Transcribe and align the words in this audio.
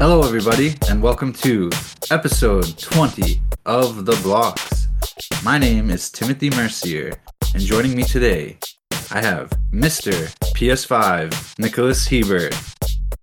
Hello, 0.00 0.22
everybody, 0.22 0.76
and 0.88 1.02
welcome 1.02 1.30
to 1.30 1.68
episode 2.10 2.78
20 2.78 3.38
of 3.66 4.06
The 4.06 4.18
Blocks. 4.22 4.88
My 5.44 5.58
name 5.58 5.90
is 5.90 6.10
Timothy 6.10 6.48
Mercier, 6.48 7.20
and 7.52 7.62
joining 7.62 7.94
me 7.94 8.04
today, 8.04 8.56
I 9.10 9.20
have 9.20 9.50
Mr. 9.70 10.34
PS5, 10.54 11.58
Nicholas 11.58 12.06
Hebert. 12.06 12.58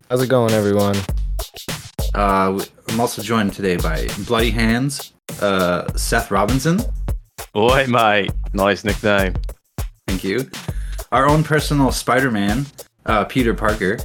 How's 0.08 0.22
it 0.22 0.28
going, 0.28 0.54
everyone? 0.54 0.96
Uh, 2.14 2.64
I'm 2.90 3.00
also 3.00 3.24
joined 3.24 3.54
today 3.54 3.78
by 3.78 4.08
Bloody 4.28 4.52
Hands, 4.52 5.14
uh, 5.42 5.92
Seth 5.96 6.30
Robinson. 6.30 6.80
Oi, 7.56 7.88
mate. 7.88 8.30
Nice 8.54 8.84
nickname. 8.84 9.34
Thank 10.06 10.24
you. 10.24 10.48
Our 11.12 11.28
own 11.28 11.44
personal 11.44 11.92
Spider 11.92 12.30
Man, 12.30 12.68
uh, 13.08 13.26
Peter 13.26 13.56
Parker. 13.56 13.98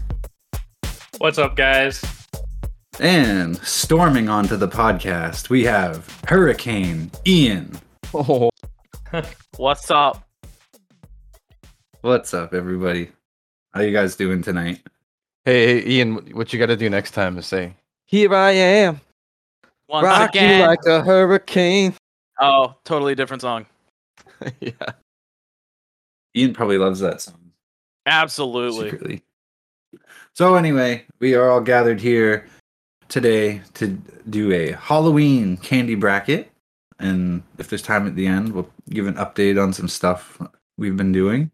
What's 1.18 1.36
up, 1.36 1.54
guys? 1.54 2.02
And 3.00 3.56
storming 3.58 4.28
onto 4.28 4.56
the 4.56 4.68
podcast, 4.68 5.48
we 5.48 5.64
have 5.64 6.06
Hurricane 6.28 7.10
Ian. 7.26 7.78
Oh, 8.12 8.50
What's 9.56 9.90
up? 9.90 10.28
What's 12.02 12.34
up, 12.34 12.52
everybody? 12.52 13.10
How 13.72 13.80
you 13.80 13.92
guys 13.92 14.14
doing 14.14 14.42
tonight? 14.42 14.80
hey, 15.46 15.80
hey, 15.80 15.88
Ian, 15.90 16.16
what 16.36 16.52
you 16.52 16.58
got 16.58 16.66
to 16.66 16.76
do 16.76 16.90
next 16.90 17.12
time 17.12 17.38
is 17.38 17.46
say, 17.46 17.74
"Here 18.04 18.34
I 18.34 18.50
am, 18.50 19.00
Once 19.88 20.04
rock 20.04 20.34
you 20.34 20.40
again. 20.42 20.66
like 20.66 20.84
a 20.86 21.02
hurricane." 21.02 21.94
oh, 22.40 22.74
totally 22.84 23.14
different 23.14 23.40
song. 23.40 23.64
yeah, 24.60 24.72
Ian 26.36 26.52
probably 26.52 26.76
loves 26.76 27.00
that 27.00 27.22
song. 27.22 27.52
Absolutely. 28.04 28.90
secretly. 28.90 29.22
So 30.34 30.56
anyway, 30.56 31.06
we 31.20 31.34
are 31.34 31.50
all 31.50 31.60
gathered 31.62 32.00
here 32.00 32.46
today 33.12 33.60
to 33.74 33.88
do 34.30 34.52
a 34.52 34.72
Halloween 34.72 35.58
candy 35.58 35.94
bracket, 35.94 36.50
and 36.98 37.42
if 37.58 37.68
there's 37.68 37.82
time 37.82 38.06
at 38.06 38.16
the 38.16 38.26
end, 38.26 38.52
we'll 38.52 38.70
give 38.88 39.06
an 39.06 39.14
update 39.16 39.62
on 39.62 39.74
some 39.74 39.86
stuff 39.86 40.40
we've 40.78 40.96
been 40.96 41.12
doing. 41.12 41.50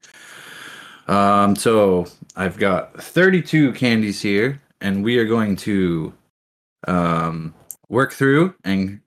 Um, 1.09 1.56
so 1.56 2.06
I've 2.36 2.59
got 2.59 3.03
32 3.03 3.73
candies 3.73 4.23
here, 4.23 4.62
and 4.81 5.03
we 5.03 5.19
are 5.19 5.25
going 5.25 5.56
to 5.56 6.14
um, 6.86 7.53
work 7.89 8.12
through 8.12 8.55
and 8.62 9.01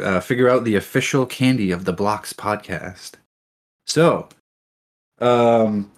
uh, 0.00 0.20
figure 0.20 0.48
out 0.48 0.62
the 0.62 0.76
official 0.76 1.26
candy 1.26 1.72
of 1.72 1.86
the 1.86 1.92
Blocks 1.92 2.32
podcast. 2.32 3.14
So, 3.86 4.28
um, 5.18 5.90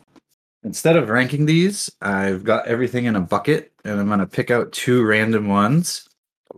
instead 0.62 0.96
of 0.96 1.10
ranking 1.10 1.44
these, 1.44 1.92
I've 2.00 2.44
got 2.44 2.66
everything 2.66 3.04
in 3.04 3.14
a 3.14 3.20
bucket, 3.20 3.71
and 3.84 4.00
I'm 4.00 4.08
gonna 4.08 4.26
pick 4.26 4.50
out 4.50 4.72
two 4.72 5.04
random 5.04 5.48
ones, 5.48 6.08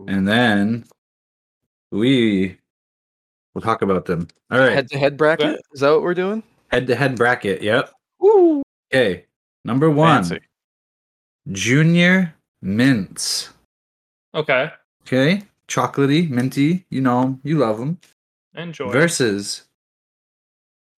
and 0.07 0.27
then 0.27 0.85
we 1.91 2.57
will 3.53 3.61
talk 3.61 3.81
about 3.81 4.05
them. 4.05 4.27
All 4.51 4.59
right, 4.59 4.73
head-to-head 4.73 5.17
bracket. 5.17 5.61
Is 5.73 5.81
that 5.81 5.91
what 5.91 6.01
we're 6.01 6.13
doing? 6.13 6.43
head-to-head 6.71 7.15
bracket. 7.15 7.61
Yep. 7.61 7.91
Woo! 8.19 8.63
Okay, 8.93 9.25
number 9.63 9.89
one, 9.89 10.23
Fancy. 10.23 10.45
Junior 11.51 12.33
Mints. 12.61 13.49
Okay. 14.33 14.71
Okay, 15.03 15.43
chocolatey, 15.67 16.29
minty. 16.29 16.85
You 16.89 17.01
know, 17.01 17.39
you 17.43 17.57
love 17.59 17.77
them. 17.77 17.99
Enjoy. 18.55 18.89
Versus 18.89 19.63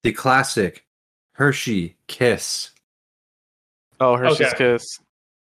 the 0.02 0.12
classic 0.12 0.86
Hershey 1.32 1.96
Kiss. 2.06 2.70
Oh, 3.98 4.16
Hershey's 4.16 4.48
Okay. 4.48 4.58
Kiss. 4.58 5.00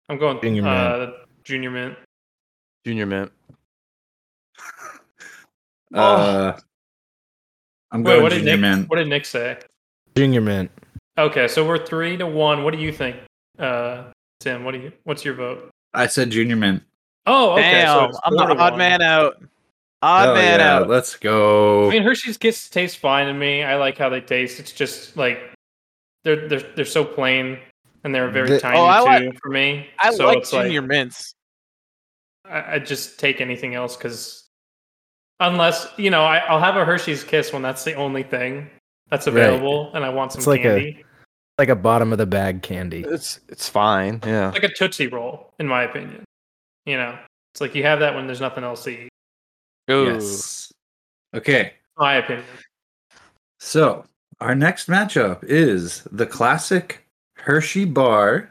I'm 0.09 0.17
going 0.17 0.39
Junior 0.41 0.67
uh, 0.67 1.11
Junior 1.43 1.71
Mint. 1.71 1.97
Junior 2.85 3.05
Mint. 3.05 3.31
Uh, 5.93 6.57
I'm 7.91 8.01
Wait, 8.03 8.13
going 8.13 8.23
what 8.23 8.29
did 8.29 8.39
Junior 8.39 8.53
Nick? 8.53 8.61
Mint. 8.61 8.89
What 8.89 8.95
did 8.95 9.07
Nick 9.09 9.25
say? 9.25 9.59
Junior 10.15 10.41
Mint. 10.41 10.71
Okay, 11.19 11.47
so 11.47 11.67
we're 11.67 11.85
three 11.85 12.17
to 12.17 12.25
one. 12.25 12.63
What 12.63 12.73
do 12.73 12.79
you 12.79 12.91
think, 12.91 13.17
uh, 13.59 14.05
Tim? 14.39 14.63
What 14.63 14.71
do 14.71 14.79
you? 14.79 14.91
What's 15.03 15.23
your 15.23 15.35
vote? 15.35 15.69
I 15.93 16.07
said 16.07 16.31
Junior 16.31 16.55
Mint. 16.55 16.81
Oh, 17.27 17.51
okay. 17.51 17.61
Damn, 17.61 18.09
it's 18.09 18.19
I'm 18.23 18.35
four 18.35 18.47
the 18.47 18.55
odd 18.55 18.75
man 18.75 19.03
out. 19.03 19.43
Odd 20.01 20.25
Hell 20.25 20.35
man 20.35 20.59
yeah, 20.59 20.75
out. 20.77 20.89
Let's 20.89 21.15
go. 21.15 21.87
I 21.87 21.91
mean, 21.91 22.01
Hershey's 22.01 22.37
Kiss 22.37 22.67
tastes 22.69 22.97
fine 22.97 23.27
to 23.27 23.33
me. 23.33 23.63
I 23.63 23.75
like 23.75 23.97
how 23.97 24.09
they 24.09 24.19
taste. 24.19 24.59
It's 24.59 24.71
just 24.71 25.15
like 25.15 25.39
they're 26.23 26.47
they're 26.49 26.63
they're 26.75 26.85
so 26.85 27.05
plain 27.05 27.59
and 28.03 28.13
they're 28.13 28.29
very 28.29 28.49
The- 28.49 28.59
tiny 28.59 28.77
Oh, 28.77 28.85
I 28.85 29.19
too 29.19 29.25
like- 29.29 29.39
for 29.41 29.49
me. 29.49 29.87
I 29.99 30.13
so 30.13 30.27
like 30.27 30.39
it's 30.39 30.51
Junior 30.51 30.81
Mints. 30.81 31.33
I, 32.45 32.75
I 32.75 32.79
just 32.79 33.19
take 33.19 33.39
anything 33.41 33.75
else 33.75 33.95
because 33.95 34.47
unless 35.39 35.87
you 35.97 36.09
know, 36.09 36.23
I, 36.23 36.37
I'll 36.39 36.59
have 36.59 36.75
a 36.75 36.85
Hershey's 36.85 37.23
Kiss 37.23 37.53
when 37.53 37.61
that's 37.61 37.83
the 37.83 37.93
only 37.95 38.23
thing 38.23 38.69
that's 39.09 39.27
Right. 39.27 39.35
available, 39.37 39.91
and 39.93 40.03
I 40.03 40.09
want 40.09 40.31
some 40.33 40.39
It's 40.39 40.47
like 40.47 40.61
a- 40.61 40.63
candy, 40.63 41.05
Like 41.57 41.69
a 41.69 41.75
bottom 41.75 42.11
of 42.11 42.17
the 42.17 42.25
bag 42.25 42.61
candy. 42.63 43.03
It's 43.07 43.39
it's 43.49 43.69
fine. 43.69 44.19
Yeah. 44.25 44.49
like 44.49 44.63
a 44.63 44.73
Tootsie 44.73 45.07
Roll, 45.07 45.53
in 45.59 45.67
my 45.67 45.83
opinion. 45.83 46.23
You 46.85 46.97
know, 46.97 47.17
it's 47.53 47.61
like 47.61 47.75
you 47.75 47.83
have 47.83 47.99
that 47.99 48.15
when 48.15 48.25
there's 48.27 48.41
nothing 48.41 48.63
else 48.63 48.83
to 48.85 48.89
eat. 48.89 49.09
Ooh. 49.91 50.05
Yes. 50.13 50.71
Okay. 51.35 51.73
My 51.97 52.15
opinion. 52.15 52.45
So 53.59 54.03
our 54.41 54.55
next 54.55 54.89
matchup 54.89 55.43
is 55.43 56.03
the 56.11 56.25
classic 56.25 57.02
Hershey 57.37 57.85
bar 57.85 58.49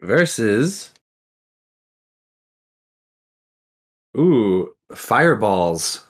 versus 0.00 0.90
ooh 4.16 4.74
fireballs. 4.94 6.04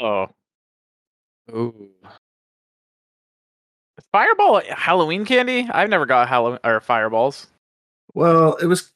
Oh. 0.00 0.26
Ooh. 1.50 1.90
Fireball 4.12 4.62
Halloween 4.70 5.24
candy? 5.24 5.68
I've 5.70 5.90
never 5.90 6.06
got 6.06 6.28
Halloween 6.28 6.58
or 6.64 6.80
fireballs. 6.80 7.46
Well, 8.14 8.54
it 8.56 8.66
was. 8.66 8.92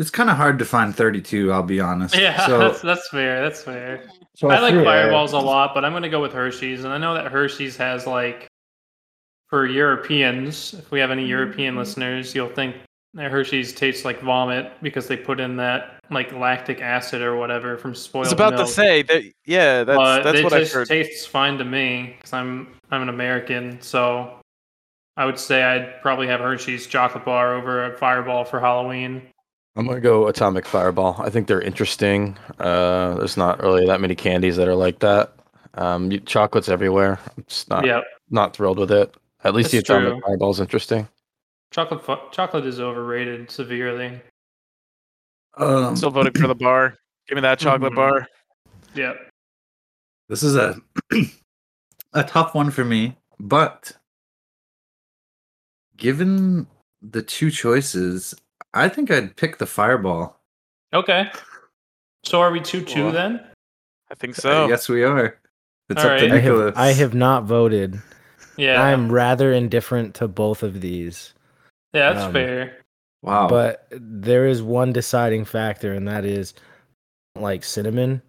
It's 0.00 0.10
kind 0.10 0.30
of 0.30 0.36
hard 0.38 0.58
to 0.60 0.64
find 0.64 0.96
32. 0.96 1.52
I'll 1.52 1.62
be 1.62 1.78
honest. 1.78 2.16
Yeah, 2.16 2.46
So, 2.46 2.58
that's 2.70 2.80
that's 2.80 3.08
fair. 3.08 3.42
That's 3.42 3.62
fair. 3.62 4.02
so 4.34 4.50
I 4.50 4.58
like 4.58 4.74
fireballs 4.74 5.34
a 5.34 5.38
lot, 5.38 5.74
but 5.74 5.84
I'm 5.84 5.92
gonna 5.92 6.08
go 6.08 6.22
with 6.22 6.32
Hershey's, 6.32 6.84
and 6.84 6.92
I 6.92 6.96
know 6.96 7.12
that 7.12 7.30
Hershey's 7.30 7.76
has 7.76 8.06
like 8.06 8.48
for 9.48 9.66
Europeans. 9.66 10.72
If 10.72 10.90
we 10.90 11.00
have 11.00 11.10
any 11.10 11.22
mm-hmm. 11.22 11.30
European 11.30 11.76
listeners, 11.76 12.34
you'll 12.34 12.48
think 12.48 12.76
that 13.12 13.30
Hershey's 13.30 13.74
tastes 13.74 14.06
like 14.06 14.22
vomit 14.22 14.72
because 14.80 15.06
they 15.06 15.18
put 15.18 15.38
in 15.38 15.56
that 15.56 16.00
like 16.10 16.32
lactic 16.32 16.80
acid 16.80 17.20
or 17.20 17.36
whatever 17.36 17.76
from 17.76 17.90
I 17.90 17.94
spoiled 17.94 18.26
was 18.26 18.32
about 18.32 18.54
milk. 18.54 18.68
to 18.68 18.72
say 18.72 19.02
that. 19.02 19.22
Yeah, 19.44 19.84
that's 19.84 19.98
but 19.98 20.22
that's 20.22 20.38
it 20.38 20.44
what 20.44 20.54
I 20.54 20.60
just 20.60 20.72
heard. 20.72 20.88
tastes 20.88 21.26
fine 21.26 21.58
to 21.58 21.64
me 21.64 22.14
because 22.16 22.32
I'm 22.32 22.68
I'm 22.90 23.02
an 23.02 23.10
American, 23.10 23.78
so 23.82 24.40
I 25.18 25.26
would 25.26 25.38
say 25.38 25.62
I'd 25.62 26.00
probably 26.00 26.26
have 26.28 26.40
Hershey's 26.40 26.86
chocolate 26.86 27.26
bar 27.26 27.54
over 27.54 27.92
a 27.92 27.98
Fireball 27.98 28.46
for 28.46 28.60
Halloween. 28.60 29.20
I'm 29.76 29.86
gonna 29.86 30.00
go 30.00 30.26
Atomic 30.26 30.66
Fireball. 30.66 31.16
I 31.18 31.30
think 31.30 31.46
they're 31.46 31.60
interesting. 31.60 32.36
Uh, 32.58 33.14
there's 33.14 33.36
not 33.36 33.60
really 33.62 33.86
that 33.86 34.00
many 34.00 34.14
candies 34.14 34.56
that 34.56 34.68
are 34.68 34.74
like 34.74 34.98
that. 35.00 35.32
Um, 35.74 36.10
you- 36.10 36.20
chocolate's 36.20 36.68
everywhere. 36.68 37.18
I'm 37.36 37.44
just 37.48 37.68
not 37.70 37.86
yeah, 37.86 38.00
not 38.30 38.54
thrilled 38.54 38.78
with 38.78 38.90
it. 38.90 39.14
At 39.44 39.54
least 39.54 39.70
That's 39.72 39.88
the 39.88 39.94
Atomic 39.94 40.12
true. 40.14 40.22
Fireball's 40.26 40.60
interesting. 40.60 41.08
chocolate 41.70 42.04
fu- 42.04 42.30
chocolate 42.32 42.66
is 42.66 42.80
overrated 42.80 43.50
severely. 43.50 44.20
Um, 45.56 45.94
Still 45.96 46.10
voting 46.10 46.32
for 46.40 46.48
the 46.48 46.54
bar. 46.66 46.96
Give 47.28 47.36
me 47.36 47.42
that 47.42 47.58
chocolate 47.60 47.92
Mhm. 47.92 47.96
bar. 47.96 48.26
Yeah. 48.94 49.14
This 50.28 50.42
is 50.42 50.56
a 50.56 50.80
a 52.12 52.24
tough 52.24 52.54
one 52.56 52.70
for 52.72 52.84
me, 52.84 53.16
but 53.38 53.92
given 55.96 56.66
the 57.02 57.22
two 57.22 57.50
choices, 57.50 58.34
I 58.74 58.88
think 58.88 59.10
I'd 59.10 59.36
pick 59.36 59.58
the 59.58 59.66
fireball. 59.66 60.38
Okay. 60.92 61.30
So 62.24 62.40
are 62.40 62.50
we 62.50 62.60
two 62.60 62.82
two 62.82 63.04
Well, 63.04 63.12
then? 63.12 63.46
I 64.10 64.14
think 64.14 64.34
so. 64.34 64.68
yes, 64.68 64.88
we 64.88 65.02
are. 65.04 65.38
It's 65.88 66.04
All 66.04 66.10
up 66.10 66.18
to 66.18 66.24
right. 66.26 66.32
I 66.32 66.34
have, 66.36 66.44
Nicholas. 66.44 66.76
I 66.76 66.92
have 66.92 67.14
not 67.14 67.44
voted. 67.44 68.00
Yeah. 68.56 68.82
I'm 68.82 69.10
rather 69.10 69.52
indifferent 69.52 70.14
to 70.16 70.28
both 70.28 70.62
of 70.62 70.80
these. 70.80 71.32
yeah, 71.94 72.12
that's 72.12 72.26
um, 72.26 72.32
fair. 72.32 72.78
wow. 73.22 73.48
But 73.48 73.86
there 73.90 74.46
is 74.46 74.62
one 74.62 74.92
deciding 74.92 75.44
factor, 75.46 75.92
and 75.94 76.06
that 76.08 76.24
is 76.24 76.54
like 77.36 77.64
cinnamon 77.64 78.22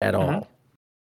at 0.00 0.14
Mhm. 0.14 0.18
all. 0.34 0.48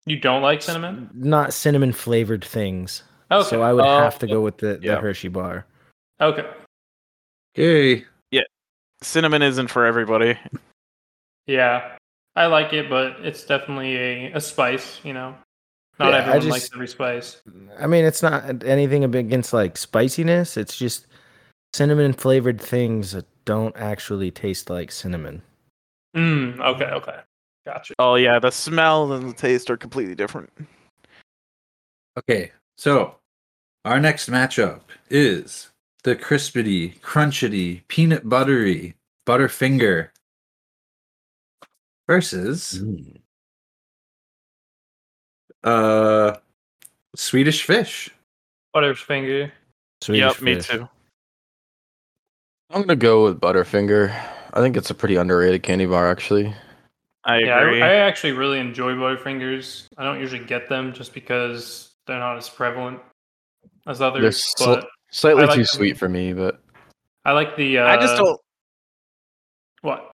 You 0.06 0.16
don't 0.18 0.40
like 0.42 0.62
cinnamon? 0.62 1.10
Not 1.12 1.52
cinnamon 1.52 1.92
flavored 1.92 2.44
things. 2.44 3.02
Okay. 3.30 3.48
So 3.48 3.60
I 3.62 3.72
would 3.74 3.84
Oh, 3.84 3.98
have 4.00 4.18
to 4.20 4.26
go 4.26 4.40
with 4.40 4.56
the, 4.58 4.78
the 4.78 4.86
yeah. 4.86 5.00
Hershey 5.00 5.28
bar. 5.28 5.66
Okay. 6.20 6.46
okay. 7.56 8.06
Cinnamon 9.02 9.42
isn't 9.42 9.68
for 9.68 9.84
everybody. 9.86 10.38
Yeah. 11.46 11.96
I 12.36 12.46
like 12.46 12.72
it, 12.72 12.88
but 12.90 13.16
it's 13.20 13.44
definitely 13.44 13.96
a, 13.96 14.32
a 14.34 14.40
spice, 14.40 15.00
you 15.02 15.12
know. 15.12 15.34
Not 15.98 16.12
Yeah, 16.12 16.18
everyone 16.18 16.40
just- 16.40 16.50
likes 16.50 16.70
every 16.74 16.88
spice. 16.88 17.42
I 17.78 17.86
mean, 17.86 18.04
it's 18.04 18.22
not 18.22 18.62
anything 18.64 19.02
against 19.04 19.52
like 19.52 19.76
spiciness. 19.76 20.56
It's 20.56 20.76
just 20.76 21.06
cinnamon 21.74 22.12
flavored 22.12 22.60
things 22.60 23.12
that 23.12 23.26
don't 23.44 23.76
actually 23.76 24.30
taste 24.30 24.70
like 24.70 24.92
cinnamon. 24.92 25.42
Mm, 26.16 26.60
okay, 26.60 26.84
okay. 26.86 27.20
Gotcha. 27.66 27.94
Oh 27.98 28.14
yeah, 28.14 28.38
the 28.38 28.50
smell 28.50 29.12
and 29.12 29.28
the 29.28 29.34
taste 29.34 29.68
are 29.70 29.76
completely 29.76 30.14
different. 30.14 30.50
Okay, 32.16 32.52
so 32.76 33.16
our 33.84 34.00
next 34.00 34.30
matchup 34.30 34.80
is 35.10 35.68
the 36.04 36.16
crispity, 36.16 36.98
crunchity, 37.00 37.82
peanut 37.88 38.28
buttery 38.28 38.94
Butterfinger 39.26 40.08
versus 42.06 42.82
uh 45.64 46.36
Swedish 47.16 47.62
fish. 47.64 48.10
Butterfinger. 48.74 49.50
Swedish 50.00 50.20
yep, 50.20 50.40
me 50.40 50.60
too. 50.60 50.88
I'm 52.70 52.82
gonna 52.82 52.96
go 52.96 53.24
with 53.24 53.40
Butterfinger. 53.40 54.14
I 54.52 54.60
think 54.60 54.76
it's 54.76 54.90
a 54.90 54.94
pretty 54.94 55.16
underrated 55.16 55.62
candy 55.62 55.86
bar, 55.86 56.10
actually. 56.10 56.54
I 57.24 57.40
Yeah, 57.40 57.60
agree. 57.60 57.82
I, 57.82 57.88
I 57.88 57.94
actually 57.96 58.32
really 58.32 58.58
enjoy 58.60 58.92
Butterfingers. 58.92 59.86
I 59.98 60.04
don't 60.04 60.20
usually 60.20 60.44
get 60.44 60.68
them 60.68 60.92
just 60.92 61.12
because 61.12 61.92
they're 62.06 62.18
not 62.18 62.36
as 62.38 62.48
prevalent 62.48 63.00
as 63.86 63.98
They're 63.98 64.08
others. 64.08 64.42
sl- 64.42 64.64
but 64.64 64.88
slightly 65.10 65.42
like 65.44 65.50
too 65.54 65.60
them. 65.60 65.66
sweet 65.66 65.96
for 65.98 66.08
me, 66.08 66.32
but 66.32 66.60
I 67.24 67.32
like 67.32 67.56
the. 67.56 67.78
Uh, 67.78 67.86
I 67.86 67.96
just 67.96 68.16
don't. 68.16 68.40
What? 69.82 70.10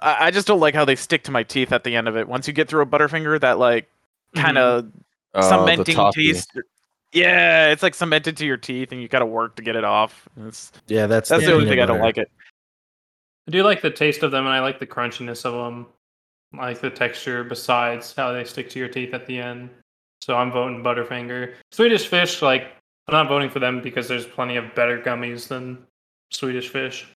I 0.00 0.26
I 0.26 0.30
just 0.30 0.46
don't 0.46 0.60
like 0.60 0.74
how 0.74 0.84
they 0.84 0.96
stick 0.96 1.24
to 1.24 1.30
my 1.30 1.42
teeth 1.42 1.72
at 1.72 1.84
the 1.84 1.94
end 1.96 2.08
of 2.08 2.16
it. 2.16 2.26
Once 2.28 2.46
you 2.48 2.54
get 2.54 2.68
through 2.68 2.82
a 2.82 2.86
Butterfinger, 2.86 3.40
that 3.40 3.58
like 3.58 3.88
kind 4.34 4.58
of 4.58 4.86
uh, 5.34 5.40
the 5.40 5.48
cementing 5.48 5.94
toffee. 5.94 6.32
taste. 6.32 6.50
Yeah, 7.12 7.68
it's 7.68 7.82
like 7.82 7.94
cemented 7.94 8.36
to 8.38 8.46
your 8.46 8.56
teeth, 8.56 8.90
and 8.90 9.00
you 9.00 9.06
gotta 9.08 9.26
work 9.26 9.54
to 9.56 9.62
get 9.62 9.76
it 9.76 9.84
off. 9.84 10.28
It's, 10.46 10.72
Yeah, 10.88 11.06
that's 11.06 11.28
that's 11.28 11.42
the 11.42 11.50
the 11.50 11.54
only 11.54 11.68
thing 11.68 11.80
I 11.80 11.86
don't 11.86 11.98
butter. 11.98 12.04
like 12.06 12.18
it. 12.18 12.30
I 13.46 13.50
do 13.52 13.62
like 13.62 13.82
the 13.82 13.90
taste 13.90 14.22
of 14.22 14.30
them, 14.30 14.46
and 14.46 14.54
I 14.54 14.60
like 14.60 14.80
the 14.80 14.86
crunchiness 14.86 15.44
of 15.44 15.52
them. 15.52 15.86
I 16.58 16.66
like 16.66 16.80
the 16.80 16.90
texture. 16.90 17.44
Besides 17.44 18.14
how 18.16 18.32
they 18.32 18.44
stick 18.44 18.68
to 18.70 18.78
your 18.78 18.88
teeth 18.88 19.14
at 19.14 19.26
the 19.26 19.38
end, 19.38 19.70
so 20.22 20.34
I'm 20.36 20.50
voting 20.50 20.82
Butterfinger. 20.82 21.54
Swedish 21.70 22.08
Fish, 22.08 22.42
like 22.42 22.68
I'm 23.08 23.12
not 23.12 23.28
voting 23.28 23.50
for 23.50 23.58
them 23.60 23.80
because 23.82 24.08
there's 24.08 24.26
plenty 24.26 24.56
of 24.56 24.74
better 24.74 24.98
gummies 25.00 25.48
than 25.48 25.78
Swedish 26.30 26.68
Fish. 26.68 27.06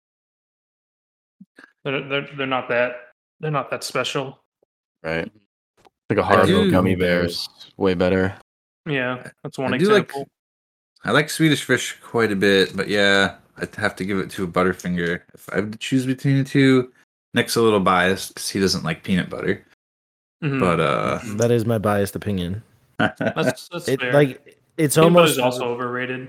They're 1.84 2.06
they're, 2.08 2.28
they're 2.36 2.46
not 2.46 2.68
that 2.68 2.96
they're 3.40 3.50
not 3.50 3.70
that 3.70 3.84
special. 3.84 4.38
right? 5.02 5.30
Like 6.10 6.18
a 6.18 6.22
Haribo 6.22 6.46
do- 6.46 6.70
gummy 6.70 6.94
bears, 6.94 7.48
way 7.76 7.94
better. 7.94 8.34
Yeah, 8.86 9.28
that's 9.42 9.58
one 9.58 9.74
I 9.74 9.78
do 9.78 9.86
like 9.92 10.04
example. 10.04 10.28
I 11.04 11.10
like 11.12 11.30
Swedish 11.30 11.62
fish 11.64 11.96
quite 12.02 12.32
a 12.32 12.36
bit, 12.36 12.74
but 12.76 12.88
yeah, 12.88 13.36
I'd 13.58 13.74
have 13.76 13.94
to 13.96 14.04
give 14.04 14.18
it 14.18 14.30
to 14.30 14.44
a 14.44 14.46
Butterfinger. 14.46 15.20
If 15.34 15.48
I 15.52 15.56
have 15.56 15.70
to 15.70 15.78
choose 15.78 16.06
between 16.06 16.38
the 16.38 16.44
two, 16.44 16.92
Nick's 17.34 17.56
a 17.56 17.62
little 17.62 17.80
biased 17.80 18.34
because 18.34 18.48
he 18.48 18.58
doesn't 18.60 18.84
like 18.84 19.04
peanut 19.04 19.30
butter. 19.30 19.64
Mhm. 20.42 20.60
But 20.60 20.80
uh 20.80 21.18
That 21.36 21.50
is 21.50 21.64
my 21.66 21.78
biased 21.78 22.16
opinion. 22.16 22.62
that's, 22.98 23.68
that's 23.68 23.88
It 23.88 24.00
fair. 24.00 24.12
like 24.12 24.57
it's 24.78 24.94
Peanut 24.94 25.06
almost 25.06 25.36
butter's 25.36 25.38
also 25.38 25.68
overrated. 25.68 26.28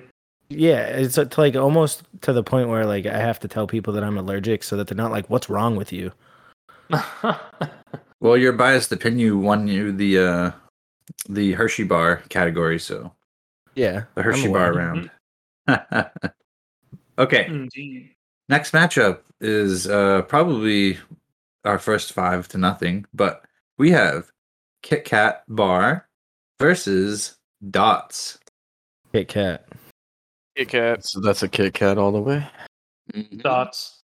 yeah, 0.49 0.81
it's 0.81 1.17
uh, 1.17 1.29
like 1.37 1.55
almost 1.55 2.03
to 2.21 2.33
the 2.33 2.43
point 2.43 2.67
where 2.67 2.85
like 2.85 3.05
I 3.05 3.17
have 3.17 3.39
to 3.41 3.47
tell 3.47 3.67
people 3.67 3.93
that 3.93 4.03
I'm 4.03 4.17
allergic 4.17 4.63
so 4.63 4.75
that 4.75 4.87
they're 4.87 4.97
not 4.97 5.11
like, 5.11 5.29
"What's 5.29 5.49
wrong 5.49 5.75
with 5.75 5.93
you?" 5.93 6.11
well, 8.19 8.35
your 8.35 8.53
biased 8.53 8.91
opinion 8.91 9.43
won 9.43 9.67
you 9.67 9.91
the 9.91 10.19
uh 10.19 10.51
the 11.29 11.53
Hershey 11.53 11.83
bar 11.83 12.23
category, 12.29 12.79
so 12.79 13.13
Yeah, 13.75 14.03
the 14.15 14.23
Hershey 14.23 14.47
bar 14.51 14.73
round. 14.73 15.11
okay, 17.19 17.45
Indeed. 17.45 18.09
next 18.49 18.73
matchup 18.73 19.19
is 19.39 19.87
uh 19.87 20.23
probably 20.23 20.97
our 21.63 21.77
first 21.77 22.13
five 22.13 22.47
to 22.49 22.57
nothing, 22.57 23.05
but 23.13 23.43
we 23.77 23.91
have 23.91 24.31
Kit 24.81 25.05
Kat 25.05 25.43
bar 25.47 26.07
versus 26.59 27.37
Dots. 27.69 28.38
Kit 29.11 29.27
Kat. 29.27 29.65
Kit 30.55 30.69
Kat. 30.69 31.05
So 31.05 31.19
that's 31.19 31.43
a 31.43 31.47
Kit 31.47 31.73
Kat 31.73 31.97
all 31.97 32.11
the 32.11 32.21
way. 32.21 32.45
Dots. 33.37 33.99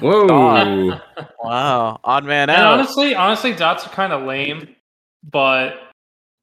Whoa. 0.00 0.26
Dot. 0.26 1.02
Wow, 1.42 1.98
odd 2.04 2.24
man 2.24 2.50
And 2.50 2.60
out. 2.60 2.74
honestly, 2.74 3.14
honestly, 3.14 3.52
dots 3.54 3.84
are 3.86 3.90
kind 3.90 4.12
of 4.12 4.22
lame, 4.26 4.76
but 5.30 5.90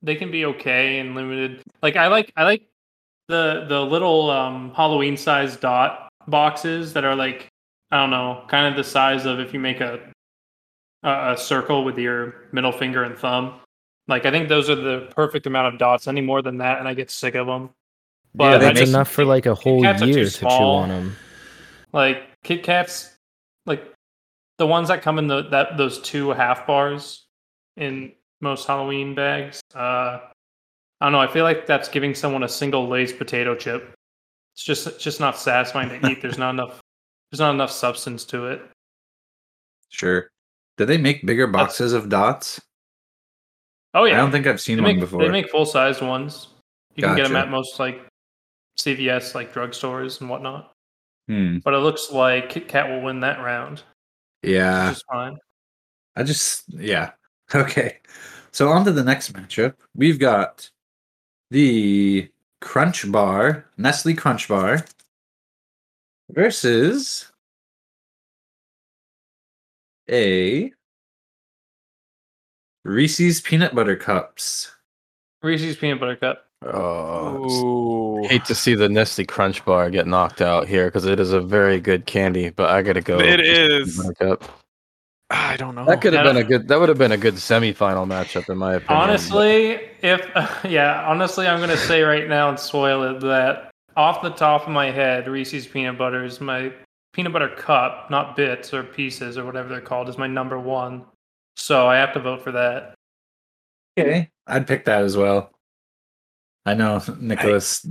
they 0.01 0.15
can 0.15 0.31
be 0.31 0.43
okay 0.45 0.99
and 0.99 1.15
limited. 1.15 1.61
Like 1.81 1.95
I 1.95 2.07
like 2.07 2.31
I 2.35 2.43
like 2.43 2.63
the 3.27 3.65
the 3.69 3.79
little 3.81 4.29
um, 4.31 4.73
Halloween 4.75 5.15
sized 5.15 5.61
dot 5.61 6.09
boxes 6.27 6.93
that 6.93 7.05
are 7.05 7.15
like 7.15 7.47
I 7.91 7.97
don't 7.97 8.09
know, 8.09 8.43
kind 8.49 8.67
of 8.67 8.75
the 8.75 8.83
size 8.83 9.25
of 9.25 9.39
if 9.39 9.53
you 9.53 9.59
make 9.59 9.79
a 9.79 9.99
a, 11.03 11.33
a 11.33 11.37
circle 11.37 11.85
with 11.85 11.97
your 11.97 12.47
middle 12.51 12.71
finger 12.73 13.03
and 13.03 13.15
thumb. 13.17 13.59
Like 14.07 14.25
I 14.25 14.31
think 14.31 14.47
those 14.49 14.69
are 14.69 14.75
the 14.75 15.07
perfect 15.15 15.45
amount 15.47 15.73
of 15.73 15.79
dots. 15.79 16.07
Any 16.07 16.21
more 16.21 16.41
than 16.41 16.57
that, 16.59 16.79
and 16.79 16.87
I 16.87 16.93
get 16.93 17.11
sick 17.11 17.35
of 17.35 17.47
them. 17.47 17.63
yeah, 17.63 17.69
But 18.35 18.55
I 18.55 18.57
that's 18.59 18.79
just- 18.79 18.89
enough 18.93 19.09
for 19.09 19.25
like 19.25 19.45
a 19.45 19.55
whole 19.55 19.81
Kats 19.81 20.01
are 20.01 20.05
too 20.05 20.11
year 20.11 20.25
to 20.25 20.31
chew 20.31 20.37
small. 20.39 20.75
on 20.77 20.89
them. 20.89 21.15
like 21.93 22.23
Kit 22.43 22.63
Kats, 22.63 23.15
like 23.65 23.83
the 24.57 24.67
ones 24.67 24.87
that 24.87 25.01
come 25.01 25.19
in 25.19 25.27
the 25.27 25.43
that 25.49 25.77
those 25.77 25.99
two 26.01 26.29
half 26.31 26.65
bars 26.65 27.25
in 27.75 28.11
most 28.41 28.65
Halloween 28.67 29.13
bags. 29.15 29.61
Uh, 29.75 30.19
I 30.99 31.05
don't 31.05 31.11
know. 31.11 31.19
I 31.19 31.27
feel 31.27 31.43
like 31.43 31.65
that's 31.67 31.89
giving 31.89 32.15
someone 32.15 32.43
a 32.43 32.49
single 32.49 32.87
Lay's 32.87 33.11
potato 33.13 33.55
chip. 33.55 33.93
It's 34.55 34.63
just 34.63 34.87
it's 34.87 35.03
just 35.03 35.19
not 35.19 35.37
satisfying 35.37 35.89
to 35.89 36.09
eat. 36.09 36.21
There's 36.21 36.37
not 36.37 36.51
enough. 36.51 36.79
There's 37.31 37.39
not 37.39 37.53
enough 37.53 37.71
substance 37.71 38.23
to 38.25 38.47
it. 38.47 38.61
Sure. 39.89 40.29
Do 40.77 40.85
they 40.85 40.97
make 40.97 41.25
bigger 41.25 41.47
boxes 41.47 41.93
of 41.93 42.07
dots? 42.09 42.61
Oh 43.93 44.03
yeah, 44.05 44.13
I 44.13 44.17
don't 44.17 44.31
think 44.31 44.47
I've 44.47 44.61
seen 44.61 44.77
they 44.77 44.83
one 44.83 44.91
make 44.95 44.99
before. 44.99 45.21
they 45.23 45.29
make 45.29 45.49
full 45.49 45.65
sized 45.65 46.01
ones. 46.01 46.49
You 46.95 47.03
can 47.03 47.15
get 47.15 47.23
them 47.27 47.35
at 47.35 47.49
most 47.49 47.79
like 47.79 48.01
CVS, 48.79 49.33
like 49.35 49.53
drugstores 49.53 50.21
and 50.21 50.29
whatnot. 50.29 50.73
Hmm. 51.27 51.57
But 51.59 51.73
it 51.73 51.77
looks 51.79 52.11
like 52.11 52.49
Kit 52.49 52.67
Kat 52.67 52.89
will 52.89 53.01
win 53.01 53.19
that 53.21 53.39
round, 53.39 53.83
Yeah. 54.43 54.89
which 54.89 54.97
is 54.97 55.03
fine. 55.11 55.37
I 56.15 56.23
just 56.23 56.63
yeah. 56.69 57.11
Okay. 57.55 57.99
So 58.51 58.69
on 58.69 58.83
to 58.85 58.91
the 58.91 59.03
next 59.03 59.31
matchup. 59.33 59.75
We've 59.95 60.19
got 60.19 60.69
the 61.51 62.29
Crunch 62.59 63.09
Bar, 63.11 63.65
Nestle 63.77 64.13
Crunch 64.15 64.47
Bar 64.49 64.83
versus 66.31 67.31
a 70.09 70.71
Reese's 72.87 73.41
Peanut 73.41 73.75
Butter 73.75 73.97
Cups. 73.97 74.71
Reese's 75.43 75.75
peanut 75.75 75.99
butter 75.99 76.15
cup. 76.15 76.45
Oh, 76.65 78.19
Ooh. 78.21 78.27
hate 78.27 78.45
to 78.45 78.55
see 78.55 78.73
the 78.73 78.89
Nestle 78.89 79.25
Crunch 79.25 79.63
Bar 79.65 79.91
get 79.91 80.07
knocked 80.07 80.41
out 80.41 80.67
here 80.67 80.87
because 80.87 81.05
it 81.05 81.19
is 81.19 81.31
a 81.31 81.39
very 81.39 81.79
good 81.79 82.07
candy, 82.07 82.49
but 82.49 82.71
I 82.71 82.81
gotta 82.81 83.01
go. 83.01 83.19
It 83.19 83.39
with 83.39 83.45
is. 83.45 83.97
Peanut 83.97 84.17
Butter 84.17 84.37
Cup. 84.37 84.63
Ah, 85.29 85.49
I 85.49 85.57
don't 85.57 85.75
know. 85.75 85.85
That 85.85 86.01
could 86.01 86.13
have 86.13 86.23
been 86.23 86.37
a 86.37 86.43
good. 86.43 86.69
That 86.69 86.79
would 86.79 86.89
have 86.89 86.97
been 86.97 87.11
a 87.11 87.17
good 87.17 87.35
semifinal 87.35 88.07
matchup 88.07 88.49
in 88.49 88.57
my 88.57 88.75
opinion. 88.75 89.03
Honestly, 89.03 89.79
if 90.01 90.25
yeah, 90.63 91.03
honestly, 91.05 91.45
I'm 91.45 91.59
gonna 91.59 91.77
say 91.77 92.01
right 92.01 92.27
now 92.27 92.49
and 92.49 92.57
spoil 92.57 93.03
it 93.03 93.19
that 93.19 93.69
off 93.97 94.21
the 94.21 94.29
top 94.29 94.63
of 94.63 94.69
my 94.69 94.89
head, 94.89 95.27
Reese's 95.27 95.67
peanut 95.67 95.97
butter 95.97 96.23
is 96.23 96.39
my 96.39 96.71
peanut 97.13 97.33
butter 97.33 97.49
cup, 97.49 98.09
not 98.09 98.35
bits 98.35 98.73
or 98.73 98.83
pieces 98.83 99.37
or 99.37 99.45
whatever 99.45 99.67
they're 99.67 99.81
called, 99.81 100.07
is 100.07 100.17
my 100.17 100.27
number 100.27 100.57
one. 100.57 101.05
So 101.57 101.87
I 101.87 101.97
have 101.97 102.13
to 102.13 102.19
vote 102.19 102.41
for 102.43 102.51
that. 102.53 102.93
Okay. 103.99 104.29
I'd 104.45 104.67
pick 104.67 104.85
that 104.85 105.01
as 105.03 105.17
well. 105.17 105.51
I 106.65 106.73
know 106.75 107.01
Nicholas, 107.19 107.85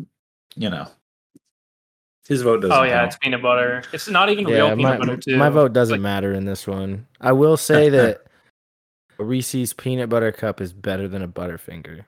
you 0.54 0.70
know. 0.70 0.86
His 2.28 2.42
vote 2.42 2.60
doesn't 2.62 2.76
oh 2.76 2.82
yeah, 2.82 2.98
count. 3.00 3.06
it's 3.08 3.16
peanut 3.18 3.42
butter. 3.42 3.82
It's 3.92 4.08
not 4.08 4.30
even 4.30 4.48
Yeah, 4.48 4.54
real 4.56 4.68
my, 4.70 4.74
peanut 4.76 4.98
butter 5.00 5.16
too. 5.16 5.36
my 5.36 5.48
vote 5.48 5.72
doesn't 5.72 5.94
Like- 5.94 6.00
matter 6.00 6.32
in 6.32 6.44
this 6.44 6.66
one. 6.66 7.06
I 7.20 7.32
will 7.32 7.56
say 7.56 7.88
that 7.90 8.22
a 9.18 9.24
Reese's 9.24 9.72
peanut 9.72 10.08
butter 10.08 10.32
cup 10.32 10.60
is 10.60 10.72
better 10.72 11.08
than 11.08 11.22
a 11.22 11.28
Butterfinger. 11.28 12.04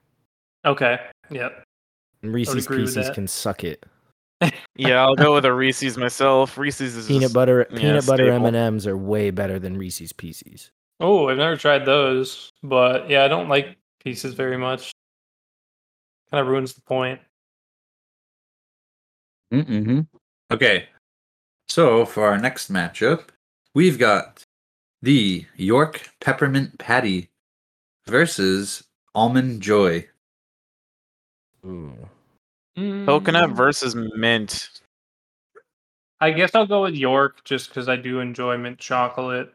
Okay. 0.65 0.99
Yep. 1.31 1.65
And 2.23 2.35
Reese's 2.35 2.67
Pieces 2.67 3.11
can 3.11 3.27
suck 3.27 3.65
it. 3.65 3.85
Yeah, 4.77 5.03
I'll 5.03 5.17
go 5.17 5.35
with 5.35 5.45
a 5.45 5.53
Reese's 5.53 5.97
myself. 5.99 6.57
Reese's 6.57 6.95
is 6.95 7.09
Peanut 7.09 7.23
just- 7.23 7.35
butter 7.35 7.67
yeah, 7.73 7.79
peanut 7.81 8.07
butter. 8.07 8.31
M 8.31 8.45
and 8.45 8.55
M's 8.55 8.87
are 8.87 8.97
way 8.97 9.31
better 9.33 9.59
than 9.59 9.77
Reese's 9.77 10.13
Pieces. 10.13 10.71
Oh, 11.01 11.29
I've 11.29 11.39
never 11.39 11.57
tried 11.57 11.85
those, 11.85 12.53
but 12.63 13.09
yeah, 13.09 13.25
I 13.25 13.29
don't 13.29 13.49
like 13.49 13.77
pieces 14.03 14.35
very 14.35 14.57
much. 14.57 14.91
Kind 16.31 16.41
of 16.41 16.49
ruins 16.49 16.75
the 16.75 16.83
point. 16.83 17.21
Mm-hmm. 19.53 20.01
Okay. 20.51 20.89
So 21.69 22.05
for 22.05 22.25
our 22.27 22.39
next 22.39 22.73
matchup, 22.73 23.29
we've 23.75 23.99
got 23.99 24.43
the 25.03 25.47
York 25.57 26.11
Peppermint 26.21 26.79
Patty 26.79 27.29
versus 28.07 28.85
Almond 29.15 29.63
Joy. 29.63 30.07
Ooh. 31.65 32.09
Coconut 32.77 33.51
Mm. 33.51 33.57
versus 33.57 33.95
mint. 33.95 34.71
I 36.21 36.31
guess 36.31 36.55
I'll 36.55 36.67
go 36.67 36.83
with 36.83 36.95
York 36.95 37.45
just 37.45 37.69
because 37.69 37.89
I 37.89 37.97
do 37.97 38.21
enjoy 38.21 38.57
mint 38.59 38.79
chocolate. 38.79 39.53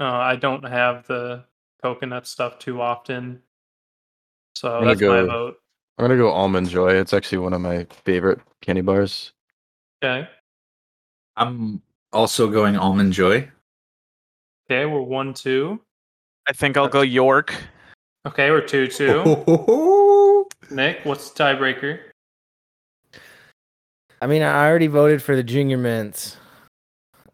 Uh, 0.00 0.04
I 0.04 0.36
don't 0.36 0.64
have 0.64 1.06
the 1.06 1.44
coconut 1.82 2.26
stuff 2.26 2.58
too 2.58 2.80
often, 2.80 3.42
so 4.54 4.80
gonna 4.80 4.86
that's 4.86 5.02
my 5.02 5.20
vote. 5.22 5.58
I'm 5.98 6.04
gonna 6.04 6.16
go 6.16 6.30
almond 6.30 6.70
joy. 6.70 6.94
It's 6.94 7.12
actually 7.12 7.38
one 7.38 7.52
of 7.52 7.60
my 7.60 7.86
favorite 8.06 8.40
candy 8.62 8.80
bars. 8.80 9.32
Okay, 10.02 10.26
I'm 11.36 11.82
also 12.14 12.48
going 12.48 12.78
almond 12.78 13.12
joy. 13.12 13.46
okay, 14.66 14.86
we're 14.86 15.02
one 15.02 15.34
two. 15.34 15.78
I 16.48 16.54
think 16.54 16.78
I'll 16.78 16.88
go 16.88 17.02
York. 17.02 17.54
Okay, 18.26 18.50
we're 18.50 18.66
two 18.66 18.86
two. 18.86 20.46
Nick, 20.70 21.00
what's 21.04 21.30
the 21.30 21.44
tiebreaker? 21.44 22.00
I 24.22 24.26
mean, 24.26 24.40
I 24.40 24.66
already 24.66 24.86
voted 24.86 25.22
for 25.22 25.36
the 25.36 25.42
junior 25.42 25.76
mints. 25.76 26.38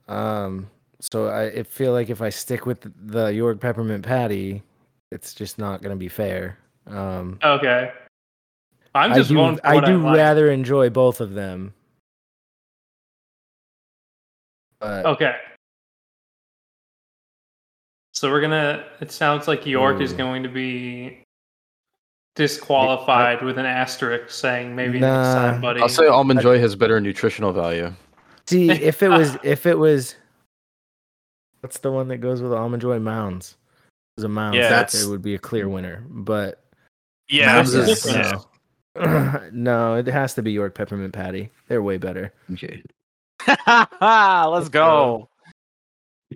Um, 0.08 0.68
so 1.12 1.26
I 1.28 1.44
it 1.44 1.66
feel 1.66 1.92
like 1.92 2.10
if 2.10 2.20
I 2.22 2.30
stick 2.30 2.66
with 2.66 2.90
the 3.06 3.26
York 3.28 3.60
peppermint 3.60 4.04
patty, 4.04 4.62
it's 5.10 5.34
just 5.34 5.58
not 5.58 5.82
gonna 5.82 5.96
be 5.96 6.08
fair. 6.08 6.58
Um, 6.86 7.38
Okay, 7.42 7.90
I'm 8.94 9.12
I 9.12 9.16
just 9.16 9.28
do, 9.30 9.34
going 9.36 9.56
for 9.56 9.66
I 9.66 9.74
what 9.76 9.84
do 9.86 9.98
like. 10.02 10.16
rather 10.16 10.50
enjoy 10.50 10.90
both 10.90 11.20
of 11.20 11.34
them. 11.34 11.74
But 14.80 15.06
Okay. 15.06 15.34
So 18.12 18.30
we're 18.30 18.40
gonna. 18.40 18.84
It 19.00 19.12
sounds 19.12 19.46
like 19.46 19.66
York 19.66 20.00
is 20.00 20.12
going 20.14 20.42
to 20.42 20.48
be 20.48 21.22
disqualified 22.34 23.42
with 23.42 23.58
an 23.58 23.66
asterisk 23.66 24.30
saying 24.30 24.74
maybe 24.74 24.98
next 25.00 25.34
time, 25.34 25.60
buddy. 25.60 25.82
I'll 25.82 25.88
say 25.88 26.06
almond 26.06 26.40
joy 26.40 26.58
has 26.58 26.74
better 26.74 26.98
nutritional 27.00 27.52
value. 27.52 27.92
see, 28.46 28.70
if 28.70 29.02
it 29.02 29.08
was, 29.08 29.36
if 29.42 29.66
it 29.66 29.78
was, 29.78 30.14
what's 31.60 31.78
the 31.78 31.90
one 31.92 32.08
that 32.08 32.18
goes 32.18 32.42
with 32.42 32.52
almond 32.52 32.82
joy 32.82 32.98
mounds? 32.98 33.56
It 34.16 34.20
was 34.20 34.24
a 34.24 34.28
mound. 34.28 34.54
Yeah. 34.56 34.68
That's- 34.68 35.02
it 35.04 35.08
would 35.08 35.22
be 35.22 35.34
a 35.34 35.38
clear 35.38 35.68
winner. 35.68 36.04
But 36.08 36.62
Yeah, 37.28 37.46
Mounds 37.54 37.74
is- 37.74 38.06
no, 38.06 38.44
no, 39.52 39.94
it 39.96 40.06
has 40.06 40.34
to 40.34 40.42
be 40.42 40.52
York 40.52 40.74
peppermint 40.74 41.12
patty. 41.12 41.50
They're 41.68 41.82
way 41.82 41.98
better. 41.98 42.32
Okay. 42.52 42.82
let's 43.66 44.68
go. 44.68 45.28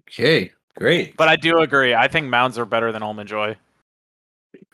Okay. 0.09 0.53
Great. 0.77 1.17
But 1.17 1.29
I 1.29 1.37
do 1.37 1.59
agree. 1.59 1.95
I 1.95 2.09
think 2.09 2.29
Mounds 2.29 2.59
are 2.59 2.65
better 2.65 2.93
than 2.93 3.03
Almond 3.03 3.29
Joy. 3.29 3.57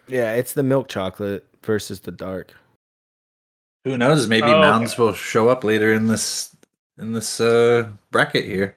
Yeah, 0.09 0.35
it's 0.35 0.53
the 0.53 0.63
milk 0.63 0.89
chocolate 0.89 1.47
versus 1.65 2.01
the 2.01 2.13
dark. 2.13 2.55
Who 3.85 3.97
knows? 3.97 4.29
Maybe 4.29 4.47
Oh, 4.49 4.61
Mounds 4.61 4.99
will 4.99 5.13
show 5.13 5.49
up 5.49 5.65
later 5.65 5.93
in 5.93 6.07
this 6.07 6.55
in 6.99 7.13
this 7.13 7.41
uh, 7.41 7.89
bracket 8.11 8.45
here. 8.45 8.77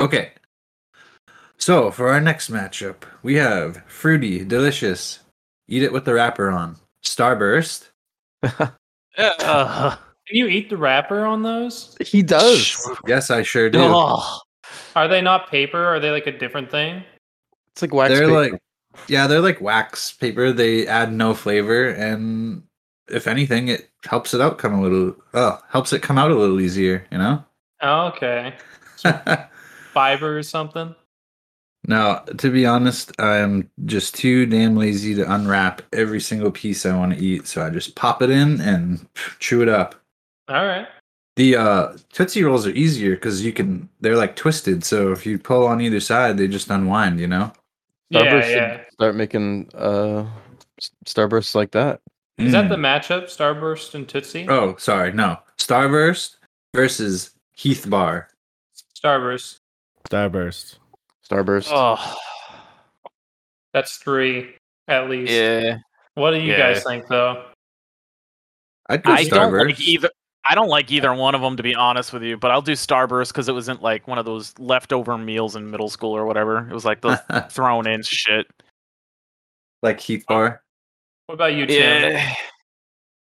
Okay. 0.00 0.32
So 1.60 1.90
for 1.90 2.08
our 2.08 2.20
next 2.20 2.50
matchup, 2.50 3.02
we 3.22 3.34
have 3.36 3.82
fruity, 3.86 4.44
delicious, 4.44 5.20
eat 5.68 5.82
it 5.82 5.92
with 5.92 6.06
the 6.06 6.14
wrapper 6.14 6.50
on. 6.50 6.76
Starburst. 7.04 7.90
Ugh. 8.42 8.72
Can 9.18 10.36
you 10.36 10.46
eat 10.46 10.70
the 10.70 10.76
wrapper 10.76 11.24
on 11.24 11.42
those? 11.42 11.96
He 12.00 12.22
does. 12.22 12.88
Yes, 13.06 13.30
I 13.30 13.42
sure 13.42 13.68
do. 13.68 13.80
Ugh. 13.82 14.40
Are 14.96 15.08
they 15.08 15.20
not 15.20 15.50
paper? 15.50 15.84
Are 15.84 16.00
they 16.00 16.10
like 16.10 16.26
a 16.26 16.36
different 16.36 16.70
thing? 16.70 17.02
It's 17.72 17.82
like 17.82 17.92
wax 17.92 18.10
they're 18.10 18.28
paper. 18.28 18.52
like 18.52 18.62
yeah, 19.08 19.26
they're 19.26 19.40
like 19.40 19.60
wax 19.60 20.12
paper. 20.12 20.52
They 20.52 20.86
add 20.86 21.12
no 21.12 21.34
flavor, 21.34 21.90
and 21.90 22.62
if 23.08 23.26
anything, 23.26 23.68
it 23.68 23.90
helps 24.04 24.34
it 24.34 24.40
out 24.40 24.58
come 24.58 24.74
a 24.74 24.80
little. 24.80 25.16
Oh, 25.34 25.58
helps 25.68 25.92
it 25.92 26.02
come 26.02 26.18
out 26.18 26.30
a 26.30 26.36
little 26.36 26.60
easier. 26.60 27.06
You 27.10 27.18
know. 27.18 27.44
Oh, 27.82 28.06
okay. 28.08 28.54
Fiber 29.92 30.38
or 30.38 30.42
something? 30.42 30.94
Now, 31.86 32.16
to 32.38 32.50
be 32.50 32.66
honest, 32.66 33.12
I'm 33.20 33.68
just 33.86 34.14
too 34.14 34.46
damn 34.46 34.76
lazy 34.76 35.14
to 35.14 35.32
unwrap 35.32 35.82
every 35.92 36.20
single 36.20 36.50
piece 36.50 36.84
I 36.84 36.96
want 36.96 37.14
to 37.14 37.18
eat, 37.24 37.46
so 37.46 37.64
I 37.64 37.70
just 37.70 37.96
pop 37.96 38.22
it 38.22 38.30
in 38.30 38.60
and 38.60 39.06
chew 39.38 39.62
it 39.62 39.68
up. 39.68 39.94
All 40.48 40.66
right. 40.66 40.86
The 41.36 41.56
uh, 41.56 41.96
Tootsie 42.12 42.44
Rolls 42.44 42.66
are 42.66 42.70
easier 42.70 43.14
because 43.14 43.42
you 43.44 43.52
can, 43.52 43.88
they're 44.00 44.16
like 44.16 44.36
twisted, 44.36 44.84
so 44.84 45.10
if 45.10 45.24
you 45.24 45.38
pull 45.38 45.66
on 45.66 45.80
either 45.80 46.00
side, 46.00 46.36
they 46.36 46.48
just 46.48 46.68
unwind, 46.70 47.18
you 47.18 47.26
know? 47.26 47.50
Yeah, 48.10 48.22
Starburst 48.22 48.42
should 48.42 48.56
yeah. 48.56 48.80
Start 48.92 49.14
making 49.16 49.70
uh 49.74 50.26
starbursts 51.06 51.54
like 51.54 51.70
that. 51.70 52.00
Is 52.38 52.52
that 52.52 52.64
Mm. 52.66 52.68
the 52.70 52.76
matchup? 52.76 53.24
Starburst 53.24 53.94
and 53.94 54.08
Tootsie? 54.08 54.46
Oh, 54.48 54.74
sorry, 54.76 55.12
no. 55.12 55.38
Starburst 55.58 56.36
versus 56.74 57.30
Heath 57.52 57.88
Bar. 57.88 58.28
Starburst. 58.96 59.60
Starburst. 60.10 60.78
Starburst. 61.30 61.70
Ugh. 61.72 62.16
That's 63.72 63.96
three 63.96 64.54
at 64.88 65.08
least. 65.08 65.32
Yeah. 65.32 65.78
What 66.14 66.32
do 66.32 66.38
you 66.38 66.52
Yeah. 66.52 66.58
guys 66.72 66.82
think 66.84 67.06
though? 67.08 67.44
I'd 68.88 69.02
go 69.04 69.12
I 69.12 69.24
don't 69.24 69.52
like 69.52 69.80
either. 69.80 70.10
I 70.48 70.54
don't 70.54 70.68
like 70.68 70.90
either 70.90 71.14
one 71.14 71.34
of 71.34 71.42
them 71.42 71.56
to 71.56 71.62
be 71.62 71.74
honest 71.74 72.12
with 72.12 72.22
you, 72.24 72.36
but 72.36 72.50
I'll 72.50 72.62
do 72.62 72.72
Starburst 72.72 73.28
because 73.28 73.48
it 73.48 73.52
wasn't 73.52 73.82
like 73.82 74.08
one 74.08 74.18
of 74.18 74.24
those 74.24 74.58
leftover 74.58 75.16
meals 75.18 75.54
in 75.54 75.70
middle 75.70 75.88
school 75.90 76.16
or 76.16 76.24
whatever. 76.24 76.66
It 76.68 76.72
was 76.74 76.84
like 76.84 77.00
those 77.02 77.18
thrown 77.50 77.86
in 77.86 78.02
shit. 78.02 78.46
like 79.82 80.00
Heath 80.00 80.24
Bar. 80.26 80.62
What 81.26 81.34
about 81.36 81.54
you, 81.54 81.66
Tim? 81.66 82.12
Yeah. 82.12 82.34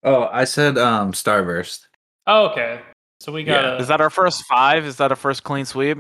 Oh, 0.04 0.30
I 0.32 0.46
said 0.46 0.78
um 0.78 1.12
Starburst. 1.12 1.88
Oh, 2.28 2.48
okay. 2.52 2.80
So 3.20 3.32
we 3.34 3.44
got. 3.44 3.64
Yeah. 3.64 3.72
a. 3.74 3.78
Is 3.80 3.88
that 3.90 4.00
our 4.00 4.10
first 4.12 4.46
five? 4.46 4.86
Is 4.86 4.96
that 4.98 5.12
a 5.12 5.16
first 5.16 5.44
clean 5.44 5.66
sweep? 5.66 5.98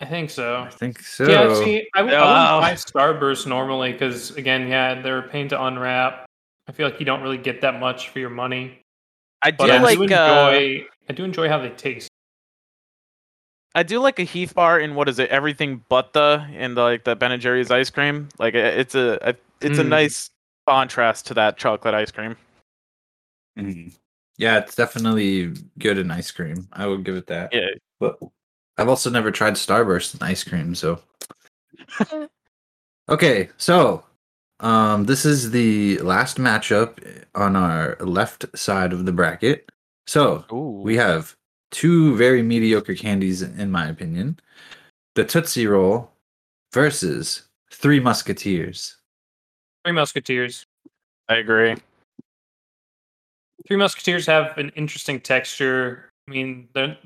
I 0.00 0.04
think 0.04 0.30
so. 0.30 0.60
I 0.62 0.70
think 0.70 1.00
so. 1.02 1.28
Yeah, 1.28 1.52
see, 1.54 1.88
I, 1.94 1.98
w- 2.00 2.16
I 2.16 2.20
Oh. 2.20 2.60
wouldn't 2.60 2.94
buy 2.94 3.00
Starburst 3.02 3.46
normally 3.46 3.92
because, 3.92 4.30
again, 4.36 4.68
yeah, 4.68 5.00
they're 5.02 5.18
a 5.18 5.28
pain 5.28 5.48
to 5.48 5.60
unwrap. 5.62 6.24
I 6.68 6.72
feel 6.72 6.88
like 6.88 7.00
you 7.00 7.06
don't 7.06 7.22
really 7.22 7.38
get 7.38 7.62
that 7.62 7.80
much 7.80 8.10
for 8.10 8.20
your 8.20 8.30
money. 8.30 8.80
I 9.42 9.50
do 9.50 9.56
But 9.58 9.70
I 9.70 9.78
like 9.82 9.98
do 9.98 10.04
uh, 10.04 10.06
enjoy. 10.52 10.86
I 11.08 11.12
do 11.12 11.24
enjoy 11.24 11.48
how 11.48 11.58
they 11.58 11.70
taste. 11.70 12.08
I 13.74 13.82
do 13.82 13.98
like 14.00 14.18
a 14.18 14.24
Heath 14.24 14.54
bar 14.54 14.78
in 14.80 14.94
what 14.94 15.08
is 15.08 15.18
it? 15.18 15.30
Everything 15.30 15.84
but 15.88 16.12
the 16.12 16.46
in 16.52 16.74
the 16.74 16.82
like 16.82 17.04
the 17.04 17.14
Ben 17.16 17.32
and 17.32 17.40
Jerry's 17.42 17.70
ice 17.70 17.90
cream. 17.90 18.28
Like 18.38 18.54
it's 18.54 18.94
a, 18.94 19.18
a 19.22 19.34
it's 19.60 19.78
a 19.78 19.84
Mm. 19.84 19.88
nice 19.88 20.30
contrast 20.68 21.26
to 21.28 21.34
that 21.34 21.56
chocolate 21.56 21.94
ice 21.94 22.10
cream. 22.10 22.36
Mhm. 23.58 23.94
Yeah, 24.36 24.58
it's 24.58 24.74
definitely 24.74 25.54
good 25.78 25.98
in 25.98 26.10
ice 26.10 26.30
cream. 26.30 26.68
I 26.72 26.86
would 26.86 27.04
give 27.04 27.16
it 27.16 27.26
that. 27.28 27.52
Yeah. 27.52 27.68
But 28.00 28.18
I've 28.78 28.88
also 28.88 29.10
never 29.10 29.30
tried 29.30 29.54
Starburst 29.54 30.14
in 30.14 30.22
ice 30.22 30.44
cream, 30.44 30.74
so 30.74 31.00
Okay, 33.08 33.48
so 33.56 34.04
um 34.60 35.04
this 35.04 35.24
is 35.24 35.50
the 35.50 35.98
last 35.98 36.36
matchup 36.38 36.98
on 37.34 37.56
our 37.56 37.96
left 38.00 38.46
side 38.56 38.92
of 38.92 39.04
the 39.04 39.12
bracket. 39.12 39.70
So 40.06 40.44
Ooh. 40.52 40.80
we 40.82 40.96
have 40.96 41.36
two 41.70 42.16
very 42.16 42.42
mediocre 42.42 42.94
candies 42.94 43.42
in 43.42 43.70
my 43.70 43.88
opinion. 43.88 44.38
The 45.14 45.24
Tootsie 45.24 45.66
Roll 45.66 46.10
versus 46.72 47.42
Three 47.72 48.00
Musketeers. 48.00 48.96
Three 49.84 49.92
Musketeers. 49.92 50.66
I 51.28 51.36
agree. 51.36 51.76
Three 53.66 53.76
Musketeers 53.76 54.26
have 54.26 54.56
an 54.56 54.70
interesting 54.70 55.20
texture. 55.20 56.10
I 56.26 56.30
mean, 56.30 56.68
they're, 56.72 56.96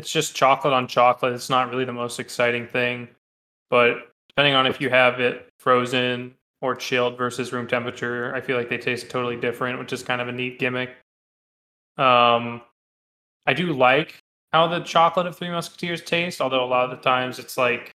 it's 0.00 0.10
just 0.10 0.34
chocolate 0.34 0.72
on 0.72 0.88
chocolate. 0.88 1.34
It's 1.34 1.50
not 1.50 1.68
really 1.68 1.84
the 1.84 1.92
most 1.92 2.18
exciting 2.18 2.66
thing, 2.66 3.06
but 3.68 4.14
depending 4.30 4.54
on 4.54 4.66
if 4.66 4.80
you 4.80 4.88
have 4.88 5.20
it 5.20 5.46
frozen 5.58 6.34
or 6.62 6.74
chilled 6.74 7.18
versus 7.18 7.52
room 7.52 7.66
temperature, 7.66 8.34
I 8.34 8.40
feel 8.40 8.56
like 8.56 8.70
they 8.70 8.78
taste 8.78 9.10
totally 9.10 9.36
different, 9.36 9.78
which 9.78 9.92
is 9.92 10.02
kind 10.02 10.22
of 10.22 10.28
a 10.28 10.32
neat 10.32 10.58
gimmick. 10.58 10.96
Um, 11.98 12.62
I 13.46 13.52
do 13.52 13.74
like 13.74 14.18
how 14.54 14.68
the 14.68 14.80
chocolate 14.80 15.26
of 15.26 15.36
Three 15.36 15.50
Musketeers 15.50 16.00
tastes, 16.00 16.40
although 16.40 16.64
a 16.64 16.66
lot 16.66 16.84
of 16.84 16.90
the 16.90 17.02
times 17.04 17.38
it's 17.38 17.58
like 17.58 17.92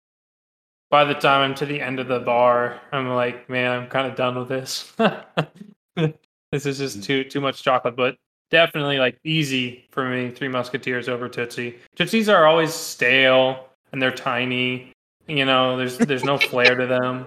by 0.89 1.05
the 1.05 1.13
time 1.13 1.51
I'm 1.51 1.55
to 1.55 1.67
the 1.67 1.81
end 1.81 1.99
of 1.99 2.07
the 2.07 2.19
bar, 2.19 2.81
I'm 2.91 3.09
like, 3.09 3.47
man, 3.47 3.71
I'm 3.79 3.87
kind 3.89 4.07
of 4.07 4.15
done 4.15 4.39
with 4.39 4.49
this. 4.49 4.91
this 5.95 6.65
is 6.65 6.79
just 6.79 7.03
too 7.03 7.23
too 7.25 7.41
much 7.41 7.61
chocolate, 7.61 7.95
but 7.95 8.17
definitely 8.51 8.99
like 8.99 9.17
easy 9.23 9.85
for 9.91 10.07
me. 10.07 10.29
Three 10.29 10.47
Musketeers 10.49 11.09
over 11.09 11.27
Tootsie. 11.27 11.77
Tootsies 11.95 12.29
are 12.29 12.45
always 12.45 12.73
stale 12.73 13.69
and 13.91 14.01
they're 14.01 14.11
tiny. 14.11 14.91
You 15.27 15.45
know, 15.45 15.77
there's 15.77 15.97
there's 15.97 16.23
no 16.23 16.37
flair 16.37 16.75
to 16.75 16.85
them. 16.85 17.25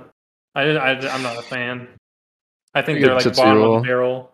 I, 0.54 0.62
I 0.76 0.90
I'm 1.12 1.22
not 1.22 1.38
a 1.38 1.42
fan. 1.42 1.88
I 2.74 2.82
think 2.82 3.00
they're 3.00 3.14
like 3.14 3.24
Tootsie 3.24 3.40
bottom 3.42 3.62
Roll. 3.62 3.76
of 3.76 3.82
the 3.82 3.86
barrel. 3.88 4.30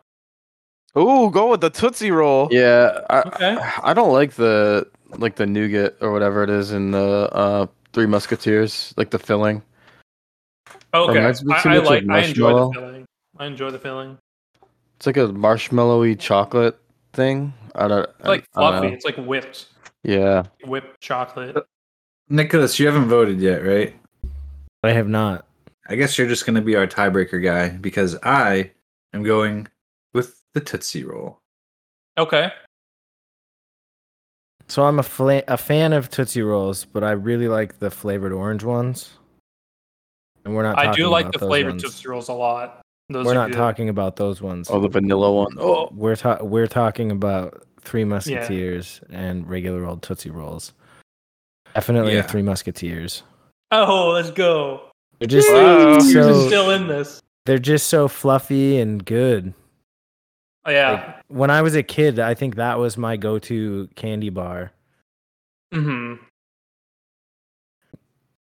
Ooh, 0.98 1.30
go 1.30 1.50
with 1.50 1.60
the 1.60 1.70
Tootsie 1.70 2.10
Roll. 2.10 2.48
Yeah, 2.50 3.00
I, 3.08 3.20
Okay. 3.20 3.56
I 3.82 3.94
don't 3.94 4.12
like 4.12 4.32
the 4.32 4.86
like 5.18 5.36
the 5.36 5.46
nougat 5.46 5.96
or 6.00 6.10
whatever 6.12 6.42
it 6.42 6.50
is 6.50 6.72
in 6.72 6.90
the 6.90 7.28
uh 7.32 7.66
Three 7.92 8.06
Musketeers, 8.06 8.94
like 8.96 9.10
the 9.10 9.18
filling. 9.18 9.62
Okay, 10.94 11.14
reminds 11.18 11.44
me 11.44 11.54
too 11.62 11.68
I, 11.68 11.74
I 11.74 11.78
like 11.78 12.04
I 12.08 12.18
enjoy 12.20 12.48
the 12.48 12.54
marshmallow. 12.54 12.72
filling. 12.72 13.04
I 13.38 13.46
enjoy 13.46 13.70
the 13.70 13.78
filling. 13.78 14.18
It's 15.00 15.06
like 15.06 15.16
a 15.16 15.28
marshmallowy 15.28 16.18
chocolate 16.18 16.78
thing. 17.14 17.54
I 17.74 17.88
don't. 17.88 18.06
It's 18.18 18.28
like 18.28 18.46
I 18.54 18.60
don't 18.60 18.72
fluffy. 18.72 18.86
know. 18.88 18.92
It's 18.92 19.04
like 19.06 19.16
whipped. 19.16 19.68
Yeah. 20.02 20.42
whipped 20.66 21.00
chocolate. 21.00 21.56
Nicholas, 22.28 22.78
you 22.78 22.86
haven't 22.86 23.08
voted 23.08 23.40
yet, 23.40 23.64
right? 23.64 23.96
I 24.82 24.90
have 24.92 25.08
not. 25.08 25.46
I 25.88 25.94
guess 25.96 26.18
you're 26.18 26.28
just 26.28 26.44
going 26.44 26.56
to 26.56 26.60
be 26.60 26.76
our 26.76 26.86
tiebreaker 26.86 27.42
guy 27.42 27.70
because 27.70 28.14
I 28.22 28.72
am 29.14 29.22
going 29.22 29.68
with 30.12 30.42
the 30.52 30.60
Tootsie 30.60 31.04
Roll. 31.04 31.40
Okay. 32.18 32.52
So 34.68 34.84
I'm 34.84 34.98
a 34.98 35.02
fla- 35.02 35.44
a 35.48 35.56
fan 35.56 35.94
of 35.94 36.10
Tootsie 36.10 36.42
Rolls, 36.42 36.84
but 36.84 37.02
I 37.02 37.12
really 37.12 37.48
like 37.48 37.78
the 37.78 37.90
flavored 37.90 38.32
orange 38.32 38.64
ones. 38.64 39.14
And 40.44 40.54
we're 40.54 40.62
not. 40.64 40.78
I 40.78 40.92
do 40.92 41.08
like 41.08 41.32
the 41.32 41.38
flavored 41.38 41.72
ones. 41.72 41.84
Tootsie 41.84 42.06
Rolls 42.06 42.28
a 42.28 42.34
lot. 42.34 42.79
Those 43.10 43.26
We're 43.26 43.34
not 43.34 43.50
good. 43.50 43.56
talking 43.56 43.88
about 43.88 44.14
those 44.16 44.40
ones. 44.40 44.68
Oh, 44.70 44.78
the 44.80 44.88
vanilla 44.88 45.32
one. 45.32 45.56
Oh, 45.58 45.88
We're 45.92 46.14
ta- 46.14 46.38
we're 46.42 46.68
talking 46.68 47.10
about 47.10 47.66
Three 47.80 48.04
Musketeers 48.04 49.00
and 49.10 49.48
regular 49.48 49.84
old 49.84 50.02
Tootsie 50.02 50.30
Rolls. 50.30 50.72
Definitely 51.74 52.14
Yeah. 52.14 52.22
the 52.22 52.28
Three 52.28 52.42
Musketeers. 52.42 53.24
Oh, 53.72 54.10
let's 54.10 54.30
go. 54.30 54.82
They're 55.18 55.26
just 55.26 55.50
Wow. 55.52 55.98
So 55.98 56.46
still 56.46 56.70
in 56.70 56.86
this. 56.86 57.20
they're 57.46 57.58
just 57.58 57.88
so 57.88 58.06
fluffy 58.06 58.78
and 58.78 59.04
good. 59.04 59.54
Oh, 60.64 60.70
yeah. 60.70 61.20
When 61.28 61.50
I 61.50 61.62
was 61.62 61.74
a 61.74 61.82
kid, 61.82 62.20
I 62.20 62.34
think 62.34 62.54
that 62.56 62.78
was 62.78 62.96
my 62.96 63.16
go-to 63.16 63.88
candy 63.96 64.30
bar. 64.30 64.70
hmm 65.72 66.14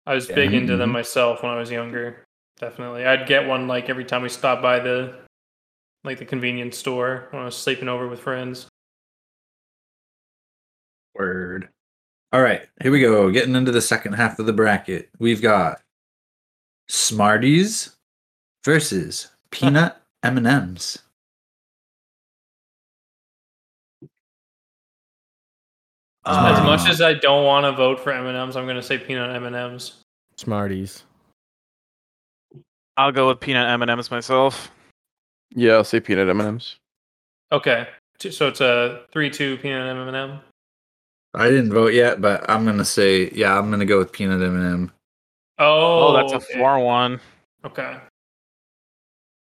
I 0.05 0.13
was 0.15 0.27
Yeah. 0.29 0.35
big 0.35 0.53
into 0.53 0.77
them 0.77 0.89
Mhm. 0.89 0.93
myself 0.93 1.41
when 1.43 1.51
I 1.51 1.57
was 1.59 1.71
younger. 1.71 2.25
Definitely, 2.59 3.05
I'd 3.05 3.27
get 3.27 3.47
one 3.47 3.67
like 3.67 3.89
every 3.89 4.03
time 4.03 4.21
we 4.21 4.29
stopped 4.29 4.61
by 4.61 4.79
the 4.79 5.15
like 6.03 6.19
the 6.19 6.25
convenience 6.25 6.77
store 6.77 7.27
when 7.31 7.41
I 7.41 7.45
was 7.45 7.55
sleeping 7.55 7.87
over 7.87 8.07
with 8.07 8.19
friends. 8.19 8.67
Word. 11.15 11.69
All 12.31 12.41
right, 12.41 12.67
here 12.81 12.91
we 12.91 13.01
go. 13.01 13.31
Getting 13.31 13.55
into 13.55 13.71
the 13.71 13.81
second 13.81 14.13
half 14.13 14.39
of 14.39 14.45
the 14.45 14.53
bracket. 14.53 15.09
We've 15.19 15.41
got 15.41 15.81
Smarties 16.87 17.95
versus 18.63 19.29
peanut 19.51 19.97
M&Ms. 20.23 20.99
as 26.25 26.63
much 26.63 26.81
um, 26.81 26.87
as 26.87 27.01
I 27.01 27.13
don't 27.15 27.45
want 27.45 27.65
to 27.65 27.71
vote 27.71 27.99
for 27.99 28.11
M 28.11 28.27
and 28.27 28.37
M's, 28.37 28.55
I'm 28.55 28.65
going 28.65 28.75
to 28.75 28.83
say 28.83 28.97
peanut 28.97 29.35
M 29.35 29.45
and 29.45 29.55
M's. 29.55 30.03
Smarties. 30.35 31.03
I'll 32.99 33.11
go 33.13 33.29
with 33.29 33.39
peanut 33.39 33.69
M 33.69 33.81
and 33.81 33.89
M's 33.89 34.11
myself. 34.11 34.71
yeah. 35.55 35.73
I'll 35.73 35.83
say 35.85 35.99
peanut 36.01 36.27
M 36.27 36.39
and 36.41 36.49
M's. 36.49 36.75
Okay, 37.51 37.87
so 38.19 38.47
it's 38.49 38.59
a 38.61 39.05
three-two 39.13 39.57
peanut 39.57 39.87
M 39.87 40.05
and 40.07 40.15
M. 40.15 40.39
I 41.33 41.47
didn't 41.47 41.71
vote 41.71 41.93
yet, 41.93 42.19
but 42.21 42.47
I'm 42.49 42.65
gonna 42.65 42.83
say 42.85 43.29
yeah. 43.31 43.57
I'm 43.57 43.69
gonna 43.71 43.85
go 43.85 43.97
with 43.99 44.11
peanut 44.11 44.41
M&M. 44.41 44.91
Oh, 45.59 46.07
Oh, 46.07 46.13
that's 46.17 46.33
a 46.33 46.39
four 46.57 46.79
one. 46.79 47.19
Okay. 47.65 47.97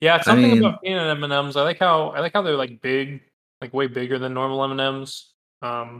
Yeah, 0.01 0.17
it's 0.17 0.27
I 0.29 0.33
something 0.33 0.51
mean- 0.51 0.65
about 0.65 0.83
peanut 0.83 1.09
M 1.17 1.25
and 1.25 1.33
M's. 1.33 1.57
I 1.57 1.63
like 1.63 1.79
how 1.79 2.09
I 2.11 2.21
like 2.21 2.33
how 2.35 2.43
they're 2.43 2.57
like 2.57 2.81
big, 2.83 3.23
like 3.63 3.73
way 3.73 3.87
bigger 3.87 4.19
than 4.19 4.35
normal 4.35 4.63
M 4.65 4.73
and 4.73 4.81
M's. 4.81 5.31
Um, 5.63 5.99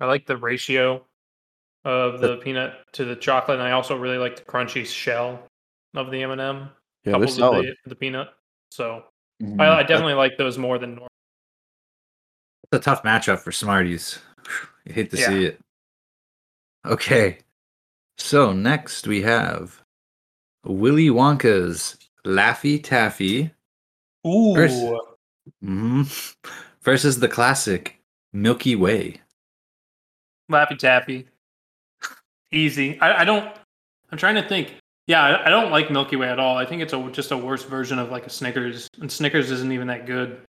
I 0.00 0.04
like 0.06 0.26
the 0.26 0.36
ratio 0.36 1.04
of 1.86 2.20
the 2.20 2.36
peanut 2.38 2.74
to 2.92 3.04
the 3.06 3.16
chocolate, 3.16 3.58
and 3.60 3.66
I 3.66 3.72
also 3.72 3.96
really 3.96 4.18
like 4.18 4.36
the 4.36 4.42
crunchy 4.44 4.84
shell 4.84 5.42
of 5.96 6.10
the 6.10 6.22
M 6.22 6.30
and 6.32 6.40
M 6.40 6.70
Yeah, 7.04 7.18
they're 7.18 7.28
solid. 7.28 7.66
the, 7.84 7.90
the 7.90 7.94
peanut. 7.96 8.28
So 8.70 9.04
Mhm. 9.42 9.60
I, 9.60 9.80
I 9.80 9.82
definitely 9.82 10.14
like 10.14 10.36
those 10.38 10.56
more 10.58 10.78
than 10.78 10.90
normal. 10.90 11.08
It's 12.64 12.78
a 12.80 12.80
tough 12.80 13.02
matchup 13.02 13.38
for 13.40 13.52
Smarties. 13.52 14.18
You 14.84 14.92
hate 14.92 15.10
to 15.10 15.16
Yeah. 15.18 15.26
see 15.28 15.44
it. 15.46 15.60
Okay. 16.84 17.38
So 18.18 18.52
next 18.52 19.06
we 19.06 19.22
have 19.22 19.82
Willy 20.64 21.08
Wonka's 21.08 21.96
Laffy 22.24 22.82
Taffy 22.82 23.50
Ooh, 24.26 24.54
First- 24.54 24.82
mhm, 25.62 26.34
versus 26.82 27.20
the 27.20 27.28
classic 27.28 28.00
Milky 28.32 28.74
Way. 28.74 29.20
Laffy 30.50 30.78
Taffy, 30.78 31.28
easy. 32.52 32.98
I, 33.00 33.22
I 33.22 33.24
don't. 33.24 33.52
I'm 34.10 34.18
trying 34.18 34.36
to 34.36 34.48
think. 34.48 34.74
Yeah, 35.06 35.22
I, 35.22 35.46
I 35.46 35.50
don't 35.50 35.70
like 35.70 35.90
Milky 35.90 36.16
Way 36.16 36.28
at 36.28 36.40
all. 36.40 36.56
I 36.56 36.66
think 36.66 36.82
it's 36.82 36.92
a, 36.92 37.10
just 37.10 37.30
a 37.30 37.36
worse 37.36 37.62
version 37.62 37.98
of 37.98 38.10
like 38.10 38.26
a 38.26 38.30
Snickers, 38.30 38.88
and 39.00 39.10
Snickers 39.10 39.50
isn't 39.50 39.72
even 39.72 39.86
that 39.86 40.06
good. 40.06 40.40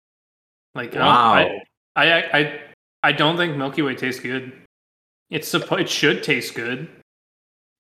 Like, 0.74 0.96
I 0.96 0.98
Wow. 0.98 1.60
I, 1.94 2.10
I, 2.10 2.38
I, 2.38 2.60
I 3.02 3.12
don't 3.12 3.36
think 3.36 3.56
Milky 3.56 3.82
Way 3.82 3.94
tastes 3.94 4.20
good. 4.20 4.52
It's 5.30 5.48
supposed 5.48 5.82
it 5.82 5.88
should 5.88 6.22
taste 6.22 6.54
good 6.54 6.88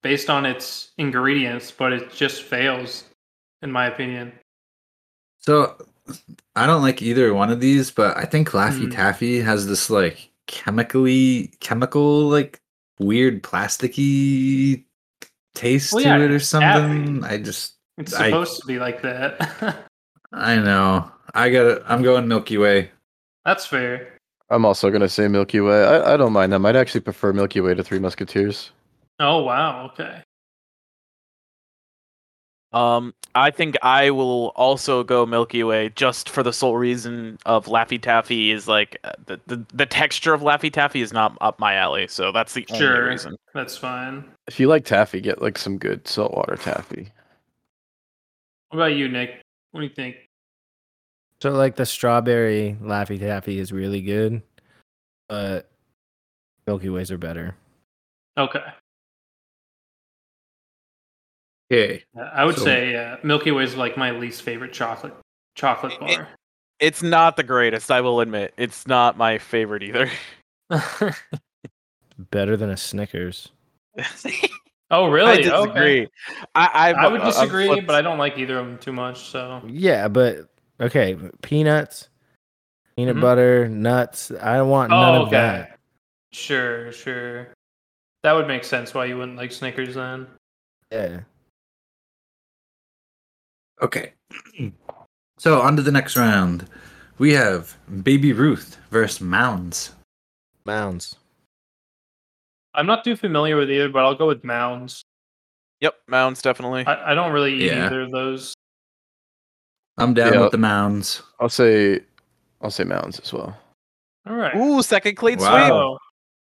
based 0.02 0.28
on 0.28 0.44
its 0.44 0.92
ingredients, 0.98 1.70
but 1.70 1.92
it 1.92 2.12
just 2.12 2.42
fails, 2.42 3.04
in 3.62 3.72
my 3.72 3.86
opinion. 3.86 4.32
So 5.38 5.76
I 6.54 6.66
don't 6.66 6.82
like 6.82 7.02
either 7.02 7.32
one 7.34 7.50
of 7.50 7.60
these, 7.60 7.90
but 7.90 8.16
I 8.16 8.24
think 8.24 8.50
Laffy 8.50 8.86
Mm. 8.86 8.94
Taffy 8.94 9.40
has 9.40 9.66
this 9.66 9.90
like 9.90 10.30
chemically 10.46 11.52
chemical 11.60 12.28
like 12.28 12.60
weird 12.98 13.42
plasticky 13.42 14.84
taste 15.56 15.92
Well, 15.92 16.04
to 16.04 16.24
it 16.24 16.30
or 16.30 16.38
something. 16.38 17.20
taffy. 17.22 17.34
I 17.34 17.38
just 17.42 17.74
It's 17.98 18.14
I- 18.14 18.26
supposed 18.26 18.60
to 18.60 18.66
be 18.66 18.78
like 18.78 19.02
that. 19.02 19.84
I 20.32 20.56
know. 20.56 21.10
I 21.34 21.50
got 21.50 21.66
it. 21.66 21.82
I'm 21.86 22.02
going 22.02 22.28
Milky 22.28 22.58
Way. 22.58 22.90
That's 23.44 23.66
fair. 23.66 24.12
I'm 24.50 24.64
also 24.64 24.90
gonna 24.90 25.08
say 25.08 25.26
Milky 25.28 25.60
Way. 25.60 25.84
I, 25.84 26.14
I 26.14 26.16
don't 26.16 26.32
mind 26.32 26.52
them. 26.52 26.64
I'd 26.66 26.76
actually 26.76 27.00
prefer 27.00 27.32
Milky 27.32 27.60
Way 27.60 27.74
to 27.74 27.82
Three 27.82 27.98
Musketeers. 27.98 28.70
Oh 29.18 29.42
wow. 29.42 29.86
Okay. 29.92 30.22
Um, 32.72 33.14
I 33.34 33.50
think 33.50 33.76
I 33.82 34.10
will 34.10 34.48
also 34.56 35.02
go 35.02 35.24
Milky 35.24 35.62
Way 35.64 35.90
just 35.94 36.28
for 36.28 36.42
the 36.42 36.52
sole 36.52 36.76
reason 36.76 37.38
of 37.46 37.66
Laffy 37.66 38.00
Taffy 38.00 38.50
is 38.50 38.68
like 38.68 38.98
uh, 39.04 39.12
the, 39.26 39.40
the 39.46 39.64
the 39.72 39.86
texture 39.86 40.34
of 40.34 40.42
Laffy 40.42 40.70
Taffy 40.72 41.00
is 41.00 41.12
not 41.12 41.36
up 41.40 41.58
my 41.58 41.74
alley, 41.74 42.06
so 42.08 42.32
that's 42.32 42.52
the 42.54 42.66
only 42.70 42.84
Sure. 42.84 43.08
reason. 43.08 43.36
That's 43.54 43.76
fine. 43.78 44.24
If 44.48 44.60
you 44.60 44.68
like 44.68 44.84
taffy, 44.84 45.20
get 45.20 45.42
like 45.42 45.58
some 45.58 45.78
good 45.78 46.06
saltwater 46.06 46.56
taffy. 46.56 47.08
What 48.68 48.78
about 48.78 48.94
you, 48.94 49.08
Nick? 49.08 49.42
What 49.72 49.80
do 49.80 49.86
you 49.86 49.92
think? 49.92 50.16
So 51.42 51.50
like 51.50 51.76
the 51.76 51.84
strawberry 51.86 52.76
Laffy 52.80 53.18
Taffy 53.18 53.58
is 53.58 53.72
really 53.72 54.00
good, 54.00 54.42
but 55.28 55.68
Milky 56.66 56.88
Ways 56.88 57.10
are 57.10 57.18
better. 57.18 57.54
Okay. 58.38 58.62
Okay. 61.70 62.04
Uh, 62.16 62.22
I 62.22 62.44
would 62.44 62.56
So- 62.56 62.64
say 62.64 62.94
uh, 62.94 63.16
Milky 63.22 63.50
Way 63.50 63.64
is 63.64 63.76
like 63.76 63.96
my 63.96 64.12
least 64.12 64.42
favorite 64.42 64.72
chocolate 64.72 65.14
chocolate 65.56 65.92
It- 65.94 66.00
bar. 66.00 66.28
It's 66.78 67.02
not 67.02 67.36
the 67.38 67.42
greatest, 67.42 67.90
I 67.90 68.02
will 68.02 68.20
admit. 68.20 68.52
It's 68.58 68.86
not 68.86 69.16
my 69.16 69.38
favorite 69.38 69.82
either. 69.82 70.10
Better 72.18 72.54
than 72.56 72.68
a 72.68 72.76
Snickers. 72.76 73.48
Oh, 74.90 75.08
really? 75.08 75.30
I 75.32 75.36
really? 75.36 75.42
disagree. 75.42 76.02
Okay. 76.02 76.10
I 76.54 76.66
I, 76.66 76.90
I 76.92 77.08
would 77.08 77.22
disagree, 77.22 77.66
flipped. 77.66 77.86
but 77.86 77.96
I 77.96 78.02
don't 78.02 78.18
like 78.18 78.38
either 78.38 78.58
of 78.58 78.66
them 78.66 78.78
too 78.78 78.92
much. 78.92 79.28
So 79.28 79.62
Yeah, 79.66 80.08
but 80.08 80.48
okay, 80.80 81.16
peanuts, 81.42 82.08
peanut 82.96 83.16
Mhm. 83.16 83.20
butter, 83.20 83.68
nuts. 83.68 84.30
I 84.40 84.56
don't 84.56 84.68
want 84.68 84.90
none 84.90 85.14
oh, 85.14 85.22
of 85.22 85.28
okay. 85.28 85.36
that. 85.36 85.78
Sure, 86.32 86.92
sure. 86.92 87.48
That 88.22 88.32
would 88.32 88.48
make 88.48 88.64
sense 88.64 88.92
why 88.92 89.06
you 89.06 89.16
wouldn't 89.16 89.38
like 89.38 89.52
Snickers 89.52 89.94
then. 89.94 90.26
Yeah. 90.90 91.20
Okay. 93.82 94.12
So 95.38 95.60
on 95.60 95.76
to 95.76 95.82
the 95.82 95.92
next 95.92 96.16
round. 96.16 96.66
We 97.18 97.34
have 97.34 97.76
Baby 98.02 98.32
Ruth 98.32 98.78
versus 98.90 99.20
Mounds. 99.20 99.92
Mounds. 100.64 101.16
I'm 102.76 102.86
not 102.86 103.02
too 103.04 103.16
familiar 103.16 103.56
with 103.56 103.70
either, 103.70 103.88
but 103.88 104.04
I'll 104.04 104.14
go 104.14 104.26
with 104.28 104.44
Mounds. 104.44 105.02
Yep, 105.80 105.94
Mounds 106.08 106.42
definitely. 106.42 106.84
I, 106.86 107.12
I 107.12 107.14
don't 107.14 107.32
really 107.32 107.54
eat 107.54 107.62
Yeah. 107.72 107.86
either 107.86 108.02
of 108.02 108.10
those. 108.12 108.54
I'm 109.98 110.14
down 110.14 110.34
Yeah. 110.34 110.40
with 110.42 110.52
the 110.52 110.58
Mounds. 110.58 111.22
I'll 111.40 111.48
say 111.48 112.00
I'll 112.60 112.70
say 112.70 112.84
mountains 112.84 113.18
as 113.20 113.32
well. 113.32 113.56
All 114.26 114.34
right. 114.36 114.54
Ooh, 114.56 114.82
second 114.82 115.16
clean 115.16 115.38
Wow. 115.38 115.44
sweep. 115.50 115.72
Oh, 115.72 115.98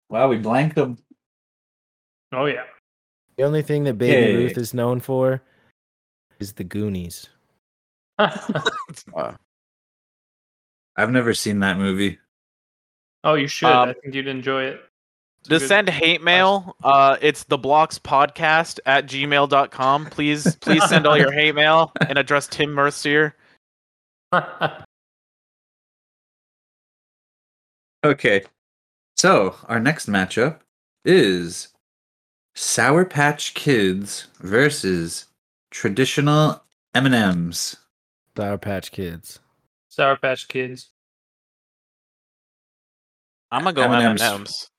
Wow, 0.09 0.27
we 0.29 0.37
blanked 0.37 0.75
them. 0.75 0.97
oh 2.33 2.45
yeah. 2.45 2.63
The 3.37 3.43
only 3.43 3.61
thing 3.61 3.83
that 3.85 3.97
Baby 3.97 4.31
Hey. 4.31 4.35
Ruth 4.35 4.57
is 4.57 4.73
known 4.73 4.99
for 5.01 5.41
is 6.39 6.53
the 6.53 6.63
Goonies. 6.63 7.29
Wow. 9.11 9.35
I've 10.97 11.11
never 11.11 11.33
seen 11.33 11.59
that 11.59 11.77
movie. 11.77 12.19
oh, 13.25 13.33
you 13.35 13.47
should. 13.47 13.67
Um, 13.69 13.89
I 13.89 13.93
think 13.93 14.15
you'd 14.15 14.27
enjoy 14.27 14.63
it. 14.63 14.81
It's 15.45 15.49
To 15.49 15.59
good- 15.59 15.67
send 15.67 15.89
hate 15.89 16.23
mail, 16.23 16.75
uh, 16.83 17.17
it's 17.21 17.43
the 17.43 17.57
blocks 17.57 17.99
podcast 17.99 18.79
at 18.87 19.05
gmail.com. 19.05 20.07
Please, 20.07 20.55
please 20.61 20.83
send 20.89 21.05
all 21.05 21.15
your 21.17 21.31
hate 21.31 21.53
mail 21.53 21.91
and 22.09 22.17
address 22.17 22.47
Tim 22.47 22.71
Mercier. 22.71 23.35
Okay. 28.03 28.43
So 29.15 29.55
our 29.67 29.79
next 29.79 30.07
matchup 30.07 30.59
is 31.05 31.69
Sour 32.53 33.03
Patch 33.05 33.55
Kids 33.55 34.27
versus 34.39 35.25
traditional 35.71 36.63
M 36.93 37.07
and 37.07 37.15
M's. 37.15 37.77
Sour 38.37 38.59
Patch 38.59 38.91
Kids. 38.91 39.39
Sour 39.89 40.17
Patch 40.17 40.47
Kids. 40.47 40.91
I'm 43.51 43.63
gonna 43.63 43.73
go 43.73 43.81
M&Ms. 43.91 44.21
M&Ms. 44.21 44.69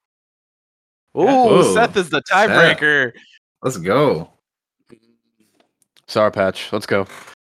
Ooh, 1.17 1.25
Whoa. 1.25 1.75
Seth 1.75 1.97
is 1.97 2.11
the 2.11 2.23
tiebreaker. 2.23 3.13
Let's 3.63 3.79
go. 3.79 4.31
Sour 6.07 6.31
Patch. 6.31 6.73
Let's 6.73 6.87
go. 6.87 7.07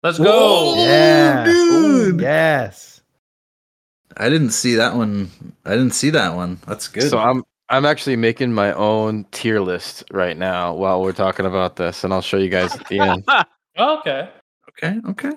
Let's 0.02 0.18
go. 0.18 0.76
Yeah. 0.78 1.44
dude. 1.44 2.22
Yes. 2.22 3.02
I 4.18 4.30
didn't 4.30 4.52
see 4.52 4.76
that 4.76 4.96
one. 4.96 5.30
I 5.66 5.72
didn't 5.72 5.94
see 5.94 6.10
that 6.12 6.36
one. 6.36 6.60
That's 6.66 6.88
good. 6.88 7.10
So 7.10 7.20
I'm 7.20 7.44
I'm 7.70 7.86
actually 7.86 8.16
making 8.16 8.54
my 8.54 8.74
own 8.74 9.26
tier 9.32 9.60
list 9.60 10.04
right 10.12 10.38
now 10.38 10.74
while 10.74 11.02
we're 11.02 11.12
talking 11.12 11.46
about 11.46 11.76
this, 11.76 12.04
and 12.04 12.14
I'll 12.14 12.22
show 12.22 12.38
you 12.38 12.50
guys 12.50 12.76
at 12.76 12.88
the 12.88 13.00
end. 13.00 13.24
Oh, 13.82 14.00
okay. 14.00 14.30
Okay, 14.68 15.00
okay. 15.08 15.32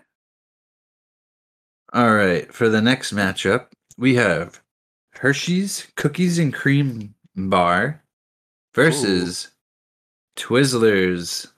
All 1.93 2.13
right, 2.13 2.53
for 2.53 2.69
the 2.69 2.83
next 2.83 3.15
matchup, 3.15 3.67
we 3.97 4.17
have 4.17 4.61
Hershey's 5.13 5.87
Cookies 5.95 6.41
and 6.41 6.53
Cream 6.53 7.15
Bar 7.37 8.02
versus 8.75 9.51
Twizzlers. 10.37 11.49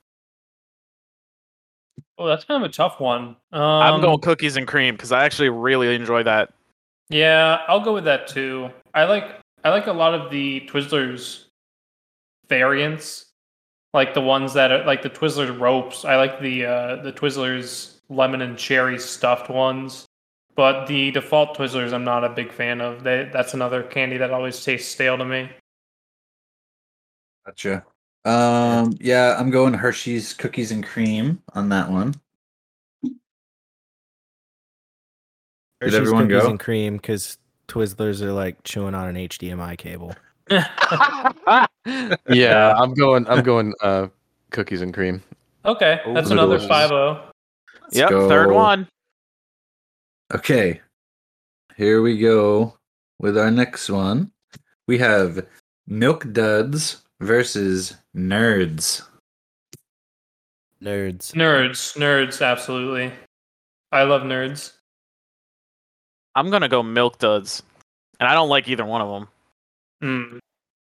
Oh, 2.18 2.26
that's 2.26 2.44
kind 2.44 2.62
of 2.62 2.70
a 2.70 2.72
tough 2.72 3.00
one. 3.00 3.36
Um, 3.52 3.60
I'm 3.60 4.00
going 4.00 4.20
cookies 4.20 4.56
and 4.56 4.68
cream 4.68 4.94
because 4.94 5.12
I 5.12 5.24
actually 5.24 5.48
really 5.48 5.94
enjoy 5.94 6.22
that. 6.22 6.52
Yeah, 7.08 7.58
I'll 7.68 7.80
go 7.80 7.92
with 7.92 8.04
that 8.04 8.28
too. 8.28 8.70
I 8.94 9.04
like 9.04 9.40
I 9.64 9.70
like 9.70 9.86
a 9.86 9.92
lot 9.92 10.14
of 10.14 10.30
the 10.30 10.60
Twizzlers 10.68 11.44
variants, 12.48 13.26
like 13.92 14.14
the 14.14 14.20
ones 14.20 14.54
that 14.54 14.70
are 14.70 14.84
like 14.84 15.02
the 15.02 15.10
Twizzlers 15.10 15.58
ropes. 15.58 16.04
I 16.04 16.16
like 16.16 16.40
the 16.40 16.66
uh, 16.66 16.96
the 17.02 17.12
Twizzlers 17.12 17.96
lemon 18.08 18.42
and 18.42 18.56
cherry 18.56 18.98
stuffed 18.98 19.50
ones, 19.50 20.06
but 20.54 20.86
the 20.86 21.10
default 21.10 21.56
Twizzlers 21.56 21.92
I'm 21.92 22.04
not 22.04 22.24
a 22.24 22.28
big 22.28 22.52
fan 22.52 22.80
of. 22.80 23.02
They 23.02 23.28
that's 23.32 23.54
another 23.54 23.82
candy 23.82 24.18
that 24.18 24.30
always 24.30 24.64
tastes 24.64 24.90
stale 24.90 25.18
to 25.18 25.24
me. 25.24 25.50
Gotcha. 27.46 27.84
Um, 28.24 28.96
yeah, 29.00 29.36
I'm 29.38 29.50
going 29.50 29.74
Hershey's 29.74 30.32
Cookies 30.32 30.70
and 30.70 30.84
Cream 30.84 31.42
on 31.54 31.68
that 31.68 31.90
one. 31.90 32.14
Hershey's 35.80 35.94
everyone 35.94 36.28
cookies 36.28 36.42
go? 36.42 36.50
and 36.50 36.60
cream 36.60 36.96
because 36.96 37.38
Twizzlers 37.68 38.22
are 38.22 38.32
like 38.32 38.62
chewing 38.64 38.94
on 38.94 39.08
an 39.08 39.16
HDMI 39.16 39.76
cable. 39.76 40.14
yeah, 40.50 40.68
I'm 42.76 42.94
going. 42.94 43.26
I'm 43.28 43.42
going. 43.42 43.74
Uh, 43.82 44.08
cookies 44.50 44.82
and 44.82 44.94
cream. 44.94 45.22
okay, 45.64 46.00
that's 46.14 46.30
Ooh. 46.30 46.34
another 46.34 46.54
Noodles. 46.54 46.68
five 46.68 46.92
oh. 46.92 47.30
zero. 47.92 48.10
Let's 48.10 48.28
third 48.28 48.52
one. 48.52 48.88
Okay, 50.34 50.80
here 51.76 52.02
we 52.02 52.18
go 52.18 52.78
with 53.18 53.36
our 53.36 53.50
next 53.50 53.90
one. 53.90 54.30
We 54.86 54.98
have 54.98 55.46
Milk 55.86 56.32
Duds 56.32 57.03
versus 57.24 57.96
Nerds. 58.16 59.02
Nerds. 60.82 61.32
Nerds, 61.32 61.96
nerds, 61.96 62.44
absolutely. 62.44 63.10
I 63.90 64.02
love 64.02 64.22
nerds. 64.22 64.72
I'm 66.34 66.50
gonna 66.50 66.68
go 66.68 66.82
milk 66.82 67.18
duds, 67.18 67.62
and 68.20 68.28
I 68.28 68.34
don't 68.34 68.48
like 68.48 68.68
either 68.68 68.84
one 68.84 69.00
of 69.00 69.08
them. 69.08 69.28
Mm. 70.02 70.38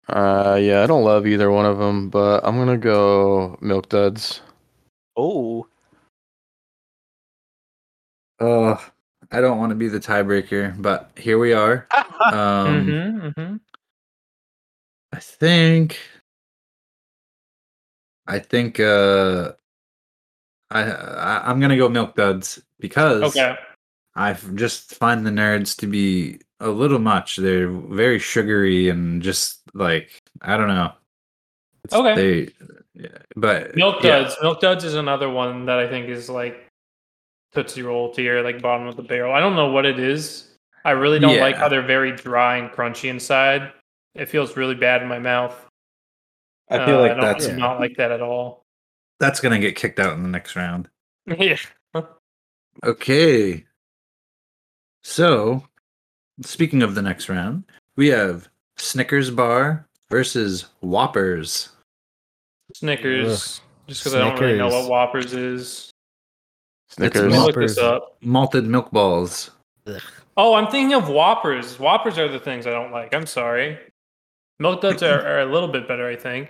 Uh, 0.10 0.58
yeah, 0.60 0.82
I 0.84 0.88
don't 0.88 1.04
love 1.04 1.28
either 1.28 1.52
one 1.52 1.66
of 1.66 1.78
them, 1.78 2.10
but 2.10 2.42
I'm 2.44 2.58
gonna 2.58 2.78
go 2.78 3.58
Milk 3.62 3.88
Duds. 3.90 4.42
Oh, 5.16 5.68
Oh, 8.40 8.84
I 9.32 9.40
don't 9.40 9.60
want 9.60 9.70
to 9.70 9.76
be 9.76 9.88
the 9.88 10.00
tiebreaker, 10.00 10.82
but 10.82 11.12
here 11.16 11.38
we 11.38 11.54
are. 11.54 11.88
Um, 12.22 12.86
hmm 12.86 13.30
hmm 13.30 13.56
I 15.12 15.18
think, 15.20 15.98
I 18.32 18.40
think, 18.40 18.80
uh, 18.80 19.52
I, 20.72 20.84
I 20.84 21.50
I'm 21.50 21.60
gonna 21.60 21.76
go 21.76 21.90
Milk 21.90 22.16
Duds 22.16 22.62
because 22.80 23.24
Okay. 23.36 23.56
I 24.16 24.34
just 24.56 24.96
find 24.96 25.26
the 25.26 25.32
nerds 25.32 25.76
to 25.80 25.88
be 25.88 26.40
a 26.62 26.70
little 26.70 27.00
much. 27.00 27.36
They're 27.36 27.70
very 27.70 28.20
sugary 28.20 28.88
and 28.90 29.22
just 29.22 29.60
like 29.74 30.22
I 30.42 30.56
don't 30.58 30.70
know. 30.70 30.94
It's- 31.84 32.00
Okay. 32.00 32.16
They, 32.16 32.54
yeah, 32.94 33.18
but 33.36 33.76
Milk 33.76 34.02
yeah, 34.04 34.20
Duds. 34.20 34.38
Milk 34.42 34.62
Duds 34.62 34.84
is 34.86 34.96
another 34.96 35.30
one 35.30 35.66
that 35.66 35.78
I 35.80 35.88
think 35.88 36.08
is 36.08 36.30
like 36.30 36.68
Tootsie 37.54 37.82
Roll 37.84 38.14
tier, 38.14 38.42
like 38.42 38.62
bottom 38.62 38.88
of 38.88 38.96
the 38.96 39.04
barrel. 39.04 39.34
I 39.34 39.40
don't 39.42 39.56
know 39.58 39.72
what 39.72 39.86
it 39.86 40.00
is. 40.00 40.48
I 40.86 40.92
really 40.92 41.20
don't 41.20 41.40
like 41.40 41.56
how 41.58 41.68
they're 41.68 41.82
very 41.86 42.12
dry 42.14 42.58
and 42.58 42.70
crunchy 42.72 43.10
inside. 43.10 43.72
It 44.16 44.28
feels 44.30 44.56
really 44.58 44.76
bad 44.76 45.02
in 45.02 45.08
my 45.08 45.20
mouth. 45.20 45.68
I 46.72 46.86
feel 46.86 46.98
Uh, 46.98 47.02
like 47.02 47.12
don't 47.12 47.22
that's 47.22 47.48
Yeah. 47.48 47.56
not 47.58 47.80
like 47.80 47.96
that 47.98 48.12
at 48.12 48.22
all. 48.22 48.66
that's 49.20 49.40
gonna 49.40 49.60
get 49.60 49.76
kicked 49.76 50.00
out 50.00 50.14
in 50.14 50.24
the 50.24 50.30
next 50.30 50.56
round. 50.56 50.90
yeah. 51.28 51.58
Okay. 52.84 53.66
So, 55.04 55.68
speaking 56.44 56.82
of 56.84 56.96
the 56.96 57.02
next 57.02 57.28
round, 57.30 57.66
we 57.96 58.08
have 58.10 58.48
Snickers 58.78 59.30
bar 59.30 59.88
versus 60.10 60.68
Whoppers. 60.80 61.70
Snickers. 62.76 63.62
Just 63.88 64.04
because 64.04 64.16
I 64.16 64.20
don't 64.20 64.40
really 64.40 64.58
know 64.58 64.70
what 64.70 64.90
Whoppers 64.90 65.34
is. 65.34 65.92
Snickers. 66.90 67.22
Let 67.24 67.32
me 67.32 67.38
look 67.40 67.56
this 67.56 67.78
up. 67.78 68.18
Malted 68.22 68.66
milk 68.66 68.92
balls. 68.92 69.52
Oh, 70.38 70.54
I'm 70.54 70.68
thinking 70.72 70.94
of 70.94 71.10
Whoppers. 71.10 71.78
Whoppers 71.78 72.18
are 72.18 72.28
the 72.30 72.40
things 72.40 72.66
I 72.66 72.72
don't 72.72 72.92
like. 72.92 73.14
I'm 73.14 73.26
sorry. 73.26 73.78
Milk 74.60 74.82
Duds 74.82 75.04
are, 75.04 75.22
are 75.28 75.42
a 75.42 75.46
little 75.46 75.68
bit 75.70 75.88
better, 75.88 76.08
I 76.08 76.16
think. 76.16 76.50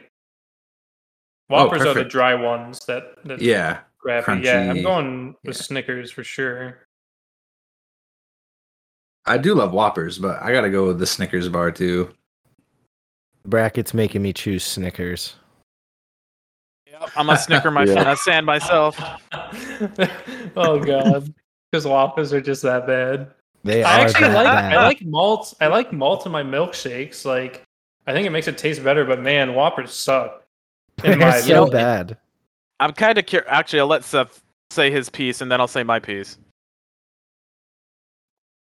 Whoppers 1.51 1.81
are 1.85 1.93
the 1.93 2.01
Oh, 2.01 2.03
dry 2.09 2.33
ones 2.35 2.79
that, 2.87 3.23
that 3.25 3.41
Yeah. 3.41 3.81
grab 3.99 4.27
you. 4.27 4.35
Yeah, 4.35 4.69
I'm 4.71 4.81
going 4.81 5.35
with 5.43 5.57
Yeah. 5.57 5.61
Snickers 5.63 6.11
for 6.11 6.23
sure. 6.23 6.87
I 9.25 9.37
do 9.37 9.53
love 9.53 9.71
Whoppers, 9.73 10.17
but 10.17 10.41
I 10.41 10.51
gotta 10.51 10.69
go 10.69 10.87
with 10.87 10.99
the 10.99 11.05
Snickers 11.05 11.47
bar 11.49 11.71
too. 11.71 12.09
Brackets 13.45 13.93
making 13.93 14.21
me 14.21 14.33
choose 14.33 14.63
Snickers. 14.63 15.35
I'm 17.15 17.29
a 17.29 17.37
snicker 17.37 17.71
my 17.71 17.83
Yeah. 17.85 18.11
uh, 18.11 18.15
sand 18.15 18.45
myself. 18.45 18.95
oh 20.55 20.79
god, 20.79 21.33
because 21.71 21.85
Whoppers 21.85 22.31
are 22.33 22.41
just 22.41 22.61
that 22.63 22.85
bad. 22.87 23.31
They 23.63 23.83
I 23.83 24.01
are 24.01 24.05
actually 24.07 24.29
like 24.29 24.45
bad. 24.45 24.73
I 24.73 24.83
like 24.83 25.01
malt. 25.03 25.53
I 25.61 25.67
like 25.67 25.91
malt 25.93 26.25
in 26.25 26.31
my 26.31 26.43
milkshakes. 26.43 27.25
Like 27.25 27.63
I 28.07 28.13
think 28.13 28.25
it 28.27 28.31
makes 28.31 28.47
it 28.47 28.57
taste 28.57 28.83
better. 28.83 29.05
But 29.05 29.21
man, 29.21 29.53
Whoppers 29.55 29.93
suck. 29.93 30.40
In 31.03 31.19
my 31.19 31.31
They're 31.31 31.41
so 31.41 31.63
opinion. 31.63 31.69
bad. 31.71 32.17
I'm 32.79 32.93
kind 32.93 33.17
of 33.17 33.25
curious. 33.25 33.49
Actually, 33.51 33.79
I'll 33.81 33.87
let 33.87 34.03
Seth 34.03 34.41
say 34.71 34.91
his 34.91 35.09
piece, 35.09 35.41
and 35.41 35.51
then 35.51 35.59
I'll 35.61 35.67
say 35.67 35.83
my 35.83 35.99
piece. 35.99 36.37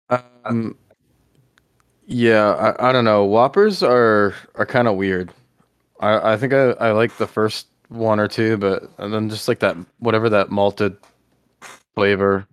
Um, 0.09 0.75
yeah, 2.07 2.73
I, 2.79 2.89
I 2.89 2.91
don't 2.91 3.05
know. 3.05 3.23
Whoppers 3.25 3.83
are 3.83 4.33
are 4.55 4.65
kind 4.65 4.87
of 4.87 4.95
weird. 4.95 5.31
I 5.99 6.33
I 6.33 6.37
think 6.37 6.53
I, 6.53 6.71
I 6.71 6.91
like 6.91 7.15
the 7.17 7.27
first 7.27 7.67
one 7.89 8.19
or 8.19 8.27
two, 8.27 8.57
but 8.57 8.89
and 8.97 9.13
then 9.13 9.29
just 9.29 9.47
like 9.47 9.59
that 9.59 9.77
whatever 9.99 10.29
that 10.29 10.49
malted 10.49 10.97
flavor. 11.95 12.47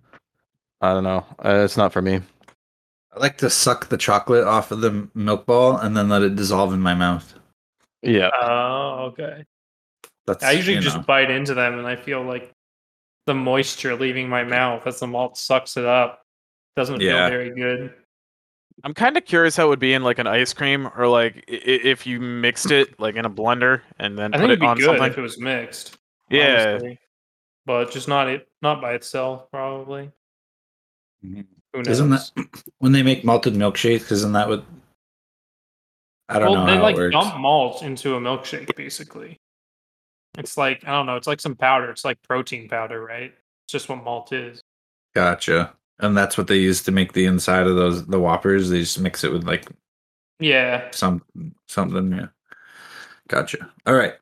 I 0.81 0.93
don't 0.93 1.03
know. 1.03 1.25
Uh, 1.43 1.61
it's 1.63 1.77
not 1.77 1.91
for 1.91 2.01
me. 2.01 2.21
I 3.15 3.19
like 3.19 3.37
to 3.39 3.49
suck 3.49 3.89
the 3.89 3.97
chocolate 3.97 4.43
off 4.43 4.69
of 4.71 4.81
the 4.81 5.09
milk 5.15 5.47
ball 5.47 5.75
and 5.77 5.97
then 5.97 6.07
let 6.07 6.21
it 6.21 6.35
dissolve 6.35 6.71
in 6.71 6.79
my 6.81 6.93
mouth. 6.93 7.33
Yeah. 8.03 8.29
Oh, 8.39 9.11
okay. 9.11 9.43
That's 10.27 10.43
I 10.43 10.51
usually 10.51 10.75
you 10.75 10.81
just 10.81 10.97
know. 10.97 11.03
bite 11.03 11.31
into 11.31 11.53
them, 11.53 11.77
and 11.79 11.87
I 11.87 11.95
feel 11.95 12.21
like 12.21 12.51
the 13.25 13.33
moisture 13.33 13.95
leaving 13.95 14.27
my 14.29 14.43
mouth 14.43 14.85
as 14.85 14.99
the 14.99 15.07
malt 15.07 15.37
sucks 15.37 15.77
it 15.77 15.85
up. 15.85 16.21
Doesn't 16.75 17.01
Yeah. 17.01 17.29
feel 17.29 17.37
very 17.37 17.49
good. 17.55 17.93
I'm 18.83 18.93
kind 18.93 19.17
of 19.17 19.25
curious 19.25 19.55
how 19.55 19.65
it 19.65 19.69
would 19.69 19.79
be 19.79 19.93
in 19.93 20.03
like 20.03 20.19
an 20.19 20.27
ice 20.27 20.53
cream, 20.53 20.87
or 20.95 21.07
like 21.07 21.37
i- 21.49 21.53
i- 21.55 21.81
if 21.83 22.05
you 22.05 22.19
mixed 22.19 22.69
it 22.71 22.99
like 22.99 23.15
in 23.15 23.25
a 23.25 23.29
blender 23.29 23.81
and 23.97 24.17
then 24.17 24.33
I 24.33 24.37
put 24.37 24.41
think 24.41 24.49
it 24.49 24.51
it'd 24.51 24.59
be 24.59 24.65
on 24.67 24.77
good 24.77 24.85
something. 24.85 25.03
if 25.11 25.17
it 25.17 25.21
was 25.21 25.39
mixed. 25.39 25.97
yeah, 26.29 26.65
honestly. 26.73 26.99
but 27.65 27.89
just 27.91 28.07
not 28.07 28.29
it, 28.29 28.47
not 28.61 28.79
by 28.81 28.93
itself, 28.93 29.49
probably. 29.49 30.11
Who 31.23 31.43
knows? 31.73 31.87
Isn't 31.87 32.09
that 32.11 32.31
when 32.77 32.91
they 32.91 33.01
make 33.01 33.23
malted 33.25 33.53
milkshakes? 33.55 34.11
Isn't 34.11 34.33
that 34.33 34.47
what? 34.47 34.63
I 36.29 36.39
don't 36.39 36.51
well, 36.51 36.65
know 36.65 36.71
they 36.71 36.77
how 36.77 36.83
like 36.83 36.95
it 36.95 36.99
works. 36.99 37.13
dump 37.13 37.37
malt 37.37 37.81
into 37.81 38.15
a 38.15 38.19
milkshake, 38.19 38.75
basically. 38.75 39.39
It's 40.37 40.57
like 40.57 40.83
I 40.85 40.91
don't 40.91 41.05
know. 41.07 41.15
It's 41.15 41.27
like 41.27 41.41
some 41.41 41.55
powder. 41.55 41.89
It's 41.89 42.05
like 42.05 42.21
protein 42.23 42.69
powder, 42.69 43.03
right? 43.03 43.33
It's 43.65 43.71
just 43.71 43.89
what 43.89 44.03
malt 44.03 44.31
is. 44.31 44.61
Gotcha. 45.15 45.73
And 45.99 46.15
that's 46.15 46.37
what 46.37 46.45
they 46.47 46.57
use 46.59 46.83
to 46.83 46.91
make 46.91 47.13
the 47.13 47.25
inside 47.25 47.65
of 47.65 47.75
those 47.75 48.05
the 48.05 48.19
whoppers. 48.19 48.69
They 48.69 48.79
just 48.81 48.99
mix 48.99 49.23
it 49.23 49.31
with 49.33 49.43
like 49.45 49.67
Yeah. 50.39 50.89
some 50.91 51.23
something. 51.67 52.11
Yeah, 52.11 52.27
gotcha. 53.27 53.71
All 53.87 53.95
right. 53.95 54.13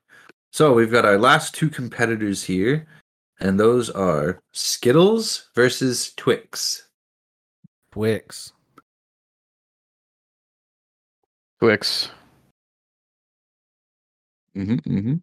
So 0.54 0.74
we've 0.74 0.92
got 0.92 1.04
our 1.04 1.18
last 1.18 1.54
two 1.54 1.70
competitors 1.70 2.44
here, 2.44 2.88
and 3.42 3.60
those 3.60 3.90
are 3.90 4.40
Skittles 4.54 5.50
versus 5.54 6.14
Twix. 6.16 6.88
Twix. 7.92 8.54
Twix. 11.60 12.10
Mm-hmm, 14.56 14.76
mm-hmm. 14.76 15.16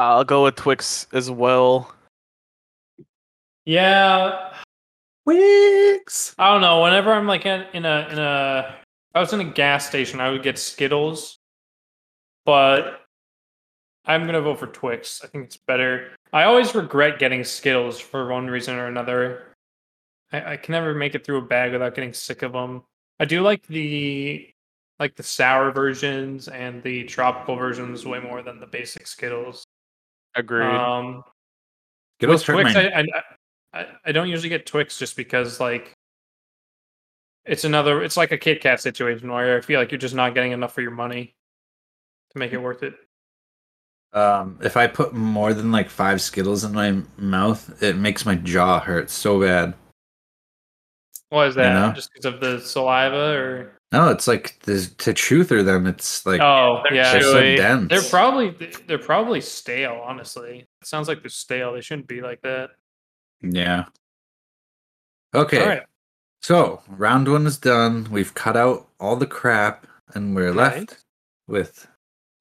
I'll 0.00 0.24
go 0.24 0.44
with 0.44 0.56
Twix 0.56 1.06
as 1.12 1.30
well. 1.30 1.94
Yeah. 3.66 4.54
Twix. 5.24 6.34
I 6.38 6.50
don't 6.50 6.62
know. 6.62 6.82
Whenever 6.82 7.12
I'm 7.12 7.26
like 7.26 7.44
in, 7.44 7.66
in 7.74 7.84
a 7.84 8.08
in 8.10 8.18
a, 8.18 8.76
I 9.14 9.20
was 9.20 9.34
in 9.34 9.40
a 9.40 9.44
gas 9.44 9.86
station, 9.86 10.18
I 10.18 10.30
would 10.30 10.42
get 10.42 10.58
Skittles, 10.58 11.38
but 12.46 13.02
I'm 14.06 14.24
gonna 14.24 14.40
vote 14.40 14.58
for 14.58 14.68
Twix. 14.68 15.22
I 15.22 15.26
think 15.26 15.44
it's 15.44 15.58
better. 15.58 16.12
I 16.32 16.44
always 16.44 16.74
regret 16.74 17.18
getting 17.18 17.44
Skittles 17.44 18.00
for 18.00 18.30
one 18.32 18.46
reason 18.46 18.76
or 18.76 18.86
another. 18.86 19.54
I, 20.32 20.52
I 20.52 20.56
can 20.56 20.72
never 20.72 20.94
make 20.94 21.14
it 21.14 21.26
through 21.26 21.38
a 21.38 21.46
bag 21.46 21.72
without 21.72 21.94
getting 21.94 22.14
sick 22.14 22.40
of 22.40 22.52
them. 22.52 22.84
I 23.18 23.26
do 23.26 23.42
like 23.42 23.66
the 23.66 24.48
like 24.98 25.14
the 25.16 25.22
sour 25.22 25.70
versions 25.72 26.48
and 26.48 26.82
the 26.82 27.04
tropical 27.04 27.56
versions 27.56 28.06
way 28.06 28.18
more 28.18 28.40
than 28.40 28.60
the 28.60 28.66
basic 28.66 29.06
Skittles. 29.06 29.66
Agreed. 30.34 30.66
Um, 30.66 31.24
Skittles 32.18 32.46
with 32.46 32.56
hurt 32.56 32.72
Twix, 32.72 32.76
I, 32.76 33.00
I, 33.00 33.04
I 33.72 33.86
I 34.06 34.12
don't 34.12 34.28
usually 34.28 34.48
get 34.48 34.66
Twix 34.66 34.98
just 34.98 35.16
because 35.16 35.60
like 35.60 35.94
it's 37.44 37.64
another 37.64 38.02
it's 38.02 38.16
like 38.16 38.32
a 38.32 38.38
Kit 38.38 38.60
Kat 38.60 38.80
situation 38.80 39.30
where 39.30 39.56
I 39.56 39.60
feel 39.60 39.80
like 39.80 39.90
you're 39.90 39.98
just 39.98 40.14
not 40.14 40.34
getting 40.34 40.52
enough 40.52 40.72
for 40.74 40.82
your 40.82 40.90
money 40.90 41.34
to 42.32 42.38
make 42.38 42.52
it 42.52 42.58
worth 42.58 42.82
it. 42.82 42.94
Um, 44.12 44.58
if 44.62 44.76
I 44.76 44.86
put 44.88 45.14
more 45.14 45.54
than 45.54 45.70
like 45.70 45.88
five 45.88 46.20
Skittles 46.20 46.64
in 46.64 46.72
my 46.72 47.00
mouth, 47.16 47.82
it 47.82 47.96
makes 47.96 48.26
my 48.26 48.34
jaw 48.34 48.80
hurt 48.80 49.08
so 49.08 49.40
bad. 49.40 49.74
Why 51.28 51.46
is 51.46 51.54
that? 51.54 51.72
know? 51.74 51.92
Just 51.92 52.10
because 52.12 52.24
of 52.24 52.40
the 52.40 52.60
saliva 52.60 53.32
or 53.36 53.79
No, 53.92 54.08
it's 54.10 54.28
like 54.28 54.60
the, 54.60 54.88
to 54.98 55.12
chew 55.12 55.42
through 55.42 55.64
them. 55.64 55.86
It's 55.86 56.24
like 56.24 56.40
oh 56.40 56.80
they're 56.84 56.94
yeah, 56.94 57.12
they're 57.12 57.22
so 57.22 57.40
dense. 57.56 57.88
they're 57.88 58.02
probably 58.02 58.50
they're 58.86 58.98
probably 58.98 59.40
stale. 59.40 60.00
Honestly, 60.04 60.60
it 60.80 60.86
sounds 60.86 61.08
like 61.08 61.22
they're 61.22 61.28
stale. 61.30 61.72
They 61.72 61.80
shouldn't 61.80 62.06
be 62.06 62.20
like 62.20 62.40
that. 62.42 62.70
yeah. 63.42 63.86
Okay, 65.34 65.60
All 65.60 65.68
right, 65.68 65.82
so 66.42 66.82
round 66.88 67.28
one 67.28 67.46
is 67.46 67.58
done. 67.58 68.08
We've 68.10 68.34
cut 68.34 68.56
out 68.56 68.88
all 68.98 69.16
the 69.16 69.26
crap, 69.26 69.86
and 70.14 70.34
we're 70.34 70.52
left 70.52 71.04
with 71.46 71.86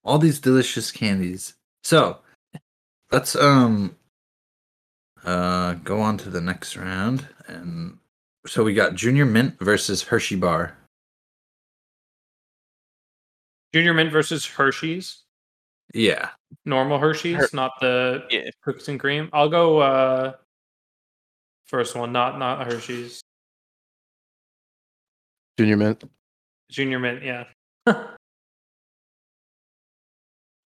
all 0.04 0.18
these 0.18 0.40
delicious 0.40 0.92
candies. 0.92 1.54
So 1.84 2.18
let's 3.12 3.36
um 3.36 3.96
uh 5.24 5.74
go 5.84 6.00
on 6.02 6.18
to 6.20 6.30
the 6.30 6.42
next 6.42 6.78
round, 6.78 7.28
and 7.48 7.98
so 8.48 8.64
we 8.64 8.74
got 8.74 8.96
Junior 8.96 9.26
Mint 9.26 9.58
versus 9.60 10.02
Hershey 10.04 10.36
Bar. 10.36 10.76
Junior 13.74 13.94
Mint 13.94 14.12
versus 14.12 14.46
Hershey's. 14.46 15.24
Yeah, 15.94 16.30
Normal 16.66 17.00
Hershey's, 17.00 17.36
Her- 17.38 17.50
not 17.54 17.72
the 17.82 18.24
Yeah. 18.30 18.50
cookies 18.64 18.88
and 18.90 19.00
cream. 19.00 19.30
I'll 19.34 19.50
go 19.50 19.80
uh 19.80 20.34
first 21.66 21.96
one, 21.96 22.12
not 22.12 22.38
not 22.40 22.66
Hershey's. 22.72 23.22
Junior 25.58 25.78
Mint. 25.78 26.04
Junior 26.72 27.00
Mint, 27.00 27.24
yeah. 27.24 27.46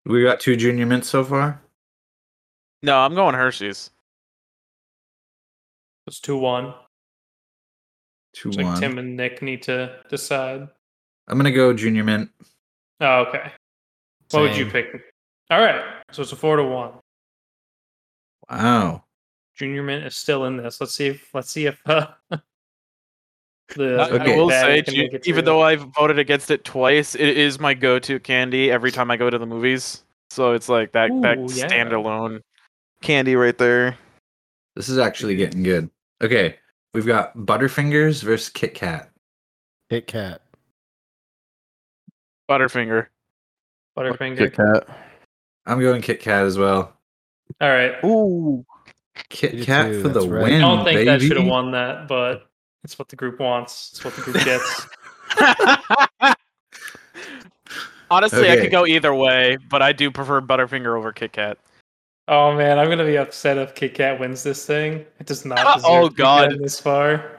we 0.05 0.21
got 0.23 0.39
two 0.39 0.55
Junior 0.55 0.85
Mints 0.85 1.07
so 1.09 1.23
far. 1.23 1.61
no, 2.81 2.97
I'm 2.99 3.15
going 3.15 3.35
Hershey's. 3.35 3.89
It's 6.07 6.19
two 6.19 6.37
one. 6.37 6.73
Two 8.33 8.49
It's 8.49 8.57
like 8.57 8.65
one. 8.65 8.79
Tim 8.81 8.97
and 8.97 9.15
Nick 9.15 9.41
need 9.41 9.63
to 9.63 9.99
decide. 10.09 10.67
I'm 11.29 11.37
gonna 11.37 11.51
go 11.51 11.73
Junior 11.73 12.03
Mint. 12.03 12.29
Oh, 13.03 13.25
okay. 13.27 13.51
What 14.31 14.41
would 14.43 14.57
you 14.57 14.65
pick? 14.65 14.87
All 15.51 15.59
right. 15.59 15.83
So 16.11 16.21
it's 16.21 16.31
a 16.31 16.35
four 16.35 16.55
to 16.55 16.63
one. 16.63 16.93
Wow. 18.49 19.03
Junior 19.55 19.83
Mint 19.83 20.05
is 20.05 20.15
still 20.15 20.45
in 20.45 20.57
this. 20.57 20.79
Let's 20.81 20.95
see 20.95 21.07
if 21.07 21.29
let's 21.33 21.51
see 21.51 21.65
if 21.65 21.79
uh, 21.85 22.07
the 23.75 23.97
I- 23.99 24.09
Okay. 24.09 24.33
I 24.33 24.37
will 24.37 24.49
say, 24.49 24.81
can 24.83 24.93
Ju- 24.95 25.01
make 25.03 25.13
it 25.13 25.27
even 25.27 25.45
though 25.45 25.61
I've 25.61 25.81
voted 25.95 26.17
against 26.17 26.49
it 26.49 26.63
twice, 26.63 27.13
it 27.13 27.37
is 27.37 27.59
my 27.59 27.73
go-to 27.73 28.19
candy 28.19 28.71
every 28.71 28.91
time 28.91 29.11
I 29.11 29.17
go 29.17 29.29
to 29.29 29.37
the 29.37 29.45
movies. 29.45 30.03
So 30.29 30.53
it's 30.53 30.69
like 30.69 30.93
that 30.93 31.11
that 31.21 31.37
Ooh, 31.37 31.47
yeah. 31.53 31.67
standalone 31.67 32.39
candy 33.01 33.35
right 33.35 33.57
there. 33.57 33.97
This 34.75 34.89
is 34.89 34.97
actually 34.97 35.35
getting 35.35 35.61
good. 35.61 35.89
Okay, 36.23 36.55
we've 36.93 37.05
got 37.05 37.35
Butterfingers 37.37 38.23
versus 38.23 38.49
Kit 38.49 38.73
Kat. 38.73 39.11
Kit 39.89 40.07
Kat. 40.07 40.41
Butterfinger. 42.49 43.07
Butterfinger. 43.97 44.37
Kit 44.37 44.53
Kat. 44.55 44.87
I'm 45.65 45.79
going 45.79 46.01
Kit 46.01 46.19
Kat 46.19 46.45
as 46.45 46.57
well. 46.57 46.93
All 47.61 47.69
right. 47.69 47.93
Ooh. 48.03 48.65
Kit 49.29 49.53
Me 49.53 49.59
too, 49.59 49.65
Kat 49.65 50.01
for 50.01 50.09
the 50.09 50.21
right. 50.27 50.43
win, 50.43 50.53
I 50.55 50.59
don't 50.75 50.83
think 50.83 51.05
that 51.05 51.21
should 51.21 51.37
have 51.37 51.45
won 51.45 51.71
that, 51.71 52.07
but 52.07 52.49
it's 52.83 52.97
what 52.97 53.09
the 53.09 53.15
group 53.15 53.39
wants. 53.39 53.91
It's 53.93 54.03
what 54.03 54.15
the 54.15 54.21
group 54.21 54.43
gets. 54.43 54.87
Honestly, 58.11 58.49
I 58.51 58.57
could 58.57 58.71
go 58.71 58.85
either 58.85 59.13
way, 59.13 59.57
but 59.69 59.81
I 59.81 59.91
do 59.91 60.11
prefer 60.11 60.41
Butterfinger 60.41 60.95
over 60.97 61.11
Kit 61.11 61.31
Kat. 61.31 61.57
oh 62.27 62.55
man, 62.55 62.77
I'm 62.79 62.89
gonna 62.89 63.05
be 63.05 63.17
upset 63.17 63.57
if 63.57 63.73
Kit 63.75 63.93
Kat 63.95 64.19
wins 64.19 64.43
this 64.43 64.65
thing. 64.65 65.05
It 65.19 65.25
does 65.25 65.45
not 65.45 65.59
oh, 65.61 65.75
deserve 65.75 65.89
Oh, 65.91 66.03
to 66.09 66.09
be 66.11 66.17
God. 66.17 66.59
this 66.59 66.79
far. 66.79 67.32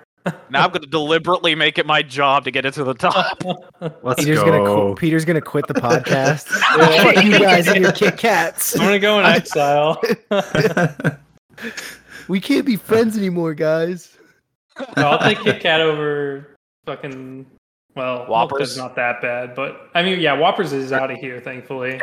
Now 0.50 0.64
I'm 0.64 0.70
going 0.70 0.80
to 0.82 0.88
deliberately 0.88 1.54
make 1.54 1.78
it 1.78 1.84
my 1.86 2.00
job 2.02 2.44
to 2.44 2.50
get 2.50 2.64
it 2.64 2.72
to 2.74 2.84
the 2.84 2.94
top. 2.94 3.42
Let's 4.02 4.22
Peter's 4.24 4.38
go. 4.38 4.46
gonna 4.46 4.64
qu- 4.64 4.94
Peter's 4.94 5.24
gonna 5.26 5.40
quit 5.42 5.66
the 5.66 5.74
podcast. 5.74 6.44
Fuck 7.14 7.24
you 7.24 7.38
guys 7.38 7.68
and 7.68 7.82
your 7.82 7.92
Kit 7.92 8.16
Kats. 8.16 8.74
I'm 8.74 8.86
gonna 8.86 8.98
go 8.98 9.18
in 9.20 9.26
exile. 9.26 10.00
We 12.26 12.40
can't 12.40 12.64
be 12.64 12.76
friends 12.76 13.18
anymore, 13.18 13.52
guys. 13.54 14.16
No, 14.96 15.10
I'll 15.10 15.18
take 15.18 15.38
Kit 15.40 15.60
Kat 15.60 15.80
over 15.80 16.56
fucking. 16.86 17.44
Well, 17.94 18.26
Whoppers? 18.26 18.72
is 18.72 18.76
not 18.78 18.96
that 18.96 19.20
bad, 19.20 19.54
but 19.54 19.90
I 19.94 20.02
mean, 20.02 20.18
yeah, 20.20 20.32
Whoppers 20.32 20.72
is 20.72 20.90
out 20.90 21.10
of 21.10 21.18
here, 21.18 21.38
thankfully. 21.40 22.00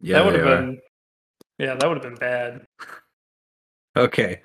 yeah, 0.00 0.18
that 0.18 0.24
would 0.24 0.34
they 0.34 0.38
have 0.38 0.46
are. 0.46 0.56
been. 0.62 0.80
Yeah, 1.58 1.74
that 1.74 1.86
would 1.88 1.96
have 1.96 2.02
been 2.02 2.14
bad. 2.14 2.64
Okay, 3.96 4.40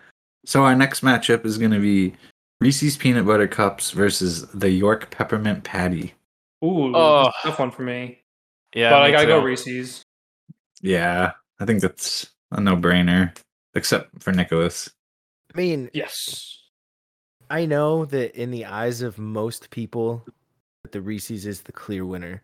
so 0.45 0.63
our 0.63 0.75
next 0.75 1.01
matchup 1.03 1.45
is 1.45 1.57
going 1.57 1.71
to 1.71 1.79
be 1.79 2.13
Reese's 2.59 2.97
Peanut 2.97 3.25
Butter 3.25 3.47
Cups 3.47 3.91
versus 3.91 4.47
the 4.51 4.69
York 4.69 5.09
Peppermint 5.11 5.63
Patty. 5.63 6.13
Ooh, 6.63 6.95
Oh. 6.95 7.23
that's 7.25 7.37
a 7.37 7.47
tough 7.49 7.59
one 7.59 7.71
for 7.71 7.83
me. 7.83 8.23
yeah, 8.73 8.89
but 8.89 9.03
I 9.03 9.11
gotta 9.11 9.27
go. 9.27 9.39
Reese's. 9.43 10.03
Yeah, 10.81 11.33
I 11.59 11.65
think 11.65 11.81
that's 11.81 12.27
a 12.51 12.59
no-brainer, 12.61 13.35
except 13.75 14.21
for 14.23 14.31
Nicholas. 14.31 14.89
I 15.53 15.57
mean, 15.57 15.89
Yes. 15.93 16.53
I 17.49 17.65
know 17.65 18.05
that 18.05 18.35
in 18.35 18.51
the 18.51 18.65
eyes 18.65 19.01
of 19.01 19.17
most 19.17 19.69
people, 19.69 20.25
that 20.83 20.91
the 20.91 21.01
Reese's 21.01 21.45
is 21.45 21.61
the 21.61 21.71
clear 21.71 22.05
winner, 22.05 22.41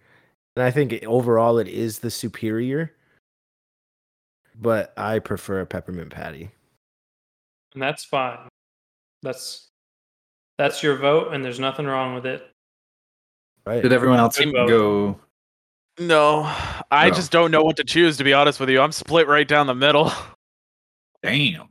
and 0.55 0.63
I 0.63 0.71
think 0.71 0.93
overall 1.05 1.57
it 1.57 1.67
is 1.67 1.99
the 1.99 2.11
superior. 2.11 2.95
But 4.55 4.93
I 4.95 5.17
prefer 5.19 5.61
a 5.61 5.65
peppermint 5.65 6.11
patty. 6.11 6.51
And 7.73 7.81
that's 7.81 8.05
fine. 8.05 8.47
That's 9.23 9.69
that's 10.57 10.83
your 10.83 10.97
vote, 10.97 11.33
and 11.33 11.43
there's 11.43 11.59
nothing 11.59 11.85
wrong 11.85 12.15
with 12.15 12.25
it. 12.25 12.47
Right? 13.65 13.81
Did 13.81 13.93
everyone 13.93 14.19
else 14.19 14.37
Good 14.37 14.53
go? 14.53 15.19
No, 15.99 16.41
I 16.91 17.09
No. 17.09 17.13
just 17.13 17.31
don't 17.31 17.51
know 17.51 17.61
what 17.63 17.77
to 17.77 17.83
choose. 17.83 18.17
To 18.17 18.23
be 18.23 18.33
honest 18.33 18.59
with 18.59 18.69
you, 18.69 18.81
I'm 18.81 18.91
split 18.91 19.27
right 19.27 19.47
down 19.47 19.67
the 19.67 19.75
middle. 19.75 20.11
Damn. 21.23 21.67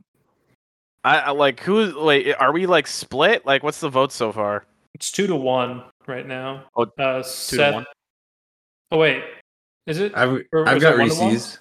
I, 1.03 1.19
I 1.19 1.29
like 1.31 1.59
who? 1.59 2.01
Wait, 2.03 2.33
are 2.35 2.53
we 2.53 2.65
like 2.65 2.87
split? 2.87 3.45
Like, 3.45 3.63
what's 3.63 3.81
the 3.81 3.89
vote 3.89 4.11
so 4.13 4.31
far? 4.31 4.65
It's 4.95 5.11
two 5.11 5.27
to 5.27 5.35
one 5.35 5.83
right 6.07 6.25
now. 6.25 6.65
Oh, 6.77 6.83
uh, 6.97 7.17
to 7.17 7.23
Seth. 7.23 7.73
one? 7.73 7.85
Oh 8.91 8.97
wait, 8.97 9.23
is 9.87 9.99
it? 9.99 10.15
I've, 10.15 10.29
I've 10.29 10.75
was 10.75 10.83
got 10.83 10.93
it 10.93 10.99
one 10.99 11.09
to? 11.09 11.25
Reese's. 11.25 11.59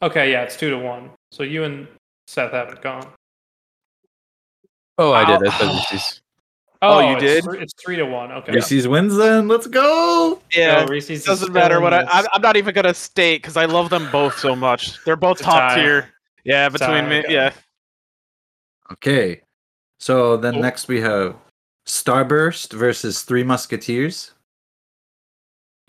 Okay, 0.00 0.30
yeah, 0.32 0.42
it's 0.42 0.56
two 0.56 0.70
to 0.70 0.78
one. 0.78 1.10
So 1.32 1.42
you 1.42 1.64
and 1.64 1.86
Seth 2.28 2.52
haven't 2.52 2.80
gone. 2.80 3.06
Oh, 4.96 5.12
I 5.12 5.24
did. 5.24 5.46
I 5.46 5.58
said 5.58 5.66
Reese's. 5.68 6.20
Oh, 6.80 7.00
you 7.00 7.16
it's 7.16 7.22
did? 7.22 7.44
Three, 7.44 7.58
it's 7.60 7.72
three 7.82 7.96
to 7.96 8.04
one. 8.04 8.30
Okay. 8.30 8.52
Reese's 8.52 8.86
wins 8.86 9.16
then. 9.16 9.48
Let's 9.48 9.66
go. 9.66 10.40
Yeah, 10.54 10.84
So 10.84 10.92
Reese's 10.92 11.24
doesn't 11.24 11.52
matter 11.52 11.80
what 11.80 11.92
I, 11.92 12.02
I. 12.02 12.20
am 12.20 12.26
I'm 12.34 12.42
not 12.42 12.56
even 12.56 12.72
gonna 12.74 12.94
state 12.94 13.42
because 13.42 13.56
I 13.56 13.64
love 13.64 13.90
them 13.90 14.08
both 14.12 14.38
so 14.38 14.54
much. 14.54 15.02
They're 15.04 15.16
both 15.16 15.40
top 15.40 15.70
tie. 15.72 15.74
tier. 15.80 16.08
Yeah, 16.44 16.68
between 16.68 16.88
tie, 17.04 17.08
me. 17.08 17.18
okay. 17.20 17.32
Yeah. 17.34 17.52
Okay. 18.92 19.40
So 19.98 20.36
then 20.36 20.56
Oh. 20.56 20.60
next 20.60 20.86
we 20.86 21.00
have 21.00 21.34
Starburst 21.86 22.72
versus 22.72 23.22
Three 23.22 23.42
Musketeers. 23.42 24.32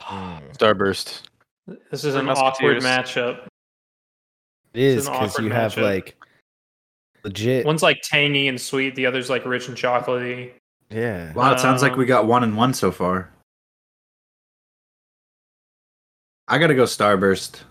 Mm. 0.02 0.58
Starburst. 0.58 1.22
This 1.92 2.04
is 2.04 2.16
Three 2.16 2.22
an 2.22 2.30
awkward 2.30 2.78
matchup. 2.82 3.46
It 4.74 4.82
is 4.82 5.06
because 5.06 5.34
awkward 5.34 5.46
you 5.46 5.52
have 5.52 5.78
like 5.78 6.16
legit. 7.24 7.66
One's 7.66 7.84
like 7.84 8.02
tangy 8.02 8.48
and 8.48 8.60
sweet, 8.60 8.96
the 8.96 9.06
other's 9.06 9.30
like 9.30 9.46
rich 9.46 9.68
and 9.68 9.78
chocolatey. 9.78 10.52
Yeah. 10.90 11.34
Wow, 11.34 11.54
it 11.54 11.60
sounds 11.60 11.82
like 11.82 11.96
we 11.96 12.06
Um, 12.06 12.08
got 12.08 12.28
one 12.28 12.44
and 12.44 12.56
one 12.58 12.74
so 12.74 12.92
far. 12.92 13.30
I 16.48 16.58
gotta 16.58 16.74
go 16.76 16.84
Starburst. 16.84 17.62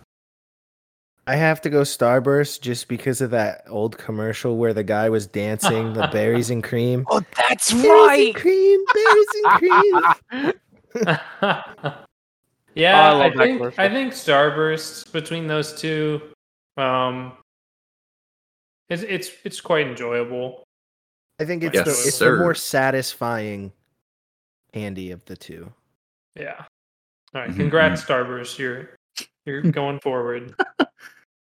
I 1.26 1.36
have 1.36 1.60
to 1.62 1.68
go 1.68 1.82
Starburst 1.82 2.62
just 2.62 2.88
because 2.88 3.20
of 3.20 3.30
that 3.32 3.64
old 3.68 3.98
commercial 3.98 4.56
where 4.56 4.72
the 4.72 4.84
guy 4.84 5.10
was 5.10 5.26
dancing 5.26 5.92
the 5.92 6.06
berries 6.12 6.48
and 6.48 6.64
cream. 6.64 7.04
Oh, 7.10 7.20
that's 7.36 7.70
Berries 7.72 8.28
and 8.28 8.34
cream, 8.34 8.84
berries 8.94 9.26
and 9.44 9.52
cream. 10.32 10.52
yeah, 12.74 13.12
I 13.12 13.26
I, 13.26 13.30
think 13.34 13.58
commercial. 13.58 13.84
I 13.84 13.88
think 13.90 14.12
Starburst 14.14 15.12
between 15.12 15.46
those 15.46 15.78
two, 15.78 16.22
um, 16.78 17.32
it's 18.88 19.02
it's 19.02 19.30
it's 19.44 19.60
quite 19.60 19.86
enjoyable. 19.86 20.64
I 21.38 21.44
think 21.44 21.62
it's 21.62 21.74
Yes, 21.74 21.84
the 21.84 21.90
it's 22.08 22.16
sir. 22.16 22.36
the 22.36 22.42
more 22.42 22.54
satisfying 22.54 23.72
candy 24.72 25.10
of 25.12 25.24
the 25.26 25.36
two. 25.36 25.72
Yeah. 26.34 26.64
All 27.34 27.40
right, 27.42 27.50
Mhm, 27.50 27.56
congrats, 27.56 28.02
Starburst. 28.04 28.58
You're 28.58 28.90
you're 29.44 29.62
going 29.72 30.00
forward. 30.00 30.54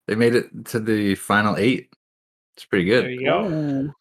They 0.06 0.16
made 0.16 0.36
it 0.36 0.66
to 0.66 0.82
the 0.82 1.16
final 1.16 1.56
eight. 1.56 1.94
It's 2.58 2.66
pretty 2.66 2.84
good. 2.84 3.06
There 3.06 3.12
you 3.12 3.26
go. 3.26 3.94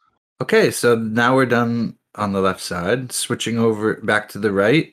Okay, 0.43 0.73
so 0.73 0.97
now 0.97 1.37
we're 1.37 1.47
done 1.47 1.97
on 2.17 2.33
the 2.33 2.41
left 2.41 2.61
side. 2.61 3.13
Switching 3.13 3.57
over 3.57 3.95
back 3.95 4.29
to 4.31 4.41
the 4.41 4.51
right, 4.51 4.93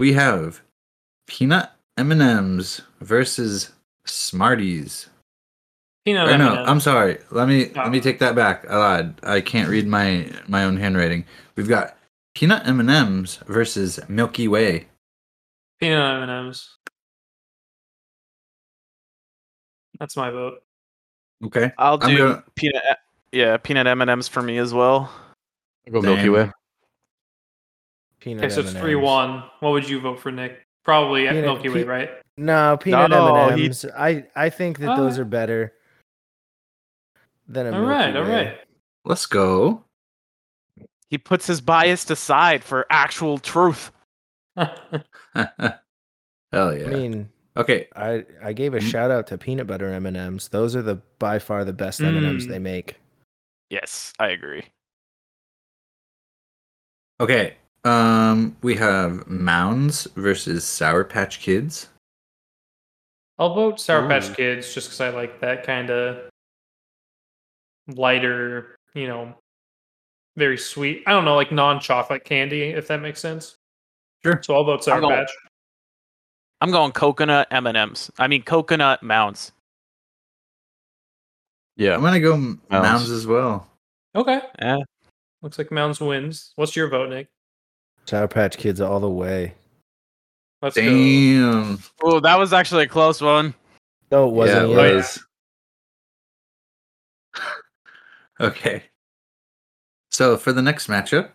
we 0.00 0.14
have 0.14 0.60
peanut 1.28 1.70
M 1.96 2.10
and 2.10 2.20
M's 2.20 2.80
versus 3.00 3.70
Smarties. 4.04 5.08
Peanut 6.08 6.28
Or 6.30 6.38
no, 6.38 6.52
M&Ms. 6.54 6.68
I'm 6.68 6.80
sorry. 6.80 7.18
Let 7.30 7.48
me 7.48 7.70
let 7.74 7.90
me 7.90 7.98
Oh. 7.98 8.00
take 8.00 8.18
that 8.20 8.34
back. 8.34 8.64
I 8.70 8.76
lied. 8.76 9.14
I 9.22 9.42
can't 9.42 9.68
read 9.68 9.86
my 9.86 10.30
my 10.46 10.64
own 10.64 10.78
handwriting. 10.78 11.26
We've 11.54 11.68
got 11.68 11.98
peanut 12.34 12.66
M 12.66 12.80
and 12.80 12.88
M's 12.88 13.36
versus 13.46 14.00
Milky 14.08 14.48
Way. 14.48 14.88
Peanut 15.80 16.22
M&Ms. 16.30 16.66
That's 20.00 20.16
my 20.16 20.30
vote. 20.30 20.62
Okay. 21.44 21.72
I'll 21.76 21.98
I'm 22.00 22.10
do 22.10 22.16
gonna- 22.16 22.44
peanut. 22.54 22.82
Yeah, 23.32 23.58
peanut 23.58 23.86
M 23.86 24.00
and 24.00 24.10
M's 24.10 24.28
for 24.28 24.40
me 24.42 24.56
as 24.56 24.72
well. 24.72 25.12
I'll 25.86 25.92
go 25.92 26.00
Milky 26.00 26.30
Way. 26.30 26.50
Peanut 28.20 28.44
Okay, 28.44 28.54
so 28.54 28.60
it's 28.60 28.70
M&Ms. 28.70 28.82
three 28.82 28.94
one. 28.94 29.42
What 29.60 29.72
would 29.72 29.86
you 29.88 30.00
vote 30.00 30.20
for, 30.20 30.32
Nick? 30.32 30.62
Probably 30.84 31.26
at 31.28 31.34
Peanut- 31.34 31.44
Milky 31.44 31.68
Way, 31.68 31.82
pe- 31.82 31.88
right? 31.88 32.10
No, 32.38 32.78
peanut 32.80 33.10
No, 33.10 33.48
M&Ms. 33.50 33.84
I 33.96 34.24
I 34.34 34.48
think 34.48 34.78
that 34.78 34.96
those 34.96 35.18
are 35.18 35.24
better 35.26 35.74
than 37.48 37.66
a 37.66 37.72
All 37.72 37.80
Milky 37.80 37.90
right, 37.92 38.16
all 38.16 38.22
Way. 38.24 38.30
right. 38.30 38.58
Let's 39.04 39.26
go. 39.26 39.84
He 41.10 41.16
puts 41.18 41.46
his 41.46 41.60
bias 41.60 42.08
aside 42.10 42.62
for 42.62 42.86
actual 42.90 43.38
truth. 43.38 43.90
Hell 44.56 44.66
yeah. 45.34 46.86
I 46.86 46.90
mean, 46.90 47.30
Okay. 47.56 47.88
I 47.96 48.24
I 48.42 48.52
gave 48.52 48.74
a 48.74 48.78
Mm. 48.78 48.90
shout 48.90 49.10
out 49.10 49.26
to 49.28 49.38
peanut 49.38 49.66
butter 49.66 49.88
M 49.88 50.06
and 50.06 50.16
M's. 50.16 50.48
Those 50.48 50.76
are 50.76 50.82
the 50.82 50.96
by 51.18 51.38
far 51.38 51.64
the 51.64 51.72
best 51.72 52.00
M 52.00 52.16
and 52.16 52.24
M's 52.26 52.46
Mm. 52.46 52.50
they 52.50 52.58
make. 52.58 52.96
Yes, 53.70 54.12
I 54.18 54.28
agree. 54.28 54.64
Okay. 57.20 57.56
Um, 57.84 58.56
we 58.62 58.76
have 58.76 59.26
Mounds 59.26 60.04
versus 60.14 60.64
Sour 60.64 61.04
Patch 61.04 61.40
Kids. 61.40 61.88
I'll 63.38 63.54
vote 63.54 63.80
Sour 63.80 64.06
Patch 64.08 64.34
Kids 64.36 64.72
just 64.74 64.88
because 64.88 65.00
I 65.00 65.10
like 65.10 65.40
that 65.40 65.64
kind 65.64 65.90
of 65.90 66.27
lighter, 67.88 68.76
you 68.94 69.08
know, 69.08 69.34
very 70.36 70.56
sweet. 70.58 71.02
I 71.06 71.10
don't 71.12 71.24
know, 71.24 71.34
like 71.34 71.50
non-chocolate 71.52 72.24
candy, 72.24 72.62
if 72.70 72.86
that 72.88 73.00
makes 73.00 73.20
sense. 73.20 73.56
Sure. 74.24 74.40
So 74.42 74.54
I'll 74.54 74.64
vote 74.64 74.84
Sour 74.84 75.00
going- 75.00 75.14
Patch. 75.16 75.30
I'm 76.60 76.70
going 76.72 76.92
coconut 76.92 77.48
M 77.50 77.66
and 77.66 77.76
M's. 77.76 78.10
I 78.18 78.26
mean 78.26 78.42
coconut 78.42 79.02
mounds. 79.02 79.52
Yeah. 81.76 81.94
I'm 81.94 82.00
gonna 82.02 82.20
go 82.20 82.34
M- 82.34 82.60
Mounds. 82.70 82.88
Mounds 82.88 83.10
as 83.10 83.26
well. 83.26 83.68
Okay. 84.16 84.40
Yeah. 84.60 84.78
Looks 85.42 85.58
like 85.58 85.70
Mounds 85.70 86.00
wins. 86.00 86.52
What's 86.56 86.74
your 86.74 86.88
vote, 86.88 87.10
Nick? 87.10 87.28
Sour 88.06 88.26
Patch 88.26 88.56
Kids 88.56 88.80
all 88.80 88.98
the 88.98 89.08
way. 89.08 89.54
Let's 90.62 90.74
go. 90.74 90.82
Damn. 90.82 91.78
Oh, 92.02 92.18
that 92.20 92.36
was 92.38 92.52
actually 92.52 92.84
a 92.84 92.88
close 92.88 93.20
one. 93.20 93.54
No, 94.10 94.28
it 94.28 94.32
wasn't. 94.32 94.70
yeah, 94.70 94.74
it 94.82 94.88
yet. 94.88 94.94
was. 94.96 95.24
Okay. 98.40 98.82
So 100.10 100.36
for 100.36 100.52
the 100.52 100.62
next 100.62 100.88
matchup, 100.88 101.30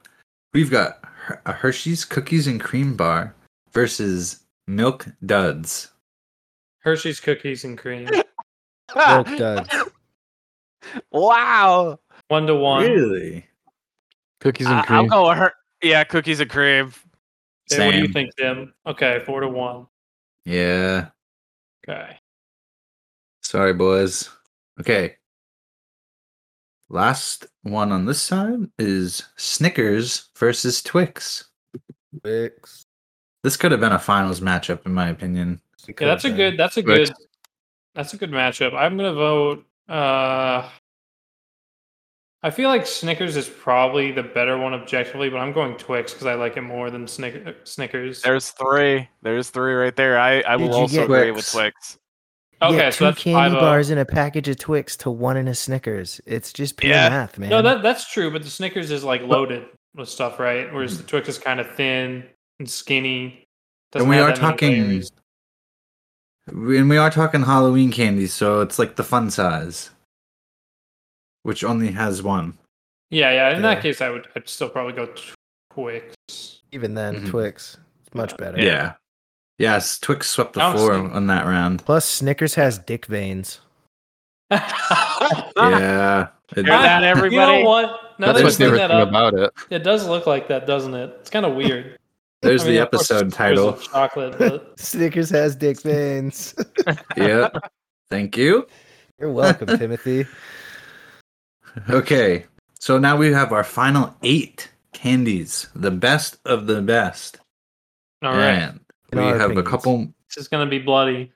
we've 0.53 0.71
got 0.71 1.03
a 1.45 1.51
Hershey's 1.53 2.05
Cookies 2.05 2.47
and 2.47 2.59
Cream 2.59 2.95
Bar 2.95 3.33
versus 3.71 4.43
Milk 4.67 5.07
Duds. 5.25 5.89
Hershey's 6.79 7.19
Cookies 7.19 7.63
and 7.63 7.77
Cream. 7.77 8.09
Milk 8.95 9.27
duds. 9.37 9.69
wow. 11.11 11.97
One 12.27 12.45
to 12.47 12.55
one. 12.55 12.83
Really? 12.83 13.45
Cookies 14.41 14.67
and 14.67 14.77
I- 14.77 14.81
cream. 14.83 14.99
I'll 14.99 15.07
go 15.07 15.29
with 15.29 15.37
her. 15.37 15.53
Yeah, 15.81 16.03
cookies 16.03 16.39
and 16.39 16.49
cream. 16.49 16.93
Okay, 17.71 17.85
what 17.85 17.91
do 17.93 17.97
you 17.99 18.05
Same. 18.05 18.13
think, 18.13 18.35
Tim? 18.35 18.73
Okay, 18.85 19.21
four 19.25 19.39
to 19.41 19.47
one. 19.47 19.87
Yeah. 20.45 21.07
Okay. 21.87 22.17
Sorry, 23.41 23.73
boys. 23.73 24.29
Okay. 24.79 25.15
Last 26.93 27.47
one 27.63 27.91
on 27.91 28.05
this 28.05 28.21
side 28.21 28.69
is 28.77 29.23
Snickers 29.35 30.29
versus 30.37 30.83
Twix. 30.83 31.49
Twix. 32.21 32.85
This 33.41 33.57
could 33.57 33.71
have 33.71 33.81
been 33.81 33.93
a 33.93 33.97
finals 33.97 34.41
matchup, 34.41 34.85
in 34.85 34.93
my 34.93 35.09
opinion. 35.09 35.59
Yeah, 35.87 35.95
that's 35.97 36.25
a 36.25 36.29
good. 36.29 36.55
That's 36.55 36.77
a 36.77 36.83
Twix. 36.83 37.09
good. 37.09 37.17
That's 37.95 38.13
a 38.13 38.17
good 38.17 38.29
matchup. 38.29 38.75
I'm 38.75 38.95
gonna 38.95 39.15
vote. 39.15 39.65
Uh, 39.89 40.69
I 42.43 42.51
feel 42.51 42.69
like 42.69 42.85
Snickers 42.85 43.37
is 43.37 43.49
probably 43.49 44.11
the 44.11 44.21
better 44.21 44.55
one 44.59 44.75
objectively, 44.75 45.31
but 45.31 45.37
I'm 45.37 45.51
going 45.51 45.75
Twix 45.77 46.13
because 46.13 46.27
I 46.27 46.35
like 46.35 46.57
it 46.57 46.61
more 46.61 46.91
than 46.91 47.07
Snick- 47.07 47.57
Snickers. 47.63 48.21
There's 48.21 48.51
three. 48.51 49.09
There's 49.23 49.49
three 49.49 49.73
right 49.73 49.95
there. 49.95 50.19
I, 50.19 50.43
I 50.45 50.57
Did 50.57 50.69
will 50.69 50.75
also 50.75 50.95
get 50.97 51.03
agree 51.05 51.31
with 51.31 51.51
Twix? 51.51 51.97
Twix. 52.67 52.71
been. 52.71 52.75
okay, 52.75 52.85
Get 52.87 52.93
so 52.93 52.97
two 52.99 53.05
that's 53.05 53.23
candy 53.23 53.55
5-0. 53.55 53.59
bars 53.59 53.89
in 53.89 53.97
a 53.97 54.05
package 54.05 54.47
of 54.49 54.57
Twix 54.57 54.97
to 54.97 55.11
one 55.11 55.37
in 55.37 55.47
a 55.47 55.55
Snickers. 55.55 56.19
It's 56.25 56.51
just 56.53 56.77
pure 56.77 56.91
Yeah. 56.93 57.09
math, 57.09 57.37
man. 57.37 57.49
No, 57.49 57.61
that 57.61 57.81
that's 57.83 58.11
true, 58.11 58.31
but 58.31 58.43
the 58.43 58.49
Snickers 58.49 58.91
is 58.91 59.03
like 59.03 59.21
loaded 59.21 59.65
with 59.95 60.09
stuff, 60.09 60.39
right? 60.39 60.71
Whereas 60.73 60.97
the 60.97 61.03
Twix 61.03 61.29
is 61.29 61.37
kind 61.37 61.59
of 61.59 61.69
thin 61.75 62.23
and 62.59 62.69
skinny. 62.69 63.45
Doesn't 63.91 64.07
and 64.07 64.09
we 64.09 64.17
are 64.21 64.27
that 64.31 64.41
many 64.41 64.51
talking 64.51 65.03
and 66.47 66.89
we 66.89 66.97
are 66.97 67.09
talking 67.09 67.41
Halloween 67.43 67.91
candy, 67.91 68.27
so 68.27 68.61
it's 68.61 68.77
like 68.79 68.95
the 68.95 69.03
fun 69.03 69.29
size. 69.31 69.91
Which 71.43 71.63
only 71.63 71.91
has 71.91 72.21
one. 72.23 72.57
Yeah, 73.09 73.31
yeah. 73.31 73.49
In 73.49 73.57
Yeah. 73.61 73.73
that 73.75 73.81
case, 73.81 74.01
I 74.01 74.09
would. 74.09 74.27
I'd 74.35 74.47
still 74.49 74.69
probably 74.69 74.93
go 74.93 75.13
Twix. 75.73 76.15
Even 76.71 76.95
then, 76.95 77.25
Mhm. 77.25 77.29
Twix. 77.29 77.77
It's 78.05 78.13
much 78.15 78.31
Yeah. 78.31 78.37
better. 78.37 78.61
Yeah. 78.61 78.93
Yes, 79.59 79.99
Twix 79.99 80.29
swept 80.29 80.53
the 80.53 80.61
Honestly. 80.61 80.87
floor 80.87 81.11
on 81.11 81.27
that 81.27 81.45
round. 81.45 81.85
Plus, 81.85 82.05
Snickers 82.05 82.55
has 82.55 82.77
dick 82.79 83.05
veins. 83.05 83.59
yeah. 84.51 86.27
It- 86.55 86.55
Hear 86.55 86.63
that, 86.65 87.01
You 87.01 87.07
everybody? 87.07 87.63
know 87.63 87.69
what? 87.69 87.99
Now 88.19 88.31
That's 88.33 88.37
that 88.39 88.43
my 88.43 88.49
you 88.49 88.55
favorite 88.55 88.77
that 88.77 88.87
thing 88.89 88.97
up, 89.01 89.09
about 89.09 89.33
it. 89.33 89.51
it 89.71 89.79
does 89.83 90.07
look 90.07 90.27
like 90.27 90.47
that, 90.49 90.67
doesn't 90.67 90.93
it? 90.93 91.15
It's 91.21 91.29
kind 91.31 91.45
of 91.45 91.55
weird. 91.55 91.97
There's 92.43 92.63
I 92.63 92.65
mean, 92.65 92.75
the 92.75 92.81
episode 92.81 93.31
title. 93.33 93.73
Chocolate, 93.73 94.37
but 94.37 94.79
Snickers 94.79 95.29
has 95.31 95.55
dick 95.55 95.81
veins. 95.81 96.53
yeah. 97.17 97.49
Thank 98.11 98.37
you. 98.37 98.67
You're 99.19 99.31
welcome, 99.31 99.77
Timothy. 99.79 100.27
Okay. 101.89 102.45
So 102.79 102.97
now 102.99 103.15
we 103.15 103.31
have 103.31 103.51
our 103.53 103.63
final 103.63 104.13
eight 104.23 104.69
candies, 104.91 105.69
the 105.73 105.89
best 105.91 106.37
of 106.45 106.67
the 106.67 106.81
best. 106.81 107.39
all 108.21 108.33
right, 108.33 108.51
And 108.59 108.75
In 108.75 108.82
we 109.17 109.23
our 109.23 109.37
have 109.37 109.57
a 109.57 109.63
couple 109.63 110.07
this 110.29 110.37
is 110.37 110.47
gonna 110.47 110.69
be 110.69 110.79
bloody. 110.79 111.31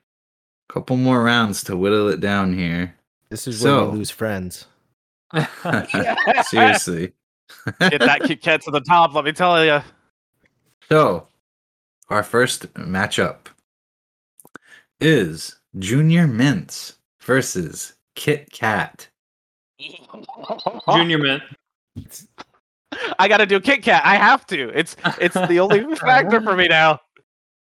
couple 0.68 0.96
more 0.96 1.22
rounds 1.22 1.62
to 1.64 1.76
whittle 1.76 2.08
it 2.08 2.20
down 2.20 2.56
here. 2.56 2.94
This 3.30 3.46
is 3.46 3.62
where 3.62 3.84
we 3.84 3.98
lose 3.98 4.10
friends. 4.10 4.66
Seriously. 6.44 7.12
Get 7.80 8.00
that 8.00 8.22
Kit 8.24 8.42
Kat 8.42 8.62
to 8.62 8.70
the 8.70 8.80
top, 8.80 9.14
let 9.14 9.24
me 9.24 9.32
tell 9.32 9.64
you. 9.64 9.80
So, 10.88 11.28
our 12.08 12.22
first 12.22 12.72
matchup 12.74 13.46
is 15.00 15.56
Junior 15.78 16.26
Mints 16.26 16.94
versus 17.20 17.94
Kit 18.14 18.50
Kat. 18.50 19.08
Junior 20.90 21.18
Mint. 21.18 21.42
I 23.18 23.28
gotta 23.28 23.46
do 23.46 23.60
Kit 23.60 23.82
Kat. 23.82 24.02
I 24.04 24.16
have 24.16 24.46
to. 24.48 24.70
It's 24.70 24.96
it's 25.20 25.34
the 25.34 25.60
only 25.60 25.94
factor 25.96 26.40
for 26.40 26.56
me 26.56 26.68
now. 26.68 27.00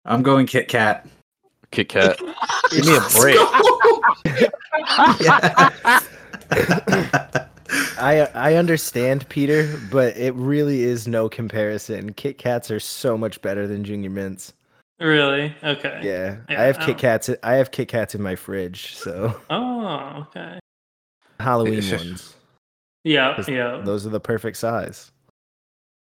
I'm 0.07 0.23
going 0.23 0.47
Kit 0.47 0.69
Kat. 0.69 1.07
Kit 1.71 1.89
Kat. 1.89 2.19
Give 2.71 2.87
me 2.87 2.97
a 2.97 3.01
break. 3.21 3.37
I 7.99 8.29
I 8.35 8.55
understand 8.55 9.29
Peter, 9.29 9.79
but 9.91 10.17
it 10.17 10.35
really 10.35 10.83
is 10.85 11.09
no 11.09 11.29
comparison. 11.29 12.13
Kit 12.13 12.39
Kats 12.39 12.71
are 12.71 12.81
so 12.81 13.19
much 13.19 13.41
better 13.43 13.67
than 13.67 13.85
Junior 13.85 14.11
Mints. 14.11 14.53
Really? 15.01 15.55
Okay. 15.63 16.01
Yeah, 16.03 16.37
Yeah, 16.49 16.63
I 16.63 16.65
have 16.67 16.79
I 16.79 16.87
Kit 16.87 16.97
oh. 16.97 17.01
Kats. 17.01 17.31
I 17.43 17.55
have 17.55 17.71
Kit 17.71 17.89
Kats 17.89 18.15
in 18.15 18.23
my 18.23 18.37
fridge. 18.37 18.95
So 18.95 19.39
Oh, 19.51 20.27
okay. 20.29 20.59
Halloween 21.41 21.83
ones. 21.97 22.35
Yeah, 23.05 23.35
'cause 23.35 23.49
yeah. 23.49 23.81
Those 23.85 24.07
are 24.07 24.11
the 24.11 24.21
perfect 24.21 24.57
size. 24.57 25.11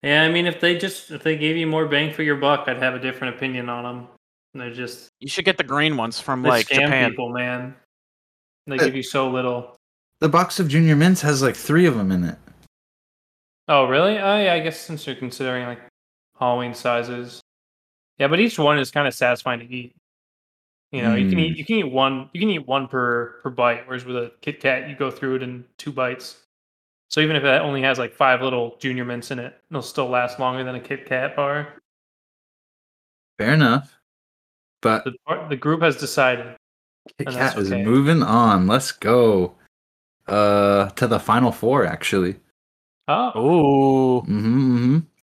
Yeah, 0.03 0.23
I 0.23 0.29
mean, 0.29 0.47
if 0.47 0.59
they 0.59 0.77
just 0.77 1.11
if 1.11 1.21
they 1.23 1.37
gave 1.37 1.55
you 1.57 1.67
more 1.67 1.87
bang 1.87 2.11
for 2.13 2.23
your 2.23 2.35
buck, 2.37 2.67
I'd 2.67 2.77
have 2.81 2.95
a 2.95 2.99
different 2.99 3.35
opinion 3.35 3.69
on 3.69 3.83
them. 3.83 4.07
They're 4.53 4.73
just 4.73 5.09
You 5.19 5.27
should 5.29 5.45
get 5.45 5.57
the 5.57 5.63
green 5.63 5.95
ones 5.95 6.19
from 6.19 6.41
they 6.41 6.49
like 6.49 6.67
scam 6.67 6.81
Japan. 6.85 7.09
people, 7.11 7.29
man. 7.29 7.75
They 8.67 8.77
Uh, 8.77 8.85
give 8.85 8.95
you 8.95 9.03
so 9.03 9.29
little. 9.29 9.75
the 10.19 10.29
box 10.29 10.59
of 10.59 10.67
Junior 10.67 10.95
Mints 10.95 11.21
has 11.21 11.41
like 11.41 11.55
three 11.55 11.85
of 11.85 11.95
them 11.95 12.11
in 12.11 12.23
it. 12.23 12.37
Oh, 13.67 13.85
really? 13.85 14.17
Oh, 14.17 14.37
yeah. 14.43 14.53
I 14.53 14.59
guess 14.59 14.79
since 14.79 15.05
you're 15.07 15.15
considering 15.15 15.65
like 15.65 15.79
Halloween 16.39 16.73
sizes, 16.73 17.39
yeah. 18.17 18.27
But 18.27 18.39
each 18.39 18.57
one 18.59 18.77
is 18.79 18.91
kind 18.91 19.07
of 19.07 19.13
satisfying 19.13 19.59
to 19.59 19.65
eat. 19.65 19.95
You 20.91 21.03
know, 21.03 21.15
you 21.15 21.29
can 21.29 21.37
Mm. 21.39 21.43
eat 21.51 21.57
you 21.57 21.65
can 21.65 21.75
eat 21.77 21.91
one 21.91 22.29
you 22.33 22.39
can 22.41 22.49
eat 22.49 22.67
one 22.67 22.87
per 22.87 23.39
per 23.43 23.49
bite, 23.49 23.87
whereas 23.87 24.03
with 24.03 24.17
a 24.17 24.31
Kit 24.41 24.59
Kat 24.59 24.89
you 24.89 24.95
go 24.95 25.09
through 25.11 25.35
it 25.37 25.43
in 25.43 25.63
two 25.77 25.91
bites. 25.91 26.40
So 27.11 27.19
even 27.19 27.35
if 27.35 27.43
it 27.43 27.61
only 27.61 27.81
has 27.81 27.99
like 27.99 28.13
five 28.13 28.41
little 28.41 28.77
Junior 28.79 29.03
Mints 29.03 29.31
in 29.31 29.39
it, 29.39 29.53
it'll 29.69 29.81
still 29.81 30.07
last 30.07 30.39
longer 30.39 30.63
than 30.63 30.75
a 30.75 30.79
Kit 30.79 31.05
Kat 31.05 31.35
bar. 31.35 31.73
Fair 33.37 33.53
enough. 33.53 33.93
But 34.81 35.03
The 35.03 35.13
par- 35.27 35.49
the 35.49 35.57
group 35.57 35.81
has 35.81 35.97
decided. 35.97 36.55
Kit 37.17 37.27
and 37.27 37.35
that's 37.35 37.53
Kat 37.55 37.61
is 37.63 37.71
okay. 37.71 37.83
moving 37.83 38.23
on. 38.23 38.65
Let's 38.65 38.93
go. 38.93 39.55
Uh, 40.27 40.87
to 40.91 41.05
the 41.07 41.19
final 41.19 41.51
four 41.51 41.85
actually. 41.85 42.37
Oh, 43.09 43.37
Ooh. 43.37 44.21
hmm 44.21 44.77
hmm 44.77 44.99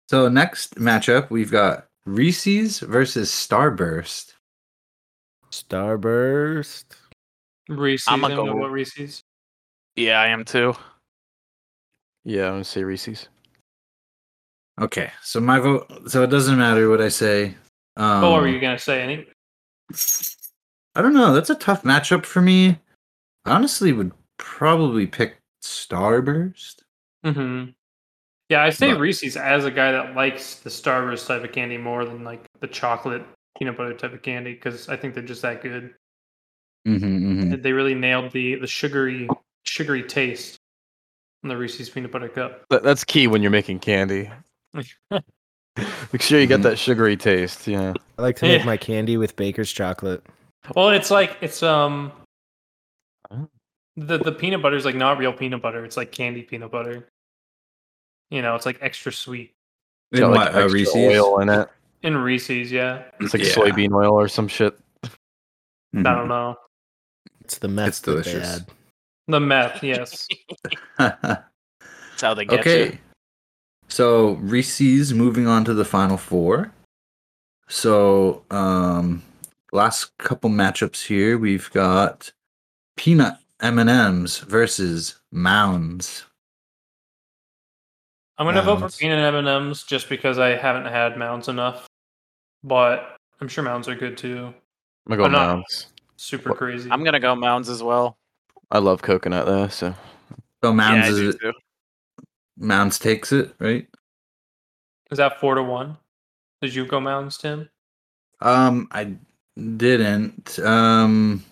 So 0.10 0.28
next 0.28 0.76
matchup 0.76 1.30
we've 1.30 1.52
got 1.52 1.88
Reese's 2.06 2.80
versus 2.82 3.32
Starburst. 3.32 4.34
Starburst. 5.52 6.84
Reese's. 7.70 8.08
I'ma 8.10 8.28
go- 8.28 8.46
go 8.46 8.56
with 8.58 8.72
Reese's. 8.72 9.24
Yeah, 9.96 10.20
I 10.20 10.28
am 10.28 10.44
too. 10.44 10.76
Yeah, 12.24 12.48
I'm 12.48 12.54
gonna 12.54 12.64
say 12.64 12.84
Reese's. 12.84 13.28
Okay, 14.80 15.12
so 15.22 15.40
my 15.40 15.60
vote. 15.60 16.10
So 16.10 16.24
it 16.24 16.28
doesn't 16.28 16.58
matter 16.58 16.90
what 16.90 17.02
I 17.02 17.10
say. 17.10 17.56
Um, 17.98 18.22
what 18.22 18.42
were 18.42 18.48
you 18.48 18.60
gonna 18.60 18.80
say? 18.80 19.02
Any? 19.02 19.28
I 20.96 21.02
don't 21.02 21.14
know. 21.14 21.34
That's 21.34 21.50
a 21.50 21.56
tough 21.56 21.84
matchup 21.84 22.26
for 22.26 22.42
me. 22.42 22.80
I 23.46 23.52
honestly 23.52 23.92
would 23.92 24.12
probably 24.38 25.08
pick 25.08 25.38
Starburst. 25.64 26.78
Mm-hmm. 27.26 27.72
Yeah, 28.50 28.64
I 28.64 28.70
say 28.70 28.92
But- 28.92 29.00
Reese's 29.00 29.38
as 29.38 29.66
a 29.66 29.72
guy 29.72 29.92
that 29.92 30.16
likes 30.16 30.56
the 30.56 30.70
Starburst 30.70 31.28
type 31.28 31.44
of 31.44 31.52
candy 31.52 31.78
more 31.78 32.06
than 32.06 32.24
like 32.24 32.46
the 32.60 32.68
chocolate 32.68 33.24
peanut 33.58 33.78
butter 33.78 33.94
type 33.94 34.14
of 34.14 34.22
candy 34.22 34.54
because 34.54 34.90
I 34.90 34.96
think 34.96 35.14
they're 35.14 35.24
just 35.24 35.42
that 35.44 35.62
good. 35.62 35.94
Mm-hmm, 36.88 37.62
They 37.62 37.74
really 37.74 37.94
nailed 37.94 38.32
the 38.32 38.56
the 38.56 38.68
sugary 38.68 39.30
sugary 39.66 40.04
taste 40.04 40.58
on 41.44 41.50
the 41.50 41.58
Reese's 41.58 41.90
peanut 41.90 42.12
butter 42.12 42.30
cup. 42.30 42.64
That, 42.70 42.84
that's 42.84 43.04
key 43.04 43.28
when 43.28 43.42
you're 43.42 43.52
making 43.52 43.80
candy. 43.80 44.30
Make 46.12 46.22
sure 46.22 46.40
you 46.40 46.48
get 46.48 46.60
Mhm. 46.60 46.64
that 46.64 46.78
sugary 46.78 47.16
taste. 47.16 47.66
Yeah. 47.66 47.94
I 48.18 48.22
like 48.22 48.36
to 48.38 48.46
make 48.46 48.60
Yeah. 48.60 48.66
my 48.66 48.76
candy 48.78 49.16
with 49.18 49.36
baker's 49.38 49.72
chocolate. 49.72 50.24
Well, 50.76 50.90
it's 50.90 51.10
like 51.10 51.38
it's 51.42 51.64
um 51.64 52.12
Oh. 53.32 53.48
the 53.96 54.18
the 54.18 54.32
peanut 54.34 54.62
butter 54.62 54.76
is 54.76 54.84
like 54.86 54.96
not 54.96 55.18
real 55.18 55.32
peanut 55.34 55.62
butter. 55.62 55.86
It's 55.86 55.96
like 55.98 56.12
candy 56.12 56.42
peanut 56.44 56.72
butter. 56.72 57.08
You 58.30 58.42
know, 58.42 58.56
it's 58.56 58.66
like 58.66 58.78
extra 58.82 59.12
sweet. 59.14 59.54
It's 60.12 60.20
In 60.20 60.28
got, 60.28 60.30
what, 60.32 60.40
like 60.48 60.56
uh, 60.56 60.60
extra 60.60 60.74
Reese's? 60.74 60.96
oil 60.96 61.40
in 61.40 61.50
it. 61.50 61.70
In 62.04 62.18
Reese's, 62.18 62.70
yeah. 62.72 63.04
It's 63.22 63.34
like 63.34 63.44
Yeah. 63.44 63.54
soybean 63.54 63.94
oil 63.94 64.12
or 64.12 64.28
some 64.28 64.48
shit. 64.50 64.78
Mm-hmm. 65.96 66.06
I 66.08 66.14
don't 66.16 66.28
know. 66.28 66.58
It's 67.42 67.58
the 67.60 67.68
meth 67.70 67.88
It's 67.88 68.00
that 68.02 68.12
they 68.12 68.32
delicious. 68.32 68.62
Add. 69.34 69.42
The 69.42 69.46
meth, 69.46 69.84
yes. 69.84 70.28
That's 70.98 72.22
how 72.22 72.34
they 72.34 72.46
get 72.46 72.62
okay. 72.62 72.86
you. 72.86 72.98
So 73.88 74.34
Reese's 74.36 75.14
moving 75.14 75.48
on 75.48 75.66
to 75.66 75.74
the 75.74 75.86
final 75.86 76.18
four. 76.18 76.72
So 77.68 78.44
um 78.52 79.24
last 79.72 80.18
couple 80.18 80.50
matchups 80.50 81.06
here 81.06 81.38
we've 81.38 81.72
got 81.72 82.32
peanut 82.98 83.38
M&Ms 83.62 84.40
versus 84.40 85.20
Mounds. 85.32 86.26
I'm 88.38 88.48
gonna 88.48 88.64
vote 88.64 88.80
for 88.80 88.98
peanut 88.98 89.20
M 89.20 89.36
and 89.36 89.48
M's 89.48 89.84
just 89.84 90.10
because 90.10 90.40
I 90.40 90.56
haven't 90.56 90.86
had 90.86 91.16
mounds 91.16 91.48
enough, 91.48 91.88
but 92.64 93.16
I'm 93.40 93.48
sure 93.48 93.64
mounds 93.64 93.88
are 93.88 93.96
good 93.96 94.18
too. 94.18 94.52
I'm 95.08 95.18
gonna 95.18 95.24
I'm 95.26 95.32
go 95.32 95.38
Mounds. 95.38 95.88
Super 96.18 96.54
crazy. 96.56 96.90
I'm 96.90 97.04
gonna 97.04 97.20
go 97.20 97.36
Mounds 97.36 97.70
as 97.70 97.84
well. 97.84 98.18
I 98.72 98.80
love 98.80 99.02
coconut 99.02 99.46
though, 99.46 99.68
so 99.68 99.94
So 100.64 100.74
Mounds 100.74 101.08
yeah, 101.08 101.14
I 101.14 101.18
do 101.18 101.34
too. 101.34 101.54
Mounds 102.58 103.00
takes 103.00 103.32
it, 103.32 103.54
right? 103.60 103.88
Is 105.12 105.18
that 105.18 105.40
four 105.40 105.56
to 105.56 105.64
one? 105.64 105.98
Did 106.62 106.74
you 106.74 106.86
go 106.86 107.00
mounds, 107.00 107.38
Tim? 107.38 107.70
Um 108.40 108.88
I 108.92 109.16
didn't. 109.58 110.58
Um 110.60 111.44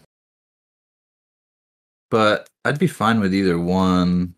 but 2.09 2.49
I'd 2.65 2.79
be 2.79 2.87
fine 2.87 3.19
with 3.19 3.33
either 3.33 3.59
one. 3.59 4.33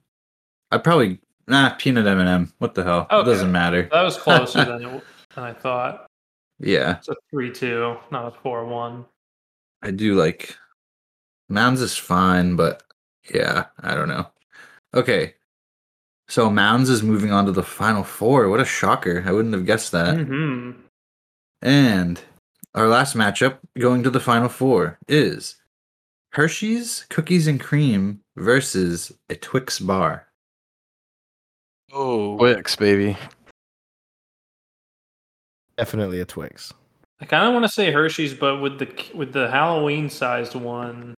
I'd 0.72 0.84
probably 0.84 1.20
nah 1.48 1.70
peanut 1.76 2.08
M&M. 2.08 2.52
What 2.60 2.74
the 2.74 2.84
hell? 2.84 3.08
It 3.10 3.14
Okay. 3.14 3.30
doesn't 3.30 3.52
matter. 3.52 3.88
That 3.92 4.02
was 4.04 4.18
closer 4.18 4.66
than, 4.66 4.84
it, 4.96 5.04
than 5.36 5.44
I 5.44 5.54
thought. 5.54 6.08
Yeah. 6.60 6.98
It's 6.98 7.08
a 7.10 7.16
three-two, 7.30 7.98
not 8.12 8.28
a 8.28 8.32
four-one. 8.42 9.06
I 9.82 9.92
do 9.92 10.16
like 10.16 10.56
Mounds 11.52 11.82
is 11.82 11.98
fine, 11.98 12.56
but 12.56 12.84
yeah, 13.34 13.66
I 13.80 13.96
don't 13.96 14.08
know. 14.08 14.28
Okay. 14.94 15.36
So 16.28 16.50
Mounds 16.50 16.90
is 16.90 17.04
moving 17.04 17.32
on 17.32 17.46
to 17.46 17.52
the 17.52 17.64
final 17.64 18.04
four. 18.04 18.50
What 18.50 18.62
a 18.62 18.66
shocker. 18.66 19.24
I 19.26 19.32
wouldn't 19.32 19.54
have 19.54 19.66
guessed 19.66 19.92
that. 19.92 20.16
Mm-hmm. 20.16 20.80
And 21.62 22.22
our 22.74 22.88
last 22.88 23.16
matchup 23.16 23.58
going 23.78 24.02
to 24.04 24.10
the 24.10 24.20
final 24.20 24.50
four 24.50 24.98
is 25.08 25.58
Hershey's 26.32 27.06
Cookies 27.10 27.48
and 27.48 27.60
Cream 27.60 28.22
versus 28.38 29.12
a 29.30 29.36
Twix 29.36 29.80
bar. 29.80 30.28
Oh, 31.92 32.38
Twix, 32.38 32.78
baby. 32.78 33.18
Definitely 35.78 36.22
a 36.22 36.26
Twix. 36.26 36.74
I 37.20 37.26
kind 37.26 37.46
of 37.46 37.54
want 37.54 37.66
to 37.66 37.70
say 37.70 37.92
Hershey's, 37.92 38.34
but 38.34 38.62
with 38.62 38.80
the 38.80 38.88
with 39.14 39.34
the 39.34 39.50
Halloween-sized 39.50 40.56
one, 40.56 41.14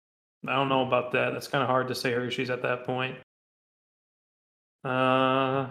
I 0.48 0.54
don't 0.56 0.70
know 0.70 0.86
about 0.86 1.12
that. 1.14 1.34
That's 1.34 1.48
kind 1.48 1.62
of 1.62 1.70
hard 1.70 1.88
to 1.90 1.96
say 1.96 2.12
Hershey's 2.12 2.50
at 2.50 2.62
that 2.64 2.86
point. 2.86 3.18
Uh, 4.84 5.70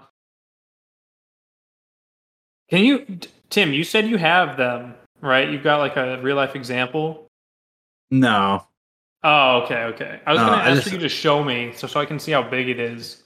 can 2.69 2.85
you, 2.85 3.19
Tim? 3.49 3.73
You 3.73 3.83
said 3.83 4.07
you 4.07 4.17
have 4.17 4.57
them, 4.57 4.95
right? 5.21 5.51
You've 5.51 5.65
got 5.65 5.79
like 5.79 5.97
a 5.97 6.21
real 6.23 6.37
life 6.37 6.55
example. 6.55 7.27
No. 8.13 8.65
Oh, 9.25 9.63
okay, 9.63 9.83
okay. 9.85 10.21
I 10.27 10.33
was 10.33 10.41
No, 10.41 10.47
gonna 10.47 10.63
I 10.63 10.69
ask 10.71 10.77
just- 10.77 10.89
for 10.89 10.95
you 10.95 11.01
to 11.01 11.09
show 11.09 11.43
me 11.45 11.73
so 11.75 11.87
so 11.87 12.01
I 12.01 12.07
can 12.07 12.19
see 12.19 12.33
how 12.33 12.43
big 12.43 12.69
it 12.69 12.79
is, 12.79 13.25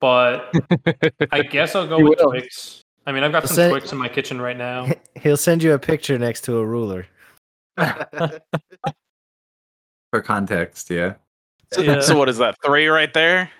but 0.00 0.52
I 1.30 1.42
guess 1.42 1.74
I'll 1.74 1.86
go 1.86 1.98
You 1.98 2.08
with 2.08 2.18
will. 2.20 2.30
Twix. 2.30 2.82
I 3.06 3.12
mean, 3.12 3.22
I've 3.22 3.32
got 3.32 3.46
some 3.46 3.54
Say- 3.56 3.68
Twix 3.70 3.92
in 3.92 3.98
my 3.98 4.08
kitchen 4.08 4.40
right 4.40 4.56
now. 4.56 4.88
He'll 5.22 5.36
send 5.36 5.62
you 5.62 5.74
a 5.74 5.78
picture 5.78 6.18
next 6.18 6.42
to 6.44 6.56
a 6.58 6.64
ruler. 6.66 7.06
For 10.10 10.22
context, 10.22 10.90
yeah. 10.90 11.14
so, 11.72 11.82
Yeah. 11.82 12.00
so 12.00 12.16
what 12.16 12.28
is 12.28 12.38
that? 12.38 12.56
Three 12.64 12.86
right 12.88 13.12
there. 13.12 13.50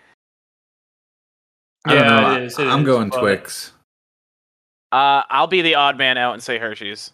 I 1.85 1.95
don't 1.95 2.05
Yeah, 2.05 2.21
know. 2.21 2.35
it 2.37 2.43
is, 2.45 2.59
it 2.59 2.67
I'm 2.67 2.81
is, 2.81 2.87
going 2.87 3.09
but- 3.11 3.21
Twix. 3.21 3.73
Uh, 4.91 5.23
I'll 5.29 5.47
be 5.47 5.61
the 5.61 5.75
odd 5.75 5.99
man 5.99 6.17
out 6.17 6.33
and 6.33 6.43
say 6.43 6.57
Hershey's, 6.59 7.13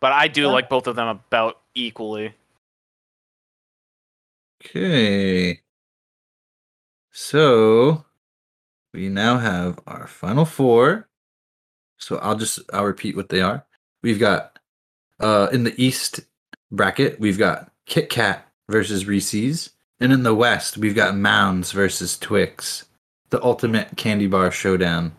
but 0.00 0.12
I 0.12 0.28
do 0.28 0.42
Yeah. 0.42 0.48
like 0.48 0.68
both 0.68 0.86
of 0.86 0.96
them 0.96 1.08
about 1.08 1.60
equally. 1.74 2.34
Okay. 4.62 5.60
So 7.12 8.04
we 8.92 9.08
now 9.08 9.38
have 9.38 9.80
our 9.86 10.06
final 10.06 10.44
four. 10.44 11.08
So 11.98 12.16
I'll 12.18 12.36
just 12.36 12.58
I'll 12.72 12.84
repeat 12.84 13.16
what 13.16 13.28
they 13.30 13.40
are. 13.40 13.64
We've 14.02 14.18
got 14.18 14.58
uh 15.20 15.48
in 15.52 15.64
the 15.64 15.74
East 15.82 16.20
bracket, 16.70 17.18
we've 17.20 17.38
got 17.38 17.72
Kit 17.86 18.10
Kat 18.10 18.46
versus 18.68 19.06
Reese's. 19.06 19.70
And 20.00 20.12
in 20.12 20.22
the 20.22 20.34
West, 20.34 20.76
we've 20.76 20.94
got 20.94 21.16
Mounds 21.16 21.72
versus 21.72 22.18
Twix. 22.18 22.84
The 23.30 23.42
ultimate 23.42 23.96
candy 23.96 24.26
bar 24.26 24.50
showdown. 24.50 25.12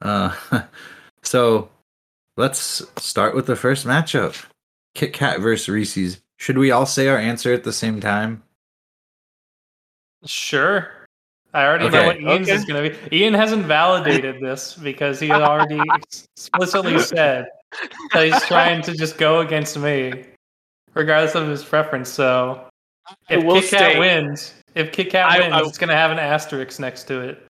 Uh 0.00 0.34
so 1.22 1.68
let's 2.36 2.82
start 2.96 3.34
with 3.34 3.46
the 3.46 3.56
first 3.56 3.86
matchup. 3.86 4.46
Kit 4.94 5.12
Kat 5.12 5.40
versus 5.40 5.68
Reese's. 5.68 6.20
Should 6.38 6.58
we 6.58 6.70
all 6.70 6.86
say 6.86 7.08
our 7.08 7.18
answer 7.18 7.52
at 7.52 7.64
the 7.64 7.72
same 7.72 8.00
time? 8.00 8.42
Sure. 10.24 10.88
I 11.52 11.64
already 11.66 11.88
know 11.88 12.06
what 12.06 12.20
Ian's 12.20 12.48
Okay. 12.48 12.56
is 12.56 12.64
going 12.64 12.92
to 12.92 13.08
be. 13.10 13.16
Ian 13.16 13.34
hasn't 13.34 13.64
validated 13.64 14.40
this 14.40 14.74
because 14.74 15.18
he 15.18 15.28
had 15.28 15.42
already 15.42 15.80
explicitly 15.94 16.98
said 17.00 17.46
that 18.12 18.24
he's 18.24 18.42
trying 18.44 18.82
to 18.82 18.94
just 18.94 19.18
go 19.18 19.40
against 19.40 19.76
me, 19.76 20.24
regardless 20.94 21.34
of 21.34 21.48
his 21.48 21.62
preference. 21.64 22.08
So 22.08 22.66
if 23.28 23.42
will 23.44 23.60
Kit 23.60 23.70
Kat 23.70 23.98
wins, 23.98 24.54
if 24.74 24.92
Kit 24.92 25.10
Kat 25.10 25.38
wins, 25.40 25.52
I- 25.54 25.60
it's 25.62 25.78
going 25.78 25.88
to 25.88 25.94
have 25.96 26.10
an 26.10 26.18
asterisk 26.18 26.78
next 26.80 27.04
to 27.04 27.20
it. 27.20 27.46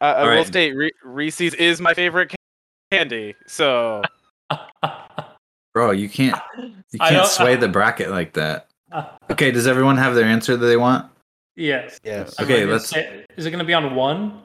I, 0.00 0.08
I 0.08 0.14
All 0.20 0.26
will 0.28 0.36
right. 0.36 0.46
state 0.46 0.74
Re- 0.76 0.90
Reese's 1.04 1.54
is 1.54 1.80
my 1.80 1.94
favorite 1.94 2.34
candy. 2.90 3.34
So 3.46 4.02
Bro, 5.72 5.92
you 5.92 6.08
can't 6.08 6.38
you 6.92 6.98
can't 6.98 7.14
don't- 7.16 7.26
sway 7.26 7.56
the 7.56 7.68
bracket 7.68 8.10
like 8.10 8.32
that. 8.34 8.68
Okay, 9.30 9.50
does 9.50 9.66
everyone 9.66 9.96
have 9.96 10.14
their 10.14 10.24
answer 10.26 10.56
that 10.56 10.66
they 10.66 10.76
want? 10.76 11.10
yes. 11.56 11.98
Yes. 12.04 12.34
I'm 12.38 12.44
Okay, 12.44 12.64
let's- 12.64 12.92
is 13.36 13.44
it 13.46 13.50
going 13.50 13.58
to 13.58 13.64
be 13.64 13.74
on 13.74 13.94
one? 13.96 14.42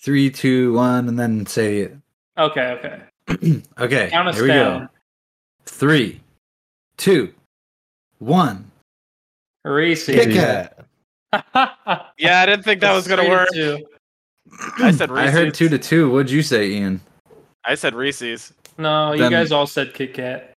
Three, 0.00 0.30
two, 0.30 0.72
one, 0.72 1.08
and 1.08 1.18
then 1.18 1.44
say 1.44 1.80
it. 1.80 1.96
Okay, 2.38 2.78
okay. 3.28 3.62
okay, 3.78 4.08
Count 4.10 4.28
us 4.28 4.36
here 4.36 4.44
we 4.44 4.48
down. 4.48 4.80
go. 4.82 4.88
Three, 5.66 6.20
two, 6.98 7.32
one. 8.18 8.70
Reese's. 9.64 10.14
Kit 10.14 10.28
Kit 10.28 10.34
Kat. 10.34 10.84
Kat. 11.54 12.06
yeah, 12.18 12.40
I 12.42 12.46
didn't 12.46 12.64
think 12.64 12.80
that 12.80 12.92
was 12.94 13.06
gonna 13.08 13.22
Three 13.22 13.60
to 13.62 13.74
work. 13.76 13.82
I 14.78 14.90
said 14.90 15.10
Reese's. 15.10 15.28
I 15.28 15.30
heard 15.30 15.54
two 15.54 15.68
to 15.68 15.78
two. 15.78 16.10
What'd 16.10 16.30
you 16.30 16.42
say, 16.42 16.70
Ian? 16.70 17.00
I 17.64 17.74
said 17.74 17.94
Reese's. 17.94 18.52
No, 18.78 19.12
you 19.12 19.18
Then- 19.20 19.30
guys 19.32 19.52
all 19.52 19.66
said 19.66 19.92
Kit 19.94 20.14
Kat. 20.14 20.52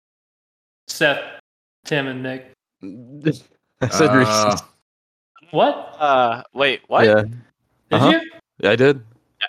Seth, 0.88 1.20
Tim, 1.84 2.06
and 2.06 2.22
Nick. 2.22 2.50
I 3.80 3.88
said 3.88 4.10
Uh, 4.10 4.14
Reese's. 4.16 4.62
What? 5.50 5.96
Uh, 5.98 6.42
wait, 6.52 6.82
what? 6.88 7.04
Yeah, 7.06 7.22
Did 7.22 7.34
Uh-huh. 7.92 8.20
you? 8.60 8.68
I 8.68 8.76
did. 8.76 9.00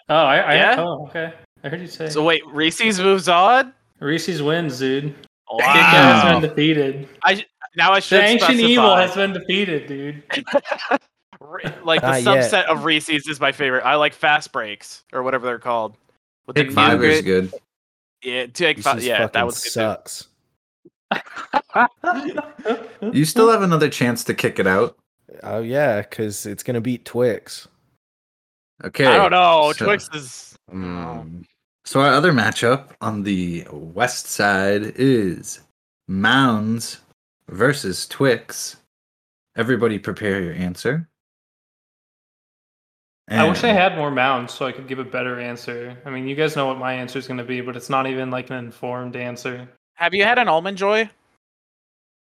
Oh, 0.08 0.16
I, 0.16 0.38
I 0.38 0.56
Yeah? 0.56 0.76
oh, 0.80 1.06
okay. 1.08 1.34
I 1.64 1.70
heard 1.70 1.82
you 1.82 1.88
say. 1.88 2.10
So 2.10 2.24
wait, 2.24 2.42
Reese's 2.48 3.00
moves 3.00 3.28
on. 3.28 3.74
Reese's 4.00 4.42
wins, 4.42 4.80
dude. 4.80 5.14
Wow. 5.50 5.58
Kit 5.58 5.66
Kat 5.82 6.24
has 6.26 6.42
been 6.42 6.50
defeated. 6.50 7.10
I 7.24 7.44
Now 7.76 7.94
I 7.94 8.00
should 8.00 8.20
The 8.22 8.26
ancient 8.26 8.44
specify. 8.60 8.68
evil 8.70 8.96
has 8.96 9.16
been 9.16 9.34
defeated, 9.34 9.88
dude. 9.88 10.24
Like 11.84 12.02
the 12.02 12.22
Not 12.22 12.24
yet. 12.24 12.52
subset 12.52 12.66
of 12.66 12.84
Reese's 12.84 13.26
is 13.28 13.40
my 13.40 13.52
favorite. 13.54 13.84
I 13.86 13.96
like 13.96 14.14
fast 14.14 14.52
breaks 14.52 15.04
or 15.14 15.24
whatever 15.24 15.46
they're 15.48 15.58
called. 15.58 15.96
With 16.46 16.58
Take 16.58 16.72
five 16.74 17.02
is 17.04 17.22
good. 17.22 17.54
Yeah, 18.22 18.48
take 18.48 18.80
five. 18.80 19.02
Yeah, 19.02 19.20
that 19.20 19.34
fucking 19.34 19.46
was 19.46 19.64
good. 19.64 19.72
sucks. 19.72 20.28
You 23.02 23.26
still 23.26 23.50
have 23.50 23.62
another 23.62 23.90
chance 23.90 24.24
to 24.26 24.34
kick 24.34 24.60
it 24.60 24.68
out. 24.68 24.98
Oh 25.44 25.62
yeah, 25.62 26.02
because 26.02 26.46
it's 26.46 26.62
gonna 26.62 26.82
beat 26.82 27.06
Twix. 27.06 27.68
Okay. 28.84 29.06
I 29.06 29.16
don't 29.18 29.32
know. 29.32 29.72
so- 29.76 29.86
Twix 29.86 30.10
is. 30.14 30.56
Mm. 30.72 31.46
So 31.90 32.02
our 32.02 32.14
other 32.14 32.32
matchup 32.32 32.90
on 33.02 33.24
the 33.24 33.66
west 33.72 34.28
side 34.28 34.94
is 34.96 35.62
Mounds 36.08 37.00
versus 37.48 38.08
Twix. 38.08 38.76
Everybody 39.58 39.98
prepare 39.98 40.40
your 40.40 40.54
answer. 40.54 41.10
I 43.28 43.44
wish 43.50 43.64
I 43.64 43.70
had 43.70 43.96
more 43.96 44.12
mounds 44.12 44.54
so 44.54 44.68
I 44.68 44.72
could 44.72 44.88
give 44.88 45.00
a 45.00 45.04
better 45.04 45.40
answer. 45.40 45.98
I 46.06 46.12
mean, 46.12 46.28
you 46.28 46.36
guys 46.36 46.56
know 46.56 46.68
what 46.68 46.78
my 46.78 46.94
answer 46.94 47.18
is 47.18 47.26
going 47.26 47.40
to 47.40 47.44
be, 47.44 47.60
but 47.60 47.76
it's 47.76 47.90
not 47.90 48.06
even 48.06 48.30
like 48.30 48.52
an 48.52 48.58
informed 48.58 49.16
answer. 49.16 49.68
Have 49.96 50.14
you 50.14 50.24
had 50.24 50.38
an 50.38 50.48
almond 50.48 50.78
joy? 50.78 51.10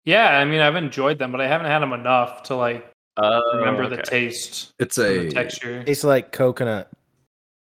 Yeah, 0.06 0.38
I 0.38 0.45
mean, 0.45 0.62
I've 0.62 0.78
enjoyed 0.78 1.20
them, 1.20 1.34
but 1.34 1.41
I 1.41 1.47
haven't 1.47 1.68
had 1.68 1.80
them 1.80 1.91
enough 1.91 2.43
to 2.43 2.56
like 2.56 2.89
Uh, 3.18 3.41
remember 3.56 3.89
the 3.89 4.02
taste, 4.02 4.72
It's 4.80 4.97
a 4.97 5.26
the 5.26 5.32
texture. 5.32 5.84
Tastes 5.84 6.06
like 6.06 6.32
coconut. 6.32 6.89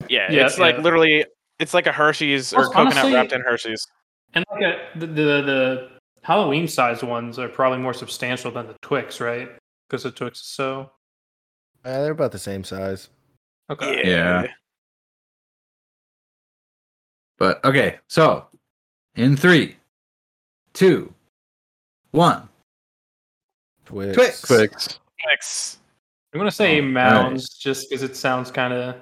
Yeah, 0.07 0.31
Yeah, 0.31 0.45
it's 0.45 0.57
like 0.57 0.77
literally, 0.77 1.25
it's 1.61 1.73
like 1.73 1.87
a 1.87 1.91
Hershey's 1.91 2.51
or 2.53 2.61
Well, 2.61 2.71
coconut 2.71 3.13
wrapped 3.13 3.31
in 3.31 3.41
Hershey's. 3.41 3.85
And 4.33 4.43
like 4.51 4.63
a, 4.63 4.99
the, 4.99 5.07
the 5.07 5.13
the 5.13 5.89
Halloween 6.23 6.67
sized 6.67 7.03
ones 7.03 7.37
are 7.39 7.47
probably 7.49 7.79
more 7.79 7.93
substantial 7.93 8.51
than 8.51 8.67
the 8.67 8.75
Twix, 8.81 9.21
right? 9.21 9.49
Because 9.87 10.03
the 10.03 10.11
Twix 10.11 10.39
is 10.39 10.47
so 10.47 10.91
Uh, 11.85 12.01
they're 12.01 12.11
about 12.11 12.31
the 12.31 12.39
same 12.39 12.63
size. 12.63 13.09
okay. 13.69 14.01
Yeah. 14.09 14.47
But 17.37 17.63
okay, 17.65 17.97
so 18.07 18.47
in 19.15 19.35
three, 19.35 19.75
two, 20.73 21.13
one. 22.11 22.47
Twix. 23.85 24.13
Twix. 24.15 24.41
Twix. 24.43 24.99
Twix. 25.23 25.77
I'm 26.33 26.39
gonna 26.39 26.51
say 26.51 26.79
Oh, 26.79 26.83
mounds 26.83 27.49
just 27.49 27.89
because 27.89 28.03
it 28.03 28.15
sounds 28.15 28.51
kind 28.51 28.73
of. 28.73 28.95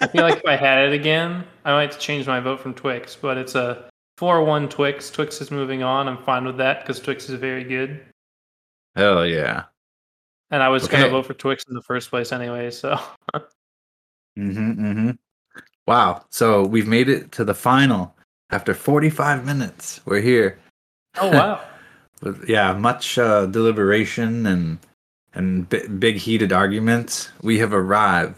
I 0.00 0.06
feel 0.06 0.22
like 0.22 0.38
if 0.44 0.46
I 0.46 0.56
had 0.56 0.86
it 0.86 0.92
again, 0.92 1.44
I 1.64 1.72
might 1.72 1.98
change 1.98 2.26
my 2.26 2.38
vote 2.38 2.60
from 2.60 2.74
Twix. 2.74 3.16
But 3.16 3.38
it's 3.38 3.54
a 3.56 3.90
four-one 4.18 4.68
Twix. 4.68 5.10
Twix 5.10 5.40
is 5.40 5.50
moving 5.50 5.82
on. 5.82 6.06
I'm 6.08 6.22
fine 6.22 6.44
with 6.44 6.58
that 6.58 6.80
because 6.80 7.00
Twix 7.00 7.28
is 7.28 7.40
very 7.40 7.64
good. 7.64 8.00
Hell 8.94 9.26
yeah. 9.26 9.64
And 10.52 10.62
I 10.62 10.68
was 10.68 10.86
gonna 10.86 11.08
vote 11.08 11.26
for 11.26 11.34
Twix 11.34 11.64
in 11.68 11.74
the 11.74 11.82
first 11.82 12.10
place 12.10 12.32
anyway. 12.32 12.70
So 12.70 12.98
Mm-hmm, 14.38 14.70
mm-hmm. 14.84 15.10
Wow. 15.86 16.24
So 16.30 16.64
we've 16.64 16.86
made 16.86 17.08
it 17.08 17.32
to 17.32 17.44
the 17.44 17.54
final 17.54 18.14
after 18.50 18.74
45 18.74 19.44
minutes. 19.44 20.00
We're 20.04 20.20
here. 20.20 20.58
oh 21.18 21.30
wow. 21.30 21.60
Yeah, 22.46 22.74
much 22.74 23.16
uh, 23.16 23.46
deliberation 23.46 24.44
and 24.44 24.78
and 25.34 25.68
bi- 25.68 25.86
big 25.86 26.16
heated 26.16 26.52
arguments. 26.52 27.30
We 27.42 27.58
have 27.58 27.72
arrived 27.72 28.36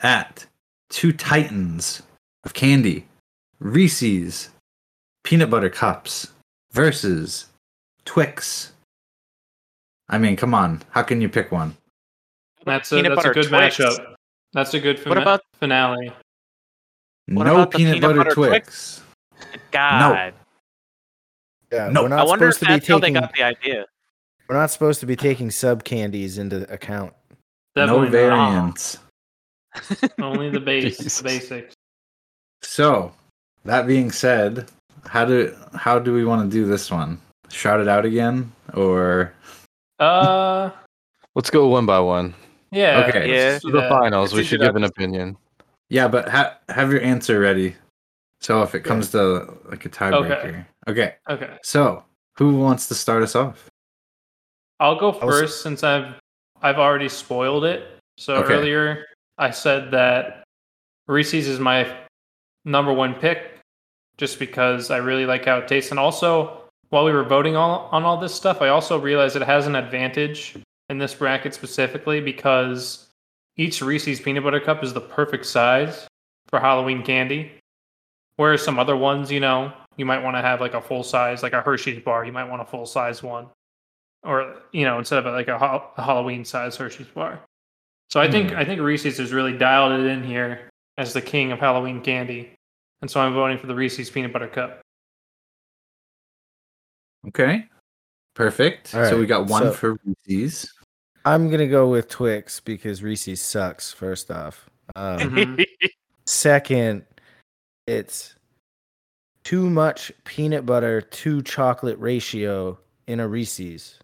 at 0.00 0.46
two 0.88 1.12
titans 1.12 2.02
of 2.44 2.54
candy, 2.54 3.06
Reese's 3.58 4.50
peanut 5.24 5.50
butter 5.50 5.70
cups 5.70 6.28
versus 6.72 7.46
Twix. 8.04 8.72
I 10.08 10.18
mean, 10.18 10.36
come 10.36 10.54
on. 10.54 10.82
How 10.90 11.02
can 11.02 11.20
you 11.20 11.28
pick 11.28 11.52
one? 11.52 11.76
That's 12.64 12.90
a 12.92 13.02
that's 13.02 13.24
a 13.24 13.30
good 13.30 13.46
Twix. 13.46 13.76
matchup. 13.76 14.14
That's 14.52 14.74
a 14.74 14.80
good 14.80 15.04
What 15.06 15.18
about- 15.18 15.42
finale. 15.58 16.12
What 17.26 17.44
no 17.44 17.54
about 17.54 17.70
the 17.70 17.78
peanut, 17.78 17.94
peanut 17.94 18.08
butter, 18.08 18.18
butter 18.24 18.34
Twix. 18.34 19.02
God. 19.70 20.34
Yeah, 21.70 21.88
No. 21.90 22.02
we're 22.04 22.14
I 22.16 22.24
wonder 22.24 22.48
if 22.48 22.58
to 22.58 22.64
be 22.64 22.72
that's 22.72 22.88
how 22.88 22.98
they 22.98 23.12
got 23.12 23.32
the 23.32 23.42
idea. 23.44 23.86
We're 24.50 24.56
not 24.56 24.72
supposed 24.72 24.98
to 24.98 25.06
be 25.06 25.14
taking 25.14 25.48
sub 25.52 25.84
candies 25.84 26.36
into 26.36 26.68
account. 26.72 27.12
no 27.76 27.86
Definitely 27.86 28.06
not. 28.06 28.10
variants. 28.10 28.98
Only 30.20 30.50
the 30.50 30.58
base, 30.58 30.98
the 31.18 31.22
basics. 31.22 31.72
So, 32.60 33.12
that 33.64 33.86
being 33.86 34.10
said, 34.10 34.68
how 35.06 35.24
do 35.24 35.56
how 35.76 36.00
do 36.00 36.12
we 36.12 36.24
want 36.24 36.42
to 36.42 36.52
do 36.52 36.66
this 36.66 36.90
one? 36.90 37.20
Shout 37.48 37.78
it 37.78 37.86
out 37.86 38.04
again, 38.04 38.50
or 38.74 39.32
Uh, 40.00 40.70
Let's 41.36 41.50
go 41.50 41.68
one 41.68 41.86
by 41.86 42.00
one. 42.00 42.34
yeah. 42.72 43.04
Okay. 43.08 43.20
let's 43.20 43.28
Yeah. 43.30 43.50
just 43.52 43.66
do 43.66 43.70
The 43.70 43.82
that. 43.82 43.88
finals, 43.88 44.32
we 44.32 44.38
Let's 44.38 44.48
should 44.48 44.58
do 44.62 44.66
give 44.66 44.74
an 44.74 44.82
opinion. 44.82 45.36
yeah, 45.90 46.08
but 46.08 46.28
ha- 46.28 46.58
have 46.70 46.90
your 46.90 47.02
answer 47.02 47.38
ready. 47.38 47.76
So 48.40 48.64
if 48.64 48.74
it 48.74 48.80
comes 48.80 49.12
to 49.12 49.54
like 49.66 49.84
a 49.86 49.88
tiebreaker, 49.88 50.66
okay. 50.88 51.14
Okay. 51.28 51.56
So 51.62 52.02
who 52.36 52.56
wants 52.58 52.88
to 52.88 52.96
start 52.96 53.22
us 53.22 53.36
off? 53.36 53.69
I'll 54.80 54.96
go 54.98 55.12
I 55.12 55.24
was- 55.24 55.40
first 55.40 55.62
since 55.62 55.84
I've 55.84 56.14
I've 56.62 56.78
already 56.78 57.08
spoiled 57.08 57.64
it. 57.64 57.98
So 58.18 58.34
Okay. 58.36 58.54
earlier 58.54 59.06
I 59.38 59.50
said 59.50 59.90
that 59.92 60.44
Reese's 61.06 61.48
is 61.48 61.58
my 61.58 61.90
number 62.66 62.92
one 62.92 63.14
pick 63.14 63.58
just 64.18 64.38
because 64.38 64.90
I 64.90 64.98
really 64.98 65.24
like 65.24 65.46
how 65.46 65.56
it 65.58 65.68
tastes. 65.68 65.90
And 65.90 65.98
also, 65.98 66.64
while 66.90 67.04
we 67.06 67.12
were 67.12 67.24
voting 67.24 67.56
all, 67.56 67.88
on 67.92 68.02
all 68.04 68.18
this 68.18 68.34
stuff, 68.34 68.60
I 68.60 68.68
also 68.68 68.98
realized 68.98 69.36
it 69.36 69.42
has 69.42 69.66
an 69.66 69.74
advantage 69.74 70.58
in 70.90 70.98
this 70.98 71.14
bracket 71.14 71.54
specifically 71.54 72.20
because 72.20 73.08
each 73.56 73.80
Reese's 73.80 74.20
peanut 74.20 74.44
butter 74.44 74.60
cup 74.60 74.84
is 74.84 74.92
the 74.92 75.00
perfect 75.00 75.46
size 75.46 76.06
for 76.48 76.60
Halloween 76.60 77.02
candy. 77.02 77.52
Whereas 78.36 78.62
some 78.62 78.78
other 78.78 78.96
ones, 78.96 79.32
you 79.32 79.40
know, 79.40 79.72
you 79.96 80.04
might 80.04 80.22
want 80.22 80.36
to 80.36 80.42
have 80.42 80.60
like 80.60 80.74
a 80.74 80.82
full 80.82 81.02
size, 81.02 81.42
like 81.42 81.54
a 81.54 81.62
Hershey's 81.62 82.02
bar, 82.02 82.26
you 82.26 82.32
might 82.32 82.48
want 82.50 82.60
a 82.60 82.66
full 82.66 82.84
size 82.86 83.22
one 83.22 83.48
or 84.22 84.56
you 84.72 84.84
know 84.84 84.98
instead 84.98 85.24
of 85.24 85.32
like 85.32 85.48
a, 85.48 85.58
ha- 85.58 85.90
a 85.96 86.02
Halloween 86.02 86.44
size 86.44 86.76
Hershey's 86.76 87.06
bar. 87.08 87.40
So 88.10 88.20
I 88.20 88.30
think 88.30 88.50
Hmm. 88.50 88.56
I 88.58 88.64
think 88.64 88.80
Reese's 88.80 89.18
has 89.18 89.32
really 89.32 89.56
dialed 89.56 89.98
it 90.00 90.06
in 90.06 90.22
here 90.24 90.68
as 90.98 91.12
the 91.12 91.22
king 91.22 91.52
of 91.52 91.58
Halloween 91.60 92.00
candy, 92.02 92.52
and 93.02 93.10
so 93.10 93.20
I'm 93.20 93.32
voting 93.34 93.58
for 93.58 93.66
the 93.66 93.74
Reese's 93.74 94.10
peanut 94.10 94.32
butter 94.32 94.48
cup. 94.48 94.80
Okay, 97.28 97.64
perfect. 98.34 98.94
All 98.94 99.04
so 99.04 99.18
we 99.18 99.26
got 99.26 99.46
one 99.46 99.62
so- 99.64 99.72
for 99.72 99.96
Reese's. 100.26 100.72
I'm 101.26 101.50
gonna 101.50 101.68
go 101.68 101.88
with 101.88 102.08
Twix 102.08 102.60
because 102.60 103.02
Reese's 103.02 103.42
sucks. 103.42 103.92
First 103.92 104.30
off, 104.30 104.70
um, 104.96 105.18
Mhm. 105.18 105.64
second, 106.26 107.04
it's 107.86 108.34
too 109.44 109.68
much 109.68 110.10
peanut 110.24 110.64
butter 110.64 111.00
to 111.02 111.42
chocolate 111.42 111.98
ratio 111.98 112.78
in 113.06 113.20
a 113.20 113.28
Reese's. 113.28 113.98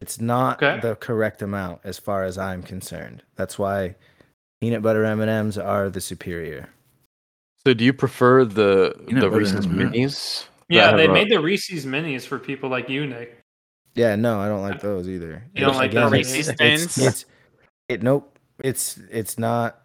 It's 0.00 0.20
not 0.20 0.62
Okay. 0.62 0.80
the 0.80 0.96
correct 0.96 1.42
amount 1.42 1.80
as 1.84 1.98
far 1.98 2.24
as 2.24 2.38
I'm 2.38 2.62
concerned. 2.62 3.22
That's 3.36 3.58
why 3.58 3.96
peanut 4.60 4.82
butter 4.82 5.04
M&Ms 5.04 5.58
are 5.58 5.90
the 5.90 6.00
superior. 6.00 6.70
So 7.66 7.74
do 7.74 7.84
you 7.84 7.92
prefer 7.92 8.44
the 8.46 8.94
Peanut 9.06 9.20
the 9.20 9.30
Reese's 9.30 9.66
M&Ms. 9.66 9.90
minis? 9.92 10.46
Yeah, 10.70 10.96
they 10.96 11.02
have 11.02 11.10
a- 11.10 11.14
made 11.14 11.30
the 11.30 11.40
Reese's 11.40 11.84
minis 11.84 12.22
for 12.26 12.38
people 12.38 12.70
like 12.70 12.88
you, 12.88 13.06
Nick. 13.06 13.38
Yeah, 13.94 14.16
no, 14.16 14.40
I 14.40 14.48
don't 14.48 14.62
like 14.62 14.76
uh, 14.76 14.78
those 14.78 15.08
either. 15.08 15.44
You 15.54 15.66
don't 15.66 15.76
like 15.76 15.90
the 15.90 15.98
it's- 15.98 16.12
Reese's 16.12 16.48
it's, 16.48 16.58
Thins? 16.58 16.98
it's 16.98 17.24
it 17.88 18.02
nope. 18.02 18.38
It's 18.62 18.98
it's 19.10 19.38
not 19.38 19.84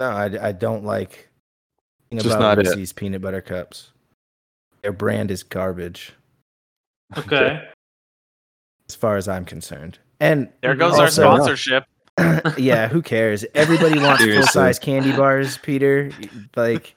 no, 0.00 0.08
I, 0.10 0.48
I 0.48 0.52
don't 0.52 0.84
like 0.84 1.28
peanut 2.10 2.24
Just 2.24 2.38
butter 2.38 2.62
not 2.62 2.66
it. 2.66 2.76
Reese's 2.76 2.92
peanut 2.92 3.20
butter 3.22 3.42
cups. 3.42 3.90
Their 4.82 4.92
brand 4.92 5.30
is 5.30 5.42
garbage 5.44 6.14
Okay. 7.16 7.68
As 8.92 8.96
far 8.96 9.16
as 9.16 9.26
I'm 9.26 9.46
concerned. 9.46 9.98
And 10.20 10.50
There 10.60 10.74
goes 10.74 10.98
our 10.98 11.08
sponsorship. 11.08 11.84
yeah, 12.58 12.88
who 12.88 13.00
cares? 13.00 13.42
Everybody 13.54 13.98
wants 13.98 14.22
full 14.22 14.42
size 14.42 14.78
candy 14.78 15.12
bars, 15.12 15.56
Peter. 15.58 16.10
Like, 16.56 16.94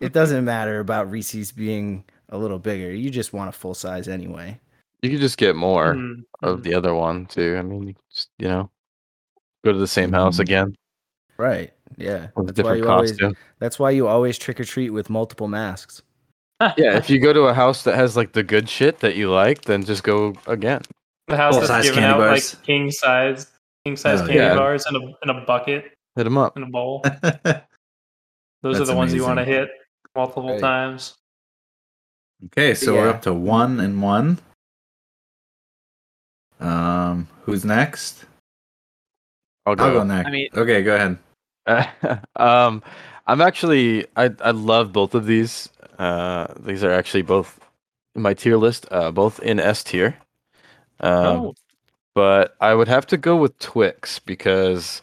it 0.00 0.12
doesn't 0.12 0.44
matter 0.44 0.78
about 0.78 1.10
Reese's 1.10 1.50
being 1.50 2.04
a 2.28 2.38
little 2.38 2.60
bigger. 2.60 2.92
You 2.92 3.10
just 3.10 3.32
want 3.32 3.48
a 3.48 3.52
full 3.52 3.74
size 3.74 4.06
anyway. 4.06 4.60
You 5.02 5.10
could 5.10 5.18
just 5.20 5.36
get 5.36 5.56
more 5.56 5.94
Mm, 5.94 6.22
of 6.44 6.62
the 6.62 6.74
other 6.74 6.94
one 6.94 7.26
too. 7.26 7.56
I 7.58 7.62
mean, 7.62 7.88
you 7.88 7.94
just 8.14 8.30
you 8.38 8.46
know, 8.46 8.70
go 9.64 9.72
to 9.72 9.78
the 9.78 9.88
same 9.88 10.12
house 10.12 10.36
Mhm. 10.36 10.40
again 10.40 10.76
Right. 11.38 11.72
Yeah. 11.96 12.28
with 12.36 12.50
a 12.50 12.52
That's 12.52 12.64
why 12.64 12.74
different 12.76 12.84
you 12.84 12.88
always 12.90 13.10
costume. 13.10 13.36
that's 13.58 13.78
why 13.80 13.90
you 13.90 14.06
always 14.06 14.38
trick 14.38 14.60
or 14.60 14.64
treat 14.64 14.90
with 14.90 15.10
multiple 15.10 15.48
masks. 15.48 16.02
Yeah, 16.78 16.96
if 16.96 17.10
you 17.10 17.18
go 17.18 17.32
to 17.32 17.42
a 17.48 17.54
house 17.54 17.82
that 17.82 17.96
has 17.96 18.16
like 18.16 18.32
the 18.34 18.44
good 18.44 18.68
shit 18.68 19.00
that 19.00 19.16
you 19.16 19.28
like, 19.32 19.62
then 19.62 19.84
just 19.84 20.04
go 20.04 20.34
again. 20.46 20.82
The 21.28 21.36
house 21.36 21.54
Full-size 21.54 21.68
that's 21.68 21.86
giving 21.88 22.00
candy 22.02 22.14
out 22.14 22.18
bars. 22.18 22.54
like 22.54 22.62
king 22.64 22.90
size 22.90 23.46
king 23.84 23.96
size 23.96 24.20
Oh, 24.20 24.26
candy 24.26 24.40
yeah. 24.40 24.54
bars 24.54 24.84
in 24.88 24.96
a 24.96 25.00
in 25.22 25.30
a 25.30 25.44
bucket 25.44 25.92
Hit 26.16 26.24
them 26.24 26.36
up. 26.36 26.56
in 26.56 26.62
a 26.64 26.66
bowl. 26.66 27.00
Those 27.04 28.76
are 28.76 28.78
That's 28.78 28.90
the 28.90 28.96
ones 28.96 29.14
you 29.14 29.22
want 29.22 29.38
to 29.38 29.44
hit 29.44 29.70
multiple 30.14 30.50
Right. 30.50 30.60
times. 30.60 31.14
okay, 32.46 32.74
so 32.74 32.92
we're 32.94 33.08
up 33.08 33.22
to 33.22 33.32
one 33.32 33.80
and 33.80 34.00
one. 34.02 34.38
Um, 36.60 37.28
who's 37.42 37.64
next? 37.64 38.24
I'll 39.66 39.70
I'll 39.72 39.76
go. 39.76 39.92
go 39.94 40.04
next. 40.04 40.28
I 40.28 40.30
mean- 40.30 40.48
okay, 40.54 40.82
go 40.82 40.94
ahead. 40.96 41.18
um, 42.36 42.82
I'm 43.26 43.40
actually 43.40 44.06
I 44.16 44.30
I 44.40 44.50
love 44.50 44.92
both 44.92 45.14
of 45.14 45.26
these. 45.26 45.68
Uh, 45.98 46.48
these 46.60 46.82
are 46.84 46.90
actually 46.92 47.22
both 47.22 47.58
in 48.14 48.22
my 48.22 48.34
tier 48.34 48.56
list. 48.56 48.86
Uh, 48.90 49.10
both 49.10 49.40
in 49.40 49.58
S 49.60 49.82
tier. 49.84 50.16
Um, 51.02 51.46
oh, 51.46 51.54
but 52.14 52.56
I 52.60 52.74
would 52.74 52.88
have 52.88 53.06
to 53.08 53.16
go 53.16 53.36
with 53.36 53.58
Twix 53.58 54.18
because 54.18 55.02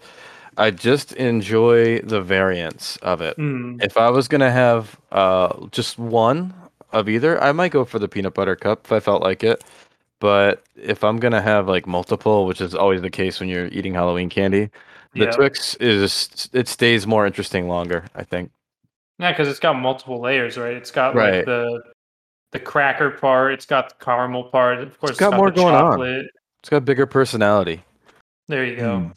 I 0.57 0.71
just 0.71 1.13
enjoy 1.13 1.99
the 2.01 2.21
variance 2.21 2.97
of 2.97 3.21
it. 3.21 3.37
mm. 3.37 3.83
If 3.83 3.97
I 3.97 4.09
was 4.09 4.27
gonna 4.27 4.51
have 4.51 4.99
uh 5.11 5.67
just 5.71 5.97
one 5.99 6.53
of 6.91 7.09
either, 7.09 7.41
I 7.41 7.51
might 7.51 7.71
go 7.71 7.85
for 7.85 7.99
the 7.99 8.07
peanut 8.07 8.33
butter 8.33 8.55
cup 8.55 8.85
if 8.85 8.91
I 8.91 8.99
felt 8.99 9.21
like 9.23 9.43
it. 9.43 9.63
But 10.19 10.63
if 10.75 11.03
I'm 11.03 11.17
gonna 11.19 11.41
have 11.41 11.67
like 11.67 11.87
multiple, 11.87 12.45
which 12.45 12.61
is 12.61 12.75
always 12.75 13.01
the 13.01 13.09
case 13.09 13.39
when 13.39 13.49
you're 13.49 13.67
eating 13.67 13.93
Halloween 13.93 14.29
candy, 14.29 14.69
the 15.17 15.25
yeah. 15.25 15.31
Twix 15.31 15.75
is 15.75 16.49
it 16.53 16.67
stays 16.67 17.07
more 17.07 17.25
interesting 17.25 17.67
longer. 17.67 18.05
I 18.15 18.23
think. 18.23 18.51
Yeah, 19.19 19.31
because 19.31 19.47
it's 19.49 19.59
got 19.59 19.73
multiple 19.77 20.21
layers, 20.21 20.57
right? 20.57 20.75
It's 20.75 20.91
got 20.91 21.15
Right. 21.15 21.37
like 21.37 21.45
the 21.45 21.81
the 22.51 22.59
cracker 22.59 23.11
part. 23.11 23.53
It's 23.53 23.65
got 23.65 23.89
the 23.89 24.05
caramel 24.05 24.45
part. 24.45 24.79
Of 24.79 24.99
course, 24.99 25.11
it's 25.11 25.19
got 25.19 25.27
it's 25.27 25.31
got 25.31 25.37
more 25.37 25.51
the 25.51 25.55
going 25.55 25.75
on. 25.75 26.29
It's 26.61 26.69
got 26.69 26.85
bigger 26.85 27.05
personality. 27.05 27.83
There 28.47 28.65
you 28.65 28.75
go. 28.75 28.99
Hmm. 28.99 29.09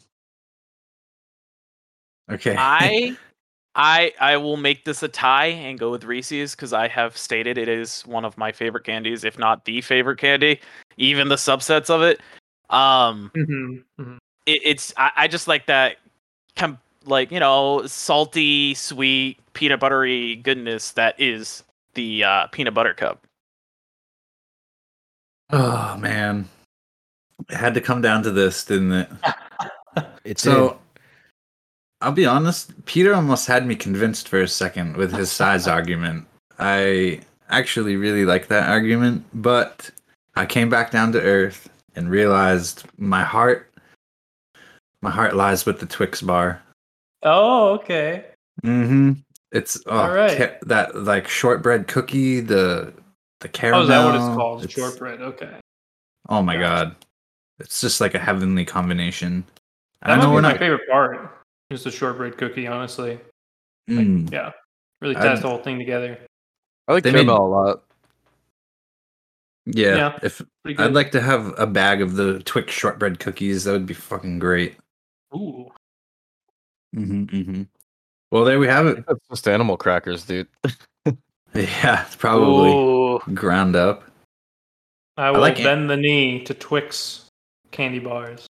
Okay. 2.33 2.55
I 2.57 3.17
I 3.75 4.13
I 4.19 4.37
will 4.37 4.57
make 4.57 4.85
this 4.85 5.03
a 5.03 5.07
tie 5.07 5.47
and 5.47 5.79
go 5.79 5.91
with 5.91 6.03
Reese's 6.03 6.55
because 6.55 6.73
I 6.73 6.87
have 6.87 7.17
stated 7.17 7.57
it 7.57 7.67
is 7.67 8.05
one 8.05 8.25
of 8.25 8.37
my 8.37 8.51
favorite 8.51 8.83
candies, 8.83 9.23
if 9.23 9.39
not 9.39 9.65
the 9.65 9.81
favorite 9.81 10.19
candy. 10.19 10.59
Even 10.97 11.27
the 11.27 11.35
subsets 11.35 11.89
of 11.89 12.03
it. 12.03 12.21
Um, 12.69 13.31
Mhm, 13.35 13.83
mhm. 13.99 14.17
it, 14.45 14.61
it's 14.63 14.93
I, 14.95 15.11
I 15.15 15.27
just 15.27 15.47
like 15.47 15.65
that, 15.65 15.97
com- 16.55 16.79
like 17.05 17.31
you 17.31 17.39
know, 17.39 17.85
salty, 17.87 18.75
sweet, 18.75 19.39
peanut 19.53 19.79
buttery 19.79 20.35
goodness 20.37 20.91
that 20.91 21.19
is 21.19 21.63
the 21.95 22.23
uh, 22.23 22.47
peanut 22.47 22.73
butter 22.73 22.93
cup. 22.93 23.25
oh 25.51 25.97
man, 25.97 26.47
it 27.49 27.55
had 27.55 27.73
to 27.73 27.81
come 27.81 28.01
down 28.01 28.23
to 28.23 28.31
this, 28.31 28.65
didn't 28.65 28.91
it? 28.91 29.09
It's 30.23 30.41
So 30.41 30.79
I'll 32.01 32.11
be 32.11 32.25
honest, 32.25 32.85
Peter 32.85 33.13
almost 33.13 33.45
had 33.45 33.65
me 33.67 33.75
convinced 33.75 34.27
for 34.27 34.41
a 34.41 34.47
second 34.47 34.97
with 34.97 35.13
his 35.13 35.31
size 35.31 35.67
argument. 35.67 36.25
I 36.57 37.21
actually 37.49 37.95
really 37.95 38.25
like 38.25 38.47
that 38.47 38.69
argument, 38.69 39.25
but 39.33 39.91
I 40.35 40.45
came 40.45 40.69
back 40.69 40.91
down 40.91 41.11
to 41.11 41.21
earth 41.21 41.69
and 41.95 42.09
realized 42.09 42.85
my 42.97 43.23
heart 43.23 43.69
my 45.01 45.11
heart 45.11 45.35
lies 45.35 45.65
with 45.65 45.79
the 45.79 45.85
Twix 45.85 46.21
bar. 46.21 46.61
Oh, 47.23 47.73
okay. 47.73 48.25
Mm-hmm. 48.63 49.13
It's 49.53 49.79
oh, 49.85 49.97
All 49.97 50.11
right. 50.13 50.37
ca- 50.37 50.57
that 50.63 50.95
like 50.95 51.27
shortbread 51.27 51.87
cookie, 51.87 52.39
the 52.41 52.93
the 53.39 53.47
caramel. 53.49 53.81
Oh, 53.81 53.83
is 53.83 53.89
that 53.89 54.05
what 54.05 54.15
it's 54.15 54.35
called? 54.35 54.63
it's- 54.63 54.73
Shortbread. 54.75 55.21
Okay. 55.21 55.55
Oh 56.29 56.41
my 56.41 56.55
Gotcha. 56.57 56.85
god. 56.85 56.95
It's 57.59 57.79
just 57.81 58.01
like 58.01 58.15
a 58.15 58.19
heavenly 58.19 58.65
combination. 58.65 59.45
That 60.01 60.11
I 60.11 60.15
might 60.15 60.23
know 60.23 60.29
be 60.29 60.35
we're 60.35 60.41
my 60.41 60.49
not 60.51 60.59
favorite 60.59 60.89
part. 60.89 61.37
Is 61.69 61.83
the 61.83 61.91
shortbread 61.91 62.37
cookie, 62.37 62.67
honestly. 62.67 63.19
Mm. 63.89 64.31
Yeah. 64.31 64.51
Really 65.01 65.15
I'd- 65.15 65.27
ties 65.27 65.41
the 65.41 65.49
whole 65.49 65.59
thing 65.59 65.77
together. 65.77 66.17
I 66.87 66.93
like 66.93 67.03
They 67.03 67.11
made- 67.11 67.25
caramel 67.27 67.45
a 67.45 67.49
lot. 67.49 67.83
Yeah, 69.65 69.95
Yeah. 69.95 70.19
if 70.23 70.41
I'd 70.77 70.93
like 70.93 71.11
to 71.11 71.21
have 71.21 71.57
a 71.57 71.65
bag 71.65 72.01
of 72.01 72.15
the 72.15 72.39
Twix 72.39 72.73
shortbread 72.73 73.19
cookies, 73.19 73.63
that 73.63 73.71
would 73.71 73.85
be 73.85 73.93
fucking 73.93 74.39
great. 74.39 74.75
Ooh. 75.33 75.71
Mm-hmm, 76.95 77.23
mm-hmm. 77.23 77.61
Well, 78.33 78.45
there 78.45 78.57
we 78.57 78.65
have 78.65 78.87
it. 78.87 79.05
That's 79.05 79.19
just 79.29 79.47
animal 79.47 79.77
crackers, 79.77 80.25
dude. 80.25 80.47
Yeah, 81.55 82.03
it's 82.03 82.15
probably 82.15 82.71
Ooh. 82.71 83.19
ground 83.35 83.75
up. 83.75 84.05
I 85.15 85.29
will 85.29 85.39
like 85.39 85.59
it. 85.59 85.63
bend 85.63 85.87
the 85.87 85.95
knee 85.97 86.43
to 86.45 86.55
Twix 86.55 87.29
candy 87.69 87.99
bars. 87.99 88.47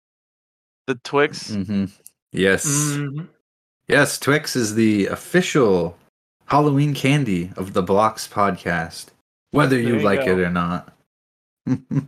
The 0.87 0.95
Twix. 1.03 1.51
Mm-hmm. 1.51 1.85
Yes, 2.31 2.65
Mhm. 2.65 3.27
yes. 3.89 4.17
Twix 4.17 4.55
is 4.55 4.75
the 4.75 5.07
official 5.07 5.97
Halloween 6.45 6.93
candy 6.93 7.51
of 7.57 7.73
the 7.73 7.83
Blocks 7.83 8.25
podcast, 8.25 9.07
whether 9.51 9.77
you 9.77 9.97
you 9.97 9.99
like 9.99 10.23
go. 10.23 10.31
it 10.31 10.39
or 10.39 10.49
not. 10.49 10.93
David, 11.67 12.07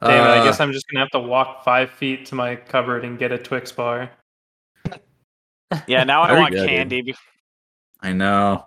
I 0.00 0.38
Uh, 0.38 0.44
guess 0.44 0.58
I'm 0.58 0.72
just 0.72 0.88
gonna 0.88 1.04
have 1.04 1.10
to 1.12 1.20
walk 1.20 1.62
five 1.62 1.88
feet 1.90 2.26
to 2.26 2.34
my 2.34 2.56
cupboard 2.56 3.04
and 3.04 3.16
get 3.16 3.30
a 3.30 3.38
Twix 3.38 3.70
bar. 3.70 4.10
Yeah, 5.86 6.04
now 6.04 6.22
I 6.22 6.38
want 6.38 6.54
good. 6.54 6.68
candy. 6.68 7.02
bef- 7.02 7.16
I 8.00 8.12
know. 8.12 8.66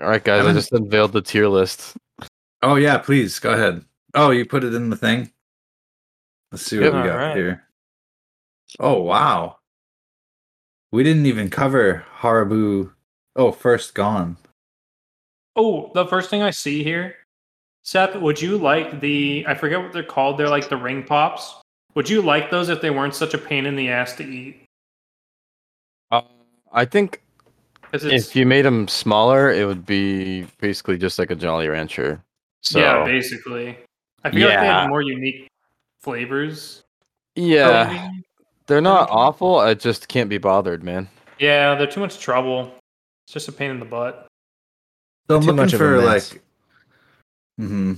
All 0.00 0.08
right, 0.08 0.22
guys, 0.22 0.38
I 0.40 0.42
Evan- 0.44 0.54
just 0.54 0.72
unveiled 0.72 1.12
the 1.12 1.22
tier 1.22 1.48
list. 1.48 1.96
Oh 2.62 2.76
yeah, 2.76 2.98
please 2.98 3.38
go 3.38 3.52
ahead. 3.52 3.84
Oh, 4.14 4.30
you 4.30 4.44
put 4.46 4.64
it 4.64 4.74
in 4.74 4.90
the 4.90 4.96
thing. 4.96 5.30
Let's 6.52 6.64
see 6.64 6.76
what 6.78 6.84
Yep. 6.86 6.92
we 6.94 6.98
got 7.08 7.10
Alright. 7.20 7.36
here. 7.36 7.62
Oh 8.80 9.00
wow, 9.02 9.58
we 10.92 11.02
didn't 11.02 11.26
even 11.26 11.48
cover 11.50 12.04
Haribo. 12.18 12.92
Oh, 13.36 13.52
first 13.52 13.94
gone. 13.94 14.36
Oh, 15.54 15.90
the 15.94 16.06
first 16.06 16.28
thing 16.30 16.42
I 16.42 16.50
see 16.50 16.82
here, 16.84 17.14
Seth, 17.82 18.16
would 18.16 18.40
you 18.42 18.58
like 18.58 19.00
the? 19.00 19.44
I 19.48 19.54
forget 19.54 19.80
what 19.80 19.92
they're 19.92 20.02
called. 20.02 20.38
They're 20.38 20.48
like 20.48 20.68
the 20.68 20.76
ring 20.76 21.02
pops. 21.04 21.54
Would 21.94 22.10
you 22.10 22.20
like 22.20 22.50
those 22.50 22.68
if 22.68 22.80
they 22.82 22.90
weren't 22.90 23.14
such 23.14 23.32
a 23.32 23.38
pain 23.38 23.64
in 23.64 23.74
the 23.76 23.88
ass 23.88 24.14
to 24.16 24.24
eat? 24.24 24.65
I 26.72 26.84
think 26.84 27.22
if 27.92 28.36
you 28.36 28.44
made 28.46 28.62
them 28.64 28.88
smaller, 28.88 29.50
it 29.50 29.66
would 29.66 29.86
be 29.86 30.46
basically 30.60 30.98
just 30.98 31.18
like 31.18 31.30
a 31.30 31.34
Jolly 31.34 31.68
Rancher. 31.68 32.22
So 32.62 32.80
yeah, 32.80 33.04
basically. 33.04 33.78
I 34.24 34.30
feel 34.30 34.48
like 34.48 34.58
they 34.60 34.66
have 34.66 34.88
more 34.88 35.02
unique 35.02 35.46
flavors. 36.00 36.82
yeah, 37.36 37.86
Probably. 37.86 38.24
they're 38.66 38.80
not 38.80 39.04
Okay. 39.04 39.12
awful. 39.12 39.58
I 39.60 39.74
just 39.74 40.08
can't 40.08 40.28
be 40.28 40.38
bothered, 40.38 40.82
man. 40.82 41.08
Yeah, 41.38 41.74
they're 41.76 41.86
too 41.86 42.00
much 42.00 42.18
trouble. 42.18 42.72
It's 43.26 43.34
just 43.34 43.48
a 43.48 43.52
pain 43.52 43.70
in 43.70 43.78
the 43.78 43.84
butt. 43.86 44.26
So 45.28 45.36
I'm 45.36 45.42
Too 45.42 45.46
looking 45.48 45.56
much 45.56 45.72
of 45.74 45.80
a 45.80 45.84
for 45.84 45.96
mess. 46.00 46.32
like. 46.32 46.42
hmm 47.58 47.94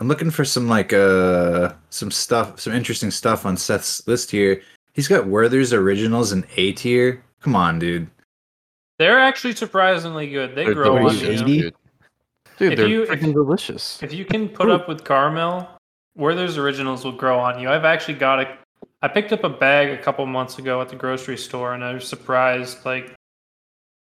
I'm 0.00 0.06
looking 0.06 0.30
for 0.30 0.44
some 0.44 0.68
like 0.68 0.92
uh 0.92 1.72
some 1.90 2.10
stuff, 2.10 2.60
some 2.60 2.72
interesting 2.72 3.10
stuff 3.10 3.44
on 3.46 3.56
Seth's 3.56 4.06
list 4.06 4.30
here. 4.30 4.62
He's 4.94 5.08
got 5.08 5.26
Werther's 5.26 5.72
Originals 5.72 6.32
in 6.32 6.44
A 6.56 6.72
tier. 6.72 7.22
Come 7.40 7.54
on, 7.56 7.78
dude. 7.78 8.08
They're 8.98 9.18
actually 9.18 9.54
surprisingly 9.54 10.28
good. 10.28 10.54
They 10.54 10.64
They're 10.64 10.74
grow 10.74 11.06
on 11.08 11.16
you. 11.16 11.36
Dude. 11.44 11.74
Dude, 12.58 12.72
If 12.72 12.76
they're 12.78 12.88
you- 12.88 13.02
if- 13.04 13.10
freaking 13.10 13.32
delicious. 13.32 14.02
If 14.02 14.12
you 14.12 14.24
can 14.24 14.48
put 14.48 14.68
up 14.70 14.88
with 14.88 15.04
caramel, 15.04 15.68
Werther's 16.16 16.58
Originals 16.58 17.04
will 17.04 17.12
grow 17.12 17.38
on 17.38 17.60
you. 17.60 17.68
I've 17.70 17.84
actually 17.84 18.14
got 18.14 18.40
a. 18.40 18.58
I 19.02 19.06
picked 19.06 19.32
up 19.32 19.44
a 19.44 19.48
bag 19.48 19.90
a 19.96 20.02
couple 20.02 20.26
months 20.26 20.58
ago 20.58 20.80
at 20.80 20.88
the 20.88 20.96
grocery 20.96 21.36
store, 21.36 21.74
and 21.74 21.84
I 21.84 21.94
was 21.94 22.08
surprised. 22.08 22.84
Like, 22.84 23.14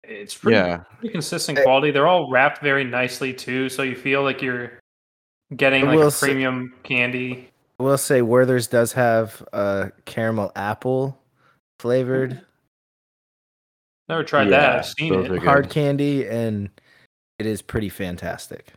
it's 0.05 0.37
pretty, 0.37 0.57
Yeah. 0.57 0.85
pretty 1.01 1.11
consistent 1.12 1.59
quality. 1.64 1.91
They're 1.91 2.07
all 2.07 2.31
wrapped 2.31 2.62
very 2.62 2.85
nicely 2.85 3.35
too, 3.35 3.69
so 3.69 3.83
you 3.83 3.97
feel 3.97 4.23
like 4.23 4.41
you're 4.41 4.79
getting 5.57 5.87
like 5.87 5.97
will 5.99 6.07
a 6.07 6.11
say- 6.12 6.29
premium 6.29 6.73
candy. 6.85 7.51
I 7.81 7.83
will 7.83 7.99
say 7.99 8.23
Werther's 8.23 8.69
does 8.69 8.93
have 8.93 9.43
uh, 9.53 9.89
caramel 10.05 10.53
apple 10.55 11.21
flavored 11.81 12.41
Never 14.09 14.25
tried 14.25 14.45
Yeah, 14.45 14.51
that. 14.61 14.79
I've 14.79 14.87
seen 14.87 15.15
it. 15.15 15.43
hard 15.43 15.69
candy, 15.71 16.27
and 16.27 16.71
it 17.39 17.47
is 17.47 17.61
pretty 17.63 17.89
fantastic. 17.89 18.73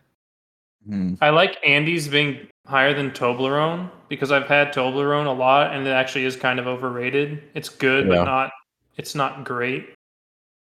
Hmm. 0.86 1.14
I 1.22 1.30
like 1.30 1.58
Andes 1.66 2.08
being 2.08 2.48
higher 2.68 2.94
than 2.94 3.12
Toblerone 3.12 3.90
because 4.10 4.32
I've 4.32 4.48
had 4.48 4.74
Toblerone 4.74 5.28
a 5.28 5.32
lot, 5.32 5.74
and 5.74 5.88
it 5.88 5.92
actually 5.92 6.26
is 6.26 6.36
kind 6.36 6.60
of 6.60 6.68
overrated. 6.68 7.44
It's 7.54 7.70
good, 7.70 8.08
Yeah. 8.08 8.16
but 8.18 8.24
not. 8.26 8.52
It's 8.98 9.16
not 9.16 9.44
great. 9.46 9.94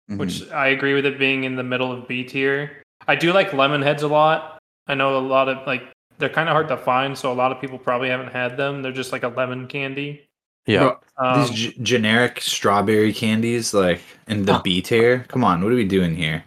Mhm. 0.10 0.18
which 0.18 0.50
I 0.52 0.70
agree 0.70 0.96
with 0.96 1.06
it 1.06 1.20
being 1.20 1.44
in 1.44 1.56
the 1.56 1.62
middle 1.62 1.92
of 1.92 2.08
B 2.08 2.24
tier. 2.24 2.82
I 3.08 3.14
do 3.16 3.32
like 3.32 3.54
lemon 3.54 3.84
heads 3.84 4.02
a 4.02 4.08
lot. 4.08 4.58
I 4.88 4.96
know 4.96 5.16
a 5.16 5.20
lot 5.20 5.48
of 5.48 5.68
like 5.68 5.84
they're 6.18 6.30
kind 6.30 6.50
of 6.50 6.54
hard 6.54 6.68
to 6.70 6.78
find, 6.78 7.16
so 7.16 7.32
a 7.32 7.34
lot 7.36 7.52
of 7.52 7.62
people 7.62 7.78
probably 7.78 8.10
haven't 8.10 8.32
had 8.34 8.58
them. 8.58 8.82
They're 8.82 8.92
just 8.92 9.12
like 9.12 9.22
a 9.22 9.28
lemon 9.28 9.68
candy. 9.68 10.26
Yeah. 10.70 10.80
Bro, 10.80 11.00
Um, 11.18 11.42
these 11.42 11.50
g- 11.50 11.78
generic 11.82 12.40
strawberry 12.42 13.12
candies, 13.12 13.74
like 13.74 14.02
in 14.28 14.46
the 14.46 14.54
Huh. 14.54 14.62
B 14.64 14.82
tier. 14.82 15.26
Come 15.28 15.44
on, 15.44 15.62
what 15.64 15.72
are 15.74 15.76
we 15.76 15.84
doing 15.86 16.16
here? 16.16 16.44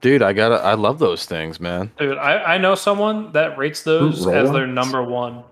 Dude, 0.00 0.22
I 0.22 0.32
gotta 0.32 0.56
I 0.56 0.74
love 0.74 0.98
those 0.98 1.26
things, 1.26 1.60
man. 1.60 1.92
dude, 1.98 2.18
I, 2.18 2.54
I 2.54 2.58
know 2.58 2.74
someone 2.74 3.30
that 3.32 3.56
rates 3.56 3.82
those 3.84 4.26
Ooh, 4.26 4.32
as 4.32 4.50
their 4.50 4.66
number 4.66 5.02
one 5.02 5.44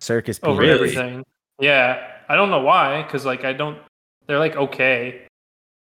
Circus 0.00 0.38
over. 0.42 0.60
Really? 0.60 0.74
everything. 0.90 1.24
Yeah, 1.60 2.06
I 2.28 2.34
don't 2.36 2.50
know 2.50 2.60
why, 2.60 3.02
because 3.02 3.24
like 3.24 3.44
I 3.44 3.52
don't. 3.54 3.78
They're 4.26 4.38
like 4.38 4.56
okay. 4.56 5.22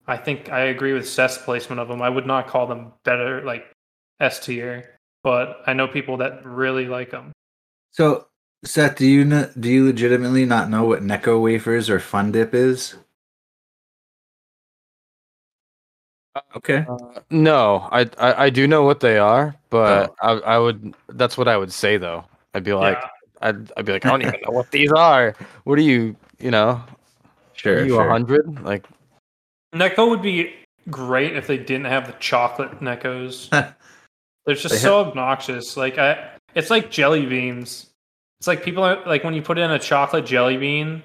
I 0.08 0.18
think 0.18 0.50
I 0.52 0.62
agree 0.74 0.94
with 0.94 1.08
Seth's 1.08 1.38
placement 1.38 1.80
of 1.80 1.88
them. 1.88 2.02
I 2.02 2.10
would 2.10 2.26
not 2.26 2.48
call 2.48 2.66
them 2.66 2.92
better, 3.06 3.44
like 3.44 3.70
S 4.20 4.40
tier, 4.44 4.98
but 5.24 5.62
I 5.68 5.74
know 5.74 5.88
people 5.88 6.18
that 6.18 6.44
really 6.44 6.88
like 6.88 7.12
them. 7.12 7.32
So, 7.92 8.26
Seth, 8.64 8.98
do 8.98 9.08
you 9.08 9.28
kn- 9.28 9.52
do 9.60 9.70
you 9.70 9.86
legitimately 9.86 10.46
not 10.46 10.70
know 10.70 10.86
what 10.86 11.02
Necco 11.02 11.42
wafers 11.42 11.90
or 11.90 12.00
Fun 12.00 12.32
Dip 12.32 12.54
is? 12.54 12.96
Uh, 16.36 16.42
okay. 16.56 16.86
Uh, 16.88 17.20
no, 17.30 17.88
I, 17.92 18.10
I 18.18 18.46
I 18.46 18.50
do 18.50 18.68
know 18.68 18.84
what 18.84 19.00
they 19.00 19.18
are, 19.18 19.56
but 19.70 20.14
oh. 20.22 20.40
I 20.44 20.56
I 20.56 20.58
would 20.60 20.94
that's 21.10 21.38
what 21.38 21.48
I 21.48 21.58
would 21.58 21.74
say 21.74 21.98
though. 21.98 22.24
I'd 22.54 22.64
be 22.64 22.74
like 22.74 22.98
Yeah. 23.02 23.08
I'd 23.42 23.72
I'd 23.78 23.86
be 23.86 23.94
like 23.94 24.06
I 24.06 24.10
don't 24.10 24.22
even 24.22 24.40
know 24.46 24.54
what 24.54 24.72
these 24.72 24.92
are. 24.92 25.36
What 25.64 25.80
are 25.80 25.84
you 25.84 26.16
you 26.40 26.52
know? 26.52 26.82
Sure. 27.54 27.80
are 27.80 27.84
you 27.84 27.96
sure. 27.96 28.08
a 28.08 28.12
hundred? 28.12 28.64
Like 28.64 28.86
Necco 29.74 30.10
would 30.10 30.22
be 30.22 30.54
great 30.90 31.36
if 31.36 31.48
they 31.48 31.58
didn't 31.58 31.86
have 31.86 32.08
the 32.08 32.14
chocolate 32.14 32.80
Neccos. 32.80 33.50
They're 34.46 34.56
just 34.56 34.70
They 34.70 34.78
so 34.80 35.02
obnoxious. 35.02 35.78
Like 35.78 35.98
I, 35.98 36.32
it's 36.56 36.70
like 36.70 36.90
jelly 36.92 37.26
beans. 37.26 37.91
It's 38.42 38.48
like 38.48 38.64
people 38.64 38.82
are 38.82 38.98
like 39.06 39.24
when 39.24 39.36
you 39.36 39.44
put 39.44 39.60
in 39.60 39.70
a 39.70 39.78
chocolate 39.78 40.26
jelly 40.26 40.58
bean. 40.58 41.04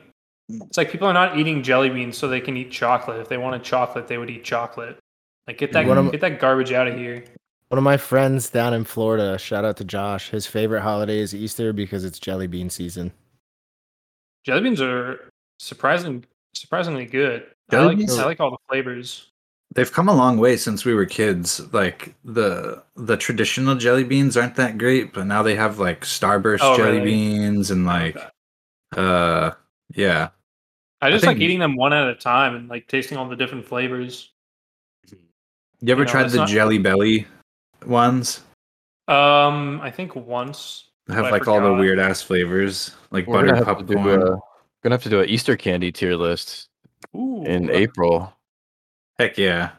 Mm. 0.50 0.62
It's 0.68 0.78
like 0.78 0.90
people 0.90 1.06
are 1.06 1.12
not 1.12 1.36
eating 1.36 1.62
jelly 1.62 1.90
beans 1.90 2.16
so 2.16 2.28
they 2.28 2.40
can 2.40 2.56
eat 2.56 2.70
chocolate. 2.70 3.20
If 3.20 3.28
they 3.28 3.36
wanted 3.36 3.62
chocolate, 3.62 4.08
they 4.08 4.16
would 4.16 4.30
eat 4.30 4.42
chocolate. 4.42 4.98
Like 5.46 5.58
get 5.58 5.70
that 5.74 5.84
One 5.84 5.98
of- 5.98 6.10
get 6.12 6.22
that 6.22 6.40
garbage 6.40 6.72
out 6.72 6.88
of 6.88 6.96
here. 6.96 7.24
One 7.68 7.76
of 7.76 7.84
my 7.84 7.98
friends 7.98 8.48
down 8.48 8.72
in 8.72 8.84
Florida, 8.84 9.36
shout 9.36 9.66
out 9.66 9.76
to 9.76 9.84
Josh. 9.84 10.30
His 10.30 10.46
favorite 10.46 10.80
holiday 10.80 11.18
is 11.18 11.34
Easter 11.34 11.74
because 11.74 12.06
it's 12.06 12.18
jelly 12.18 12.46
bean 12.46 12.70
season. 12.70 13.12
Jelly 14.46 14.62
beans 14.62 14.80
are 14.80 15.28
surprising 15.58 16.24
surprisingly 16.54 17.04
good. 17.04 17.44
I 17.70 17.80
like 17.80 17.98
beans- 17.98 18.18
I 18.18 18.24
like 18.24 18.40
all 18.40 18.50
the 18.52 18.56
flavors. 18.70 19.30
They've 19.74 19.92
come 19.92 20.08
a 20.08 20.14
long 20.14 20.38
way 20.38 20.56
since 20.56 20.84
we 20.84 20.94
were 20.94 21.04
kids. 21.06 21.60
Like 21.72 22.14
the 22.24 22.82
the 22.96 23.16
traditional 23.16 23.74
jelly 23.74 24.04
beans 24.04 24.36
aren't 24.36 24.54
that 24.56 24.78
great, 24.78 25.12
but 25.12 25.26
now 25.26 25.42
they 25.42 25.54
have 25.54 25.78
like 25.78 26.00
Starburst 26.02 26.60
Oh, 26.62 26.76
jelly 26.76 26.98
really? 26.98 27.04
beans 27.04 27.70
and 27.70 27.84
like 27.84 28.16
uh 28.96 29.50
yeah. 29.94 30.28
I 31.02 31.10
just 31.10 31.24
think- 31.24 31.36
like 31.36 31.42
eating 31.42 31.58
them 31.58 31.76
one 31.76 31.92
at 31.92 32.08
a 32.08 32.14
time 32.14 32.54
and 32.54 32.68
like 32.68 32.88
tasting 32.88 33.18
all 33.18 33.28
the 33.28 33.36
different 33.36 33.66
flavors. 33.66 34.30
You 35.80 35.92
ever 35.92 36.00
You 36.02 36.06
know, 36.06 36.10
tried 36.10 36.30
the 36.30 36.38
not- 36.38 36.48
Jelly 36.48 36.78
Belly 36.78 37.26
ones? 37.84 38.42
Um, 39.08 39.78
I 39.82 39.90
think 39.90 40.16
once. 40.16 40.84
They 41.06 41.14
have 41.14 41.30
like 41.30 41.46
all 41.46 41.60
the 41.60 41.72
weird 41.74 41.98
ass 42.00 42.22
flavors, 42.22 42.92
like 43.10 43.26
we're 43.26 43.40
gonna 43.46 43.52
buttered 43.62 43.66
have 43.68 43.78
to 43.78 43.84
do 43.84 43.94
popcorn. 43.94 44.22
a 44.22 44.36
gonna 44.82 44.94
have 44.94 45.02
to 45.02 45.10
do 45.10 45.20
an 45.20 45.28
Easter 45.28 45.56
candy 45.56 45.92
tier 45.92 46.16
list 46.16 46.68
Ooh, 47.14 47.44
in 47.44 47.70
April. 47.70 48.32
Heck 49.18 49.38
yeah. 49.38 49.70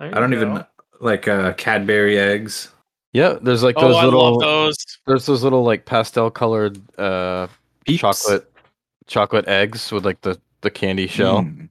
I 0.00 0.10
don't 0.10 0.30
go. 0.30 0.36
even 0.36 0.64
like 1.00 1.28
uh 1.28 1.52
Cadbury 1.54 2.18
eggs. 2.18 2.70
Yeah, 3.12 3.38
there's 3.40 3.62
like 3.62 3.76
Oh, 3.78 3.88
those 3.88 3.96
I 3.96 4.04
little 4.04 4.32
love 4.32 4.40
those. 4.40 4.76
there's 5.06 5.26
those 5.26 5.42
little 5.44 5.62
like 5.62 5.84
pastel 5.84 6.30
colored 6.30 6.78
uh 6.98 7.46
Peeps. 7.86 8.00
chocolate 8.00 8.50
chocolate 9.06 9.46
eggs 9.48 9.92
with 9.92 10.04
like 10.04 10.20
the 10.22 10.40
the 10.62 10.70
candy 10.70 11.06
shell. 11.06 11.42
Mm. 11.42 11.68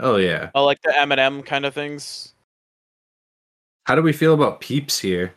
Oh 0.00 0.16
yeah. 0.16 0.50
I 0.54 0.60
like 0.60 0.80
the 0.82 0.96
M 0.98 1.12
and 1.12 1.20
M 1.20 1.42
kind 1.42 1.64
of 1.66 1.74
things. 1.74 2.34
How 3.84 3.94
do 3.94 4.02
we 4.02 4.12
feel 4.12 4.34
about 4.34 4.60
peeps 4.60 4.98
here? 4.98 5.34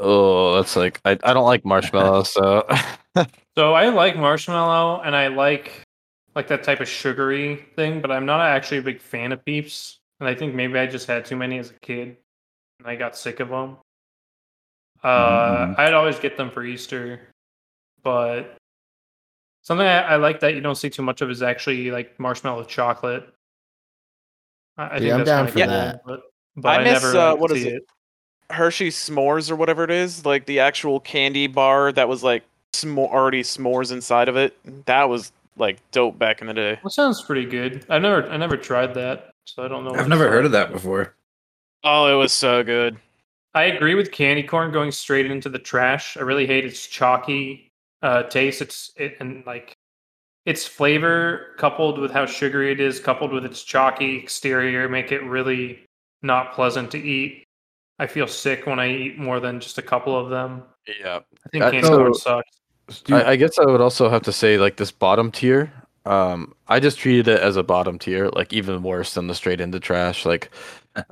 Oh, 0.00 0.56
that's 0.56 0.76
like 0.76 1.00
I, 1.04 1.12
I 1.22 1.32
don't 1.34 1.44
like 1.44 1.64
marshmallow, 1.64 2.22
so 2.24 2.66
So 3.56 3.74
I 3.74 3.88
like 3.88 4.16
marshmallow 4.16 5.02
and 5.02 5.14
I 5.14 5.28
like 5.28 5.84
like 6.34 6.48
that 6.48 6.62
type 6.64 6.80
of 6.80 6.88
sugary 6.88 7.64
thing, 7.76 8.00
but 8.00 8.10
I'm 8.10 8.26
not 8.26 8.40
actually 8.40 8.78
a 8.78 8.82
big 8.82 9.00
fan 9.00 9.32
of 9.32 9.44
Peeps. 9.44 9.99
And 10.20 10.28
I 10.28 10.34
think 10.34 10.54
maybe 10.54 10.78
I 10.78 10.86
just 10.86 11.06
had 11.06 11.24
too 11.24 11.36
many 11.36 11.58
as 11.58 11.70
a 11.70 11.74
kid, 11.80 12.16
and 12.78 12.86
I 12.86 12.94
got 12.94 13.16
sick 13.16 13.40
of 13.40 13.48
them. 13.48 13.78
Uh, 15.02 15.66
Mhm. 15.68 15.78
I'd 15.78 15.94
always 15.94 16.18
get 16.18 16.36
them 16.36 16.50
for 16.50 16.62
Easter, 16.62 17.28
but 18.02 18.56
something 19.62 19.86
I, 19.86 20.00
I 20.02 20.16
like 20.16 20.40
that 20.40 20.54
you 20.54 20.60
don't 20.60 20.74
see 20.74 20.90
too 20.90 21.02
much 21.02 21.22
of 21.22 21.30
is 21.30 21.42
actually 21.42 21.90
like 21.90 22.20
marshmallow 22.20 22.64
chocolate. 22.64 23.26
I, 24.76 24.84
I 24.84 24.96
Yeah, 24.98 25.16
I'm 25.16 25.24
down 25.24 25.46
for 25.46 25.52
cool, 25.54 25.66
that. 25.66 26.02
But, 26.04 26.22
but 26.56 26.68
I 26.68 26.80
I, 26.80 26.84
miss, 26.84 27.02
never 27.02 27.18
uh, 27.18 27.30
like, 27.30 27.40
what 27.40 27.50
is 27.52 27.62
see 27.62 27.68
it? 27.70 27.86
Hershey 28.50 28.88
s'mores 28.90 29.50
or 29.50 29.56
whatever 29.56 29.84
it 29.84 29.90
is, 29.90 30.26
like 30.26 30.44
the 30.44 30.60
actual 30.60 31.00
candy 31.00 31.46
bar 31.46 31.92
that 31.92 32.08
was 32.08 32.22
like 32.22 32.42
smo- 32.74 33.08
already 33.08 33.42
s'mores 33.42 33.90
inside 33.92 34.28
of 34.28 34.36
it. 34.36 34.54
That 34.84 35.08
was 35.08 35.32
like 35.56 35.78
dope 35.92 36.18
back 36.18 36.42
in 36.42 36.46
the 36.46 36.54
day. 36.54 36.78
That 36.82 36.90
sounds 36.90 37.22
pretty 37.22 37.46
good. 37.46 37.86
I 37.88 37.98
never 37.98 38.28
I 38.28 38.36
never 38.36 38.58
tried 38.58 38.92
that, 38.94 39.29
so 39.44 39.64
I 39.64 39.68
don't 39.68 39.84
know. 39.84 39.94
I've 39.94 40.08
never 40.08 40.28
heard 40.28 40.44
of 40.46 40.52
that 40.52 40.72
before. 40.72 41.14
Oh, 41.84 42.12
it 42.12 42.16
was 42.16 42.32
so 42.32 42.62
good. 42.62 42.98
I 43.54 43.64
agree 43.64 43.94
with 43.94 44.12
candy 44.12 44.42
corn 44.42 44.70
going 44.72 44.92
straight 44.92 45.30
into 45.30 45.48
the 45.48 45.58
trash. 45.58 46.16
I 46.16 46.20
really 46.20 46.46
hate 46.46 46.64
its 46.64 46.86
chalky 46.86 47.70
uh, 48.02 48.24
taste. 48.24 48.62
It's 48.62 48.92
it 48.96 49.16
and 49.20 49.44
like 49.46 49.72
its 50.46 50.66
flavor 50.66 51.54
coupled 51.58 51.98
with 51.98 52.10
how 52.12 52.26
sugary 52.26 52.70
it 52.72 52.80
is, 52.80 53.00
coupled 53.00 53.32
with 53.32 53.44
its 53.44 53.62
chalky 53.64 54.16
exterior, 54.16 54.88
make 54.88 55.10
it 55.12 55.22
really 55.24 55.84
not 56.22 56.52
pleasant 56.52 56.90
to 56.92 56.98
eat. 56.98 57.44
I 57.98 58.06
feel 58.06 58.26
sick 58.26 58.66
when 58.66 58.78
I 58.78 58.90
eat 58.90 59.18
more 59.18 59.40
than 59.40 59.60
just 59.60 59.78
a 59.78 59.82
couple 59.82 60.18
of 60.18 60.30
them. 60.30 60.62
yeah. 61.00 61.20
I 61.44 61.48
think 61.50 61.64
candy 61.64 61.82
so- 61.82 61.96
corn 61.96 62.14
sucks. 62.14 62.56
I, 63.08 63.24
I 63.32 63.36
guess 63.36 63.56
I 63.56 63.64
would 63.66 63.80
also 63.80 64.08
have 64.08 64.22
to 64.22 64.32
say 64.32 64.58
like 64.58 64.76
this 64.76 64.90
bottom 64.90 65.30
tier. 65.30 65.72
Um, 66.06 66.54
I 66.68 66.80
just 66.80 66.98
treated 66.98 67.28
it 67.28 67.40
as 67.40 67.56
a 67.56 67.62
bottom 67.62 67.98
tier, 67.98 68.28
like 68.30 68.52
even 68.52 68.82
worse 68.82 69.14
than 69.14 69.26
the 69.26 69.34
straight 69.34 69.60
into 69.60 69.78
trash. 69.80 70.24
Like 70.24 70.50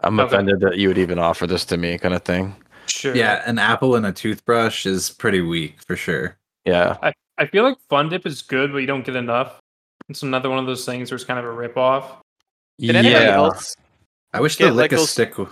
I'm 0.03 0.18
Okay. 0.18 0.26
offended 0.34 0.61
that 0.61 0.78
you 0.78 0.89
would 0.89 0.99
even 0.99 1.18
offer 1.18 1.47
this 1.47 1.64
to 1.66 1.76
me, 1.76 1.99
kind 1.99 2.14
of 2.14 2.22
thing. 2.22 2.57
Sure. 2.86 3.14
Yeah, 3.14 3.43
an 3.47 3.59
apple 3.59 3.97
and 3.97 4.07
a 4.07 4.12
toothbrush 4.12 4.86
is 4.86 5.11
pretty 5.11 5.43
weak 5.43 5.76
for 5.86 5.95
sure. 5.95 6.36
Yeah, 6.64 6.97
I 7.03 7.12
I 7.36 7.47
feel 7.47 7.62
like 7.64 7.76
Fun 7.91 8.09
Dip 8.09 8.26
is 8.26 8.43
good, 8.43 8.72
but 8.72 8.78
you 8.78 8.86
don't 8.86 9.05
get 9.05 9.14
enough. 9.14 9.59
It's 10.09 10.22
another 10.22 10.49
one 10.49 10.59
of 10.59 10.66
those 10.66 10.84
things 10.86 11.11
where 11.11 11.16
it's 11.16 11.24
kind 11.24 11.39
of 11.39 11.45
a 11.45 11.51
rip 11.53 11.76
off. 11.76 12.16
Did 12.78 12.97
anybody 12.97 13.24
yeah. 13.26 13.36
else? 13.36 13.76
I 14.32 14.41
wish 14.41 14.57
Get, 14.57 14.66
the 14.68 14.72
like, 14.72 14.91
lick 14.91 14.93
a 14.93 14.97
those- 14.97 15.11
stick. 15.11 15.30
w- 15.32 15.51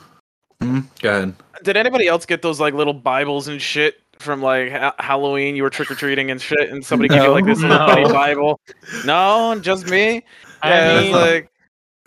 Hmm, 0.62 0.80
go 1.03 1.11
ahead. 1.11 1.34
Did 1.64 1.76
anybody 1.76 2.07
else 2.09 2.24
get 2.24 2.41
those 2.41 2.59
like 2.59 2.72
little 2.72 2.95
Bibles 2.95 3.49
and 3.49 3.61
shit 3.61 4.01
from 4.19 4.43
like 4.43 4.71
ha- 4.73 4.95
Halloween? 4.99 5.57
You 5.57 5.62
were 5.62 5.71
trick 5.71 5.91
or 5.91 5.95
treating 5.95 6.31
and 6.31 6.41
shit, 6.41 6.71
and 6.71 6.85
somebody 6.85 7.09
gave 7.09 7.23
you 7.23 7.31
like 7.31 7.45
this 7.45 7.61
little 7.61 7.79
No. 7.79 7.87
funny 7.87 8.05
Bible. 8.12 8.61
No, 9.05 9.59
just 9.61 9.87
me. 9.91 10.25
I 10.62 10.69
Yeah, 10.71 10.99
it 10.99 11.03
mean, 11.03 11.12
was 11.12 11.21
like 11.23 11.51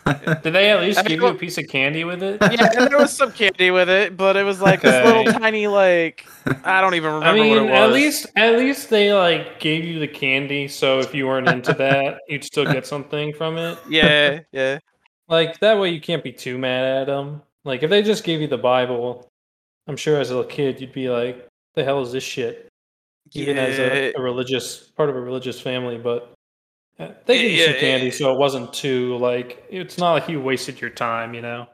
did 0.44 0.54
they 0.54 0.72
at 0.72 0.80
least 0.82 0.98
I 1.00 1.04
give 1.04 1.20
you 1.20 1.28
a 1.28 1.36
piece 1.36 1.58
of 1.60 1.68
candy 1.68 2.04
with 2.04 2.24
it? 2.24 2.42
yeah, 2.42 2.70
and 2.78 2.90
there 2.90 2.98
was 2.98 3.16
some 3.16 3.32
candy 3.32 3.70
with 3.70 3.90
it, 3.90 4.18
but 4.18 4.38
it 4.38 4.44
was 4.44 4.60
like 4.60 4.82
this 4.82 5.06
little 5.06 5.26
tiny 5.26 5.68
like 5.68 6.26
I 6.64 6.82
don't 6.82 6.96
even 6.96 7.14
remember 7.14 7.28
I 7.30 7.34
mean, 7.44 7.50
what 7.50 7.58
it 7.60 7.70
was. 7.70 7.72
at 7.90 7.92
least 7.92 8.28
at 8.36 8.58
least 8.58 8.90
they 8.90 9.14
like 9.14 9.60
gave 9.60 9.84
you 9.86 10.00
the 10.00 10.08
candy, 10.08 10.68
so 10.68 11.00
if 11.00 11.14
you 11.14 11.28
weren't 11.28 11.48
into 11.48 11.74
that, 11.78 12.22
you'd 12.28 12.44
still 12.44 12.66
get 12.66 12.88
something 12.88 13.34
from 13.34 13.58
it. 13.58 13.78
yeah, 13.90 14.40
yeah. 14.52 14.80
Like 15.28 15.60
that 15.60 15.78
way, 15.78 15.90
you 15.90 16.02
can't 16.02 16.24
be 16.24 16.32
too 16.32 16.58
mad 16.58 17.02
at 17.02 17.08
them. 17.08 17.44
Like 17.66 17.84
if 17.84 17.90
they 17.92 18.02
just 18.02 18.24
gave 18.24 18.42
you 18.42 18.48
the 18.48 18.58
Bible, 18.58 19.30
I'm 19.86 19.98
sure 19.98 20.20
as 20.20 20.32
a 20.32 20.36
little 20.38 20.50
kid 20.50 20.82
you'd 20.82 20.94
be 20.94 21.10
like, 21.10 21.46
"The 21.80 21.86
hell 21.86 22.02
is 22.02 22.12
this 22.12 22.24
shit?" 22.26 22.68
Even 23.32 23.58
as 23.58 23.80
a, 23.80 24.12
a 24.14 24.22
religious 24.22 24.90
part 24.98 25.10
of 25.10 25.16
a 25.16 25.22
religious 25.22 25.62
family, 25.62 25.98
but 25.98 26.34
uh, 27.00 27.10
they 27.26 27.38
gave 27.42 27.52
you 27.52 27.64
some 27.64 27.74
Yeah, 27.76 27.80
candy, 27.80 28.06
yeah. 28.08 28.12
so 28.12 28.34
it 28.34 28.38
wasn't 28.38 28.74
too 28.74 29.16
like 29.18 29.64
it's 29.70 29.98
not 29.98 30.12
like 30.12 30.28
you 30.28 30.42
wasted 30.42 30.82
your 30.82 30.90
time, 30.90 31.34
you 31.34 31.42
know. 31.42 31.68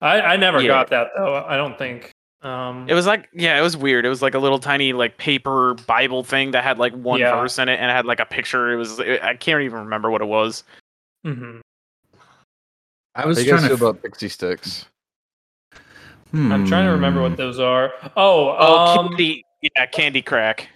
I 0.00 0.20
I 0.20 0.36
never 0.36 0.60
Yeah. 0.62 0.68
got 0.68 0.88
that 0.90 1.08
though. 1.16 1.44
I 1.46 1.56
don't 1.58 1.76
think. 1.76 2.10
Um, 2.42 2.88
It 2.88 2.94
was 2.94 3.06
like 3.06 3.28
yeah, 3.34 3.58
it 3.58 3.62
was 3.62 3.76
weird. 3.76 4.06
It 4.06 4.10
was 4.10 4.22
like 4.22 4.34
a 4.34 4.38
little 4.38 4.58
tiny 4.58 4.92
like 4.94 5.18
paper 5.18 5.74
Bible 5.86 6.22
thing 6.24 6.52
that 6.52 6.62
had 6.64 6.78
like 6.78 6.92
one 6.94 7.20
Yeah. 7.20 7.34
verse 7.40 7.58
in 7.58 7.68
it 7.68 7.78
and 7.80 7.90
it 7.90 7.94
had 7.94 8.06
like 8.06 8.20
a 8.20 8.26
picture. 8.26 8.70
It 8.72 8.76
was 8.76 9.00
I 9.00 9.34
can't 9.34 9.60
even 9.62 9.80
remember 9.80 10.10
what 10.10 10.22
it 10.22 10.28
was. 10.28 10.64
Mm-hmm. 11.26 11.60
I 13.16 13.26
was 13.26 13.38
How 13.38 13.44
trying 13.56 13.68
feel 13.68 13.76
to. 13.76 13.84
about 13.86 14.02
pixie 14.02 14.28
sticks? 14.28 14.86
I'm 16.34 16.66
trying 16.66 16.86
to 16.86 16.92
remember 16.92 17.20
Hmm. 17.20 17.30
what 17.30 17.36
those 17.36 17.58
are. 17.60 17.92
Oh, 18.16 18.56
Oh, 18.58 18.98
um, 19.00 19.08
candy, 19.08 19.44
yeah, 19.62 19.86
candy 19.86 20.20
crack. 20.22 20.68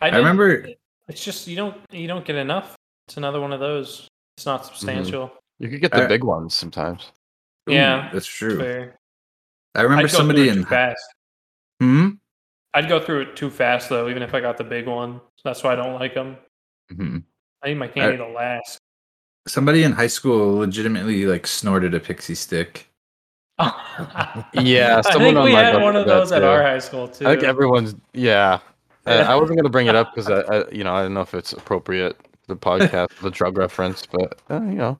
I, 0.00 0.10
I 0.10 0.16
remember. 0.16 0.66
It's 1.08 1.24
just 1.24 1.46
you 1.48 1.56
don't 1.56 1.76
you 1.90 2.06
don't 2.06 2.24
get 2.24 2.36
enough. 2.36 2.76
It's 3.08 3.16
another 3.16 3.40
one 3.40 3.52
of 3.52 3.60
those. 3.60 4.08
It's 4.36 4.46
not 4.46 4.64
substantial. 4.66 5.32
You 5.58 5.68
could 5.68 5.80
get 5.80 5.92
the 5.92 6.04
Uh, 6.04 6.08
big 6.08 6.24
ones 6.24 6.54
sometimes. 6.54 7.12
Ooh, 7.68 7.72
Yeah, 7.72 8.10
that's 8.12 8.26
true. 8.26 8.58
Fair. 8.58 8.96
I 9.74 9.82
remember 9.82 10.04
I'd 10.04 10.10
somebody 10.10 10.44
through 10.44 10.50
it 10.52 10.56
in. 10.56 10.62
too 10.64 10.68
fast. 10.68 11.14
Hmm. 11.80 12.08
I'd 12.74 12.88
go 12.88 13.00
through 13.00 13.20
it 13.22 13.36
too 13.36 13.50
fast 13.50 13.88
though, 13.88 14.08
even 14.08 14.22
if 14.22 14.34
I 14.34 14.40
got 14.40 14.56
the 14.56 14.64
big 14.64 14.86
one. 14.86 15.20
That's 15.44 15.62
why 15.62 15.72
I 15.72 15.76
don't 15.76 15.94
like 15.94 16.14
them. 16.14 16.36
Mhm. 16.92 17.22
I 17.62 17.68
need 17.68 17.74
my 17.78 17.88
candy 17.88 18.16
to 18.18 18.26
last. 18.28 18.78
Somebody 19.46 19.82
in 19.84 19.92
high 19.92 20.06
school 20.06 20.54
legitimately 20.58 21.26
like 21.26 21.46
snorted 21.46 21.94
a 21.94 22.00
pixie 22.00 22.34
stick. 22.34 22.88
Yeah, 24.54 25.00
I 25.04 25.12
think 25.12 25.36
on 25.36 25.44
we 25.44 25.52
my 25.52 25.62
had 25.62 25.80
one 25.82 25.96
of 25.96 26.06
those 26.06 26.32
at 26.32 26.40
too. 26.40 26.46
our 26.46 26.62
high 26.62 26.78
school 26.80 27.08
too. 27.08 27.26
I 27.26 27.32
think 27.32 27.44
everyone's 27.44 27.94
yeah. 28.12 28.58
Uh, 29.06 29.22
I 29.28 29.34
wasn't 29.34 29.58
gonna 29.58 29.68
bring 29.68 29.86
it 29.86 29.94
up 29.94 30.14
because 30.14 30.30
I, 30.30 30.40
I, 30.40 30.70
you 30.70 30.82
know, 30.82 30.94
I 30.94 31.02
don't 31.02 31.12
know 31.12 31.20
if 31.20 31.34
it's 31.34 31.52
appropriate 31.52 32.16
the 32.48 32.56
podcast, 32.56 33.08
the 33.20 33.30
drug 33.30 33.58
reference, 33.58 34.06
but 34.06 34.40
uh, 34.50 34.62
you 34.62 34.76
know, 34.76 34.98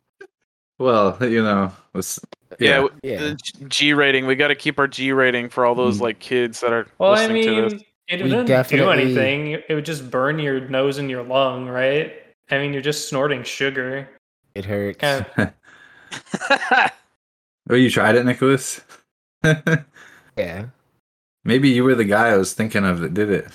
Well, 0.79 1.17
you 1.23 1.43
know, 1.43 1.73
was 1.95 2.21
Yeah, 2.61 2.87
yeah. 3.03 3.21
Yeah. 3.23 3.35
G- 3.43 3.65
G 3.67 3.93
rating. 3.95 4.27
We 4.27 4.35
got 4.35 4.49
to 4.49 4.55
keep 4.55 4.79
our 4.79 4.87
G 4.87 5.13
rating 5.13 5.49
for 5.49 5.65
all 5.65 5.75
those 5.75 6.01
Mm. 6.01 6.03
like 6.03 6.19
kids 6.19 6.61
that 6.61 6.71
are 6.71 6.87
well, 6.99 7.13
I 7.13 7.27
listening 7.29 7.45
to 7.45 7.63
this. 7.63 7.73
mean, 7.73 7.83
it 8.09 8.23
We 8.23 8.29
didn't 8.29 8.69
do 8.69 8.91
anything. 8.91 9.53
It 9.53 9.73
would 9.75 9.87
just 9.87 10.11
burn 10.11 10.39
your 10.39 10.61
nose 10.69 10.99
and 10.99 11.09
your 11.09 11.23
lung, 11.23 11.67
right? 11.67 12.13
I 12.51 12.59
mean, 12.59 12.75
you're 12.75 12.83
just 12.83 13.09
snorting 13.09 13.43
sugar. 13.43 14.07
It 14.55 14.67
hurts. 14.67 14.99
Kind 14.99 15.25
of, 15.39 16.91
oh, 17.71 17.75
you 17.75 17.91
tried 17.91 18.17
it, 18.17 18.25
Nicholas? 18.27 18.81
Yeah. 20.37 20.67
Maybe 21.45 21.69
you 21.69 21.85
were 21.85 21.95
the 21.95 22.05
guy 22.05 22.31
I 22.31 22.37
was 22.37 22.55
thinking 22.55 22.85
of 22.85 22.99
that 23.01 23.15
did 23.15 23.31
it. 23.31 23.47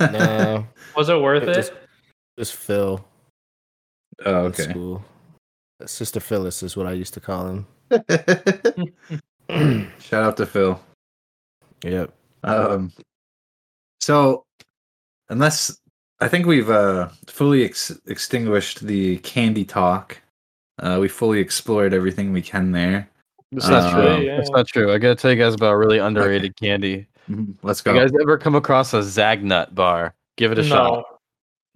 No. 0.00 0.66
was 0.96 1.08
it 1.08 1.20
worth 1.20 1.44
It 1.44 1.50
it? 1.50 1.56
was- 1.58 1.70
Just 2.36 2.56
Phil. 2.56 3.04
oh, 4.26 4.34
okay. 4.46 4.64
School. 4.70 5.04
Sister 5.86 6.18
Phyllis 6.18 6.64
is 6.64 6.76
what 6.76 6.86
I 6.88 6.92
used 6.92 7.14
to 7.14 7.20
call 7.20 7.46
him. 7.48 7.66
Shout 10.00 10.24
out 10.24 10.36
to 10.38 10.46
Phil. 10.46 10.80
yep. 11.84 12.12
Um, 12.42 12.92
so, 14.00 14.44
unless 15.28 15.78
I 16.20 16.26
think 16.28 16.46
we've 16.46 16.70
uh, 16.70 17.08
fully 17.28 17.64
ex- 17.64 17.96
extinguished 18.06 18.80
the 18.86 19.18
candy 19.18 19.64
talk, 19.64 20.20
uh, 20.80 20.98
we 21.00 21.08
fully 21.08 21.38
explored 21.38 21.94
everything 21.94 22.32
we 22.32 22.42
can 22.42 22.72
there. 22.72 23.08
It's 23.56 23.68
not 23.68 23.92
Uh, 23.94 23.94
true. 24.16 24.24
yeah. 24.26 24.38
It's 24.40 24.50
not 24.50 24.66
true. 24.66 24.92
I 24.92 24.98
gotta 24.98 25.14
tell 25.14 25.30
you 25.30 25.36
guys 25.36 25.54
about 25.54 25.72
a 25.72 25.76
really 25.76 25.98
underrated 25.98 26.56
candy. 26.56 27.06
Mhm, 27.30 27.54
Let's 27.62 27.80
go. 27.80 27.92
You 27.94 28.00
guys 28.00 28.10
ever 28.20 28.36
come 28.38 28.54
across 28.54 28.92
a 28.94 28.98
Zagnut 28.98 29.74
bar? 29.74 30.14
Give 30.36 30.52
it 30.52 30.58
a 30.58 30.64
shot. 30.64 31.04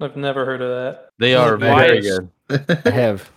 I've 0.01 0.17
never 0.17 0.45
heard 0.45 0.61
of 0.63 0.69
that. 0.69 1.11
They 1.19 1.35
Oh, 1.35 1.43
are 1.43 1.57
very 1.57 2.01
good. 2.01 2.31
I 2.85 2.91
have. 2.91 3.31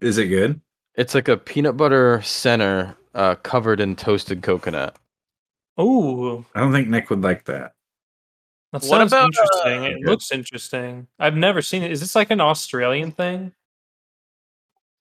Is 0.00 0.18
it 0.18 0.26
good? 0.28 0.60
It's 0.94 1.14
like 1.14 1.28
a 1.28 1.36
peanut 1.36 1.76
butter 1.76 2.20
center 2.22 2.96
uh, 3.14 3.34
covered 3.36 3.80
in 3.80 3.96
toasted 3.96 4.42
coconut. 4.42 4.96
Ooh, 5.80 6.44
I 6.54 6.60
don't 6.60 6.72
think 6.72 6.88
Nick 6.88 7.10
would 7.10 7.22
like 7.22 7.44
that. 7.44 7.72
that 8.72 8.82
What 8.82 8.82
sounds 8.84 9.12
about, 9.12 9.26
interesting. 9.26 9.84
uh, 9.84 9.96
it 9.98 10.00
looks 10.04 10.32
interesting. 10.32 11.06
I've 11.18 11.36
never 11.36 11.62
seen 11.62 11.82
it. 11.82 11.92
Is 11.92 12.00
this 12.00 12.14
like 12.16 12.30
an 12.30 12.40
Australian 12.40 13.12
thing? 13.12 13.52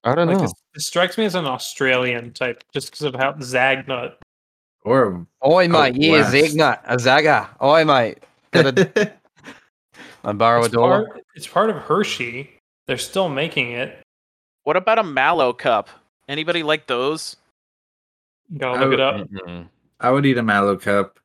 I 0.08 0.16
don't 0.16 0.28
Like 0.28 0.38
know. 0.38 0.41
this, 0.43 0.53
this 0.74 0.88
strikes 0.88 1.18
me 1.18 1.26
as 1.26 1.36
an 1.36 1.45
Australian 1.45 2.32
type, 2.34 2.64
just 2.74 2.91
because 2.91 3.01
of 3.03 3.16
how 3.16 3.34
Zagnut. 3.34 4.14
Or 4.84 5.26
Oi, 5.45 5.68
mate, 5.68 5.95
yeah, 5.95 6.12
yeah, 6.16 6.32
West. 6.32 6.34
Zagnut, 6.34 6.80
a 6.86 6.97
Zaga. 6.99 7.49
Oi, 7.62 7.84
mate. 7.84 8.20
Gotta 8.51 9.14
I 10.24 10.32
borrow 10.34 10.62
a 10.62 10.66
It's 10.66 10.74
dollar. 10.74 11.08
part, 11.08 11.24
it's 11.36 11.47
part 11.47 11.70
of 11.70 11.76
Hershey. 11.78 12.49
They're 12.86 12.97
still 12.97 13.28
making 13.30 13.72
it. 13.72 13.99
what 14.64 14.78
about 14.78 14.99
a 14.99 15.03
mallow 15.03 15.51
cup? 15.53 15.89
Anybody 16.30 16.64
like 16.64 16.88
those? 16.88 17.36
Gotta 18.58 18.80
I 18.80 18.84
look 18.84 18.93
it 18.93 18.99
up. 19.01 19.16
Mm-mm. 19.30 19.68
I 19.99 20.12
would 20.12 20.26
eat 20.26 20.38
a 20.38 20.43
mallow 20.43 20.78
cup. 20.78 21.20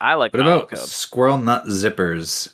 I 0.00 0.14
like 0.14 0.32
What 0.32 0.40
mallow 0.40 0.56
about 0.58 0.70
cups. 0.70 0.92
squirrel 0.92 1.38
nut 1.38 1.66
zippers? 1.66 2.52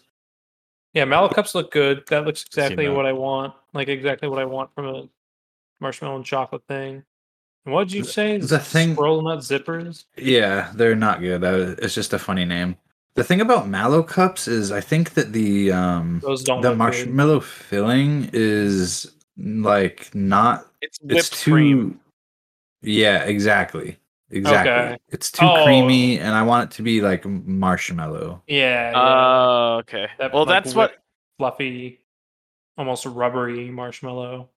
Yeah, 0.94 1.04
mallow 1.04 1.28
cups 1.28 1.54
look 1.54 1.70
good. 1.70 2.04
That 2.08 2.24
looks 2.24 2.44
exactly 2.44 2.88
what 2.88 3.06
I 3.06 3.12
want. 3.12 3.54
Like 3.74 3.88
exactly 3.88 4.28
what 4.28 4.38
I 4.40 4.44
want 4.44 4.74
from 4.74 4.86
a 4.86 5.08
marshmallow 5.80 6.16
and 6.16 6.24
chocolate 6.24 6.62
thing. 6.68 7.04
And 7.64 7.74
what 7.74 7.88
did 7.88 7.94
you 7.94 8.04
say? 8.04 8.38
the 8.38 8.58
thing- 8.58 8.94
Squirrel 8.94 9.22
nut 9.22 9.40
zippers. 9.40 10.04
Yeah, 10.16 10.70
they're 10.74 10.96
not 10.96 11.20
good. 11.20 11.44
Uh, 11.44 11.74
It's 11.82 11.94
just 11.94 12.12
a 12.12 12.18
funny 12.18 12.44
name. 12.44 12.76
The 13.14 13.24
thing 13.24 13.40
about 13.40 13.68
mallow 13.68 14.02
cups 14.02 14.46
is 14.48 14.70
I 14.70 14.80
think 14.80 15.14
that 15.14 15.32
the 15.32 15.72
um 15.72 16.20
Those 16.22 16.44
don't 16.44 16.60
the 16.62 16.68
look 16.70 16.74
good. 16.74 16.78
marshmallow 16.78 17.40
filling 17.40 18.30
is 18.32 19.12
like 19.36 20.14
not 20.14 20.66
It's 20.80 20.98
it's 21.02 21.14
whipped 21.14 21.32
too 21.42 21.50
cream. 21.52 22.00
Yeah, 22.82 23.24
exactly. 23.24 23.98
Exactly. 24.30 24.70
Okay. 24.72 24.96
It's 25.08 25.32
too 25.32 25.46
Oh. 25.46 25.64
creamy 25.64 26.20
and 26.20 26.34
I 26.34 26.42
want 26.42 26.70
it 26.70 26.76
to 26.76 26.82
be 26.82 27.00
like 27.00 27.24
marshmallow. 27.26 28.42
Yeah. 28.46 28.90
yeah. 28.92 28.92
Oh, 28.96 29.76
okay. 29.80 30.06
That, 30.18 30.32
well, 30.32 30.44
like, 30.44 30.62
that's 30.64 30.74
what. 30.76 30.94
fluffy, 31.38 32.00
almost 32.76 33.04
rubbery 33.06 33.70
marshmallow. 33.70 34.48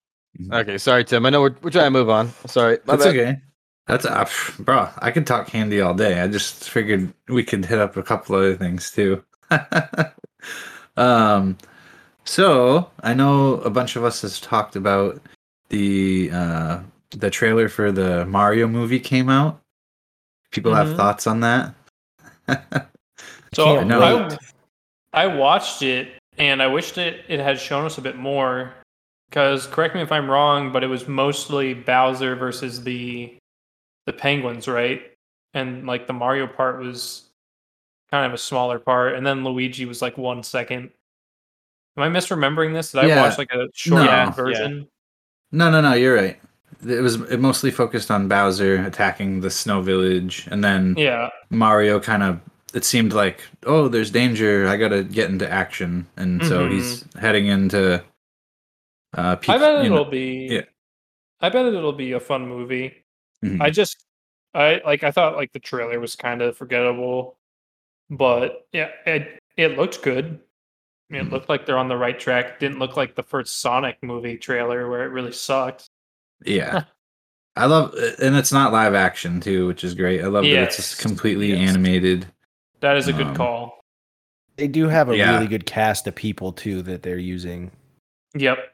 Okay, 0.51 0.77
sorry, 0.77 1.03
Tim. 1.03 1.25
I 1.25 1.29
know 1.29 1.41
we're, 1.41 1.55
we're 1.61 1.69
trying 1.71 1.85
to 1.85 1.91
move 1.91 2.09
on. 2.09 2.29
Sorry. 2.47 2.77
My 2.85 2.95
That's 2.95 3.05
bad. 3.05 3.15
okay. 3.15 3.41
That's 3.87 4.05
uh, 4.05 4.23
pff, 4.25 4.63
bro. 4.63 4.87
I 4.99 5.11
could 5.11 5.27
talk 5.27 5.47
candy 5.47 5.81
all 5.81 5.93
day. 5.93 6.21
I 6.21 6.27
just 6.27 6.69
figured 6.69 7.13
we 7.27 7.43
could 7.43 7.65
hit 7.65 7.79
up 7.79 7.97
a 7.97 8.03
couple 8.03 8.35
other 8.35 8.55
things 8.55 8.91
too. 8.91 9.23
um, 10.97 11.57
so 12.23 12.89
I 13.01 13.13
know 13.13 13.55
a 13.61 13.69
bunch 13.69 13.95
of 13.95 14.03
us 14.03 14.21
has 14.21 14.39
talked 14.39 14.75
about 14.75 15.21
the 15.69 16.29
uh 16.33 16.79
the 17.11 17.29
trailer 17.29 17.67
for 17.67 17.91
the 17.91 18.25
Mario 18.25 18.67
movie 18.67 18.99
came 18.99 19.29
out. 19.29 19.59
People 20.51 20.73
have 20.73 20.87
Mhm. 20.89 20.97
thoughts 20.97 21.27
on 21.27 21.39
that. 21.41 21.73
So 23.53 23.65
Can't. 23.65 23.91
I, 23.91 24.37
I 25.11 25.27
watched 25.27 25.81
it 25.81 26.13
and 26.37 26.63
I 26.63 26.67
wished 26.67 26.97
it, 26.97 27.25
it 27.27 27.41
had 27.41 27.59
shown 27.59 27.83
us 27.85 27.97
a 27.97 28.01
bit 28.01 28.15
more. 28.15 28.71
Because 29.31 29.65
correct 29.65 29.95
me 29.95 30.01
if 30.01 30.11
I'm 30.11 30.29
wrong, 30.29 30.73
but 30.73 30.83
it 30.83 30.87
was 30.87 31.07
mostly 31.07 31.73
Bowser 31.73 32.35
versus 32.35 32.83
the 32.83 33.33
the 34.05 34.11
penguins, 34.13 34.67
right? 34.67 35.01
And 35.53 35.87
like 35.87 36.05
the 36.05 36.11
Mario 36.13 36.47
part 36.47 36.79
was 36.79 37.29
kind 38.11 38.25
of 38.25 38.33
a 38.33 38.37
smaller 38.37 38.77
part, 38.77 39.15
and 39.15 39.25
then 39.25 39.45
Luigi 39.45 39.85
was 39.85 40.01
like 40.01 40.17
one 40.17 40.43
second. 40.43 40.89
Am 41.97 42.03
I 42.03 42.09
misremembering 42.09 42.73
this? 42.73 42.91
Did 42.91 42.99
I 42.99 43.07
Yeah. 43.07 43.21
watch 43.21 43.37
like 43.37 43.51
a 43.53 43.67
short 43.73 44.01
No. 44.01 44.05
Yeah, 44.05 44.31
version? 44.31 44.87
No, 45.53 45.71
no, 45.71 45.79
no. 45.81 45.93
You're 45.93 46.15
right. 46.15 46.37
It 46.85 47.01
was 47.01 47.15
it 47.31 47.39
mostly 47.39 47.71
focused 47.71 48.11
on 48.11 48.27
Bowser 48.27 48.83
attacking 48.85 49.39
the 49.41 49.49
Snow 49.49 49.81
Village, 49.81 50.45
and 50.51 50.61
then 50.61 50.95
Yeah. 50.97 51.29
Mario 51.49 52.01
kind 52.01 52.23
of 52.23 52.41
it 52.73 52.83
seemed 52.85 53.11
like 53.13 53.43
oh 53.65 53.87
there's 53.89 54.09
danger 54.11 54.65
I 54.67 54.77
gotta 54.77 55.03
get 55.03 55.29
into 55.29 55.49
action 55.49 56.07
and 56.15 56.41
so 56.45 56.65
Mhm. 56.65 56.71
he's 56.71 57.05
heading 57.19 57.47
into 57.47 58.01
uh 59.13 59.35
peak, 59.35 59.49
I 59.49 59.57
bet 59.57 59.85
it'll 59.85 60.05
be. 60.05 60.47
yeah. 60.51 60.61
I 61.41 61.49
bet 61.49 61.65
it'll 61.65 61.91
be 61.93 62.11
a 62.13 62.19
fun 62.19 62.47
movie. 62.47 63.03
Mhm. 63.43 63.59
I 63.61 63.69
just, 63.71 64.05
I 64.53 64.81
like. 64.85 65.03
I 65.03 65.11
thought 65.11 65.35
like 65.35 65.51
the 65.53 65.59
trailer 65.59 65.99
was 65.99 66.15
kind 66.15 66.41
of 66.41 66.55
forgettable, 66.55 67.37
but 68.09 68.67
yeah, 68.71 68.89
it 69.05 69.39
it 69.57 69.77
looked 69.77 70.01
good. 70.03 70.25
I 71.09 71.13
mean, 71.13 71.21
it 71.23 71.27
Mhm. 71.27 71.31
looked 71.31 71.49
like 71.49 71.65
they're 71.65 71.77
on 71.77 71.87
the 71.89 71.97
right 71.97 72.17
track. 72.19 72.59
Didn't 72.59 72.79
look 72.79 72.95
like 72.95 73.15
the 73.15 73.23
first 73.23 73.59
Sonic 73.59 73.97
movie 74.01 74.37
trailer 74.37 74.89
where 74.89 75.03
it 75.03 75.09
really 75.09 75.31
sucked. 75.33 75.89
yeah 76.45 76.83
I 77.57 77.65
love 77.65 77.93
and 78.21 78.35
it's 78.37 78.51
not 78.53 78.71
live 78.71 78.93
action 78.95 79.41
too 79.41 79.67
which 79.67 79.83
is 79.83 79.93
great 79.93 80.21
I 80.23 80.27
love 80.27 80.43
that 80.45 80.53
it's 80.53 80.77
just 80.77 80.99
completely 80.99 81.49
yes. 81.49 81.69
animated 81.69 82.25
That 82.79 82.95
is 82.97 83.07
a 83.09 83.13
good 83.13 83.27
Um, 83.27 83.35
call. 83.35 83.83
They 84.55 84.67
do 84.69 84.87
have 84.87 85.09
a 85.09 85.17
Yeah. 85.17 85.33
really 85.35 85.47
good 85.47 85.65
cast 85.65 86.07
of 86.07 86.15
people 86.15 86.51
too 86.53 86.81
that 86.83 87.03
they're 87.03 87.17
using. 87.19 87.71
Yep, 88.35 88.70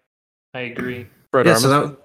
I 0.57 0.61
agree. 0.61 1.05
Fred 1.31 1.45
yeah 1.45 1.55
so 1.55 1.69
Armisen. 1.69 1.97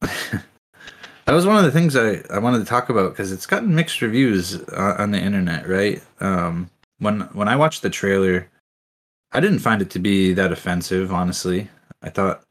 that, 0.00 0.10
that 0.32 0.44
That 1.26 1.34
was 1.34 1.46
one 1.46 1.56
of 1.56 1.62
the 1.64 1.70
things 1.70 1.94
I, 1.94 2.20
I 2.34 2.38
wanted 2.40 2.58
to 2.58 2.64
talk 2.64 2.88
about 2.88 3.12
because 3.12 3.30
it's 3.30 3.46
gotten 3.46 3.74
mixed 3.74 4.02
reviews 4.02 4.60
on, 4.70 4.96
on 4.96 5.10
the 5.12 5.20
internet, 5.20 5.68
right? 5.68 6.02
Um, 6.20 6.68
when 6.98 7.20
when 7.32 7.48
I 7.48 7.54
watched 7.56 7.82
the 7.82 7.90
trailer, 7.90 8.48
I 9.30 9.38
didn't 9.40 9.60
find 9.60 9.80
it 9.82 9.90
to 9.90 9.98
be 10.00 10.32
that 10.34 10.50
offensive. 10.52 11.12
Honestly, 11.12 11.68
I 12.02 12.08
thought 12.10 12.42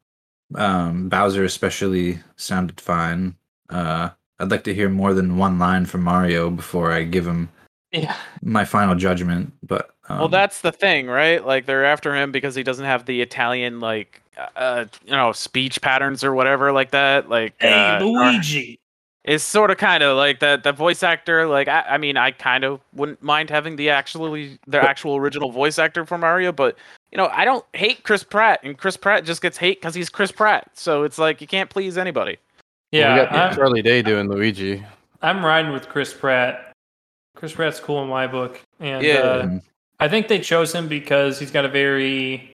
um, 0.55 1.09
Bowser 1.09 1.43
especially 1.43 2.19
sounded 2.37 2.79
fine. 2.79 3.35
Uh, 3.69 4.09
I'd 4.39 4.51
like 4.51 4.63
to 4.65 4.73
hear 4.73 4.89
more 4.89 5.13
than 5.13 5.37
one 5.37 5.59
line 5.59 5.85
from 5.85 6.01
Mario 6.03 6.49
before 6.49 6.91
I 6.93 7.03
give 7.03 7.27
him 7.27 7.49
Yeah. 7.91 8.15
my 8.41 8.63
final 8.65 8.95
judgment. 8.95 9.51
But 9.63 9.93
um, 10.12 10.20
well, 10.20 10.28
that's 10.28 10.62
the 10.62 10.72
thing, 10.72 11.07
right? 11.07 11.45
Like 11.45 11.66
they're 11.66 11.86
after 11.86 12.16
him 12.16 12.32
because 12.32 12.55
he 12.55 12.64
doesn't 12.64 12.86
have 12.86 13.05
the 13.05 13.22
Italian 13.22 13.80
like 13.80 14.22
uh 14.55 14.86
you 15.05 15.12
know 15.12 15.32
speech 15.32 15.82
patterns 15.82 16.24
or 16.24 16.34
whatever 16.34 16.72
like 16.72 16.91
that. 16.91 17.30
Like 17.30 17.53
Hey, 17.59 17.70
uh, 17.70 18.03
Luigi. 18.03 18.80
it's 19.24 19.43
sort 19.43 19.70
of 19.70 19.78
kind 19.78 20.01
of 20.03 20.18
like 20.18 20.39
that 20.39 20.64
the 20.64 20.72
voice 20.72 21.03
actor 21.03 21.45
like 21.45 21.68
I, 21.68 21.82
I 21.82 21.97
mean 21.99 22.18
i 22.18 22.32
kind 22.32 22.64
of 22.64 22.80
wouldn't 22.95 23.22
mind 23.22 23.51
having 23.51 23.76
the 23.76 23.89
actually 23.91 24.57
the 24.66 24.80
actual 24.80 25.16
original 25.18 25.51
voice 25.51 25.78
actor 25.78 26.05
for 26.07 26.18
mario 26.18 26.51
but 26.51 26.76
you 27.12 27.18
know 27.20 27.28
i 27.28 27.45
don't 27.45 27.64
hate 27.74 28.03
chris 28.03 28.24
pratt 28.24 28.62
and 28.64 28.76
chris 28.78 28.97
pratt 28.97 29.24
just 29.26 29.43
gets 29.43 29.57
hate 29.57 29.80
because 29.80 29.93
he's 29.93 30.09
chris 30.09 30.32
pratt 30.32 30.72
so 30.74 31.03
it's 31.03 31.20
like 31.20 31.39
you 31.39 31.45
can't 31.45 31.70
please 31.70 31.99
anybody 31.99 32.38
Yeah, 32.91 33.14
we 33.16 33.22
got 33.30 33.51
I'm, 33.51 33.55
Charlie 33.55 33.82
Day 33.84 34.01
doing 34.01 34.28
Luigi. 34.28 34.84
I'm 35.22 35.45
riding 35.45 35.72
with 35.72 35.88
Chris 35.88 36.14
Pratt. 36.14 36.74
Chris 37.36 37.53
Pratt's 37.53 37.80
cool 37.80 38.01
in 38.03 38.09
my 38.09 38.26
book, 38.28 38.59
and 38.80 39.05
Yeah. 39.05 39.20
uh, 39.20 39.43
um, 39.43 39.62
I 40.02 40.10
think 40.10 40.28
they 40.28 40.39
chose 40.39 40.74
him 40.74 40.88
because 40.88 41.39
he's 41.39 41.52
got 41.52 41.64
a 41.64 41.70
very 41.70 42.52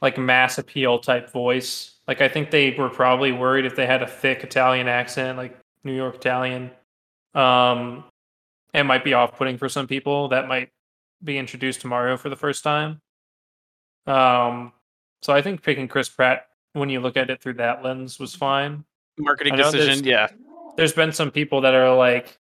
like 0.00 0.16
mass 0.16 0.56
appeal 0.56 0.98
type 1.00 1.30
voice. 1.32 1.96
Like 2.06 2.20
I 2.22 2.28
think 2.28 2.50
they 2.50 2.70
were 2.70 2.88
probably 2.88 3.32
worried 3.32 3.66
if 3.66 3.74
they 3.76 3.86
had 3.86 4.02
a 4.02 4.06
thick 4.06 4.44
Italian 4.44 4.86
accent, 4.88 5.36
like 5.36 5.58
New 5.82 5.94
York 5.94 6.14
Italian, 6.14 6.70
um, 7.34 8.04
it 8.72 8.84
might 8.84 9.04
be 9.04 9.14
off-putting 9.14 9.58
for 9.58 9.68
some 9.68 9.86
people. 9.86 10.28
That 10.28 10.48
might 10.48 10.70
be 11.22 11.38
introduced 11.38 11.80
to 11.82 11.86
Mario 11.88 12.16
for 12.16 12.28
the 12.28 12.36
first 12.36 12.62
time. 12.64 13.00
Um, 14.06 14.72
so 15.22 15.32
I 15.32 15.42
think 15.42 15.62
picking 15.62 15.88
Chris 15.88 16.08
Pratt 16.08 16.46
when 16.72 16.88
you 16.88 17.00
look 17.00 17.16
at 17.16 17.30
it 17.30 17.40
through 17.40 17.54
that 17.54 17.82
lens 17.82 18.18
was 18.18 18.34
fine. 18.34 18.84
marketing 19.18 19.56
know 19.56 19.70
there's- 19.70 19.86
decision 19.86 20.04
yeah 20.04 20.28
There's 20.76 20.92
been 20.92 21.12
some 21.12 21.30
people 21.30 21.60
that 21.62 21.74
are 21.74 21.94
like, 21.94 22.36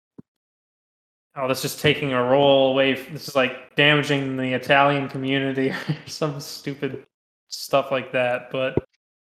"Oh, 1.36 1.48
this 1.48 1.66
is 1.66 1.76
taking 1.76 2.14
a 2.14 2.24
role 2.24 2.72
away. 2.72 2.94
f- 2.94 3.12
This 3.12 3.28
is 3.28 3.36
like 3.36 3.76
damaging 3.76 4.38
the 4.38 4.54
Italian 4.54 5.10
community, 5.10 5.70
or 5.90 5.98
some 6.08 6.40
stupid 6.40 7.06
stuff 7.48 7.92
like 7.92 8.12
that." 8.12 8.52
But 8.52 8.78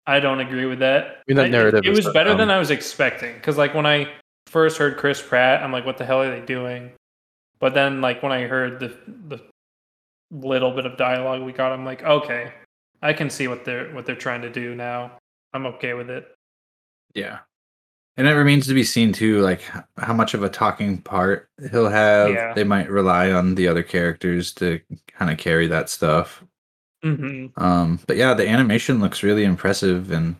I 0.05 0.19
don't 0.19 0.39
agree 0.41 0.65
with 0.65 0.79
that. 0.79 1.23
mean, 1.27 1.37
that 1.37 1.43
I- 1.43 1.47
it- 1.47 1.51
narrative 1.51 1.85
It, 1.85 1.89
is 1.97 2.05
was 2.05 2.13
better 2.13 2.35
than. 2.35 2.49
I 2.51 2.59
was 2.59 2.71
expecting 2.71 3.33
because, 3.35 3.57
like, 3.57 3.73
when 3.73 3.85
I 3.85 4.11
first 4.47 4.77
heard 4.77 4.97
Chris 4.97 5.21
Pratt, 5.21 5.63
I'm 5.63 5.71
like, 5.71 5.85
"What 5.85 5.97
the 5.97 6.05
hell 6.05 6.21
are 6.21 6.29
they 6.29 6.45
doing?" 6.45 6.91
But 7.59 7.73
then, 7.73 8.01
like, 8.01 8.21
when 8.21 8.31
I 8.31 8.43
heard 8.47 8.79
the 8.79 8.97
the 9.27 9.41
little 10.31 10.71
bit 10.71 10.85
of 10.85 10.97
dialogue 10.97 11.41
we 11.43 11.51
got, 11.53 11.71
I'm 11.71 11.85
like, 11.85 12.03
"Okay, 12.03 12.51
I 13.01 13.13
can 13.13 13.29
see 13.29 13.47
what 13.47 13.63
they're 13.65 13.93
what 13.93 14.05
they're 14.05 14.15
trying 14.15 14.41
to 14.41 14.49
do 14.49 14.75
now. 14.75 15.19
I'm 15.53 15.65
okay 15.67 15.93
with 15.93 16.09
it." 16.09 16.27
Yeah. 17.13 17.39
And 18.15 18.27
it 18.27 18.33
remains 18.33 18.67
to 18.67 18.75
be 18.75 18.83
seen 18.83 19.11
too, 19.11 19.41
like 19.41 19.61
how 19.97 20.13
much 20.13 20.33
of 20.35 20.43
a 20.43 20.49
talking 20.49 21.01
part 21.01 21.49
he'll 21.71 21.89
have. 21.89 22.29
Yeah. 22.31 22.53
They 22.53 22.63
might 22.63 22.89
rely 22.89 23.31
on 23.31 23.55
the 23.55 23.67
other 23.67 23.81
characters 23.81 24.53
to 24.55 24.79
kind 25.07 25.31
of 25.31 25.37
carry 25.37 25.67
that 25.67 25.89
stuff. 25.89 26.43
hmm 27.03 27.47
Um, 27.57 27.99
but 28.07 28.17
yeah, 28.17 28.33
the 28.33 28.47
animation 28.47 28.99
looks 29.01 29.23
really 29.23 29.43
impressive, 29.43 30.11
and 30.11 30.35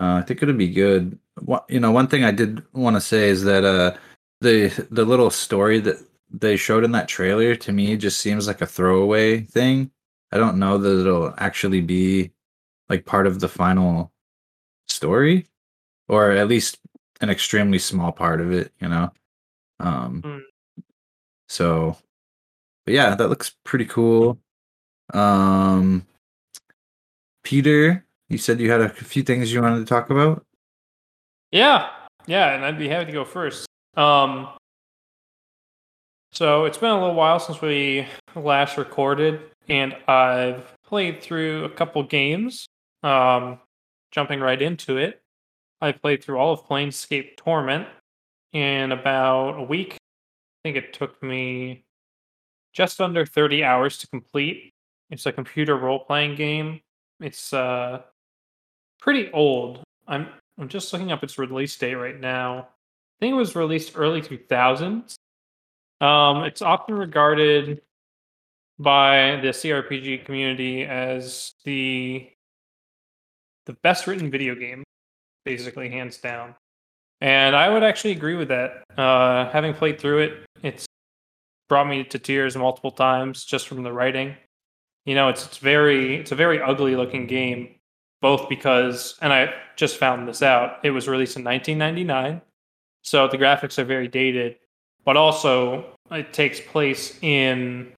uh, 0.00 0.16
I 0.16 0.22
think 0.22 0.42
it'll 0.42 0.54
be 0.54 0.70
good. 0.72 1.18
What 1.40 1.64
you 1.68 1.80
know, 1.80 1.90
one 1.92 2.08
thing 2.08 2.24
I 2.24 2.30
did 2.30 2.62
want 2.74 2.96
to 2.96 3.00
say 3.00 3.28
is 3.30 3.42
that 3.44 3.64
uh, 3.64 3.96
the 4.40 4.68
the 4.90 5.04
little 5.04 5.30
story 5.30 5.80
that 5.80 5.96
they 6.30 6.56
showed 6.56 6.84
in 6.84 6.92
that 6.92 7.08
trailer 7.08 7.54
to 7.56 7.72
me 7.72 7.96
just 7.96 8.20
seems 8.20 8.46
like 8.46 8.60
a 8.60 8.66
throwaway 8.66 9.40
thing. 9.42 9.90
I 10.32 10.38
don't 10.38 10.58
know 10.58 10.78
that 10.78 11.00
it'll 11.00 11.34
actually 11.38 11.80
be 11.82 12.32
like 12.88 13.06
part 13.06 13.26
of 13.26 13.40
the 13.40 13.48
final 13.48 14.12
story, 14.88 15.46
or 16.08 16.32
at 16.32 16.48
least 16.48 16.78
an 17.22 17.30
extremely 17.30 17.78
small 17.78 18.12
part 18.12 18.40
of 18.40 18.52
it. 18.52 18.72
You 18.80 18.88
know, 18.88 19.12
um, 19.80 20.22
Mm. 20.22 20.42
so 21.48 21.96
but 22.84 22.94
yeah, 22.94 23.14
that 23.14 23.28
looks 23.28 23.54
pretty 23.64 23.84
cool. 23.86 24.38
Um, 25.14 26.04
Peter, 27.44 28.04
you 28.28 28.38
said 28.38 28.60
you 28.60 28.70
had 28.70 28.80
a 28.80 28.88
few 28.88 29.22
things 29.22 29.52
you 29.52 29.62
wanted 29.62 29.78
to 29.78 29.84
talk 29.84 30.10
about. 30.10 30.44
Yeah, 31.52 31.90
yeah, 32.26 32.54
and 32.54 32.64
I'd 32.64 32.78
be 32.78 32.88
happy 32.88 33.06
to 33.06 33.12
go 33.12 33.24
first. 33.24 33.66
Um, 33.96 34.48
so 36.32 36.64
it's 36.64 36.78
been 36.78 36.90
a 36.90 36.98
little 36.98 37.14
while 37.14 37.38
since 37.38 37.60
we 37.60 38.06
last 38.34 38.78
recorded, 38.78 39.40
and 39.68 39.94
I've 40.08 40.74
played 40.84 41.22
through 41.22 41.64
a 41.64 41.70
couple 41.70 42.02
games. 42.02 42.66
Um, 43.02 43.60
jumping 44.12 44.40
right 44.40 44.60
into 44.60 44.96
it, 44.96 45.21
I 45.82 45.90
played 45.90 46.22
through 46.22 46.38
all 46.38 46.52
of 46.52 46.64
Planescape 46.64 47.36
Torment 47.36 47.88
in 48.52 48.92
about 48.92 49.58
a 49.58 49.62
week. 49.62 49.94
I 49.94 49.98
think 50.62 50.76
it 50.76 50.92
took 50.92 51.20
me 51.20 51.84
just 52.72 53.00
under 53.00 53.26
30 53.26 53.64
hours 53.64 53.98
to 53.98 54.06
complete. 54.06 54.72
It's 55.10 55.26
a 55.26 55.32
computer 55.32 55.76
role 55.76 55.98
playing 55.98 56.36
game. 56.36 56.80
It's 57.20 57.52
uh, 57.52 58.02
pretty 59.00 59.30
old. 59.32 59.82
I'm 60.06 60.28
I'm 60.56 60.68
just 60.68 60.92
looking 60.92 61.10
up 61.10 61.24
its 61.24 61.36
release 61.36 61.76
date 61.76 61.96
right 61.96 62.18
now. 62.18 62.58
I 62.58 63.18
think 63.20 63.32
it 63.32 63.36
was 63.36 63.56
released 63.56 63.92
early 63.96 64.22
2000s. 64.22 65.16
Um, 66.00 66.44
it's 66.44 66.62
often 66.62 66.94
regarded 66.94 67.82
by 68.78 69.40
the 69.42 69.48
CRPG 69.48 70.24
community 70.24 70.84
as 70.84 71.54
the 71.64 72.28
the 73.66 73.72
best 73.82 74.06
written 74.06 74.30
video 74.30 74.54
game, 74.54 74.84
basically 75.44 75.88
hands 75.88 76.18
down. 76.18 76.54
And 77.20 77.54
I 77.54 77.68
would 77.68 77.84
actually 77.84 78.12
agree 78.12 78.34
with 78.34 78.48
that. 78.48 78.84
Uh, 78.96 79.48
having 79.50 79.74
played 79.74 80.00
through 80.00 80.18
it, 80.18 80.46
it's 80.62 80.86
brought 81.68 81.88
me 81.88 82.04
to 82.04 82.18
tears 82.18 82.56
multiple 82.56 82.90
times 82.90 83.44
just 83.44 83.68
from 83.68 83.82
the 83.82 83.92
writing. 83.92 84.36
You 85.06 85.14
know, 85.14 85.28
it's 85.28 85.46
it's 85.46 85.58
very 85.58 86.16
it's 86.16 86.32
a 86.32 86.36
very 86.36 86.60
ugly 86.60 86.96
looking 86.96 87.26
game 87.26 87.76
both 88.22 88.48
because, 88.48 89.18
and 89.20 89.32
I 89.32 89.52
just 89.76 89.98
found 89.98 90.26
this 90.26 90.42
out, 90.42 90.78
it 90.84 90.90
was 90.90 91.08
released 91.08 91.36
in 91.36 91.44
1999. 91.44 92.40
So 93.02 93.26
the 93.26 93.36
graphics 93.36 93.78
are 93.78 93.84
very 93.84 94.08
dated, 94.08 94.56
but 95.04 95.16
also 95.16 95.96
it 96.10 96.32
takes 96.32 96.60
place 96.60 97.18
in, 97.20 97.92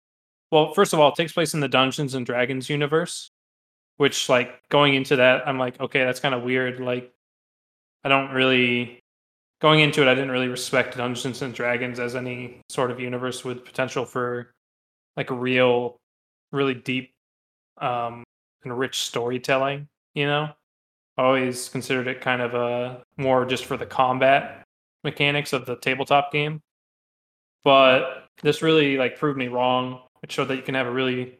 well, 0.50 0.72
first 0.72 0.94
of 0.94 0.98
all, 0.98 1.10
it 1.10 1.14
takes 1.14 1.32
place 1.32 1.52
in 1.52 1.60
the 1.60 1.68
Dungeons 1.68 2.14
and 2.14 2.24
Dragons 2.24 2.70
universe, 2.70 3.30
which, 3.98 4.28
like, 4.30 4.66
going 4.70 4.94
into 4.94 5.16
that, 5.16 5.46
I'm 5.46 5.58
like, 5.58 5.78
okay, 5.78 6.04
that's 6.04 6.20
kind 6.20 6.34
of 6.34 6.42
weird. 6.42 6.80
Like, 6.80 7.12
I 8.04 8.08
don't 8.08 8.32
really, 8.32 9.00
going 9.60 9.80
into 9.80 10.02
it, 10.02 10.08
I 10.08 10.14
didn't 10.14 10.30
really 10.30 10.48
respect 10.48 10.96
Dungeons 10.96 11.42
and 11.42 11.54
Dragons 11.54 11.98
as 11.98 12.14
any 12.14 12.60
sort 12.68 12.90
of 12.90 13.00
universe 13.00 13.44
with 13.44 13.64
potential 13.64 14.04
for, 14.04 14.52
like, 15.16 15.30
a 15.30 15.34
real, 15.34 15.96
really 16.52 16.74
deep, 16.74 17.12
um, 17.80 18.24
and 18.62 18.78
rich 18.78 19.00
storytelling 19.00 19.88
you 20.14 20.26
know? 20.26 20.50
I 21.16 21.22
always 21.22 21.68
considered 21.68 22.08
it 22.08 22.20
kind 22.20 22.42
of 22.42 22.54
a 22.54 23.02
more 23.16 23.44
just 23.44 23.66
for 23.66 23.76
the 23.76 23.86
combat 23.86 24.64
mechanics 25.04 25.52
of 25.52 25.66
the 25.66 25.76
tabletop 25.76 26.32
game. 26.32 26.60
But 27.62 28.26
this 28.42 28.62
really 28.62 28.96
like 28.96 29.18
proved 29.18 29.38
me 29.38 29.48
wrong. 29.48 30.02
It 30.22 30.32
showed 30.32 30.48
that 30.48 30.56
you 30.56 30.62
can 30.62 30.74
have 30.74 30.86
a 30.86 30.92
really 30.92 31.38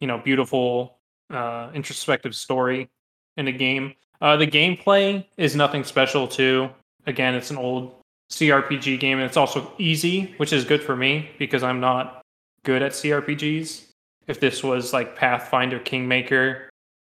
you 0.00 0.06
know 0.06 0.18
beautiful 0.18 0.98
uh 1.32 1.70
introspective 1.74 2.34
story 2.34 2.90
in 3.36 3.48
a 3.48 3.52
game 3.52 3.94
uh 4.20 4.36
the 4.36 4.46
gameplay 4.46 5.24
is 5.36 5.56
nothing 5.56 5.84
special 5.84 6.26
too 6.26 6.68
again 7.06 7.34
it's 7.34 7.50
an 7.50 7.56
old 7.56 7.94
crpg 8.30 8.98
game 8.98 9.18
and 9.18 9.26
it's 9.26 9.36
also 9.36 9.72
easy 9.78 10.34
which 10.38 10.52
is 10.52 10.64
good 10.64 10.82
for 10.82 10.96
me 10.96 11.30
because 11.38 11.62
i'm 11.62 11.80
not 11.80 12.22
good 12.64 12.82
at 12.82 12.92
crpgs 12.92 13.84
if 14.26 14.40
this 14.40 14.62
was 14.62 14.92
like 14.92 15.14
pathfinder 15.14 15.78
kingmaker 15.78 16.68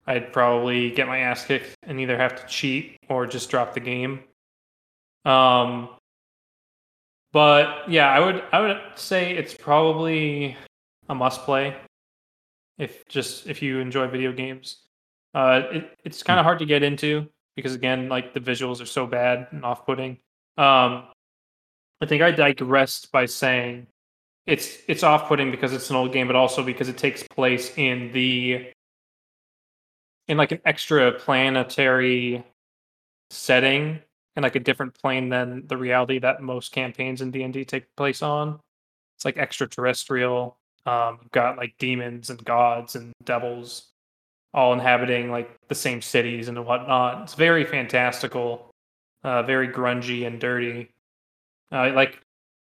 I'd 0.07 0.31
probably 0.31 0.91
get 0.91 1.07
my 1.07 1.19
ass 1.19 1.45
kicked 1.45 1.75
and 1.83 1.99
either 1.99 2.17
have 2.17 2.35
to 2.35 2.47
cheat 2.47 2.97
or 3.09 3.25
just 3.25 3.49
drop 3.49 3.73
the 3.73 3.79
game. 3.79 4.19
Um, 5.25 5.89
but 7.33 7.89
yeah, 7.89 8.09
I 8.09 8.19
would 8.19 8.43
I 8.51 8.59
would 8.61 8.81
say 8.95 9.35
it's 9.35 9.55
probably 9.55 10.55
a 11.09 11.15
must 11.15 11.41
play 11.41 11.75
if 12.77 13.07
just 13.07 13.47
if 13.47 13.61
you 13.61 13.79
enjoy 13.79 14.07
video 14.07 14.31
games. 14.31 14.84
Uh, 15.35 15.63
it, 15.69 15.97
it's 16.05 16.23
kind 16.23 16.39
of 16.39 16.45
hard 16.45 16.59
to 16.59 16.65
get 16.65 16.81
into 16.81 17.27
because 17.57 17.75
again, 17.75 18.07
like 18.07 18.33
the 18.33 18.39
visuals 18.39 18.81
are 18.81 18.85
so 18.85 19.05
bad 19.05 19.47
and 19.51 19.65
off 19.65 19.85
putting. 19.85 20.11
Um, 20.57 21.03
I 21.99 22.05
think 22.07 22.21
I 22.21 22.31
digressed 22.31 23.11
by 23.11 23.25
saying 23.25 23.87
it's 24.47 24.77
it's 24.87 25.03
off 25.03 25.27
putting 25.27 25.51
because 25.51 25.73
it's 25.73 25.89
an 25.89 25.97
old 25.97 26.13
game, 26.13 26.27
but 26.27 26.37
also 26.37 26.63
because 26.63 26.87
it 26.87 26.97
takes 26.97 27.21
place 27.23 27.77
in 27.77 28.13
the 28.13 28.71
in 30.29 30.37
like 30.37 30.53
an 30.53 30.61
extra 30.63 31.11
planetary 31.11 32.41
setting 33.29 33.99
in 34.37 34.43
like 34.43 34.55
a 34.55 34.59
different 34.59 34.93
plane 34.93 35.27
than 35.27 35.67
the 35.67 35.77
reality 35.77 36.17
that 36.19 36.41
most 36.41 36.71
campaigns 36.71 37.21
in 37.21 37.31
D&D 37.31 37.65
take 37.65 37.85
place 37.97 38.21
on. 38.21 38.59
It's 39.17 39.25
like 39.25 39.37
extraterrestrial. 39.37 40.57
Um, 40.85 41.19
you've 41.21 41.31
got 41.31 41.57
like 41.57 41.75
demons 41.77 42.29
and 42.29 42.43
gods 42.43 42.95
and 42.95 43.11
devils 43.23 43.91
all 44.55 44.71
inhabiting 44.71 45.29
like 45.29 45.53
the 45.67 45.75
same 45.75 46.01
cities 46.01 46.47
and 46.47 46.65
whatnot. 46.65 47.23
It's 47.23 47.35
very 47.35 47.65
fantastical, 47.65 48.71
uh, 49.23 49.43
very 49.43 49.67
grungy 49.67 50.25
and 50.25 50.39
dirty. 50.39 50.89
Uh, 51.71 51.91
like 51.93 52.19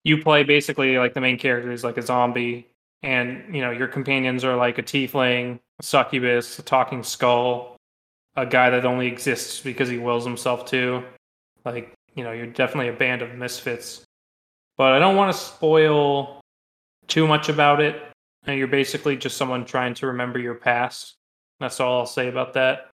you 0.04 0.22
play 0.24 0.44
basically 0.44 0.98
like 0.98 1.14
the 1.14 1.22
main 1.22 1.38
character 1.38 1.72
is 1.72 1.84
like 1.84 1.98
a 1.98 2.02
zombie, 2.02 2.68
and 3.04 3.56
you 3.56 3.62
know 3.62 3.70
your 3.70 3.88
companions 3.88 4.44
are 4.44 4.56
like 4.56 4.80
a 4.80 4.84
tiefling, 4.84 5.60
a 5.80 5.84
succubus, 5.84 6.58
a 6.58 6.64
talking 6.64 7.04
skull, 7.04 7.78
a 8.36 8.46
guy 8.46 8.72
that 8.72 8.84
only 8.84 9.06
exists 9.06 9.62
because 9.62 9.88
he 9.88 10.00
wills 10.00 10.26
himself 10.26 10.66
to. 10.66 11.04
Like 11.64 11.94
you 12.16 12.24
know, 12.24 12.32
you're 12.32 12.48
definitely 12.48 12.90
a 12.90 12.94
band 12.94 13.22
of 13.22 13.36
misfits. 13.36 14.04
But 14.78 14.94
I 14.94 15.00
don't 15.00 15.16
want 15.16 15.32
to 15.32 15.38
spoil 15.40 16.42
too 17.08 17.28
much 17.28 17.50
about 17.50 17.82
it. 17.82 18.02
You're 18.48 18.68
basically 18.68 19.16
just 19.16 19.38
someone 19.38 19.66
trying 19.66 19.94
to 19.96 20.08
remember 20.08 20.40
your 20.40 20.56
past. 20.56 21.17
That's 21.60 21.80
all 21.80 22.00
I'll 22.00 22.06
say 22.06 22.28
about 22.28 22.54
that. 22.54 22.90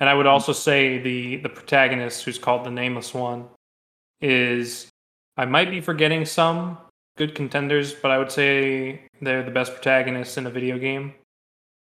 And 0.00 0.08
I 0.08 0.14
would 0.14 0.26
hmm. 0.26 0.32
also 0.32 0.52
say 0.52 0.98
the 0.98 1.36
the 1.36 1.48
protagonist, 1.48 2.24
who's 2.24 2.38
called 2.38 2.64
the 2.64 2.70
Nameless 2.70 3.14
One, 3.14 3.48
is 4.20 4.88
I 5.36 5.44
might 5.44 5.70
be 5.70 5.80
forgetting 5.80 6.24
some 6.24 6.78
good 7.16 7.34
contenders, 7.34 7.92
but 7.94 8.10
I 8.10 8.18
would 8.18 8.30
say 8.30 9.02
they're 9.20 9.42
the 9.42 9.50
best 9.50 9.72
protagonists 9.72 10.36
in 10.36 10.46
a 10.46 10.50
video 10.50 10.78
game, 10.78 11.14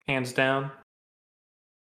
hands 0.08 0.34
down. 0.34 0.72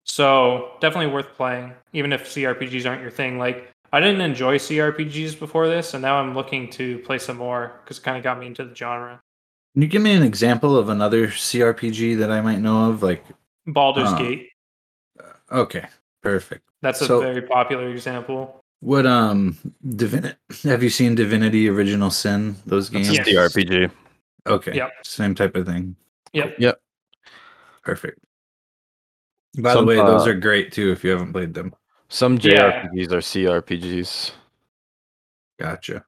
So 0.03 0.71
definitely 0.79 1.11
worth 1.13 1.33
playing, 1.35 1.73
even 1.93 2.13
if 2.13 2.25
CRPGs 2.25 2.89
aren't 2.89 3.01
your 3.01 3.11
thing. 3.11 3.37
Like 3.37 3.71
I 3.91 3.99
didn't 3.99 4.21
enjoy 4.21 4.57
CRPGs 4.57 5.39
before 5.39 5.67
this, 5.67 5.93
and 5.93 6.01
now 6.01 6.17
I'm 6.17 6.33
looking 6.33 6.69
to 6.71 6.99
play 6.99 7.19
some 7.19 7.37
more 7.37 7.79
because 7.83 7.99
it 7.99 8.03
kind 8.03 8.17
of 8.17 8.23
got 8.23 8.39
me 8.39 8.47
into 8.47 8.65
the 8.65 8.75
genre. 8.75 9.21
Can 9.73 9.81
you 9.83 9.87
give 9.87 10.01
me 10.01 10.13
an 10.13 10.23
example 10.23 10.75
of 10.75 10.89
another 10.89 11.27
CRPG 11.27 12.17
that 12.17 12.31
I 12.31 12.41
might 12.41 12.59
know 12.59 12.89
of? 12.89 13.03
Like, 13.03 13.23
Baldur's 13.67 14.09
Uh, 14.13 14.17
Gate. 14.17 14.49
okay, 15.51 15.85
perfect. 16.21 16.63
That's 16.81 17.01
a 17.01 17.05
so- 17.05 17.21
very 17.21 17.41
popular 17.41 17.89
example. 17.89 18.63
What 18.79 19.05
um, 19.07 19.57
Divinity? 19.95 20.35
Have 20.63 20.83
you 20.83 20.89
seen 20.89 21.15
Divinity: 21.15 21.67
Original 21.67 22.11
Sin? 22.11 22.55
Those 22.67 22.89
games. 22.89 23.09
It's 23.09 23.17
Yes. 23.17 23.25
the 23.25 23.35
RPG. 23.61 23.91
Okay. 24.45 24.75
Yep. 24.75 24.91
Same 25.03 25.33
type 25.33 25.55
of 25.55 25.65
thing. 25.65 25.95
Yep. 26.33 26.55
Yep. 26.59 26.79
Perfect. 27.83 28.19
By 29.57 29.73
Some, 29.73 29.85
the 29.85 29.89
way, 29.89 29.95
those 29.95 30.27
uh, 30.27 30.29
are 30.29 30.33
great 30.35 30.71
too 30.71 30.91
if 30.91 31.03
you 31.03 31.09
haven't 31.09 31.33
played 31.33 31.55
them. 31.55 31.73
Some 32.09 32.37
Yeah. 32.41 32.83
JRPGs 32.93 33.11
are 33.11 33.21
CRPGs. 33.21 34.31
Gotcha. 35.59 36.05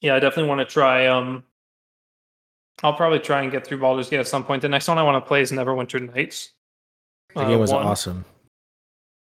Yeah, 0.00 0.16
I 0.16 0.18
definitely 0.18 0.48
want 0.48 0.66
to 0.68 0.72
try. 0.72 1.06
Um, 1.06 1.44
I'll 2.82 2.94
probably 2.94 3.18
try 3.18 3.42
and 3.42 3.50
get 3.50 3.66
through 3.66 3.78
Baldur's 3.78 4.08
Gate 4.10 4.20
at 4.20 4.26
some 4.28 4.44
point. 4.44 4.62
The 4.62 4.68
next 4.68 4.86
one 4.88 4.98
I 4.98 5.02
want 5.02 5.22
to 5.22 5.26
play 5.26 5.40
is 5.40 5.50
Neverwinter 5.52 6.14
Nights. 6.14 6.50
The 7.34 7.40
Uh, 7.40 7.48
game 7.48 7.58
was 7.60 7.72
one. 7.72 7.86
awesome. 7.86 8.24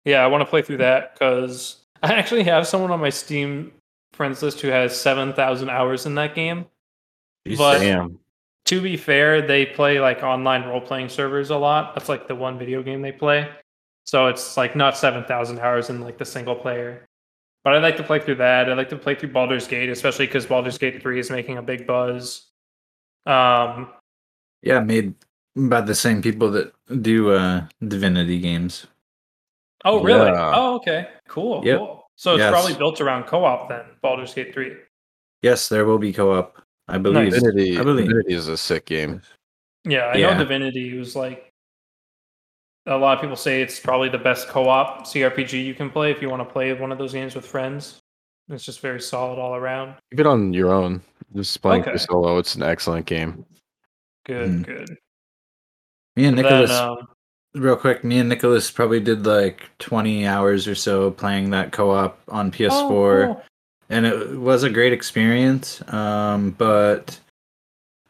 Yeah, 0.04 0.22
I 0.22 0.26
want 0.26 0.42
to 0.42 0.46
play 0.46 0.62
through 0.62 0.78
that 0.78 1.14
because 1.14 1.82
I 2.02 2.14
actually 2.14 2.42
have 2.44 2.66
someone 2.66 2.90
on 2.90 3.00
my 3.00 3.10
Steam 3.10 3.72
friends 4.12 4.42
list 4.42 4.60
who 4.60 4.68
has 4.68 4.98
seven 5.00 5.32
thousand 5.32 5.70
hours 5.70 6.06
in 6.06 6.14
that 6.16 6.34
game. 6.34 6.66
Jeez. 7.46 7.58
But- 7.58 7.78
Damn. 7.80 8.18
To 8.66 8.80
be 8.80 8.96
fair, 8.96 9.42
they 9.46 9.66
play 9.66 10.00
like 10.00 10.22
online 10.22 10.64
role 10.64 10.80
playing 10.80 11.10
servers 11.10 11.50
a 11.50 11.56
lot. 11.56 11.94
That's 11.94 12.08
like 12.08 12.28
the 12.28 12.34
one 12.34 12.58
video 12.58 12.82
game 12.82 13.02
they 13.02 13.12
play. 13.12 13.46
So 14.06 14.28
it's 14.28 14.56
like 14.56 14.74
not 14.74 14.96
seven 14.96 15.22
thousand 15.24 15.58
hours 15.58 15.90
in 15.90 16.00
like 16.00 16.16
the 16.16 16.24
single 16.24 16.54
player. 16.54 17.04
But 17.62 17.74
I'd 17.74 17.82
like 17.82 17.98
to 17.98 18.02
play 18.02 18.20
through 18.20 18.36
that. 18.36 18.70
I'd 18.70 18.76
like 18.78 18.88
to 18.88 18.96
play 18.96 19.14
through 19.16 19.32
Baldur's 19.32 19.68
Gate, 19.68 19.90
especially 19.90 20.24
because 20.26 20.46
Baldur's 20.46 20.76
Gate 20.78 21.00
3 21.02 21.18
is 21.18 21.30
making 21.30 21.56
a 21.58 21.62
big 21.62 21.86
buzz. 21.86 22.46
Um, 23.26 23.88
yeah, 24.62 24.80
made 24.80 25.14
by 25.56 25.80
the 25.80 25.94
same 25.94 26.20
people 26.22 26.50
that 26.52 26.72
do 27.02 27.30
uh 27.32 27.66
Divinity 27.86 28.38
games. 28.40 28.86
oh, 29.84 30.02
really? 30.02 30.30
Yeah. 30.30 30.52
Oh, 30.54 30.74
okay. 30.76 31.08
Cool. 31.28 31.62
Yep. 31.64 31.78
Cool. 31.78 32.06
So 32.16 32.34
it's 32.34 32.40
Yes. 32.40 32.50
probably 32.50 32.74
built 32.74 33.00
around 33.00 33.26
co 33.26 33.44
op 33.44 33.68
then, 33.68 33.84
Baldur's 34.02 34.32
Gate 34.34 34.54
3. 34.54 34.72
Yes, 35.42 35.68
there 35.68 35.84
will 35.84 35.98
be 35.98 36.12
co-op. 36.12 36.62
I 36.88 36.96
believe. 36.98 37.32
Nice. 37.32 37.42
Divinity, 37.42 37.78
I 37.78 37.82
believe. 37.82 38.08
Divinity 38.08 38.34
is 38.34 38.48
a 38.48 38.56
sick 38.56 38.86
game. 38.86 39.20
Yeah, 39.84 40.06
I 40.06 40.16
Yeah. 40.16 40.32
know 40.32 40.38
Divinity 40.38 40.96
was 40.96 41.14
like 41.14 41.52
a 42.86 42.96
lot 42.96 43.16
of 43.16 43.20
people 43.20 43.36
say 43.36 43.60
it's 43.62 43.78
probably 43.80 44.08
the 44.08 44.18
best 44.18 44.48
co-op 44.48 45.06
CRPG 45.06 45.62
you 45.64 45.74
can 45.74 45.90
play 45.90 46.10
if 46.10 46.22
you 46.22 46.30
want 46.30 46.40
to 46.46 46.50
play 46.50 46.72
one 46.72 46.92
of 46.92 46.98
those 46.98 47.12
games 47.12 47.34
with 47.34 47.44
friends. 47.46 48.00
It's 48.48 48.64
just 48.64 48.80
very 48.80 49.00
solid 49.00 49.38
all 49.38 49.54
around. 49.54 49.96
Even 50.12 50.26
on 50.26 50.52
your 50.54 50.72
own, 50.72 51.02
just 51.34 51.60
playing 51.62 51.82
Okay. 51.82 51.92
for 51.92 51.98
solo, 51.98 52.38
it's 52.38 52.54
an 52.54 52.62
excellent 52.62 53.06
game. 53.06 53.44
Good, 54.26 54.50
Mm. 54.50 54.66
good. 54.66 54.96
Me 56.16 56.24
and 56.26 56.38
Then, 56.38 56.44
Nicholas, 56.44 56.70
um, 56.70 57.08
real 57.54 57.76
quick. 57.76 58.04
Me 58.04 58.18
and 58.18 58.28
Nicholas 58.28 58.70
probably 58.70 59.00
did 59.00 59.26
like 59.26 59.68
twenty 59.78 60.26
hours 60.26 60.66
or 60.68 60.74
so 60.74 61.10
playing 61.10 61.50
that 61.50 61.72
co-op 61.72 62.18
on 62.28 62.50
PS4. 62.52 63.24
oh, 63.24 63.34
cool. 63.34 63.42
and 63.90 64.06
it 64.06 64.38
was 64.38 64.62
a 64.62 64.70
great 64.70 64.94
experience 64.94 65.82
um 65.92 66.52
but 66.52 67.20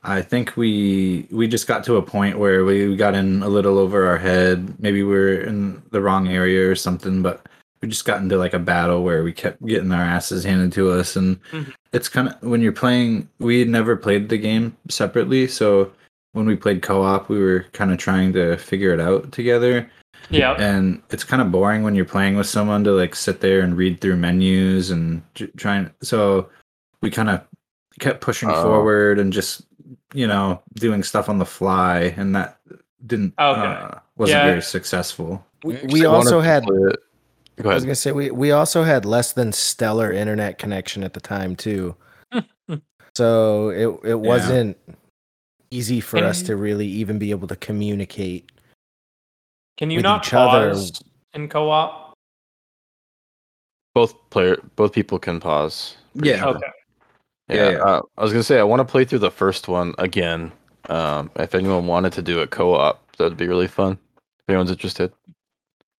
i 0.05 0.22
think 0.22 0.57
we 0.57 1.27
we 1.33 1.49
just 1.49 1.66
got 1.66 1.83
to 1.83 1.97
a 1.97 2.03
point 2.03 2.39
where 2.39 2.64
we 2.64 2.95
got 2.95 3.12
in 3.16 3.43
a 3.43 3.49
little 3.49 3.77
over 3.77 4.07
our 4.07 4.16
head 4.16 4.72
maybe 4.81 5.03
we 5.03 5.16
are 5.16 5.41
in 5.41 5.83
the 5.91 6.01
wrong 6.01 6.29
area 6.29 6.70
or 6.70 6.77
something 6.77 7.22
but 7.22 7.45
we 7.85 7.91
just 7.91 8.07
got 8.07 8.22
into 8.22 8.39
like 8.39 8.55
a 8.55 8.59
battle 8.59 9.05
where 9.05 9.22
we 9.22 9.30
kept 9.30 9.62
getting 9.66 9.93
our 9.93 10.01
asses 10.03 10.43
handed 10.43 10.72
to 10.72 10.91
us 10.91 11.16
and 11.16 11.39
Mhm. 11.53 11.70
it's 11.93 12.09
kind 12.09 12.28
of 12.28 12.43
when 12.43 12.62
you're 12.62 12.72
playing 12.72 13.28
we 13.39 13.59
had 13.59 13.68
never 13.68 13.95
played 13.95 14.30
the 14.30 14.39
game 14.39 14.74
separately 14.89 15.47
so 15.47 15.93
when 16.32 16.47
we 16.47 16.57
played 16.57 16.80
co-op 16.80 17.28
we 17.28 17.39
were 17.39 17.66
kind 17.74 17.93
of 17.93 17.99
trying 17.99 18.32
to 18.32 18.57
figure 18.57 18.93
it 18.95 19.01
out 19.01 19.30
together 19.32 19.87
Yeah, 20.30 20.53
and 20.55 21.03
it's 21.11 21.24
kind 21.24 21.43
of 21.43 21.53
boring 21.53 21.82
when 21.82 21.95
you're 21.95 22.07
playing 22.07 22.37
with 22.39 22.47
someone 22.47 22.82
to 22.85 22.93
like 22.93 23.14
sit 23.14 23.41
there 23.43 23.61
and 23.61 23.76
read 23.76 24.01
through 24.01 24.16
menus 24.16 24.91
and 24.91 25.20
j- 25.35 25.51
try 25.59 25.87
so 26.01 26.49
we 27.03 27.11
kind 27.11 27.28
of 27.28 27.43
kept 28.01 28.22
pushing 28.22 28.49
Oh. 28.51 28.62
forward 28.62 29.18
and 29.18 29.30
just 29.30 29.66
you 30.14 30.26
know 30.26 30.62
doing 30.76 31.03
stuff 31.03 31.28
on 31.28 31.37
the 31.39 31.45
fly 31.45 32.14
and 32.16 32.35
that 32.35 32.57
didn't 33.07 33.35
Okay. 33.39 33.61
uh, 33.61 33.99
wasn't 34.16 34.39
Yeah. 34.39 34.47
very 34.47 34.62
successful 34.62 35.45
We, 35.62 35.78
we 35.93 36.07
also 36.07 36.41
had 36.41 36.66
to 36.66 36.95
had. 37.57 37.63
play 37.63 37.63
it. 37.63 37.64
Go 37.64 37.71
I 37.71 37.75
was 37.75 37.85
gonna 37.85 37.95
say 37.95 38.13
we 38.13 38.31
we 38.31 38.51
also 38.53 38.83
had 38.85 39.05
less 39.05 39.33
than 39.33 39.53
stellar 39.53 40.13
internet 40.13 40.59
connection 40.59 41.05
at 41.05 41.14
the 41.14 41.21
time 41.21 41.57
too. 41.57 41.97
so 43.17 43.68
it 43.71 44.11
it 44.11 44.21
wasn't 44.21 44.76
easy 45.71 46.01
for 46.01 46.18
us 46.18 46.39
And- 46.41 46.47
to 46.49 46.57
really 46.57 46.87
even 46.87 47.18
be 47.18 47.31
able 47.31 47.49
to 47.49 47.57
communicate. 47.57 48.51
can 49.76 49.91
you 49.91 49.99
with 49.99 50.05
not 50.05 50.26
each 50.26 50.35
other. 50.35 50.71
pause 50.71 51.03
in 51.35 51.49
co-op? 51.49 52.14
Both 53.95 54.14
player, 54.31 54.57
both 54.76 54.93
people 54.93 55.18
can 55.18 55.41
pause. 55.41 55.97
Yeah. 56.14 56.39
sure. 56.39 56.49
Okay. 56.57 56.67
Yeah, 57.49 57.57
Yeah, 57.57 57.71
yeah. 57.71 57.79
Uh, 57.79 58.01
I 58.18 58.22
was 58.22 58.33
gonna 58.33 58.43
say 58.45 58.59
I 58.59 58.64
want 58.64 58.81
to 58.81 58.85
play 58.85 59.05
through 59.05 59.21
the 59.21 59.31
first 59.31 59.68
one 59.68 59.95
again. 59.99 60.53
Um, 60.89 61.31
if 61.37 61.55
anyone 61.55 61.87
wanted 61.87 62.13
to 62.14 62.22
do 62.22 62.41
a 62.41 62.47
co-op, 62.47 63.17
that'd 63.17 63.37
be 63.39 63.47
really 63.49 63.68
fun. 63.68 63.93
If 64.17 64.49
anyone's 64.51 64.71
interested, 64.71 65.13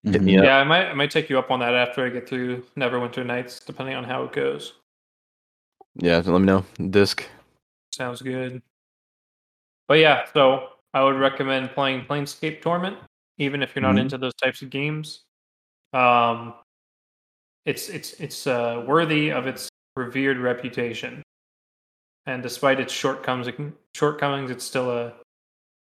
hit 0.05 0.21
me 0.21 0.33
Mhm. 0.33 0.39
up. 0.39 0.45
Yeah, 0.45 0.57
I 0.57 0.63
might 0.63 0.85
I 0.87 0.93
might 0.93 1.11
take 1.11 1.29
you 1.29 1.37
up 1.39 1.51
on 1.51 1.59
that 1.59 1.73
after 1.73 2.05
I 2.05 2.09
get 2.09 2.27
through 2.27 2.61
Neverwinter 2.77 3.25
Nights, 3.25 3.59
depending 3.59 3.95
on 3.95 4.03
how 4.03 4.23
it 4.23 4.31
goes. 4.33 4.73
Yeah, 5.95 6.17
let 6.25 6.39
me 6.39 6.45
know. 6.45 6.65
Disc. 6.89 7.27
Sounds 7.93 8.21
good. 8.21 8.61
But 9.87 9.99
yeah, 9.99 10.25
so 10.33 10.69
I 10.93 11.03
would 11.03 11.15
recommend 11.15 11.71
playing 11.71 12.05
Planescape 12.05 12.61
Torment, 12.61 12.97
even 13.37 13.61
if 13.63 13.75
you're 13.75 13.81
not 13.81 13.95
Mhm. 13.95 14.01
into 14.01 14.17
those 14.17 14.33
types 14.35 14.61
of 14.61 14.69
games. 14.69 15.23
Um, 15.93 16.55
it's 17.65 17.89
it's 17.89 18.13
it's 18.19 18.47
uh, 18.47 18.83
worthy 18.87 19.29
of 19.31 19.47
its 19.47 19.69
revered 19.95 20.37
reputation, 20.37 21.23
and 22.25 22.43
despite 22.43 22.79
its 22.79 22.91
shortcomings, 22.93 23.73
shortcomings, 23.95 24.51
it's 24.51 24.65
still 24.65 24.91
a 24.91 25.13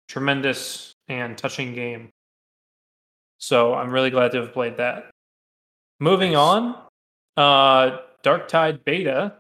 tremendous 0.07 0.93
and 1.07 1.37
touching 1.37 1.73
game. 1.75 2.09
So 3.39 3.73
I'm 3.73 3.89
really 3.91 4.09
glad 4.09 4.31
to 4.33 4.41
have 4.41 4.53
played 4.53 4.77
that. 4.77 5.09
Moving 5.99 6.33
Nice. 6.33 6.39
on, 6.39 6.85
uh, 7.37 7.97
Darktide 8.23 8.83
Beta 8.83 9.33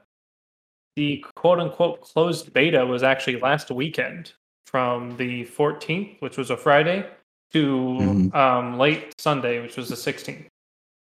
the 0.99 1.23
quote 1.35 1.59
unquote 1.59 2.01
closed 2.01 2.51
beta 2.51 2.85
was 2.85 3.03
actually 3.03 3.39
last 3.39 3.71
weekend 3.71 4.33
from 4.65 5.15
the 5.15 5.45
14th, 5.45 6.17
which 6.19 6.35
was 6.37 6.49
a 6.49 6.57
Friday, 6.57 7.09
to 7.53 7.67
Mhm. 7.67 8.35
um, 8.35 8.77
late 8.77 9.13
Sunday, 9.17 9.61
which 9.61 9.77
was 9.77 9.87
the 9.87 9.95
16th. 9.95 10.49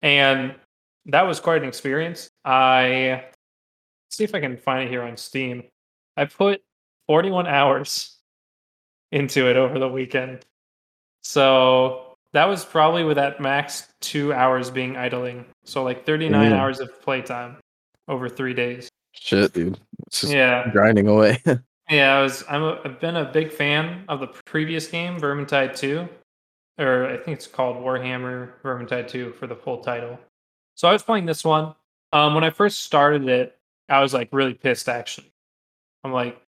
And 0.04 0.54
that 1.06 1.24
was 1.24 1.40
quite 1.40 1.64
an 1.64 1.68
experience. 1.68 2.30
I 2.46 3.32
see 4.12 4.24
if 4.24 4.36
I 4.36 4.40
can 4.40 4.56
find 4.56 4.84
it 4.88 4.92
here 4.92 5.02
on 5.02 5.18
Steam. 5.18 5.68
I 6.16 6.26
put 6.26 6.62
41 7.08 7.48
hours 7.48 8.20
into 9.12 9.50
it 9.50 9.58
over 9.58 9.80
the 9.80 9.90
weekend. 9.90 10.46
So 11.24 12.11
that 12.34 12.46
was 12.46 12.64
probably 12.66 13.04
with 13.04 13.18
at 13.18 13.40
max 13.42 13.88
two 14.00 14.34
hours 14.34 14.70
being 14.70 14.96
idling. 14.98 15.46
So 15.66 15.84
like 15.84 16.06
39 16.06 16.42
Damn. 16.50 16.54
hours 16.60 16.80
of 16.80 17.02
playtime 17.02 17.58
over 18.08 18.30
three 18.30 18.54
days. 18.54 18.90
Shit, 19.14 19.54
dude. 19.54 19.80
It's 20.08 20.22
just 20.22 20.34
Yeah. 20.34 20.70
grinding 20.72 21.08
away. 21.08 21.42
Yeah, 21.90 22.20
I 22.20 22.22
was. 22.22 22.46
I'm 22.48 22.64
a, 22.64 22.80
I've 22.86 23.02
been 23.02 23.18
a 23.18 23.26
big 23.26 23.52
fan 23.52 24.06
of 24.08 24.22
the 24.22 24.28
previous 24.46 24.88
game, 24.88 25.20
Vermintide 25.20 25.76
2, 25.76 26.08
or 26.80 27.06
I 27.08 27.18
think 27.18 27.36
it's 27.36 27.48
called 27.48 27.76
Warhammer 27.76 28.52
Vermintide 28.64 29.10
2 29.10 29.34
for 29.34 29.46
the 29.46 29.58
full 29.58 29.80
title. 29.80 30.18
So 30.76 30.88
I 30.88 30.94
was 30.94 31.04
playing 31.04 31.26
this 31.26 31.44
one. 31.44 31.76
Um, 32.14 32.34
when 32.34 32.46
I 32.46 32.50
first 32.50 32.84
started 32.84 33.28
it, 33.28 33.58
I 33.90 34.00
was 34.00 34.14
like 34.14 34.30
really 34.32 34.54
pissed. 34.54 34.88
Actually, 34.88 35.34
I'm 36.06 36.14
like, 36.14 36.42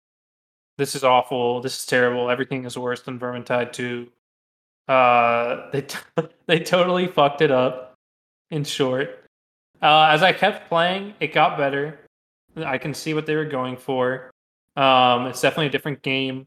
this 0.77 0.95
is 0.95 1.03
awful. 1.03 1.59
This 1.59 1.77
is 1.77 1.85
terrible. 1.87 2.29
Everything 2.29 2.63
is 2.63 2.77
worse 2.77 3.01
than 3.01 3.19
Vermintide 3.19 3.73
2. 3.73 4.07
Uh, 4.87 5.69
they 5.71 5.81
t- 5.81 5.99
they 6.47 6.59
totally 6.59 7.07
fucked 7.07 7.41
it 7.41 7.51
up. 7.51 7.91
In 8.51 8.63
short, 8.63 9.25
uh, 9.81 10.09
as 10.11 10.21
I 10.21 10.31
kept 10.31 10.69
playing, 10.69 11.15
it 11.19 11.33
got 11.33 11.57
better. 11.57 11.99
I 12.55 12.77
can 12.77 12.93
see 12.93 13.15
what 13.15 13.25
they 13.25 13.35
were 13.35 13.45
going 13.45 13.77
for. 13.77 14.29
Um, 14.75 15.25
it's 15.25 15.41
definitely 15.41 15.67
a 15.67 15.71
different 15.71 16.03
game, 16.03 16.45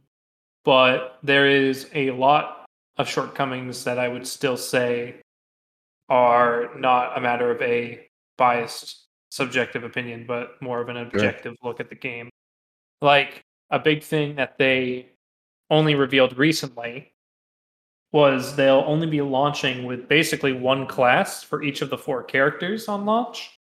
but 0.64 1.18
there 1.24 1.48
is 1.48 1.90
a 1.94 2.12
lot 2.12 2.64
of 2.96 3.08
shortcomings 3.08 3.82
that 3.84 3.98
I 3.98 4.06
would 4.06 4.26
still 4.26 4.56
say 4.56 5.16
are 6.08 6.70
not 6.76 7.18
a 7.18 7.20
matter 7.20 7.50
of 7.50 7.60
a 7.60 8.06
biased 8.38 9.06
subjective 9.30 9.84
opinion, 9.84 10.24
but 10.26 10.60
more 10.62 10.80
of 10.80 10.88
an 10.88 10.96
objective 10.96 11.56
look 11.62 11.80
at 11.80 11.88
the 11.88 11.96
game. 11.96 12.30
Like 13.02 13.42
a 13.70 13.78
big 13.78 14.02
thing 14.02 14.36
that 14.36 14.58
they 14.58 15.08
only 15.70 15.94
revealed 15.94 16.38
recently 16.38 17.12
was 18.16 18.56
they'll 18.56 18.82
only 18.86 19.06
be 19.06 19.20
launching 19.20 19.84
with 19.84 20.08
basically 20.08 20.54
one 20.54 20.86
class 20.86 21.42
for 21.42 21.62
each 21.62 21.82
of 21.82 21.90
the 21.90 21.98
four 21.98 22.22
characters 22.22 22.88
on 22.88 23.04
launch, 23.04 23.58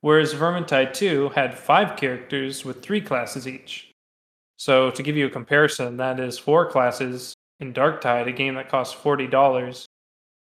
whereas 0.00 0.34
Vermintide 0.34 0.92
2 0.92 1.28
had 1.28 1.56
five 1.56 1.96
characters 1.96 2.64
with 2.64 2.82
three 2.82 3.00
classes 3.00 3.46
each. 3.46 3.92
So 4.56 4.90
to 4.90 5.04
give 5.04 5.16
you 5.16 5.26
a 5.26 5.30
comparison, 5.30 5.98
that 5.98 6.18
is 6.18 6.36
four 6.36 6.68
classes 6.68 7.32
in 7.60 7.72
Darktide, 7.72 8.26
a 8.26 8.32
game 8.32 8.56
that 8.56 8.68
costs 8.68 8.92
forty 8.92 9.28
dollars, 9.28 9.86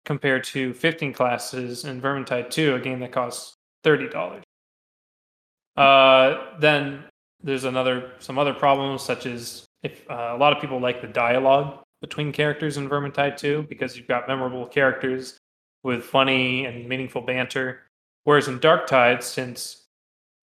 compared 0.05 0.44
to 0.44 0.73
fifteen 0.73 1.12
classes 1.12 1.85
in 1.85 2.01
Vermintide 2.01 2.48
2, 2.48 2.77
a 2.77 2.81
game 2.81 3.01
that 3.01 3.10
costs 3.10 3.55
thirty 3.82 4.09
dollars. 4.09 4.44
Uh, 5.77 6.59
then 6.60 7.02
there's 7.43 7.64
another 7.64 8.12
some 8.20 8.39
other 8.39 8.55
problems 8.55 9.02
such 9.02 9.27
as 9.27 9.64
if 9.82 10.09
uh, 10.09 10.31
a 10.32 10.39
lot 10.39 10.52
of 10.52 10.60
people 10.60 10.78
like 10.78 11.01
the 11.01 11.09
dialogue 11.09 11.82
between 12.02 12.32
characters 12.32 12.76
in 12.76 12.88
Vermintide 12.88 13.38
2 13.38 13.66
because 13.68 13.96
you've 13.96 14.08
got 14.08 14.28
memorable 14.28 14.66
characters 14.66 15.38
with 15.82 16.04
funny 16.04 16.66
and 16.66 16.86
meaningful 16.86 17.22
banter, 17.22 17.80
whereas 18.24 18.48
in 18.48 18.58
*Dark 18.58 18.88
Darktide, 18.88 19.22
since 19.22 19.84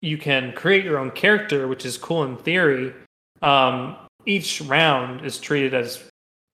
you 0.00 0.16
can 0.16 0.52
create 0.52 0.84
your 0.84 0.98
own 0.98 1.10
character, 1.10 1.68
which 1.68 1.84
is 1.84 1.98
cool 1.98 2.24
in 2.24 2.36
theory, 2.36 2.94
um, 3.42 3.96
each 4.24 4.60
round 4.62 5.24
is 5.24 5.38
treated 5.38 5.74
as 5.74 6.02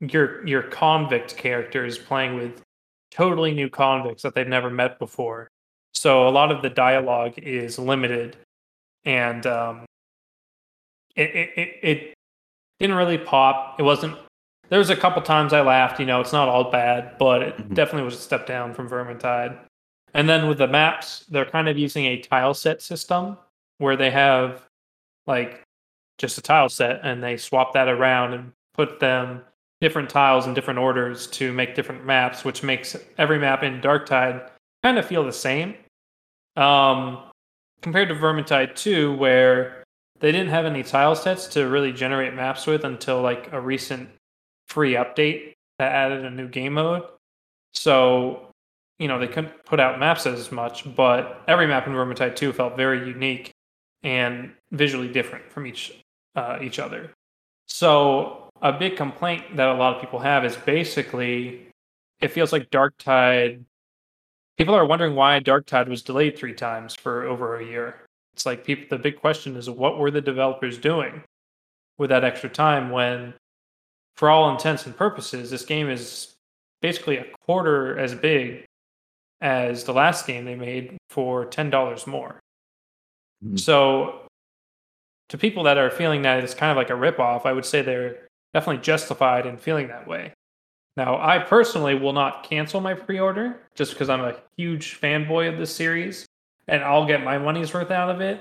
your 0.01 0.47
your 0.47 0.63
convict 0.63 1.37
character 1.37 1.85
is 1.85 1.99
playing 1.99 2.35
with 2.35 2.63
totally 3.11 3.55
new 3.55 3.71
convicts 3.71 4.23
that 4.23 4.35
they've 4.35 4.49
never 4.49 4.71
met 4.71 4.99
before. 4.99 5.49
So 5.93 6.29
a 6.29 6.31
lot 6.31 6.51
of 6.51 6.63
the 6.63 6.71
dialogue 6.71 7.39
is 7.39 7.79
limited, 7.79 8.37
and 9.05 9.47
um, 9.47 9.85
it 11.17 11.31
it 11.35 11.79
it 11.83 12.15
didn't 12.81 12.97
really 12.97 13.19
pop. 13.19 13.79
It 13.79 13.83
wasn't. 13.83 14.17
There 14.75 14.81
was 14.81 14.91
a 14.91 14.97
couple 14.97 15.23
times 15.23 15.53
I 15.53 15.61
laughed. 15.61 16.01
You 16.01 16.07
know, 16.07 16.21
it's 16.21 16.33
not 16.33 16.49
all 16.49 16.69
bad, 16.69 17.17
but 17.17 17.43
it 17.43 17.57
Mhm. 17.57 17.75
definitely 17.75 18.07
was 18.07 18.17
a 18.17 18.21
step 18.21 18.45
down 18.45 18.75
from 18.75 18.89
Vermintide. 18.89 19.57
And 20.13 20.29
then 20.29 20.49
with 20.49 20.59
the 20.59 20.67
maps, 20.67 21.21
they're 21.27 21.45
kind 21.45 21.69
of 21.69 21.79
using 21.79 22.07
a 22.07 22.17
tile 22.21 22.55
set 22.55 22.83
system 22.83 23.39
where 23.79 23.95
they 23.95 24.11
have 24.11 24.67
like 25.29 25.63
just 26.19 26.39
a 26.39 26.43
tile 26.43 26.69
set 26.69 26.99
and 27.05 27.23
they 27.23 27.37
swap 27.37 27.73
that 27.75 27.87
around 27.87 28.33
and 28.35 28.53
put 28.73 28.99
them 28.99 29.45
different 29.81 30.11
tiles 30.11 30.45
in 30.45 30.55
different 30.55 30.81
orders 30.81 31.29
to 31.29 31.53
make 31.53 31.77
different 31.77 32.05
maps, 32.05 32.45
which 32.45 32.65
makes 32.65 32.97
every 33.17 33.39
map 33.39 33.63
in 33.63 33.81
Darktide 33.81 34.51
kind 34.83 34.99
of 34.99 35.07
feel 35.07 35.23
the 35.23 35.31
same. 35.33 35.77
Um, 36.57 37.23
compared 37.81 38.09
to 38.09 38.17
Vermintide 38.17 38.75
2, 38.75 39.13
where 39.13 39.85
they 40.19 40.33
didn't 40.33 40.51
have 40.51 40.65
any 40.67 40.83
tile 40.83 41.15
sets 41.15 41.47
to 41.55 41.69
really 41.69 41.93
generate 41.93 42.35
maps 42.35 42.67
with 42.67 42.83
until 42.83 43.23
like 43.23 43.53
a 43.53 43.61
recent 43.61 44.11
free 44.69 44.95
update 44.95 45.55
that 45.79 45.93
added 45.93 46.25
a 46.25 46.31
new 46.31 46.49
game 46.49 46.75
mode. 46.75 47.03
So, 47.73 48.49
you 48.99 49.09
know, 49.09 49.19
they 49.19 49.27
couldn't 49.27 49.65
put 49.65 49.81
out 49.81 49.99
maps 49.99 50.27
as 50.27 50.53
much, 50.53 50.95
but 50.95 51.43
every 51.49 51.67
map 51.67 51.87
in 51.87 51.93
Vermintide 51.93 52.37
2 52.37 52.53
felt 52.53 52.77
very 52.77 53.07
unique 53.07 53.53
and 54.03 54.53
visually 54.71 55.09
different 55.09 55.51
from 55.51 55.67
each 55.67 55.93
uh, 56.37 56.59
each 56.61 56.79
other. 56.79 57.11
So 57.67 58.49
a 58.61 58.73
big 58.73 58.97
complaint 58.97 59.57
that 59.57 59.69
a 59.69 59.75
lot 59.75 59.95
of 59.95 60.01
people 60.01 60.19
have 60.19 60.45
is 60.45 60.57
basically 60.57 61.69
it 62.21 62.29
feels 62.29 62.53
like 62.53 62.71
Darktide 62.71 63.65
People 64.57 64.75
are 64.75 64.87
wondering 64.87 65.17
why 65.17 65.41
Darktide 65.41 65.89
was 65.89 66.03
delayed 66.03 66.39
three 66.39 66.55
times 66.55 66.95
for 66.95 67.25
over 67.25 67.59
a 67.59 67.65
year. 67.65 68.03
It's 68.35 68.47
like 68.47 68.65
people. 68.65 68.87
The 68.89 69.03
big 69.03 69.21
question 69.21 69.57
is, 69.57 69.69
what 69.69 69.99
were 69.99 70.11
the 70.11 70.21
developers 70.21 70.79
doing 70.79 71.23
with 71.99 72.11
that 72.11 72.25
extra 72.25 72.49
time? 72.49 72.91
When, 72.91 73.35
for 74.17 74.31
all 74.31 74.51
intents 74.51 74.87
and 74.87 74.97
purposes, 74.97 75.51
this 75.51 75.65
game 75.65 75.89
is 75.91 76.35
basically 76.83 77.17
a 77.19 77.25
quarter 77.47 77.99
as 77.99 78.15
big 78.15 78.65
as 79.41 79.85
the 79.85 79.93
last 79.93 80.27
game 80.27 80.45
they 80.45 80.55
made 80.55 80.97
for 81.11 81.45
ten 81.45 81.71
dollars 81.71 82.07
more. 82.07 82.39
Mhm. 83.45 83.59
So, 83.59 84.21
to 85.29 85.39
people 85.39 85.63
that 85.65 85.79
are 85.79 85.91
feeling 85.91 86.23
that 86.23 86.43
it's 86.45 86.55
kind 86.55 86.71
of 86.71 86.77
like 86.77 86.91
a 86.91 86.95
ripoff, 86.95 87.47
I 87.47 87.53
would 87.53 87.65
say 87.65 87.83
they're 87.83 88.29
definitely 88.53 88.83
justified 88.83 89.47
in 89.47 89.57
feeling 89.57 89.89
that 89.89 90.07
way. 90.07 90.33
Now, 90.97 91.21
I 91.21 91.41
personally 91.41 91.95
will 91.97 92.13
not 92.13 92.45
cancel 92.49 92.81
my 92.81 92.95
pre-order 92.95 93.59
just 93.75 93.93
because 93.93 94.09
I'm 94.09 94.21
a 94.21 94.37
huge 94.57 95.01
fanboy 95.01 95.49
of 95.53 95.59
this 95.59 95.75
series, 95.75 96.25
and 96.69 96.85
I'll 96.85 97.07
get 97.07 97.25
my 97.25 97.37
money's 97.37 97.75
worth 97.75 97.91
out 97.91 98.11
of 98.11 98.21
it. 98.21 98.41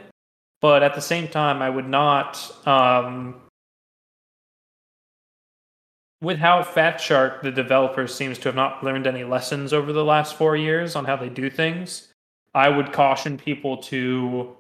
But 0.62 0.84
at 0.84 0.94
the 0.94 1.02
same 1.02 1.28
time, 1.28 1.62
I 1.62 1.70
would 1.70 1.88
not. 1.88 2.38
Um, 2.68 3.42
with 6.24 6.40
how 6.40 6.64
Fatshark, 6.64 7.42
the 7.42 7.52
developer, 7.52 8.08
seems 8.08 8.40
to 8.40 8.48
have 8.48 8.56
not 8.56 8.82
learned 8.82 9.06
any 9.06 9.26
lessons 9.26 9.74
over 9.74 9.92
the 9.92 10.06
last 10.06 10.36
four 10.36 10.56
years 10.56 10.96
on 10.96 11.04
how 11.04 11.18
they 11.18 11.28
do 11.28 11.50
things, 11.50 12.14
I 12.56 12.70
would 12.70 12.94
caution 12.94 13.38
people 13.38 13.78
to 13.84 14.56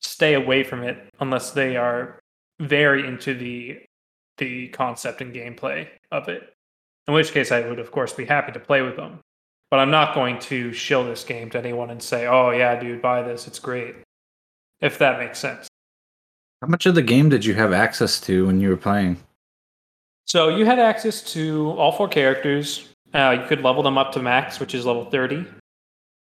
stay 0.00 0.34
away 0.34 0.64
from 0.64 0.82
it 0.82 1.10
unless 1.20 1.50
they 1.50 1.76
are 1.76 2.18
very 2.58 3.06
into 3.06 3.34
the 3.34 3.80
the 4.38 4.68
concept 4.68 5.20
and 5.20 5.32
gameplay 5.32 5.86
of 6.10 6.28
it. 6.28 6.54
In 7.06 7.14
which 7.14 7.32
case, 7.32 7.52
I 7.52 7.60
would 7.60 7.78
of 7.78 7.92
course 7.92 8.12
be 8.12 8.24
happy 8.24 8.52
to 8.52 8.58
play 8.58 8.82
with 8.82 8.96
them. 8.96 9.20
But 9.70 9.80
I'm 9.80 9.90
not 9.90 10.14
going 10.14 10.38
to 10.40 10.72
shill 10.72 11.04
this 11.04 11.22
game 11.22 11.50
to 11.50 11.58
anyone 11.58 11.90
and 11.90 12.02
say, 12.02 12.26
"Oh 12.26 12.50
yeah, 12.50 12.78
dude, 12.80 13.02
buy 13.02 13.22
this. 13.22 13.46
It's 13.46 13.58
great." 13.58 13.94
If 14.80 14.98
that 14.98 15.18
makes 15.18 15.38
sense. 15.38 15.68
How 16.62 16.68
much 16.68 16.86
of 16.86 16.94
the 16.94 17.02
game 17.02 17.28
did 17.28 17.44
you 17.44 17.54
have 17.54 17.72
access 17.72 18.20
to 18.22 18.46
when 18.46 18.60
you 18.60 18.70
were 18.70 18.76
playing? 18.76 19.18
So 20.34 20.48
you 20.48 20.66
had 20.66 20.80
access 20.80 21.22
to 21.34 21.70
all 21.78 21.92
four 21.92 22.08
characters. 22.08 22.88
Uh, 23.14 23.38
you 23.40 23.46
could 23.46 23.62
level 23.62 23.84
them 23.84 23.96
up 23.96 24.10
to 24.14 24.20
max, 24.20 24.58
which 24.58 24.74
is 24.74 24.84
level 24.84 25.04
30. 25.04 25.46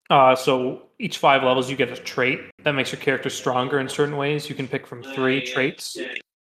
Uh, 0.09 0.35
so 0.35 0.81
each 0.99 1.17
five 1.17 1.43
levels, 1.43 1.69
you 1.69 1.77
get 1.77 1.89
a 1.89 1.95
trait 1.95 2.41
that 2.65 2.73
makes 2.73 2.91
your 2.91 2.99
character 2.99 3.29
stronger 3.29 3.79
in 3.79 3.87
certain 3.87 4.17
ways. 4.17 4.49
You 4.49 4.55
can 4.55 4.67
pick 4.67 4.85
from 4.85 5.01
three 5.01 5.45
traits 5.45 5.95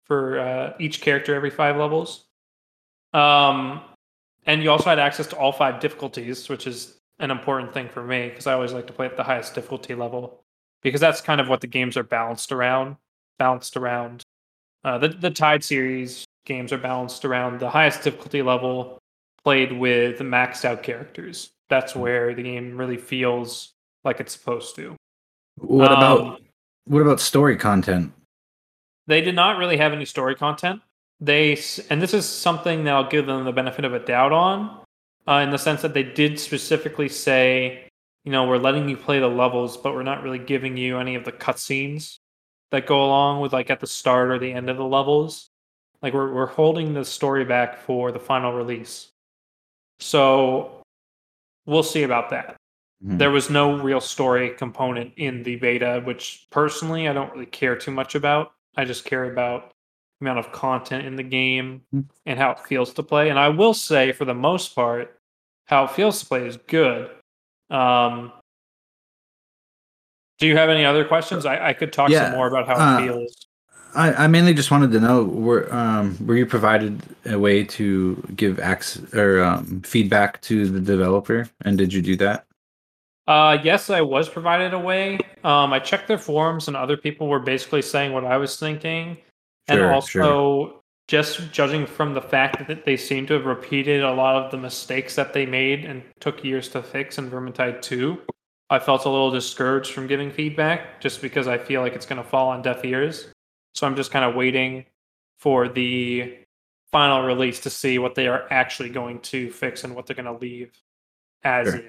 for 0.05 0.39
uh, 0.39 0.73
each 0.79 0.99
character 0.99 1.35
every 1.35 1.51
five 1.51 1.77
levels. 1.77 2.25
Um, 3.13 3.81
and 4.47 4.63
you 4.63 4.71
also 4.71 4.85
had 4.85 4.97
access 4.97 5.27
to 5.27 5.37
all 5.37 5.51
five 5.51 5.79
difficulties, 5.79 6.49
which 6.49 6.65
is 6.65 6.97
an 7.19 7.29
important 7.29 7.71
thing 7.71 7.87
for 7.87 8.01
me 8.01 8.29
because 8.29 8.47
I 8.47 8.53
always 8.53 8.73
like 8.73 8.87
to 8.87 8.93
play 8.93 9.05
at 9.05 9.15
the 9.15 9.21
highest 9.21 9.53
difficulty 9.53 9.93
level 9.93 10.43
because 10.81 11.01
that's 11.01 11.21
kind 11.21 11.39
of 11.39 11.49
what 11.49 11.61
the 11.61 11.67
games 11.67 11.97
are 11.97 12.03
balanced 12.03 12.51
around. 12.51 12.95
Balanced 13.37 13.77
around 13.77 14.23
uh, 14.83 14.97
the 14.97 15.09
the 15.09 15.29
Tide 15.29 15.63
series 15.63 16.26
games 16.47 16.73
are 16.73 16.77
balanced 16.77 17.25
around 17.25 17.59
the 17.59 17.69
highest 17.69 18.01
difficulty 18.01 18.41
level 18.41 18.97
played 19.43 19.71
with 19.71 20.19
maxed 20.19 20.65
out 20.65 20.81
characters. 20.81 21.51
That's 21.69 21.95
where 21.95 22.33
the 22.33 22.41
game 22.41 22.77
really 22.77 22.97
feels 22.97 23.73
like 24.03 24.19
it's 24.19 24.33
supposed 24.33 24.75
to. 24.77 24.95
What 25.57 25.91
about 25.91 26.21
Um, 26.21 26.37
what 26.85 27.01
about 27.01 27.19
story 27.19 27.57
content? 27.57 28.13
They 29.07 29.21
did 29.21 29.35
not 29.35 29.57
really 29.57 29.77
have 29.77 29.93
any 29.93 30.05
story 30.05 30.35
content. 30.35 30.81
They 31.19 31.59
and 31.89 32.01
this 32.01 32.13
is 32.13 32.27
something 32.27 32.83
that 32.85 32.93
I'll 32.93 33.09
give 33.09 33.25
them 33.25 33.45
the 33.45 33.51
benefit 33.51 33.85
of 33.85 33.93
a 33.93 33.99
doubt 33.99 34.31
on, 34.31 34.81
uh, 35.27 35.41
in 35.43 35.51
the 35.51 35.57
sense 35.57 35.81
that 35.81 35.93
they 35.93 36.03
did 36.03 36.39
specifically 36.39 37.09
say, 37.09 37.87
you 38.23 38.31
know, 38.31 38.47
we're 38.47 38.57
letting 38.57 38.87
you 38.87 38.97
play 38.97 39.19
the 39.19 39.27
levels, 39.27 39.77
but 39.77 39.93
we're 39.93 40.03
not 40.03 40.23
really 40.23 40.39
giving 40.39 40.77
you 40.77 40.99
any 40.99 41.15
of 41.15 41.25
the 41.25 41.31
cutscenes 41.31 42.17
that 42.71 42.85
go 42.85 43.03
along 43.03 43.41
with 43.41 43.53
like 43.53 43.69
at 43.69 43.79
the 43.79 43.87
start 43.87 44.29
or 44.29 44.39
the 44.39 44.51
end 44.53 44.69
of 44.69 44.77
the 44.77 44.85
levels. 44.85 45.49
Like 46.01 46.13
we're 46.13 46.31
we're 46.33 46.45
holding 46.47 46.93
the 46.93 47.03
story 47.05 47.45
back 47.45 47.77
for 47.77 48.11
the 48.11 48.19
final 48.19 48.53
release. 48.53 49.09
So 49.99 50.81
we'll 51.65 51.83
see 51.83 52.03
about 52.03 52.29
that. 52.29 52.55
Mhm. 53.03 53.17
There 53.17 53.31
was 53.31 53.49
no 53.49 53.77
real 53.77 54.01
story 54.01 54.51
component 54.51 55.13
in 55.17 55.43
the 55.43 55.55
beta, 55.55 56.01
which 56.05 56.47
personally 56.51 57.07
I 57.07 57.13
don't 57.13 57.31
really 57.31 57.45
care 57.45 57.75
too 57.75 57.91
much 57.91 58.15
about. 58.15 58.53
I 58.75 58.85
just 58.85 59.05
care 59.05 59.31
about 59.31 59.71
the 60.19 60.25
amount 60.25 60.39
of 60.39 60.51
content 60.51 61.05
in 61.05 61.15
the 61.15 61.23
game 61.23 61.81
Mhm. 61.93 62.05
and 62.25 62.39
how 62.39 62.51
it 62.51 62.59
feels 62.59 62.93
to 62.95 63.03
play. 63.03 63.29
And 63.29 63.39
I 63.39 63.49
will 63.49 63.73
say, 63.73 64.11
for 64.11 64.25
the 64.25 64.33
most 64.33 64.75
part, 64.75 65.19
how 65.65 65.83
it 65.85 65.91
feels 65.91 66.19
to 66.19 66.25
play 66.25 66.45
is 66.47 66.57
good. 66.57 67.09
Um, 67.69 68.31
do 70.39 70.45
you 70.47 70.55
have 70.55 70.69
any 70.69 70.85
other 70.85 71.03
questions? 71.05 71.45
I, 71.45 71.69
I 71.69 71.73
could 71.73 71.91
talk 71.91 72.09
Yeah, 72.09 72.25
some 72.25 72.37
more 72.37 72.47
about 72.47 72.67
how 72.67 72.75
uh, 72.75 72.99
it 72.99 73.07
feels. 73.07 73.46
I, 73.97 74.13
I 74.13 74.27
mainly 74.27 74.53
just 74.53 74.71
wanted 74.71 74.91
to 74.91 74.99
know 74.99 75.23
were 75.23 75.73
um 75.73 76.17
were 76.25 76.35
you 76.35 76.45
provided 76.45 77.01
a 77.25 77.37
way 77.37 77.63
to 77.63 78.15
give 78.35 78.59
access 78.59 79.13
or 79.13 79.43
um, 79.43 79.81
feedback 79.81 80.41
to 80.43 80.69
the 80.69 80.79
developer 80.79 81.49
and 81.65 81.77
did 81.77 81.91
you 81.91 82.01
do 82.01 82.15
that? 82.17 82.47
Uh, 83.27 83.57
yes, 83.61 83.89
I 83.89 84.01
was 84.01 84.29
provided 84.29 84.73
a 84.73 84.79
way. 84.79 85.19
Um, 85.43 85.73
I 85.73 85.79
checked 85.79 86.07
their 86.07 86.17
forums, 86.17 86.69
and 86.69 86.77
other 86.77 86.95
people 86.95 87.27
were 87.27 87.41
basically 87.41 87.81
saying 87.81 88.13
what 88.13 88.23
I 88.23 88.37
was 88.37 88.57
thinking. 88.57 89.17
and 89.67 89.79
Sure, 89.79 89.93
also, 89.93 90.07
sure. 90.07 90.81
just 91.09 91.51
judging 91.51 91.85
from 91.85 92.13
the 92.13 92.21
fact 92.21 92.67
that 92.69 92.85
they 92.85 92.95
seem 92.95 93.27
to 93.27 93.33
have 93.33 93.45
repeated 93.45 94.01
a 94.01 94.13
lot 94.13 94.41
of 94.41 94.49
the 94.49 94.57
mistakes 94.57 95.13
that 95.15 95.33
they 95.33 95.45
made 95.45 95.83
and 95.83 96.03
took 96.21 96.41
years 96.41 96.69
to 96.69 96.81
fix 96.81 97.17
in 97.17 97.29
Vermintide 97.29 97.81
2, 97.81 98.17
I 98.69 98.79
felt 98.79 99.03
a 99.03 99.09
little 99.09 99.31
discouraged 99.31 99.91
from 99.91 100.07
giving 100.07 100.31
feedback 100.31 101.01
just 101.01 101.21
because 101.21 101.49
I 101.49 101.57
feel 101.57 101.81
like 101.81 101.93
it's 101.93 102.05
going 102.05 102.23
to 102.23 102.27
fall 102.27 102.47
on 102.47 102.61
deaf 102.61 102.85
ears. 102.85 103.27
So 103.77 103.85
I'm 103.85 103.95
just 103.95 104.11
kind 104.11 104.25
of 104.25 104.35
waiting 104.35 104.85
for 105.39 105.69
the 105.69 106.37
final 106.91 107.21
release 107.23 107.59
to 107.61 107.69
see 107.69 107.99
what 107.99 108.15
they 108.15 108.27
are 108.27 108.47
actually 108.49 108.89
going 108.89 109.19
to 109.19 109.51
fix 109.51 109.83
and 109.83 109.95
what 109.95 110.07
they're 110.07 110.15
going 110.15 110.25
to 110.25 110.41
leave 110.41 110.71
as 111.43 111.69
Sure. 111.69 111.83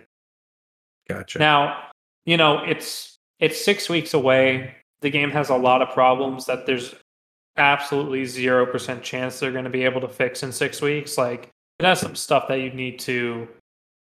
Gotcha. 1.08 1.38
Now, 1.38 1.84
you 2.26 2.36
know, 2.36 2.62
it's 2.64 3.16
it's 3.40 3.64
six 3.64 3.88
weeks 3.88 4.12
away. 4.12 4.74
The 5.00 5.10
game 5.10 5.30
has 5.30 5.48
a 5.48 5.56
lot 5.56 5.80
of 5.80 5.88
problems 5.90 6.44
that 6.46 6.66
there's 6.66 6.94
absolutely 7.56 8.26
zero 8.26 8.66
percent 8.66 9.02
chance 9.02 9.40
they're 9.40 9.52
going 9.52 9.64
to 9.64 9.70
be 9.70 9.84
able 9.84 10.02
to 10.02 10.08
fix 10.08 10.42
in 10.42 10.52
six 10.52 10.82
weeks. 10.82 11.16
Like 11.16 11.48
it 11.78 11.86
has 11.86 12.00
some 12.00 12.14
stuff 12.14 12.48
that 12.48 12.60
you 12.60 12.70
need 12.70 12.98
to 13.00 13.48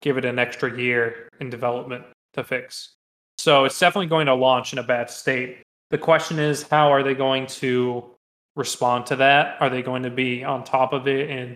give 0.02 0.18
it 0.18 0.26
an 0.26 0.40
extra 0.40 0.76
year 0.76 1.30
in 1.40 1.52
development 1.52 2.06
to 2.34 2.44
fix. 2.44 2.96
So 3.38 3.66
it's 3.66 3.78
definitely 3.78 4.08
going 4.08 4.26
to 4.26 4.34
launch 4.34 4.74
in 4.74 4.80
a 4.80 4.84
bad 4.84 5.12
state. 5.12 5.60
The 5.90 5.98
question 5.98 6.40
is, 6.40 6.64
how 6.64 6.92
are 6.92 7.04
they 7.04 7.14
going 7.14 7.48
to 7.48 8.04
respond 8.56 9.06
to 9.08 9.16
that? 9.18 9.58
Are 9.62 9.70
they 9.70 9.82
going 9.82 10.04
to 10.04 10.10
be 10.10 10.44
on 10.44 10.64
top 10.64 10.94
of 10.94 11.08
it 11.08 11.30
and 11.30 11.56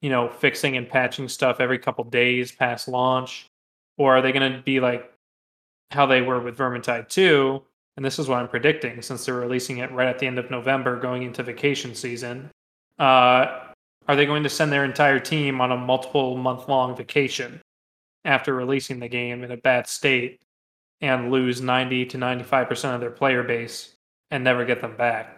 you 0.00 0.10
know 0.10 0.28
fixing 0.28 0.76
and 0.76 0.88
patching 0.88 1.28
stuff 1.28 1.60
every 1.60 1.78
couple 1.78 2.04
days 2.04 2.52
past 2.52 2.88
launch? 2.88 3.48
or 3.98 4.16
are 4.16 4.22
they 4.22 4.32
going 4.32 4.52
to 4.52 4.60
be 4.62 4.80
like 4.80 5.12
how 5.90 6.06
they 6.06 6.22
were 6.22 6.40
with 6.40 6.56
Vermintide 6.56 7.08
2? 7.08 7.62
And 7.96 8.04
this 8.04 8.18
is 8.18 8.28
what 8.28 8.38
I'm 8.38 8.48
predicting 8.48 9.02
since 9.02 9.24
they're 9.24 9.34
releasing 9.34 9.78
it 9.78 9.92
right 9.92 10.08
at 10.08 10.18
the 10.18 10.26
end 10.26 10.38
of 10.38 10.50
November 10.50 10.98
going 10.98 11.22
into 11.22 11.42
vacation 11.42 11.94
season. 11.94 12.50
Uh, 12.98 13.60
are 14.08 14.16
they 14.16 14.26
going 14.26 14.42
to 14.42 14.48
send 14.48 14.72
their 14.72 14.84
entire 14.84 15.20
team 15.20 15.60
on 15.60 15.72
a 15.72 15.76
multiple 15.76 16.36
month 16.36 16.68
long 16.68 16.96
vacation 16.96 17.60
after 18.24 18.54
releasing 18.54 18.98
the 18.98 19.08
game 19.08 19.44
in 19.44 19.50
a 19.50 19.56
bad 19.56 19.86
state 19.86 20.40
and 21.02 21.30
lose 21.30 21.60
90 21.60 22.06
to 22.06 22.18
95% 22.18 22.94
of 22.94 23.00
their 23.00 23.10
player 23.10 23.42
base 23.42 23.94
and 24.30 24.42
never 24.42 24.64
get 24.64 24.80
them 24.80 24.96
back? 24.96 25.36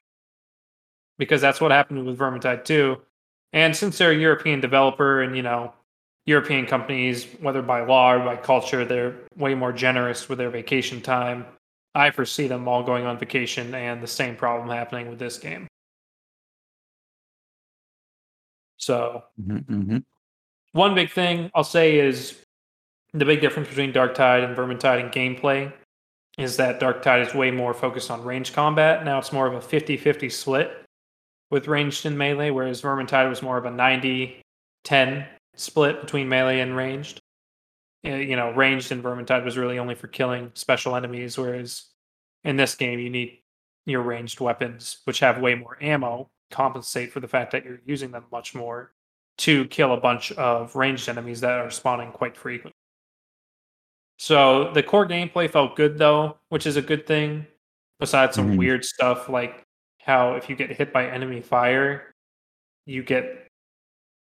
Because 1.19 1.41
that's 1.41 1.61
what 1.61 1.73
happened 1.73 2.07
with 2.07 2.19
Vermintide 2.19 2.65
2. 2.65 3.01
And 3.53 3.75
since 3.75 3.99
they're 3.99 4.13
a 4.13 4.17
European 4.17 4.61
developer 4.61 5.23
and, 5.23 5.37
you 5.37 5.43
know, 5.43 5.73
European 6.27 6.67
companies, 6.67 7.27
whether 7.41 7.63
by 7.63 7.85
law 7.85 8.13
or 8.15 8.19
by 8.21 8.37
culture, 8.37 8.85
they're 8.85 9.15
way 9.37 9.55
more 9.55 9.73
generous 9.73 10.29
with 10.29 10.39
their 10.39 10.51
vacation 10.51 11.01
time. 11.01 11.47
I 11.95 12.11
foresee 12.11 12.49
them 12.49 12.67
all 12.67 12.83
going 12.83 13.07
on 13.07 13.19
vacation 13.19 13.75
and 13.75 14.03
the 14.03 14.07
same 14.07 14.37
problem 14.37 14.69
happening 14.69 15.09
with 15.09 15.19
this 15.19 15.39
game. 15.39 15.69
So, 18.77 19.25
Mhm, 19.41 19.65
mhm. 19.67 20.05
one 20.73 20.95
big 20.95 21.11
thing 21.11 21.51
I'll 21.55 21.65
say 21.65 21.99
is 21.99 22.44
the 23.15 23.25
big 23.25 23.41
difference 23.41 23.69
between 23.69 23.93
Darktide 23.93 24.45
and 24.45 24.57
Vermintide 24.57 25.01
in 25.01 25.11
gameplay 25.11 25.73
is 26.37 26.57
that 26.57 26.81
Darktide 26.81 27.27
is 27.27 27.33
way 27.33 27.53
more 27.53 27.73
focused 27.73 28.11
on 28.11 28.25
range 28.25 28.53
combat. 28.53 29.05
Now 29.05 29.19
it's 29.21 29.33
more 29.33 29.47
of 29.47 29.55
a 29.55 29.61
50 29.61 29.97
50 29.97 30.29
split 30.29 30.85
with 31.51 31.69
ranged 31.69 32.05
and 32.05 32.19
melee, 32.19 32.51
whereas 32.51 32.83
Vermintide 32.83 33.29
was 33.29 33.41
more 33.41 33.57
of 33.57 33.65
a 33.65 33.71
90 33.71 34.43
10 34.83 35.27
split 35.55 36.01
between 36.01 36.29
melee 36.29 36.59
and 36.59 36.77
ranged. 36.77 37.21
Uh, 38.05 38.17
You 38.17 38.35
know, 38.35 38.51
ranged 38.51 38.91
in 38.91 39.01
Vermintide 39.01 39.45
was 39.45 39.57
really 39.57 39.79
only 39.79 39.95
for 39.95 40.09
killing 40.09 40.51
special 40.55 40.97
enemies, 40.97 41.39
whereas 41.39 41.85
in 42.43 42.57
this 42.57 42.75
game 42.75 42.99
you 42.99 43.11
need 43.11 43.39
your 43.87 44.03
ranged 44.03 44.41
weapons, 44.41 44.99
which 45.05 45.21
have 45.21 45.41
way 45.41 45.55
more 45.55 45.79
ammo, 45.81 46.29
compensate 46.51 47.13
for 47.13 47.21
the 47.21 47.29
fact 47.29 47.53
that 47.53 47.65
you're 47.65 47.81
using 47.87 48.11
them 48.11 48.25
much 48.33 48.55
more 48.55 48.93
to 49.37 49.67
kill 49.67 49.93
a 49.93 50.01
bunch 50.01 50.33
of 50.33 50.75
ranged 50.75 51.09
enemies 51.09 51.41
that 51.41 51.61
are 51.61 51.71
spawning 51.71 52.11
quite 52.11 52.37
frequently. 52.37 52.74
So 54.19 54.73
the 54.73 54.83
core 54.83 55.07
gameplay 55.07 55.51
felt 55.51 55.77
good 55.77 55.99
though, 55.99 56.39
which 56.49 56.67
is 56.67 56.77
a 56.77 56.83
good 56.83 57.07
thing. 57.07 57.47
Besides 58.01 58.37
some 58.37 58.53
Mhm. 58.53 58.59
weird 58.59 58.85
stuff 58.85 59.29
like 59.29 59.63
how 60.03 60.35
if 60.35 60.49
you 60.51 60.57
get 60.57 60.71
hit 60.71 60.93
by 60.93 61.07
enemy 61.09 61.41
fire, 61.41 62.13
you 62.87 63.03
get 63.03 63.47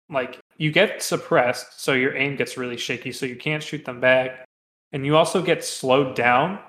like 0.09 0.39
you 0.57 0.71
get 0.71 1.01
suppressed, 1.01 1.81
so 1.81 1.93
your 1.93 2.15
aim 2.15 2.35
gets 2.35 2.57
really 2.57 2.77
shaky, 2.77 3.11
so 3.11 3.25
you 3.25 3.35
can't 3.35 3.63
shoot 3.63 3.83
them 3.85 3.99
back. 3.99 4.45
And 4.91 5.05
you 5.05 5.17
also 5.17 5.41
get 5.41 5.63
slowed 5.63 6.15
down 6.15 6.59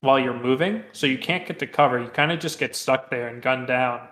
while 0.00 0.18
you're 0.18 0.34
moving, 0.34 0.84
so 0.92 1.06
you 1.06 1.18
can't 1.18 1.46
get 1.46 1.58
to 1.60 1.66
cover. 1.66 2.00
You 2.00 2.08
kind 2.08 2.32
of 2.32 2.40
just 2.40 2.58
get 2.58 2.74
stuck 2.74 3.10
there 3.10 3.28
and 3.28 3.40
gunned 3.42 3.68
down, 3.68 4.08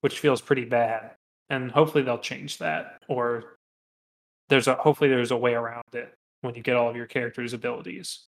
which 0.00 0.20
feels 0.20 0.40
pretty 0.40 0.64
bad. 0.64 1.16
And 1.50 1.70
hopefully 1.72 2.02
they'll 2.04 2.18
change 2.18 2.58
that, 2.58 3.02
or 3.08 3.58
there's 4.48 4.68
a 4.68 4.74
hopefully 4.76 5.10
there's 5.10 5.32
a 5.32 5.36
way 5.36 5.54
around 5.54 5.84
it 5.94 6.14
when 6.42 6.54
you 6.54 6.62
get 6.62 6.76
all 6.76 6.88
of 6.88 6.96
your 6.96 7.06
characters' 7.06 7.52
abilities. 7.52 8.26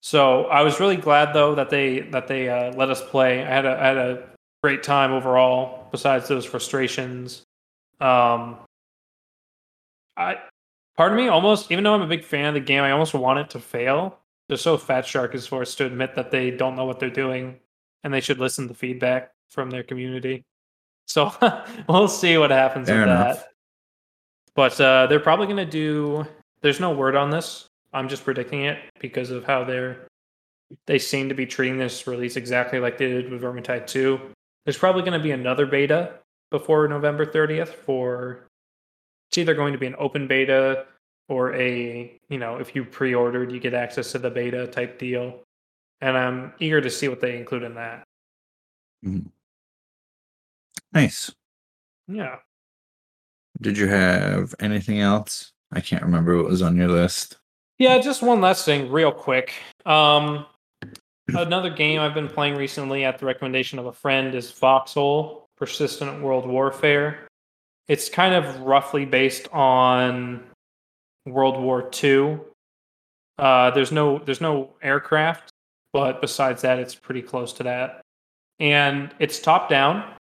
So 0.00 0.44
I 0.44 0.62
was 0.62 0.78
really 0.78 0.96
glad 0.96 1.32
though 1.32 1.54
that 1.54 1.70
they 1.70 2.00
that 2.10 2.28
they 2.28 2.48
uh, 2.48 2.72
let 2.74 2.90
us 2.90 3.02
play. 3.02 3.42
I 3.42 3.48
had 3.48 3.64
a 3.64 3.80
I 3.80 3.86
had 3.86 3.96
a 3.96 4.28
great 4.62 4.82
time 4.82 5.12
overall. 5.12 5.88
Besides 5.90 6.28
those 6.28 6.44
frustrations, 6.44 7.42
um, 8.00 8.58
I 10.16 10.36
part 10.96 11.12
of 11.12 11.18
me 11.18 11.28
almost 11.28 11.72
even 11.72 11.84
though 11.84 11.94
I'm 11.94 12.02
a 12.02 12.06
big 12.06 12.24
fan 12.24 12.48
of 12.48 12.54
the 12.54 12.60
game, 12.60 12.82
I 12.82 12.92
almost 12.92 13.14
want 13.14 13.38
it 13.40 13.50
to 13.50 13.60
fail. 13.60 14.18
Just 14.48 14.62
so 14.62 14.76
Fatshark 14.76 15.34
is 15.34 15.46
forced 15.46 15.76
to 15.78 15.86
admit 15.86 16.14
that 16.14 16.30
they 16.30 16.52
don't 16.52 16.76
know 16.76 16.84
what 16.84 17.00
they're 17.00 17.10
doing 17.10 17.58
and 18.04 18.14
they 18.14 18.20
should 18.20 18.38
listen 18.38 18.68
to 18.68 18.74
feedback 18.74 19.32
from 19.50 19.70
their 19.70 19.82
community. 19.82 20.44
So 21.06 21.32
we'll 21.88 22.06
see 22.06 22.38
what 22.38 22.50
happens 22.52 22.88
Fair 22.88 23.00
with 23.00 23.08
enough. 23.08 23.38
that. 23.38 23.48
But 24.54 24.80
uh, 24.80 25.06
they're 25.08 25.20
probably 25.20 25.46
going 25.46 25.58
to 25.58 25.64
do. 25.66 26.26
There's 26.62 26.80
no 26.80 26.92
word 26.92 27.16
on 27.16 27.30
this. 27.30 27.68
I'm 27.92 28.08
just 28.08 28.24
predicting 28.24 28.64
it 28.64 28.78
because 29.00 29.30
of 29.30 29.44
how 29.44 29.64
they're. 29.64 30.08
They 30.86 30.98
seem 30.98 31.28
to 31.28 31.34
be 31.34 31.46
treating 31.46 31.78
this 31.78 32.06
release 32.06 32.36
exactly 32.36 32.80
like 32.80 32.98
they 32.98 33.08
did 33.08 33.30
with 33.30 33.42
Vermintide 33.42 33.86
2. 33.86 34.20
There's 34.64 34.76
probably 34.76 35.02
going 35.02 35.12
to 35.12 35.22
be 35.22 35.30
another 35.30 35.64
beta 35.64 36.14
before 36.50 36.88
November 36.88 37.24
30th 37.24 37.68
for. 37.68 38.48
It's 39.30 39.38
either 39.38 39.54
going 39.54 39.72
to 39.72 39.78
be 39.78 39.86
an 39.86 39.94
open 39.98 40.26
beta 40.26 40.86
or 41.28 41.54
a 41.54 42.20
you 42.28 42.38
know 42.38 42.56
if 42.56 42.76
you 42.76 42.84
pre-ordered 42.84 43.50
you 43.50 43.58
get 43.58 43.74
access 43.74 44.12
to 44.12 44.18
the 44.18 44.30
beta 44.30 44.66
type 44.66 44.98
deal, 44.98 45.40
and 46.00 46.16
I'm 46.16 46.52
eager 46.58 46.80
to 46.80 46.90
see 46.90 47.08
what 47.08 47.20
they 47.20 47.36
include 47.36 47.62
in 47.62 47.74
that. 47.74 48.04
Mm-hmm. 49.04 49.28
Nice. 50.92 51.32
Yeah. 52.08 52.36
Did 53.60 53.78
you 53.78 53.88
have 53.88 54.54
anything 54.60 55.00
else? 55.00 55.52
I 55.76 55.80
can't 55.80 56.02
remember 56.02 56.38
what 56.38 56.46
was 56.46 56.62
on 56.62 56.74
your 56.74 56.88
list. 56.88 57.36
Yeah, 57.78 57.98
just 57.98 58.22
one 58.22 58.40
last 58.40 58.64
thing, 58.64 58.90
real 58.90 59.12
quick. 59.12 59.52
Um, 59.84 60.46
another 61.28 61.68
game 61.68 62.00
I've 62.00 62.14
been 62.14 62.28
playing 62.28 62.56
recently 62.56 63.04
at 63.04 63.18
the 63.18 63.26
recommendation 63.26 63.78
of 63.78 63.84
a 63.84 63.92
friend 63.92 64.34
is 64.34 64.50
Foxhole 64.50 65.44
Persistent 65.58 66.22
World 66.22 66.46
Warfare. 66.46 67.28
It's 67.88 68.08
kind 68.08 68.34
of 68.34 68.60
roughly 68.60 69.04
based 69.04 69.48
on 69.52 70.44
World 71.26 71.62
War 71.62 71.90
II. 72.02 72.38
Uh, 73.38 73.70
there's 73.72 73.92
no 73.92 74.18
there's 74.18 74.40
no 74.40 74.70
aircraft, 74.82 75.50
but 75.92 76.22
besides 76.22 76.62
that, 76.62 76.78
it's 76.78 76.94
pretty 76.94 77.20
close 77.20 77.52
to 77.52 77.64
that. 77.64 78.00
And 78.60 79.14
it's 79.18 79.40
top 79.40 79.68
down, 79.68 80.14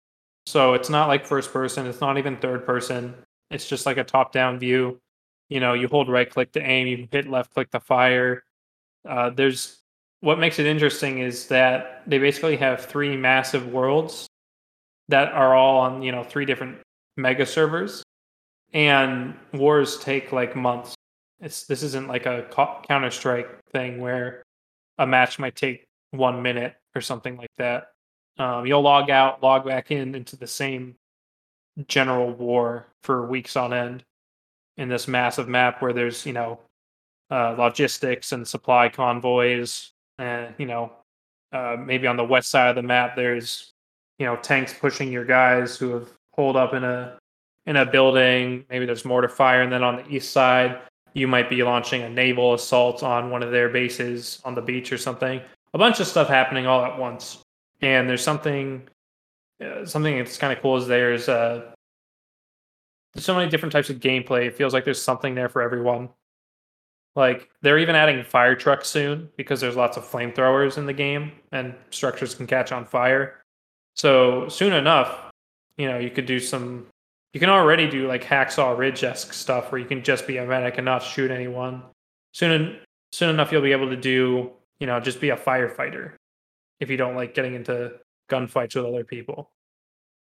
so 0.47 0.73
it's 0.73 0.89
not 0.89 1.09
like 1.09 1.27
first 1.27 1.53
person. 1.53 1.85
It's 1.85 2.01
not 2.01 2.17
even 2.17 2.37
third 2.37 2.65
person. 2.65 3.13
It's 3.51 3.69
just 3.69 3.85
like 3.85 3.97
a 3.97 4.03
top 4.03 4.31
down 4.31 4.57
view 4.57 4.97
you 5.49 5.59
know 5.59 5.73
you 5.73 5.87
hold 5.87 6.09
right 6.09 6.29
click 6.29 6.51
to 6.53 6.61
aim 6.61 6.87
you 6.87 7.07
hit 7.11 7.29
left 7.29 7.53
click 7.53 7.69
to 7.71 7.79
fire. 7.79 8.43
Uh, 9.07 9.29
there's 9.29 9.79
what 10.21 10.39
makes 10.39 10.59
it 10.59 10.65
interesting 10.65 11.19
is 11.19 11.47
that 11.47 12.03
they 12.07 12.17
basically 12.17 12.55
have 12.57 12.85
three 12.85 13.17
massive 13.17 13.67
worlds 13.67 14.27
that 15.09 15.33
are 15.33 15.53
all 15.53 15.79
on 15.79 16.01
you 16.01 16.11
know 16.11 16.23
three 16.23 16.45
different 16.45 16.77
mega 17.17 17.45
servers. 17.45 18.03
And 18.73 19.35
wars 19.53 19.99
take 19.99 20.31
like 20.31 20.55
months. 20.55 20.95
It's 21.39 21.65
this 21.65 21.83
isn't 21.83 22.07
like 22.07 22.25
a 22.25 22.47
Counter 22.87 23.11
Strike 23.11 23.59
thing 23.71 23.99
where 23.99 24.41
a 24.97 25.05
match 25.05 25.37
might 25.37 25.55
take 25.55 25.85
one 26.11 26.41
minute 26.41 26.75
or 26.95 27.01
something 27.01 27.37
like 27.37 27.51
that. 27.57 27.89
Um, 28.39 28.65
you'll 28.65 28.81
log 28.81 29.11
out, 29.11 29.43
log 29.43 29.65
back 29.65 29.91
in 29.91 30.15
into 30.15 30.35
the 30.35 30.47
same 30.47 30.95
general 31.87 32.31
war 32.31 32.87
for 33.03 33.27
weeks 33.27 33.55
on 33.55 33.73
end 33.73 34.03
in 34.77 34.89
this 34.89 35.07
massive 35.07 35.47
map 35.47 35.81
where 35.81 35.93
there's 35.93 36.25
you 36.25 36.33
know 36.33 36.59
uh, 37.31 37.55
logistics 37.57 38.31
and 38.31 38.47
supply 38.47 38.89
convoys, 38.89 39.91
and 40.17 40.53
you 40.57 40.65
know 40.65 40.91
uh, 41.51 41.75
maybe 41.79 42.07
on 42.07 42.17
the 42.17 42.23
west 42.23 42.49
side 42.49 42.69
of 42.69 42.75
the 42.75 42.83
map 42.83 43.15
there's 43.15 43.71
you 44.19 44.25
know 44.25 44.35
tanks 44.37 44.73
pushing 44.73 45.11
your 45.11 45.25
guys 45.25 45.77
who 45.77 45.91
have 45.91 46.09
holed 46.33 46.55
up 46.55 46.73
in 46.73 46.83
a 46.83 47.17
in 47.65 47.77
a 47.77 47.85
building. 47.85 48.65
Maybe 48.69 48.85
there's 48.85 49.05
mortar 49.05 49.29
fire, 49.29 49.61
and 49.61 49.71
then 49.71 49.83
on 49.83 49.97
the 49.97 50.09
east 50.09 50.31
side 50.31 50.79
you 51.13 51.27
might 51.27 51.49
be 51.49 51.61
launching 51.61 52.01
a 52.01 52.09
naval 52.09 52.55
assault 52.55 53.03
on 53.03 53.29
one 53.29 53.43
of 53.43 53.51
their 53.51 53.69
bases 53.69 54.41
on 54.43 54.55
the 54.55 54.61
beach 54.61 54.91
or 54.91 54.97
something. 54.97 55.39
A 55.75 55.77
bunch 55.77 55.99
of 55.99 56.07
stuff 56.07 56.27
happening 56.27 56.65
all 56.65 56.83
at 56.83 56.97
once, 56.97 57.39
and 57.81 58.09
there's 58.09 58.23
something 58.23 58.87
uh, 59.63 59.85
something 59.85 60.17
that's 60.17 60.37
kind 60.37 60.53
of 60.53 60.61
cool 60.61 60.77
is 60.77 60.87
there's 60.87 61.29
uh, 61.29 61.72
there's 63.13 63.25
so 63.25 63.35
many 63.35 63.49
different 63.49 63.71
types 63.71 63.89
of 63.89 63.99
gameplay. 63.99 64.47
It 64.47 64.55
feels 64.55 64.73
like 64.73 64.85
there's 64.85 65.01
something 65.01 65.35
there 65.35 65.49
for 65.49 65.61
everyone. 65.61 66.09
Like 67.15 67.49
they're 67.61 67.77
even 67.77 67.95
adding 67.95 68.23
fire 68.23 68.55
trucks 68.55 68.87
soon 68.87 69.29
because 69.37 69.61
there's 69.61 69.75
lots 69.75 69.97
of 69.97 70.03
flamethrowers 70.03 70.77
in 70.77 70.85
the 70.85 70.93
game 70.93 71.31
and 71.51 71.75
structures 71.91 72.33
can 72.33 72.47
catch 72.47 72.71
on 72.71 72.85
fire. 72.85 73.43
So 73.95 74.49
soon 74.49 74.73
enough, 74.73 75.29
you 75.77 75.87
know, 75.87 75.99
you 75.99 76.09
could 76.09 76.25
do 76.25 76.39
some 76.39 76.87
you 77.33 77.39
can 77.39 77.49
already 77.49 77.89
do 77.89 78.07
like 78.07 78.23
hacksaw 78.23 78.77
ridge 78.77 79.03
esque 79.03 79.33
stuff 79.33 79.71
where 79.71 79.81
you 79.81 79.87
can 79.87 80.03
just 80.03 80.27
be 80.27 80.37
a 80.37 80.45
medic 80.45 80.77
and 80.77 80.85
not 80.85 81.03
shoot 81.03 81.31
anyone. 81.31 81.83
Soon 82.31 82.79
soon 83.11 83.29
enough 83.29 83.51
you'll 83.51 83.61
be 83.61 83.71
able 83.71 83.89
to 83.89 83.95
do, 83.97 84.51
you 84.79 84.87
know, 84.87 84.99
just 84.99 85.21
be 85.21 85.29
a 85.29 85.37
firefighter 85.37 86.13
if 86.79 86.89
you 86.89 86.97
don't 86.97 87.15
like 87.15 87.35
getting 87.35 87.53
into 87.53 87.91
gunfights 88.29 88.75
with 88.75 88.85
other 88.85 89.03
people. 89.03 89.51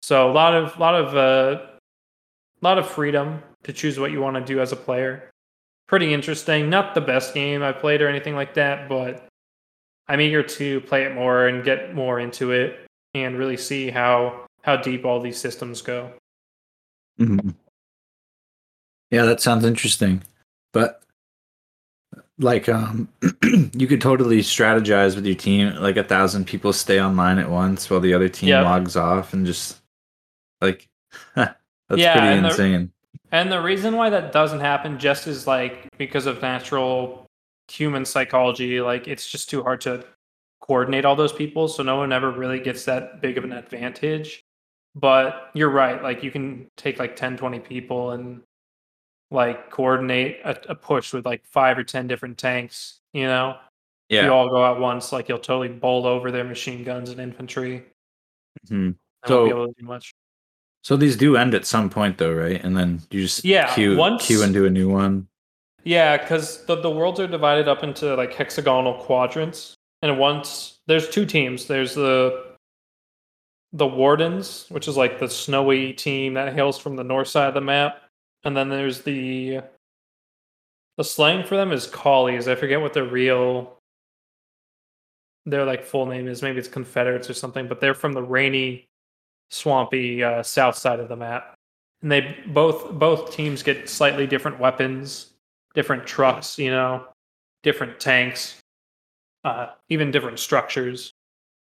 So 0.02 0.30
a 0.30 0.34
lot 0.34 0.54
of 0.54 0.78
lot 0.78 0.96
of 0.96 1.16
uh 1.16 1.75
a 2.66 2.68
lot 2.68 2.80
of 2.80 2.88
freedom 2.88 3.44
to 3.64 3.72
choose 3.72 4.00
what 4.00 4.12
you 4.12 4.20
want 4.20 4.36
to 4.36 4.44
do 4.44 4.60
as 4.60 4.72
a 4.72 4.76
player. 4.76 5.30
Pretty 5.88 6.12
interesting. 6.16 6.68
Not 6.68 6.96
the 6.96 7.02
best 7.02 7.36
game 7.36 7.62
I 7.62 7.72
played 7.72 8.02
or 8.02 8.08
anything 8.08 8.34
like 8.34 8.56
that, 8.56 8.90
but 8.90 9.28
I'm 10.08 10.20
eager 10.20 10.42
to 10.42 10.82
play 10.82 11.04
it 11.04 11.14
more 11.14 11.46
and 11.46 11.64
get 11.64 11.94
more 11.94 12.20
into 12.20 12.52
it 12.52 12.88
and 13.14 13.38
really 13.38 13.56
see 13.56 13.92
how 13.92 14.48
how 14.64 14.78
deep 14.78 15.06
all 15.06 15.20
these 15.22 15.38
systems 15.38 15.84
go. 15.84 16.12
Mm-hmm. 17.20 17.52
Yeah, 19.12 19.26
that 19.26 19.42
sounds 19.42 19.64
interesting. 19.64 20.24
But 20.74 21.04
like 22.40 22.68
um 22.68 23.08
you 23.74 23.86
could 23.86 24.02
totally 24.02 24.40
strategize 24.40 25.16
with 25.16 25.26
your 25.26 25.36
team 25.36 25.74
like 25.76 25.98
a 25.98 26.04
thousand 26.04 26.46
people 26.46 26.74
stay 26.74 27.00
online 27.00 27.38
at 27.38 27.50
once 27.50 27.90
while 27.90 28.00
the 28.02 28.14
other 28.14 28.28
team 28.28 28.50
Yep. 28.50 28.66
logs 28.66 28.98
off 28.98 29.34
and 29.34 29.46
just 29.46 29.78
like 30.62 30.90
that's 31.90 32.02
Yeah, 32.02 32.14
pretty 32.14 32.28
and 32.28 32.46
the- 32.46 32.50
And 33.32 33.52
the 33.52 33.62
reason 33.62 33.96
why 33.96 34.10
that 34.10 34.32
doesn't 34.32 34.60
happen 34.62 34.98
just 35.00 35.28
is 35.28 35.46
like 35.48 35.88
because 35.98 36.26
of 36.26 36.42
natural 36.42 37.26
human 37.70 38.06
psychology, 38.06 38.82
like 38.82 39.08
it's 39.08 39.30
just 39.30 39.50
too 39.50 39.64
hard 39.64 39.82
to 39.82 40.06
coordinate 40.62 41.06
all 41.06 41.16
those 41.16 41.34
people, 41.34 41.68
so 41.68 41.84
no 41.84 41.96
one 41.98 42.12
ever 42.14 42.32
really 42.32 42.60
gets 42.60 42.86
that 42.86 43.22
big 43.22 43.38
of 43.38 43.44
an 43.44 43.52
advantage. 43.52 44.42
But 44.96 45.52
you're 45.54 45.70
right, 45.70 46.02
like 46.02 46.24
you 46.24 46.32
can 46.32 46.68
take 46.78 46.98
like 47.00 47.16
10, 47.16 47.36
20 47.38 47.60
people 47.60 48.12
and 48.12 48.42
like 49.32 49.70
coordinate 49.70 50.40
a, 50.46 50.58
a 50.72 50.76
push 50.76 51.12
with 51.14 51.26
like 51.26 51.44
five 51.46 51.78
or 51.78 51.84
10 51.84 52.08
different 52.08 52.38
tanks, 52.38 53.00
you 53.14 53.26
know? 53.26 53.58
If 54.08 54.26
you 54.26 54.32
all 54.32 54.50
go 54.50 54.66
at 54.72 54.80
once, 54.80 55.12
like 55.12 55.28
you'll 55.28 55.40
totally 55.40 55.68
bowl 55.68 56.06
over 56.08 56.32
their 56.32 56.44
machine 56.44 56.84
guns 56.84 57.10
and 57.10 57.20
infantry. 57.20 57.84
Mhm. 58.70 58.96
So- 59.28 59.40
won't 59.40 59.50
be 59.50 59.56
able 59.56 59.68
to 59.74 59.74
do 59.82 59.86
much. 59.86 60.15
So 60.86 60.96
these 60.96 61.18
do 61.18 61.36
end 61.36 61.56
at 61.56 61.66
some 61.66 61.90
point 61.90 62.20
though 62.20 62.32
right 62.32 62.64
and 62.64 62.78
then 62.78 63.02
you 63.10 63.22
just 63.22 63.44
Yeah, 63.44 63.74
queue 63.74 63.98
once- 63.98 64.28
queue 64.28 64.44
into 64.44 64.66
a 64.66 64.70
new 64.70 64.88
one 64.90 65.28
Yeah, 65.84 66.18
because 66.18 66.64
the, 66.66 66.76
the 66.76 66.90
worlds 66.90 67.20
are 67.20 67.28
divided 67.28 67.68
up 67.68 67.84
into 67.84 68.16
like 68.16 68.34
hexagonal 68.34 68.94
quadrants, 69.06 69.74
and 70.02 70.18
once 70.20 70.78
there's 70.88 71.10
two 71.10 71.26
teams. 71.26 71.66
There's 71.68 71.94
the 71.96 72.56
the 73.74 73.86
Wardens, 73.88 74.66
which 74.70 74.88
is 74.88 74.96
like 74.98 75.20
the 75.20 75.28
snowy 75.30 75.92
team 75.94 76.34
that 76.36 76.54
hails 76.54 76.78
from 76.80 76.96
the 76.96 77.04
north 77.04 77.28
side 77.28 77.50
of 77.50 77.54
the 77.56 77.62
map, 77.62 78.02
and 78.46 78.56
then 78.56 78.70
there's 78.70 79.02
the 79.02 79.62
the 80.98 81.04
slang 81.04 81.44
for 81.46 81.56
them 81.58 81.72
is 81.72 81.88
collies. 81.88 82.48
I 82.48 82.56
forget 82.56 82.80
what 82.82 82.94
their 82.94 83.04
real 83.06 83.78
their 85.46 85.66
like 85.66 85.84
full 85.84 86.06
name 86.08 86.28
is. 86.28 86.42
Maybe 86.42 86.58
it's 86.60 86.68
Confederates 86.68 87.30
or 87.30 87.34
something, 87.36 87.68
but 87.68 87.80
they're 87.82 87.94
from 87.94 88.14
the 88.14 88.24
rainy, 88.24 88.88
swampy 89.52 90.24
uh, 90.24 90.44
south 90.44 90.76
side 90.78 91.00
of 91.00 91.08
the 91.10 91.16
map. 91.16 91.54
And 92.02 92.12
they 92.12 92.36
both 92.48 92.92
both 92.94 93.32
teams 93.34 93.64
get 93.64 93.90
slightly 93.90 94.28
different 94.28 94.60
weapons 94.60 95.32
different 95.76 96.08
trucks, 96.08 96.58
you 96.58 96.72
know, 96.72 97.06
different 97.62 98.00
tanks, 98.00 98.62
uh, 99.44 99.72
even 99.90 100.10
different 100.10 100.40
structures. 100.40 101.12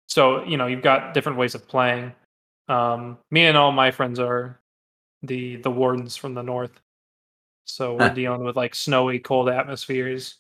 So, 0.10 0.44
you 0.44 0.58
know, 0.58 0.68
you've 0.68 0.82
got 0.84 1.14
different 1.14 1.38
ways 1.38 1.56
of 1.56 1.66
playing. 1.68 2.14
Um, 2.68 3.18
me 3.32 3.46
and 3.46 3.56
all 3.58 3.72
my 3.72 3.92
friends 3.92 4.20
are 4.20 4.60
the 5.24 5.56
the 5.58 5.72
wardens 5.72 6.18
from 6.18 6.34
the 6.34 6.44
north. 6.44 6.80
So 7.66 7.94
we're 7.94 8.10
Huh. 8.10 8.14
dealing 8.14 8.44
with 8.44 8.56
like 8.58 8.76
snowy, 8.76 9.18
cold 9.20 9.48
atmospheres. 9.50 10.36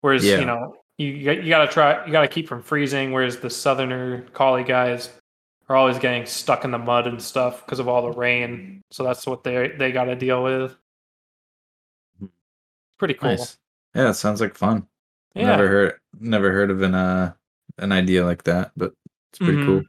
Whereas, 0.00 0.24
Yeah. 0.24 0.38
you 0.38 0.44
know, 0.46 0.76
you 0.96 1.08
you 1.08 1.24
got- 1.24 1.42
you 1.42 1.48
gotta 1.50 1.70
try 1.72 2.06
you 2.06 2.12
gotta 2.12 2.28
keep 2.28 2.46
from 2.48 2.62
freezing. 2.62 3.10
Whereas 3.12 3.38
the 3.40 3.50
southerner 3.50 4.22
collie 4.32 4.62
guys 4.64 5.10
are 5.68 5.76
always 5.76 5.98
getting 5.98 6.26
stuck 6.26 6.64
in 6.64 6.70
the 6.70 6.78
mud 6.78 7.06
and 7.06 7.20
stuff 7.22 7.64
because 7.64 7.78
of 7.78 7.88
all 7.88 8.02
the 8.02 8.12
rain. 8.18 8.82
So 8.90 9.02
that's 9.04 9.26
what 9.26 9.44
they 9.44 9.68
they 9.68 9.92
got 9.92 10.04
to 10.04 10.14
deal 10.16 10.42
with. 10.42 10.76
Pretty 12.98 13.14
cool. 13.14 13.30
nice 13.30 13.58
yeah 13.94 14.10
it 14.10 14.14
sounds 14.14 14.40
like 14.40 14.54
fun 14.56 14.86
Yeah. 15.34 15.46
never 15.46 15.68
heard 15.68 15.98
never 16.20 16.52
heard 16.52 16.70
of 16.70 16.82
an 16.82 16.94
uh 16.94 17.32
an 17.78 17.92
idea 17.92 18.24
like 18.24 18.42
that 18.44 18.70
but 18.76 18.92
it's 19.30 19.38
pretty 19.38 19.58
Mhm. 19.58 19.66
cool 19.66 19.82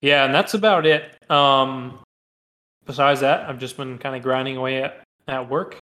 Yeah, 0.00 0.24
and 0.24 0.32
that's 0.32 0.54
about 0.54 0.86
it. 0.86 1.02
Um, 1.28 1.98
besides 2.86 3.18
that, 3.20 3.48
I've 3.50 3.58
just 3.58 3.76
been 3.76 3.98
kind 3.98 4.14
of 4.14 4.22
grinding 4.22 4.56
away 4.56 4.84
at, 4.84 5.02
at 5.26 5.48
work, 5.50 5.76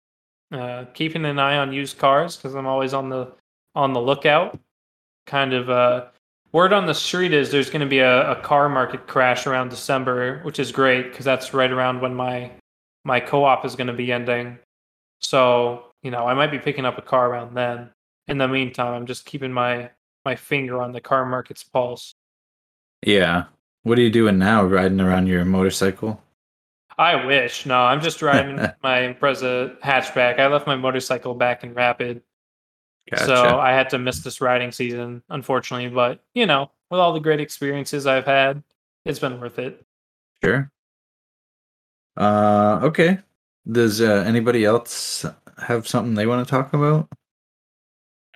uh, 0.52 0.84
keeping 0.92 1.24
an 1.24 1.38
eye 1.38 1.56
on 1.56 1.72
used 1.72 1.96
cars 1.98 2.36
because 2.36 2.54
I'm 2.54 2.66
always 2.66 2.92
on 2.92 3.08
the 3.08 3.32
on 3.74 3.94
the 3.94 4.00
lookout. 4.02 4.60
Kind 5.26 5.54
of 5.54 5.70
uh, 5.70 6.08
word 6.52 6.72
on 6.72 6.86
the 6.86 6.94
street 6.94 7.32
is 7.32 7.50
there's 7.50 7.70
going 7.70 7.80
to 7.80 7.86
be 7.86 8.00
a, 8.00 8.32
a 8.32 8.36
car 8.42 8.68
market 8.68 9.06
crash 9.06 9.46
around 9.46 9.70
December, 9.70 10.40
which 10.42 10.58
is 10.58 10.72
great 10.72 11.10
because 11.10 11.24
that's 11.24 11.54
right 11.54 11.70
around 11.70 12.00
when 12.00 12.14
my 12.14 12.50
my 13.04 13.18
co-op 13.18 13.64
is 13.64 13.74
going 13.74 13.88
to 13.88 13.92
be 13.92 14.12
ending. 14.12 14.58
So 15.20 15.86
you 16.02 16.10
know, 16.10 16.26
I 16.26 16.34
might 16.34 16.50
be 16.50 16.58
picking 16.58 16.84
up 16.84 16.98
a 16.98 17.02
car 17.02 17.30
around 17.30 17.54
then. 17.54 17.90
In 18.28 18.38
the 18.38 18.48
meantime, 18.48 18.94
I'm 18.94 19.06
just 19.06 19.24
keeping 19.24 19.52
my 19.52 19.90
my 20.24 20.36
finger 20.36 20.80
on 20.80 20.92
the 20.92 21.00
car 21.00 21.24
market's 21.26 21.64
pulse. 21.64 22.14
yeah 23.04 23.44
what 23.82 23.98
are 23.98 24.02
you 24.02 24.10
doing 24.10 24.38
now 24.38 24.62
riding 24.64 25.00
around 25.00 25.26
your 25.26 25.44
motorcycle 25.44 26.22
I 26.98 27.24
wish. 27.24 27.64
No, 27.64 27.80
I'm 27.80 28.02
just 28.02 28.18
driving 28.18 28.56
my 28.82 28.98
Impreza 29.00 29.80
hatchback. 29.80 30.38
I 30.38 30.46
left 30.46 30.66
my 30.66 30.76
motorcycle 30.76 31.34
back 31.34 31.64
in 31.64 31.72
Rapid, 31.72 32.22
gotcha. 33.10 33.24
so 33.26 33.58
I 33.58 33.70
had 33.72 33.90
to 33.90 33.98
miss 33.98 34.20
this 34.20 34.40
riding 34.40 34.72
season, 34.72 35.22
unfortunately. 35.30 35.88
But 35.88 36.20
you 36.34 36.46
know, 36.46 36.70
with 36.90 37.00
all 37.00 37.12
the 37.12 37.20
great 37.20 37.40
experiences 37.40 38.06
I've 38.06 38.26
had, 38.26 38.62
it's 39.04 39.18
been 39.18 39.40
worth 39.40 39.58
it. 39.58 39.84
Sure. 40.44 40.70
Uh, 42.16 42.80
okay. 42.82 43.18
Does 43.70 44.00
uh, 44.00 44.24
anybody 44.26 44.64
else 44.64 45.24
have 45.58 45.86
something 45.86 46.14
they 46.14 46.26
want 46.26 46.46
to 46.46 46.50
talk 46.50 46.72
about? 46.74 47.08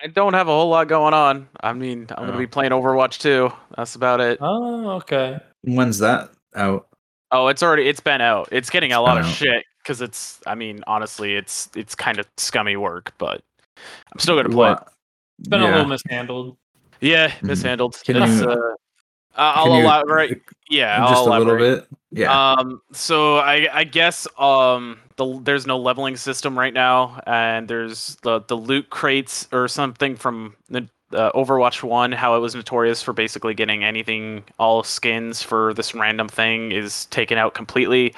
I 0.01 0.07
don't 0.07 0.33
have 0.33 0.47
a 0.47 0.51
whole 0.51 0.69
lot 0.69 0.87
going 0.87 1.13
on. 1.13 1.49
I 1.61 1.73
mean, 1.73 2.07
I'm 2.11 2.23
Oh. 2.23 2.27
gonna 2.27 2.37
be 2.37 2.47
playing 2.47 2.71
Overwatch 2.71 3.19
2. 3.19 3.51
That's 3.75 3.95
about 3.95 4.21
it. 4.21 4.37
Oh, 4.41 4.91
okay. 4.91 5.39
When's 5.63 5.97
that 5.99 6.29
out? 6.55 6.87
Oh, 7.31 7.47
it's 7.47 7.61
already 7.61 7.87
it's 7.89 7.99
been 7.99 8.21
out. 8.21 8.47
It's 8.51 8.69
getting 8.69 8.93
a 8.93 9.01
lot 9.01 9.17
of 9.17 9.25
out. 9.25 9.31
shit 9.33 9.65
because 9.83 10.01
it's. 10.01 10.39
I 10.47 10.55
mean, 10.55 10.83
honestly, 10.87 11.35
it's 11.35 11.69
it's 11.75 11.93
kind 11.95 12.19
of 12.19 12.27
scummy 12.37 12.77
work, 12.77 13.13
but 13.17 13.41
I'm 14.13 14.19
still 14.19 14.35
gonna 14.35 14.49
play. 14.49 14.69
it. 14.69 14.71
What- 14.73 14.87
It's 15.39 15.47
been 15.49 15.61
a 15.61 15.65
little 15.65 15.85
mishandled. 15.85 16.57
Yeah, 16.99 17.29
Mhm. 17.29 17.43
mishandled. 17.43 17.95
Can 18.03 18.15
It's, 18.23 18.41
you- 18.41 18.49
uh, 18.49 18.57
I'll 19.35 19.65
Can 19.65 19.75
you- 19.75 19.81
elaborate. 19.83 20.41
Yeah, 20.69 20.97
Just 21.07 21.13
I'll 21.27 21.37
a 21.37 21.37
little 21.37 21.57
bit. 21.57 21.87
Yeah. 22.11 22.53
Um, 22.53 22.81
so 22.91 23.37
I, 23.37 23.67
I 23.71 23.83
guess 23.83 24.27
um, 24.39 24.99
the, 25.17 25.39
there's 25.43 25.67
no 25.67 25.77
leveling 25.77 26.17
system 26.17 26.57
right 26.57 26.73
now, 26.73 27.21
and 27.27 27.67
there's 27.67 28.17
the 28.23 28.41
the 28.47 28.57
loot 28.57 28.89
crates 28.89 29.47
or 29.51 29.67
something 29.67 30.15
from 30.15 30.55
the 30.69 30.87
uh, 31.13 31.31
Overwatch 31.33 31.83
One. 31.83 32.11
How 32.11 32.35
it 32.35 32.39
was 32.39 32.55
notorious 32.55 33.03
for 33.03 33.13
basically 33.13 33.53
getting 33.53 33.83
anything, 33.83 34.43
all 34.57 34.83
skins 34.83 35.43
for 35.43 35.73
this 35.75 35.93
random 35.93 36.27
thing 36.27 36.71
is 36.71 37.05
taken 37.05 37.37
out 37.37 37.53
completely. 37.53 38.13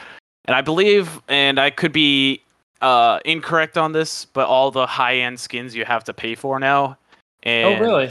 And 0.45 0.56
I 0.56 0.61
believe, 0.61 1.22
and 1.27 1.60
I 1.60 1.69
could 1.69 1.91
be 1.91 2.41
uh, 2.81 3.19
incorrect 3.26 3.77
on 3.77 3.91
this, 3.91 4.26
but 4.26 4.47
all 4.47 4.72
the 4.72 4.85
high 4.85 5.18
end 5.18 5.39
skins 5.39 5.76
you 5.76 5.85
have 5.85 6.03
to 6.06 6.14
pay 6.14 6.35
for 6.35 6.60
now. 6.60 6.97
And 7.43 7.77
oh, 7.77 7.80
really? 7.81 8.10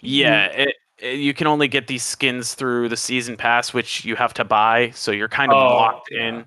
Yeah, 0.00 0.46
it, 0.46 0.68
it- 0.68 0.76
you 1.18 1.34
can 1.34 1.48
only 1.48 1.66
get 1.66 1.88
these 1.88 2.04
skins 2.04 2.54
through 2.54 2.88
the 2.88 2.96
season 2.96 3.36
pass, 3.36 3.74
which 3.74 4.04
you 4.04 4.14
have 4.14 4.32
to 4.34 4.44
buy. 4.44 4.90
So 4.90 5.10
you're 5.10 5.26
kind 5.28 5.50
of 5.50 5.58
Oh, 5.58 5.74
locked 5.74 6.08
yeah. 6.12 6.28
in 6.28 6.44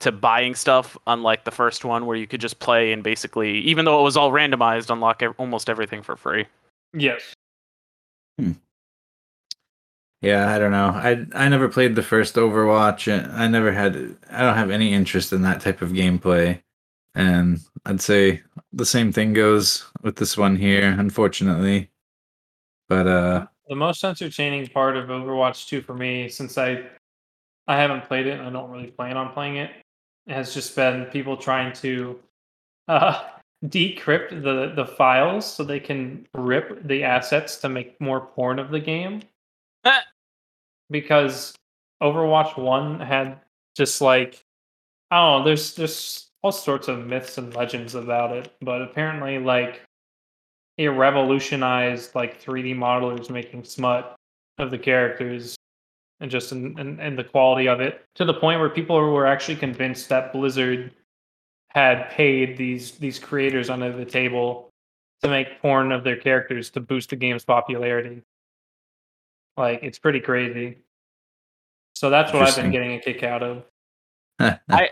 to 0.00 0.12
buying 0.12 0.54
stuff, 0.54 0.98
unlike 1.06 1.44
the 1.44 1.50
first 1.50 1.82
one 1.82 2.04
where 2.04 2.14
you 2.16 2.26
could 2.26 2.42
just 2.42 2.58
play 2.58 2.92
and 2.92 3.02
basically, 3.02 3.58
even 3.60 3.86
though 3.86 3.98
it 3.98 4.02
was 4.02 4.14
all 4.14 4.30
randomized, 4.32 4.90
unlock 4.90 5.22
ev- 5.22 5.34
almost 5.38 5.70
everything 5.70 6.02
for 6.02 6.14
free. 6.14 6.44
Yes. 6.92 7.22
Yeah, 10.22 10.54
I 10.54 10.58
don't 10.58 10.72
know. 10.72 10.88
I 10.88 11.26
I 11.34 11.48
never 11.48 11.68
played 11.68 11.94
the 11.94 12.02
first 12.02 12.34
Overwatch. 12.34 13.10
I 13.32 13.46
never 13.48 13.72
had. 13.72 14.16
I 14.30 14.42
don't 14.42 14.56
have 14.56 14.70
any 14.70 14.92
interest 14.92 15.32
in 15.32 15.42
that 15.42 15.60
type 15.60 15.82
of 15.82 15.90
gameplay, 15.90 16.60
and 17.16 17.60
I'd 17.86 18.00
say 18.00 18.42
the 18.72 18.86
same 18.86 19.10
thing 19.10 19.32
goes 19.32 19.86
with 20.02 20.16
this 20.16 20.36
one 20.36 20.54
here. 20.54 20.94
Unfortunately, 20.98 21.90
but 22.88 23.06
uh, 23.08 23.46
The 23.68 23.74
most 23.74 24.04
entertaining 24.04 24.68
part 24.68 24.96
of 24.96 25.08
Overwatch 25.08 25.66
2 25.66 25.80
for 25.80 25.94
me, 25.94 26.28
since 26.28 26.56
I 26.58 26.86
I 27.66 27.76
haven't 27.76 28.04
played 28.04 28.26
it 28.26 28.38
and 28.38 28.46
I 28.46 28.50
don't 28.50 28.70
really 28.70 28.88
plan 28.88 29.16
on 29.16 29.32
playing 29.32 29.56
it, 29.56 29.72
has 30.28 30.54
just 30.54 30.76
been 30.76 31.06
people 31.06 31.36
trying 31.36 31.72
to 31.74 32.20
uh, 32.88 33.24
decrypt 33.64 34.42
the 34.42 34.72
the 34.76 34.86
files 34.86 35.50
so 35.50 35.64
they 35.64 35.80
can 35.80 36.26
rip 36.34 36.86
the 36.86 37.02
assets 37.02 37.56
to 37.56 37.68
make 37.68 37.98
more 38.00 38.20
porn 38.20 38.58
of 38.58 38.70
the 38.70 38.80
game. 38.80 39.22
because 40.90 41.54
Overwatch 42.02 42.58
1 42.58 43.00
had 43.00 43.40
just 43.74 44.02
like 44.02 44.44
I 45.10 45.16
don't 45.16 45.40
know, 45.40 45.46
there's 45.46 45.74
there's 45.74 46.26
all 46.46 46.52
sorts 46.52 46.86
of 46.86 47.04
myths 47.04 47.38
and 47.38 47.56
legends 47.56 47.96
about 47.96 48.30
it, 48.30 48.52
but 48.60 48.80
apparently 48.80 49.36
like 49.40 49.82
it 50.78 50.86
revolutionized 50.86 52.14
like 52.14 52.40
3D 52.40 52.72
modelers 52.72 53.28
making 53.30 53.64
smut 53.64 54.14
of 54.58 54.70
the 54.70 54.78
characters 54.78 55.56
and 56.20 56.30
just 56.30 56.52
in, 56.52 56.78
in, 56.78 57.00
in 57.00 57.16
the 57.16 57.24
quality 57.24 57.66
of 57.66 57.80
it 57.80 58.04
to 58.14 58.24
the 58.24 58.32
point 58.32 58.60
where 58.60 58.70
people 58.70 58.96
were 58.96 59.26
actually 59.26 59.56
convinced 59.56 60.08
that 60.08 60.32
Blizzard 60.32 60.92
had 61.70 62.10
paid 62.10 62.56
these 62.56 62.92
these 62.92 63.18
creators 63.18 63.68
under 63.68 63.90
the 63.90 64.04
table 64.04 64.70
to 65.22 65.28
make 65.28 65.60
porn 65.60 65.90
of 65.90 66.04
their 66.04 66.16
characters 66.16 66.70
to 66.70 66.80
boost 66.80 67.10
the 67.10 67.16
game's 67.16 67.44
popularity. 67.44 68.22
Like 69.56 69.80
it's 69.82 69.98
pretty 69.98 70.20
crazy. 70.20 70.78
So 71.96 72.08
that's 72.08 72.32
what 72.32 72.42
I've 72.42 72.54
been 72.54 72.70
getting 72.70 72.92
a 72.92 73.00
kick 73.00 73.24
out 73.24 73.42
of. 73.42 73.64
I 74.38 74.90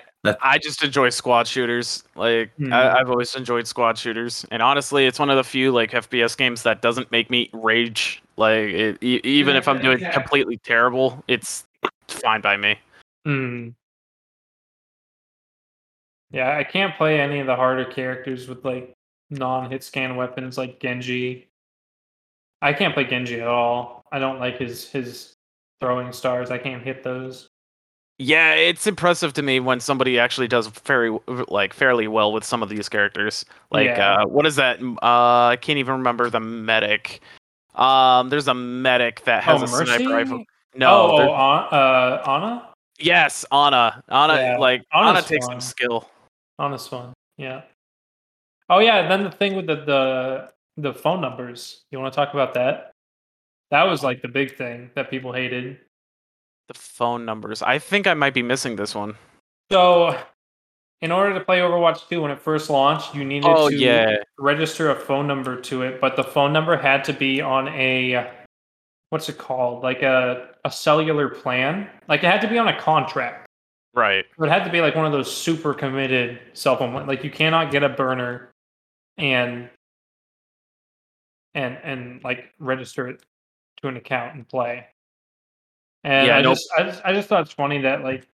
just 0.62 0.82
enjoy 0.82 1.10
squad 1.10 1.46
shooters. 1.46 2.04
Like 2.16 2.50
Hmm. 2.56 2.72
I, 2.72 2.98
I've 2.98 3.10
always 3.10 3.34
enjoyed 3.34 3.66
squad 3.66 3.98
shooters, 3.98 4.46
and 4.50 4.62
honestly, 4.62 5.06
it's 5.06 5.18
one 5.18 5.30
of 5.30 5.36
the 5.36 5.44
few 5.44 5.70
like 5.72 5.90
FPS 5.92 6.36
games 6.36 6.62
that 6.62 6.82
doesn't 6.82 7.10
make 7.12 7.30
me 7.30 7.50
rage. 7.52 8.22
Like 8.36 8.58
it, 8.58 8.98
e- 9.02 9.20
even 9.22 9.54
if 9.56 9.68
I'm 9.68 9.80
doing 9.80 9.98
completely 10.12 10.58
terrible, 10.58 11.22
it's 11.28 11.66
fine 12.08 12.40
by 12.40 12.56
me. 12.56 12.78
Hmm. 13.24 13.68
Yeah, 16.30 16.56
I 16.56 16.64
can't 16.64 16.96
play 16.96 17.20
any 17.20 17.38
of 17.38 17.46
the 17.46 17.54
harder 17.54 17.84
characters 17.84 18.48
with 18.48 18.64
like 18.64 18.92
non-hit 19.30 19.84
scan 19.84 20.16
weapons 20.16 20.58
like 20.58 20.80
Genji. 20.80 21.48
I 22.60 22.72
can't 22.72 22.92
play 22.94 23.04
Genji 23.04 23.40
at 23.40 23.46
all. 23.46 24.02
I 24.10 24.18
don't 24.18 24.40
like 24.40 24.58
his 24.58 24.88
his 24.88 25.34
throwing 25.80 26.12
stars. 26.12 26.50
I 26.50 26.58
can't 26.58 26.82
hit 26.82 27.04
those. 27.04 27.48
Yeah, 28.18 28.54
it's 28.54 28.86
impressive 28.86 29.32
to 29.34 29.42
me 29.42 29.58
when 29.58 29.80
somebody 29.80 30.18
actually 30.20 30.46
does 30.46 30.68
very 30.68 31.16
like 31.48 31.74
fairly 31.74 32.06
well 32.06 32.32
with 32.32 32.44
some 32.44 32.62
of 32.62 32.68
these 32.68 32.88
characters. 32.88 33.44
Like 33.72 33.86
Yeah. 33.86 34.22
uh 34.22 34.26
what 34.26 34.46
is 34.46 34.56
that? 34.56 34.80
Uh 34.80 35.48
I 35.48 35.58
can't 35.60 35.78
even 35.78 35.94
remember 35.94 36.30
the 36.30 36.40
medic. 36.40 37.20
Um 37.74 38.28
there's 38.28 38.46
a 38.46 38.54
medic 38.54 39.24
that 39.24 39.42
has 39.42 39.62
oh, 39.62 39.64
a 39.64 39.68
Mercy? 39.68 39.96
sniper 39.96 40.14
rifle. 40.14 40.44
No, 40.76 41.10
oh, 41.12 41.18
oh 41.28 41.32
uh, 41.32 42.22
Ana. 42.26 42.68
yes, 42.98 43.44
Ana. 43.50 44.02
Ana 44.08 44.34
Yeah, 44.34 44.58
like 44.58 44.82
Ana 44.92 45.08
Ana's 45.10 45.26
takes 45.26 45.46
fun. 45.46 45.54
some 45.54 45.60
skill. 45.60 46.08
Honest 46.58 46.92
one. 46.92 47.12
Yeah. 47.36 47.62
Oh 48.70 48.78
yeah, 48.78 49.08
then 49.08 49.24
the 49.24 49.30
thing 49.30 49.56
with 49.56 49.66
the 49.66 49.76
the 49.84 50.50
the 50.76 50.94
phone 50.94 51.20
numbers. 51.20 51.82
You 51.90 51.98
want 51.98 52.12
to 52.12 52.16
talk 52.16 52.32
about 52.32 52.54
that? 52.54 52.92
That 53.70 53.84
was 53.84 54.04
like 54.04 54.22
the 54.22 54.28
big 54.28 54.56
thing 54.56 54.90
that 54.94 55.10
people 55.10 55.32
hated. 55.32 55.78
The 56.68 56.74
phone 56.74 57.24
numbers. 57.24 57.62
I 57.62 57.78
think 57.78 58.06
I 58.06 58.14
might 58.14 58.34
be 58.34 58.42
missing 58.42 58.76
this 58.76 58.94
one. 58.94 59.16
So, 59.70 60.18
in 61.02 61.12
order 61.12 61.34
to 61.38 61.44
play 61.44 61.58
Overwatch 61.58 62.08
2 62.08 62.22
when 62.22 62.30
it 62.30 62.40
first 62.40 62.70
launched, 62.70 63.14
you 63.14 63.24
needed 63.24 63.50
Oh 63.50 63.68
to 63.68 63.76
yeah. 63.76 64.16
register 64.38 64.90
a 64.90 64.94
phone 64.98 65.26
number 65.26 65.60
to 65.60 65.82
it, 65.82 66.00
but 66.00 66.16
the 66.16 66.24
phone 66.24 66.52
number 66.52 66.76
had 66.76 67.04
to 67.04 67.12
be 67.12 67.40
on 67.40 67.68
a 67.68 68.30
what's 69.10 69.28
it 69.28 69.38
called? 69.38 69.82
Like 69.82 70.02
a 70.02 70.48
a 70.64 70.70
cellular 70.70 71.28
plan. 71.28 71.88
Like 72.08 72.24
it 72.24 72.30
had 72.30 72.40
to 72.40 72.48
be 72.48 72.56
on 72.58 72.68
a 72.68 72.80
contract. 72.80 73.46
Right. 73.94 74.24
It 74.38 74.48
had 74.48 74.64
to 74.64 74.70
be 74.70 74.80
like 74.80 74.96
one 74.96 75.06
of 75.06 75.12
those 75.12 75.34
super 75.34 75.74
committed 75.74 76.40
cell 76.54 76.76
phone 76.76 77.06
like 77.06 77.22
you 77.22 77.30
cannot 77.30 77.70
get 77.70 77.82
a 77.82 77.88
burner 77.90 78.50
and 79.18 79.68
and 81.54 81.78
and 81.84 82.24
like 82.24 82.46
register 82.58 83.06
it 83.08 83.22
to 83.82 83.88
an 83.88 83.96
account 83.96 84.34
and 84.34 84.48
play. 84.48 84.86
And 86.04 86.26
Yeah, 86.26 86.36
I 86.38 86.42
nope. 86.42 86.54
just 86.54 86.68
I 86.78 86.82
just 86.84 87.02
I 87.04 87.12
just 87.12 87.28
thought 87.28 87.42
it's 87.42 87.52
funny 87.52 87.80
that 87.82 88.02
like 88.04 88.26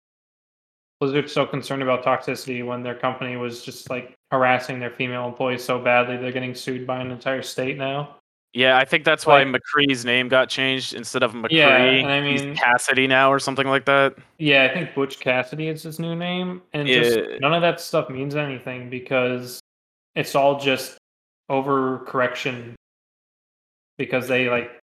Blizzard's 1.00 1.32
so 1.32 1.46
concerned 1.46 1.82
about 1.82 2.04
toxicity 2.04 2.64
when 2.66 2.82
their 2.82 2.94
company 2.94 3.36
was 3.36 3.62
just 3.64 3.88
like 3.88 4.14
harassing 4.30 4.78
their 4.80 4.90
female 4.90 5.26
employees 5.26 5.64
so 5.64 5.78
badly 5.78 6.16
they're 6.16 6.32
getting 6.32 6.54
sued 6.54 6.86
by 6.86 7.00
an 7.00 7.10
entire 7.10 7.42
state 7.42 7.78
now. 7.78 8.16
Yeah, 8.52 8.76
I 8.76 8.84
think 8.84 9.04
that's 9.04 9.24
why 9.26 9.44
Like- 9.44 9.62
McCree's 9.62 10.04
name 10.04 10.26
got 10.28 10.48
changed 10.48 10.94
instead 10.94 11.22
of 11.22 11.32
McCree. 11.32 11.52
Yeah, 11.52 11.76
and 11.76 12.08
I 12.08 12.20
mean- 12.20 12.56
Cassidy 12.56 13.06
now 13.06 13.30
or 13.32 13.38
something 13.38 13.68
like 13.68 13.84
that. 13.84 14.16
Yeah, 14.38 14.64
I 14.64 14.74
think 14.74 14.92
Butch 14.92 15.20
Cassidy 15.20 15.68
is 15.68 15.84
his 15.84 16.00
new 16.00 16.16
name, 16.16 16.60
and 16.72 16.88
just 16.88 17.20
none 17.40 17.54
of 17.54 17.62
that 17.62 17.80
stuff 17.80 18.10
means 18.10 18.34
anything 18.34 18.90
because 18.90 19.60
it's 20.16 20.34
all 20.34 20.58
just 20.58 20.98
overcorrection. 21.48 22.74
Because 23.98 24.26
they 24.28 24.48
like, 24.50 24.79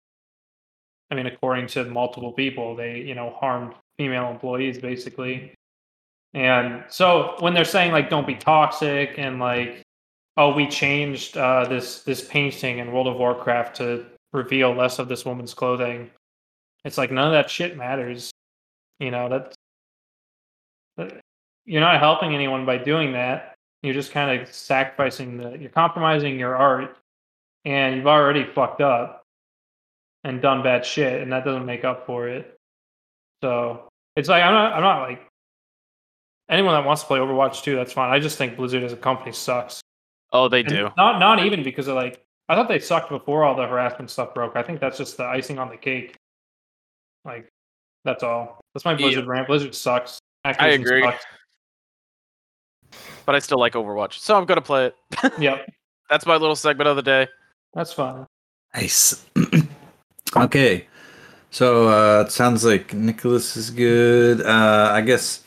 I 1.09 1.15
mean, 1.15 1.25
according 1.25 1.67
to 1.67 1.85
multiple 1.85 2.31
people, 2.33 2.75
they 2.75 2.99
you 2.99 3.15
know 3.15 3.31
harmed 3.39 3.73
female 3.97 4.29
employees 4.29 4.77
basically, 4.79 5.53
and 6.33 6.83
so 6.89 7.35
when 7.39 7.53
they're 7.53 7.65
saying 7.65 7.91
like 7.91 8.09
don't 8.09 8.27
be 8.27 8.35
toxic 8.35 9.15
and 9.17 9.39
like, 9.39 9.83
oh 10.37 10.53
we 10.53 10.67
changed 10.67 11.37
uh, 11.37 11.65
this 11.65 12.03
this 12.03 12.27
painting 12.27 12.79
in 12.79 12.91
World 12.91 13.07
of 13.07 13.17
Warcraft 13.17 13.75
to 13.77 14.05
reveal 14.33 14.73
less 14.73 14.99
of 14.99 15.07
this 15.07 15.25
woman's 15.25 15.53
clothing, 15.53 16.09
it's 16.85 16.97
like 16.97 17.11
none 17.11 17.27
of 17.27 17.33
that 17.33 17.49
shit 17.49 17.77
matters. 17.77 18.31
You 18.99 19.11
know 19.11 19.29
that's 19.29 19.55
that- 20.97 21.21
you're 21.65 21.81
not 21.81 21.99
helping 21.99 22.33
anyone 22.33 22.65
by 22.65 22.77
doing 22.77 23.11
that. 23.11 23.55
You're 23.83 23.93
just 23.93 24.11
kind 24.11 24.41
of 24.41 24.47
sacrificing 24.53 25.37
the. 25.37 25.57
You're 25.57 25.69
compromising 25.69 26.39
your 26.39 26.55
art, 26.55 26.97
and 27.65 27.95
you've 27.95 28.07
already 28.07 28.45
fucked 28.45 28.81
up 28.81 29.23
and 30.27 30.41
done 30.41 30.61
bad 30.63 30.85
shit, 30.85 31.21
and 31.21 31.31
that 31.31 31.45
doesn't 31.45 31.65
make 31.65 31.83
up 31.85 32.05
for 32.05 32.27
it. 32.27 32.57
So 33.43 33.87
it's 34.15 34.29
like 34.29 34.43
I'm 34.43 34.53
not. 34.53 34.73
I'm 34.73 34.81
not 34.81 35.01
like 35.07 35.21
anyone 36.49 36.73
that 36.73 36.85
wants 36.85 37.01
to 37.03 37.07
play 37.07 37.19
Overwatch 37.19 37.63
2, 37.63 37.75
That's 37.75 37.93
fine. 37.93 38.11
I 38.11 38.19
just 38.19 38.37
think 38.37 38.55
Blizzard 38.57 38.83
as 38.83 38.93
a 38.93 38.97
company 38.97 39.31
sucks. 39.31 39.81
Oh, 40.33 40.47
they 40.47 40.61
And 40.61 40.69
do. 40.69 40.89
Not 40.97 41.19
not 41.19 41.43
even 41.45 41.63
because 41.63 41.87
of 41.87 41.95
like 41.95 42.21
I 42.49 42.55
thought 42.55 42.67
they 42.67 42.79
sucked 42.79 43.09
before 43.09 43.43
all 43.43 43.55
the 43.55 43.65
harassment 43.67 44.09
stuff 44.09 44.33
broke. 44.33 44.55
I 44.55 44.63
think 44.63 44.79
that's 44.79 44.97
just 44.97 45.17
the 45.17 45.23
icing 45.25 45.59
on 45.59 45.69
the 45.69 45.77
cake. 45.77 46.15
Like 47.25 47.47
that's 48.05 48.23
all. 48.23 48.59
That's 48.73 48.85
my 48.85 48.91
Yeah. 48.91 48.97
Blizzard 48.97 49.27
rant. 49.27 49.47
Blizzard 49.47 49.75
sucks. 49.75 50.19
I 50.45 50.69
agree. 50.69 51.03
sucks. 51.03 51.25
But 53.25 53.35
I 53.35 53.39
still 53.39 53.59
like 53.59 53.73
Overwatch, 53.73 54.13
so 54.19 54.37
I'm 54.37 54.45
gonna 54.45 54.61
play 54.61 54.85
it. 54.87 54.95
Yep, 55.39 55.69
That's 56.09 56.25
my 56.25 56.37
little 56.37 56.55
segment 56.55 56.87
of 56.87 56.95
the 56.95 57.01
day. 57.01 57.27
that's 57.73 57.91
fine. 57.93 58.25
Nice. 58.73 59.25
okay. 60.35 60.87
So 61.49 61.87
uh 61.89 62.23
it 62.25 62.31
sounds 62.31 62.65
like 62.65 62.93
Nicholas 62.93 63.55
is 63.55 63.69
good. 63.69 64.41
Uh 64.41 64.89
I 64.93 65.01
guess 65.01 65.43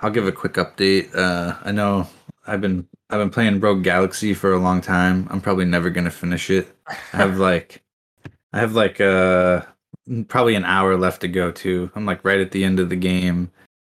I'll 0.00 0.10
give 0.10 0.26
a 0.26 0.32
quick 0.32 0.54
update. 0.54 1.14
Uh 1.14 1.56
I 1.62 1.72
know 1.72 2.08
I've 2.46 2.60
been 2.60 2.86
I've 3.10 3.20
been 3.20 3.30
playing 3.30 3.60
Rogue 3.60 3.84
Galaxy 3.84 4.34
for 4.34 4.52
a 4.52 4.58
long 4.58 4.80
time. 4.80 5.28
I'm 5.30 5.40
probably 5.40 5.64
never 5.64 5.90
gonna 5.90 6.10
finish 6.10 6.50
it. 6.50 6.68
I 6.88 7.16
have 7.16 7.38
like 7.38 7.82
I 8.52 8.58
have 8.58 8.74
like 8.74 9.00
uh 9.00 9.62
probably 10.28 10.54
an 10.54 10.64
hour 10.64 10.96
left 10.96 11.20
to 11.22 11.28
go 11.28 11.50
too. 11.50 11.90
I'm 11.94 12.06
like 12.06 12.24
right 12.24 12.40
at 12.40 12.50
the 12.50 12.64
end 12.64 12.80
of 12.80 12.88
the 12.88 12.96
game 12.96 13.50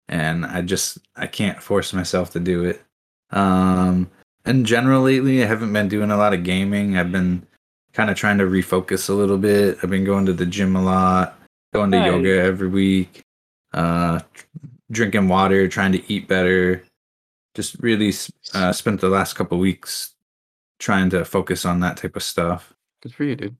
and 0.10 0.45
I 0.45 0.62
just 0.62 0.99
I 1.16 1.28
can't 1.28 1.62
force 1.62 1.94
myself 1.94 2.32
to 2.32 2.40
do 2.40 2.66
it. 2.66 2.84
Um 3.32 4.10
in 4.45 4.66
general 4.66 5.02
lately 5.03 5.41
I 5.44 5.48
haven't 5.48 5.74
been 5.74 5.88
doing 5.88 6.12
a 6.12 6.18
lot 6.18 6.34
of 6.34 6.44
gaming. 6.44 6.98
I've 6.98 7.12
been 7.12 7.48
kind 7.95 8.09
of 8.09 8.17
trying 8.17 8.38
to 8.38 8.43
refocus 8.43 9.09
a 9.09 9.13
little 9.13 9.38
bit. 9.38 9.77
I've 9.81 9.89
been 9.89 10.03
going 10.03 10.26
to 10.27 10.34
the 10.34 10.45
gym 10.45 10.76
a 10.76 10.81
lot, 10.84 11.39
going 11.73 11.91
to 11.91 11.99
Nice. 11.99 12.11
yoga 12.11 12.41
every 12.41 12.67
week, 12.67 13.22
uh, 13.73 14.19
drinking 14.91 15.30
water, 15.30 15.67
trying 15.67 15.93
to 15.93 16.11
eat 16.13 16.27
better. 16.27 16.84
just 17.55 17.77
really 17.80 18.11
uh, 18.53 18.73
spent 18.73 18.99
the 18.99 19.07
last 19.07 19.31
couple 19.34 19.57
weeks 19.57 20.13
trying 20.77 21.09
to 21.09 21.23
focus 21.23 21.63
on 21.63 21.80
that 21.80 21.95
type 21.95 22.17
of 22.17 22.22
stuff. 22.23 22.73
Good 23.01 23.13
for 23.15 23.23
you, 23.23 23.38
dude. 23.38 23.55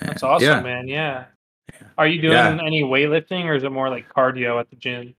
That's 0.00 0.22
awesome, 0.22 0.46
yeah, 0.46 0.60
man. 0.60 0.86
Yeah. 0.86 1.24
Yeah. 1.72 1.86
Are 1.98 2.06
you 2.06 2.22
doing 2.22 2.34
Yeah. 2.34 2.60
any 2.62 2.84
weightlifting 2.84 3.46
or 3.46 3.54
is 3.54 3.64
it 3.64 3.72
more 3.72 3.90
like 3.90 4.08
cardio 4.08 4.60
at 4.60 4.70
the 4.70 4.76
gym? 4.76 5.16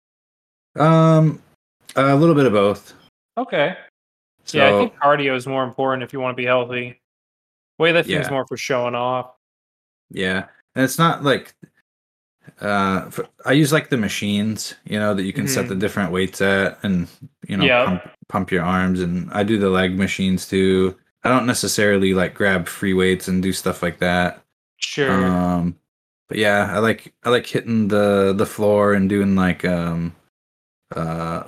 Um, 0.79 1.41
a 1.97 2.15
little 2.15 2.33
bit 2.35 2.45
of 2.45 2.53
both. 2.53 2.93
Okay. 3.37 3.75
So, 4.45 4.59
yeah, 4.59 4.67
I 4.67 4.79
think 4.79 4.95
cardio 4.95 5.35
is 5.35 5.45
more 5.45 5.65
important 5.65 6.01
if 6.03 6.13
you 6.13 6.21
want 6.21 6.31
to 6.37 6.41
be 6.41 6.45
healthy. 6.45 7.00
Weightlifting 7.81 8.19
is 8.19 8.27
Yeah. 8.27 8.29
more 8.29 8.45
for 8.47 8.57
showing 8.57 8.95
off. 8.95 9.31
Yeah, 10.09 10.45
and 10.75 10.83
it's 10.85 10.97
not 10.99 11.23
like 11.23 11.53
uh 12.59 13.09
for, 13.09 13.27
I 13.45 13.53
use 13.53 13.71
like 13.73 13.89
the 13.89 13.97
machines, 13.97 14.75
you 14.85 14.99
know, 14.99 15.13
that 15.13 15.23
you 15.23 15.33
can 15.33 15.47
set 15.47 15.65
Mhm. 15.65 15.69
the 15.69 15.75
different 15.75 16.11
weights 16.11 16.41
at 16.41 16.79
and 16.83 17.07
you 17.47 17.57
know 17.57 17.65
Yeah. 17.65 17.85
pump, 17.85 18.01
pump 18.29 18.51
your 18.51 18.63
arms 18.63 18.99
and 19.01 19.31
I 19.31 19.43
do 19.43 19.57
the 19.57 19.69
leg 19.69 19.97
machines 19.97 20.47
too. 20.47 20.97
I 21.23 21.29
don't 21.29 21.45
necessarily 21.45 22.13
like 22.13 22.33
grab 22.33 22.67
free 22.67 22.93
weights 22.93 23.27
and 23.27 23.41
do 23.43 23.53
stuff 23.53 23.81
like 23.83 23.99
that. 23.99 24.41
Sure. 24.77 25.09
Um 25.11 25.75
but 26.29 26.37
yeah, 26.37 26.71
I 26.73 26.79
like 26.79 27.13
I 27.23 27.29
like 27.29 27.45
hitting 27.47 27.87
the 27.89 28.33
the 28.35 28.45
floor 28.45 28.93
and 28.93 29.09
doing 29.09 29.35
like 29.35 29.65
um 29.65 30.15
uh, 30.95 31.43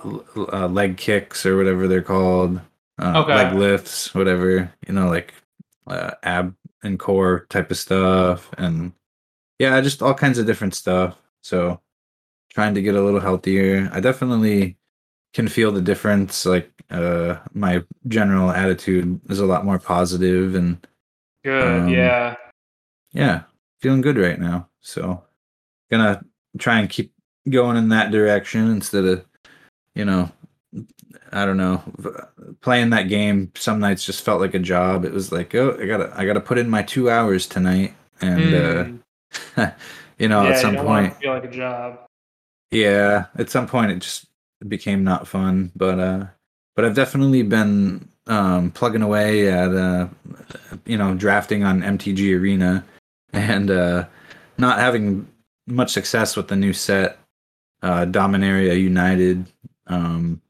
uh 0.53 0.67
leg 0.67 0.95
kicks 0.97 1.45
or 1.45 1.57
whatever 1.57 1.87
they're 1.87 2.01
called. 2.01 2.61
Uh, 3.01 3.21
Okay. 3.23 3.35
leg 3.35 3.53
lifts, 3.53 4.13
whatever, 4.15 4.71
you 4.87 4.93
know, 4.93 5.09
like 5.09 5.33
uh, 5.87 6.11
ab 6.23 6.55
and 6.83 6.99
core 6.99 7.45
type 7.49 7.71
of 7.71 7.77
stuff 7.77 8.49
and 8.57 8.93
yeah, 9.59 9.79
just 9.81 10.01
all 10.01 10.13
kinds 10.13 10.37
of 10.37 10.45
different 10.45 10.75
stuff. 10.75 11.17
So 11.41 11.79
trying 12.49 12.75
to 12.75 12.81
get 12.81 12.95
a 12.95 13.01
little 13.01 13.19
healthier. 13.19 13.89
I 13.91 13.99
definitely 13.99 14.77
can 15.33 15.47
feel 15.47 15.71
the 15.71 15.81
difference 15.81 16.45
like 16.45 16.69
uh 16.91 17.37
my 17.53 17.83
general 18.07 18.51
attitude 18.51 19.19
is 19.29 19.39
a 19.39 19.45
lot 19.45 19.65
more 19.65 19.79
positive 19.79 20.53
and 20.53 20.85
Good. 21.43 21.81
um, 21.81 21.89
yeah. 21.89 22.35
yeah, 23.11 23.43
feeling 23.81 24.01
good 24.01 24.17
right 24.17 24.39
now. 24.39 24.69
So 24.81 25.23
gonna 25.91 26.23
try 26.57 26.79
and 26.79 26.89
keep 26.89 27.13
going 27.49 27.77
in 27.77 27.89
that 27.89 28.11
direction 28.11 28.69
instead 28.69 29.05
of, 29.05 29.25
you 29.95 30.05
know, 30.05 30.31
I 31.31 31.45
don't 31.45 31.57
know, 31.57 31.81
playing 32.61 32.91
that 32.91 33.03
game. 33.09 33.51
Some 33.55 33.79
nights 33.79 34.05
just 34.05 34.23
felt 34.23 34.41
like 34.41 34.53
a 34.53 34.59
job. 34.59 35.05
It 35.05 35.11
was 35.13 35.31
like, 35.31 35.53
oh, 35.55 35.77
I 35.79 35.85
gotta, 35.85 36.13
I 36.15 36.25
gotta 36.25 36.41
put 36.41 36.57
in 36.57 36.69
my 36.69 36.83
two 36.83 37.09
hours 37.09 37.47
tonight, 37.47 37.93
and 38.21 38.53
Mm. 38.53 38.99
uh, 39.57 39.71
you 40.19 40.27
know, 40.27 40.43
yeah, 40.43 40.49
at 40.49 40.59
some 40.61 40.75
point, 40.75 41.15
feel 41.17 41.33
like 41.33 41.45
a 41.45 41.49
job. 41.51 41.99
yeah, 42.71 43.25
at 43.37 43.49
some 43.49 43.67
point 43.67 43.91
it 43.91 43.99
just 43.99 44.25
became 44.67 45.03
not 45.03 45.27
fun. 45.27 45.71
But 45.75 45.99
uh, 45.99 46.25
but 46.75 46.85
I've 46.85 46.95
definitely 46.95 47.43
been 47.43 48.07
um 48.27 48.71
plugging 48.71 49.01
away 49.01 49.49
at 49.51 49.73
uh, 49.73 50.07
you 50.85 50.97
know, 50.97 51.13
drafting 51.15 51.63
on 51.63 51.81
MTG 51.81 52.39
Arena, 52.39 52.83
and 53.33 53.69
uh, 53.71 54.05
not 54.57 54.79
having 54.79 55.27
much 55.67 55.91
success 55.91 56.35
with 56.35 56.47
the 56.47 56.55
new 56.55 56.73
set, 56.73 57.17
uh, 57.81 58.05
Dominaria 58.05 58.79
United. 58.79 59.45
Um, 59.87 60.41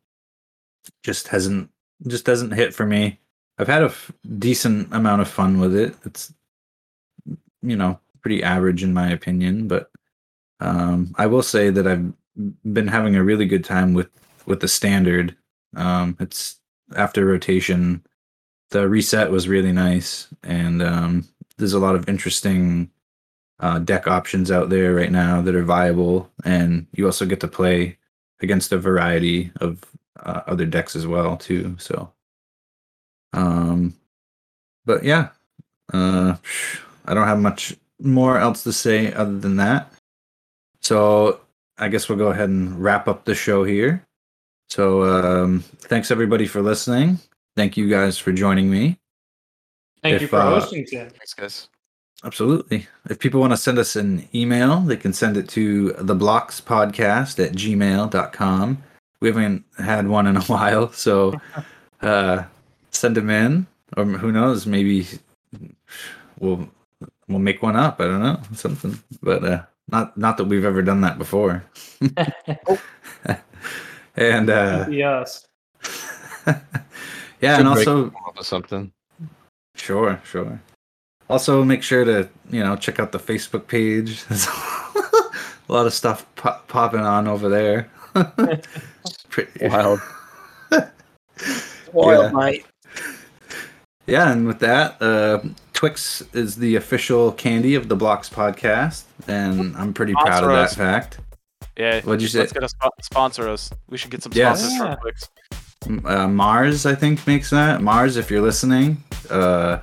just 1.03 1.27
hasn't 1.29 1.69
just 2.07 2.25
doesn't 2.25 2.51
hit 2.51 2.73
for 2.73 2.85
me. 2.85 3.19
I've 3.57 3.67
had 3.67 3.83
a 3.83 3.87
f- 3.87 4.11
decent 4.39 4.93
amount 4.93 5.21
of 5.21 5.27
fun 5.27 5.59
with 5.59 5.75
it. 5.75 5.95
It's 6.05 6.33
you 7.61 7.75
know 7.75 7.99
pretty 8.21 8.43
average 8.43 8.83
in 8.83 8.93
my 8.93 9.09
opinion, 9.09 9.67
but 9.67 9.91
um, 10.59 11.13
I 11.17 11.27
will 11.27 11.43
say 11.43 11.69
that 11.69 11.87
I've 11.87 12.13
been 12.73 12.87
having 12.87 13.15
a 13.15 13.23
really 13.23 13.45
good 13.45 13.63
time 13.63 13.93
with 13.93 14.09
with 14.45 14.59
the 14.59 14.67
standard. 14.67 15.35
Um, 15.75 16.17
it's 16.19 16.57
after 16.95 17.25
rotation, 17.25 18.03
the 18.71 18.87
reset 18.87 19.31
was 19.31 19.47
really 19.47 19.71
nice, 19.71 20.27
and 20.43 20.81
um, 20.81 21.27
there's 21.57 21.73
a 21.73 21.79
lot 21.79 21.95
of 21.95 22.09
interesting 22.09 22.89
uh, 23.59 23.79
deck 23.79 24.07
options 24.07 24.51
out 24.51 24.69
there 24.69 24.93
right 24.93 25.11
now 25.11 25.41
that 25.41 25.55
are 25.55 25.63
viable, 25.63 26.29
and 26.43 26.87
you 26.93 27.05
also 27.05 27.25
get 27.25 27.39
to 27.41 27.47
play 27.47 27.97
against 28.41 28.71
a 28.71 28.77
variety 28.77 29.51
of 29.61 29.83
uh, 30.19 30.41
other 30.47 30.65
decks 30.65 30.95
as 30.95 31.07
well 31.07 31.37
too. 31.37 31.75
So, 31.79 32.11
um, 33.33 33.95
but 34.85 35.03
yeah, 35.03 35.29
uh, 35.93 36.35
I 37.05 37.13
don't 37.13 37.27
have 37.27 37.39
much 37.39 37.75
more 37.99 38.37
else 38.37 38.63
to 38.63 38.73
say 38.73 39.13
other 39.13 39.37
than 39.37 39.55
that. 39.57 39.91
So 40.81 41.39
I 41.77 41.87
guess 41.87 42.09
we'll 42.09 42.17
go 42.17 42.27
ahead 42.27 42.49
and 42.49 42.81
wrap 42.81 43.07
up 43.07 43.25
the 43.25 43.35
show 43.35 43.63
here. 43.63 44.05
So 44.69 45.03
um, 45.03 45.61
thanks 45.61 46.11
everybody 46.11 46.47
for 46.47 46.61
listening. 46.61 47.19
Thank 47.55 47.77
you 47.77 47.89
guys 47.89 48.17
for 48.17 48.31
joining 48.31 48.69
me. 48.69 48.97
Thank 50.01 50.15
If, 50.15 50.21
you 50.23 50.27
for 50.27 50.37
uh, 50.37 50.59
hosting, 50.59 50.85
Tim. 50.85 51.09
Thanks, 51.09 51.33
guys. 51.33 51.69
Absolutely. 52.23 52.87
If 53.09 53.19
people 53.19 53.39
want 53.39 53.53
to 53.53 53.57
send 53.57 53.77
us 53.77 53.95
an 53.95 54.27
email, 54.33 54.79
they 54.79 54.97
can 54.97 55.13
send 55.13 55.37
it 55.37 55.47
to 55.49 55.93
the 55.93 56.15
blocks 56.15 56.61
podcast 56.61 57.43
at 57.43 57.53
gmail.com. 57.53 58.83
We 59.23 59.29
haven't 59.29 59.63
had 59.77 60.05
one 60.09 60.27
in 60.27 60.35
a 60.35 60.41
while, 60.51 60.91
so 60.91 61.39
uh, 62.01 62.43
send 62.91 63.15
them 63.15 63.29
in. 63.29 63.65
Or 63.95 64.03
who 64.03 64.33
knows, 64.33 64.67
maybe 64.67 65.07
we'll 66.39 66.67
we'll 67.29 67.39
make 67.39 67.63
one 67.63 67.77
up. 67.77 68.01
I 68.01 68.07
don't 68.07 68.21
know, 68.21 68.41
something. 68.53 68.99
But 69.21 69.45
uh, 69.45 69.63
not 69.87 70.17
not 70.17 70.35
that 70.35 70.43
we've 70.43 70.65
ever 70.65 70.81
done 70.81 70.99
that 71.01 71.17
before. 71.17 71.63
and 74.17 74.49
uh, 74.49 74.87
yes. 74.89 75.47
yeah, 76.45 77.55
Should 77.55 77.59
and 77.59 77.67
also 77.69 78.09
Come 78.09 78.23
up 78.27 78.37
with 78.37 78.45
something. 78.45 78.91
Sure, 79.75 80.19
sure. 80.25 80.59
Also, 81.29 81.63
make 81.63 81.81
sure 81.81 82.03
to 82.03 82.27
you 82.51 82.61
know 82.61 82.75
check 82.75 82.99
out 82.99 83.13
the 83.13 83.19
Facebook 83.19 83.67
page. 83.67 84.25
There's 84.25 84.47
a 84.47 85.71
lot 85.71 85.85
of 85.85 85.93
stuff 85.93 86.25
pop- 86.35 86.67
popping 86.67 86.99
on 86.99 87.29
over 87.29 87.47
there. 87.47 87.89
Pretty 89.29 89.67
Wild. 89.67 89.99
Yeah. 90.71 92.31
mate. 92.33 92.65
Yeah, 94.05 94.31
and 94.31 94.45
with 94.45 94.59
that, 94.59 95.01
uh, 95.01 95.39
Twix 95.73 96.21
is 96.33 96.55
the 96.55 96.75
official 96.75 97.31
candy 97.33 97.75
of 97.75 97.87
the 97.89 97.95
Blocks 97.95 98.29
podcast, 98.29 99.03
and 99.27 99.75
I'm 99.77 99.93
pretty 99.93 100.13
proud 100.13 100.43
of 100.43 100.49
Sponsor 100.51 100.55
that 100.55 100.75
fact. 100.75 101.19
Yeah. 101.77 102.01
What'd 102.01 102.21
you 102.21 102.27
say? 102.27 102.39
Let's 102.39 102.53
get 102.53 102.63
a 102.63 102.67
spo- 102.67 102.89
sponsor 103.01 103.49
us. 103.49 103.71
We 103.89 103.97
should 103.97 104.11
get 104.11 104.21
some 104.21 104.31
Yes. 104.35 104.59
sponsors 104.59 104.79
Yeah. 104.79 104.95
for 104.95 105.01
Twix. 105.01 105.29
Uh, 106.05 106.27
Mars, 106.27 106.85
I 106.85 106.95
think, 106.95 107.25
makes 107.27 107.49
that. 107.49 107.81
Mars, 107.81 108.15
if 108.17 108.29
you're 108.29 108.41
listening, 108.41 109.03
uh, 109.29 109.79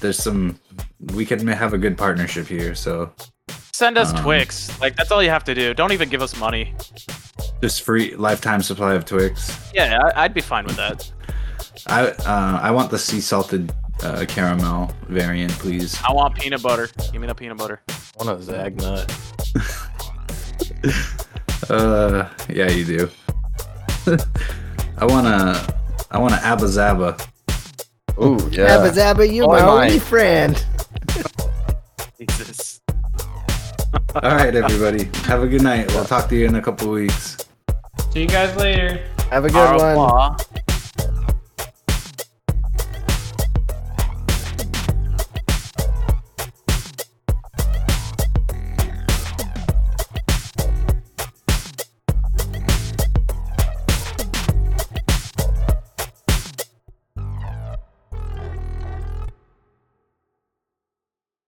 there's 0.00 0.18
some. 0.18 0.58
We 1.14 1.24
could 1.24 1.40
have 1.42 1.72
a 1.72 1.78
good 1.78 1.96
partnership 1.96 2.46
here. 2.46 2.74
So 2.74 3.12
Send 3.72 3.96
us 3.98 4.12
Um, 4.14 4.22
Twix. 4.22 4.68
Like 4.80 4.96
that's 4.96 5.10
all 5.10 5.22
you 5.22 5.30
have 5.30 5.44
to 5.44 5.54
do. 5.54 5.74
Don't 5.74 5.92
even 5.92 6.08
give 6.08 6.22
us 6.22 6.36
money. 6.36 6.74
just 7.62 7.82
free 7.82 8.14
lifetime 8.16 8.62
supply 8.62 8.94
of 8.94 9.04
Twix. 9.04 9.56
Yeah, 9.74 9.98
I- 10.14 10.24
I'd 10.24 10.34
be 10.34 10.40
fine 10.40 10.64
with 10.66 10.76
that. 10.76 11.10
I 11.86 12.08
uh, 12.08 12.60
I 12.62 12.70
want 12.70 12.90
the 12.90 12.98
sea 12.98 13.20
salted 13.20 13.72
uh, 14.02 14.24
caramel 14.28 14.92
variant, 15.08 15.52
please. 15.52 15.98
I 16.06 16.12
want 16.12 16.34
peanut 16.34 16.62
butter. 16.62 16.88
Give 17.12 17.20
me 17.20 17.26
the 17.26 17.34
peanut 17.34 17.56
butter. 17.58 17.80
I 17.88 18.24
want 18.24 18.40
a 18.40 18.44
Zagnut. 18.52 19.06
Uh, 21.68 22.28
yeah, 22.48 22.68
you 22.70 22.84
do. 22.84 23.10
I 24.98 25.04
wanna, 25.04 25.54
I 26.10 26.18
wanna 26.18 26.36
Abba-Zaba. 26.42 27.20
Ooh, 28.20 28.48
yeah. 28.50 28.76
Abba-Zaba, 28.76 29.32
you're 29.32 29.44
Oh, 29.44 29.48
my 29.48 29.60
my. 29.62 29.84
only 29.84 29.98
friend. 30.00 30.64
Jesus. 32.18 32.79
All 33.92 34.22
right, 34.22 34.54
everybody, 34.54 35.04
have 35.26 35.42
a 35.42 35.46
good 35.48 35.62
night. 35.62 35.88
We'll 35.92 36.04
talk 36.04 36.28
to 36.28 36.36
you 36.36 36.46
in 36.46 36.54
a 36.54 36.62
couple 36.62 36.90
weeks. 36.90 37.36
See 38.12 38.22
you 38.22 38.28
guys 38.28 38.54
later. 38.56 39.00
Have 39.30 39.44
a 39.44 39.48
good 39.48 39.56
Au 39.56 39.76
one. 39.76 39.88
revoir. 39.88 40.36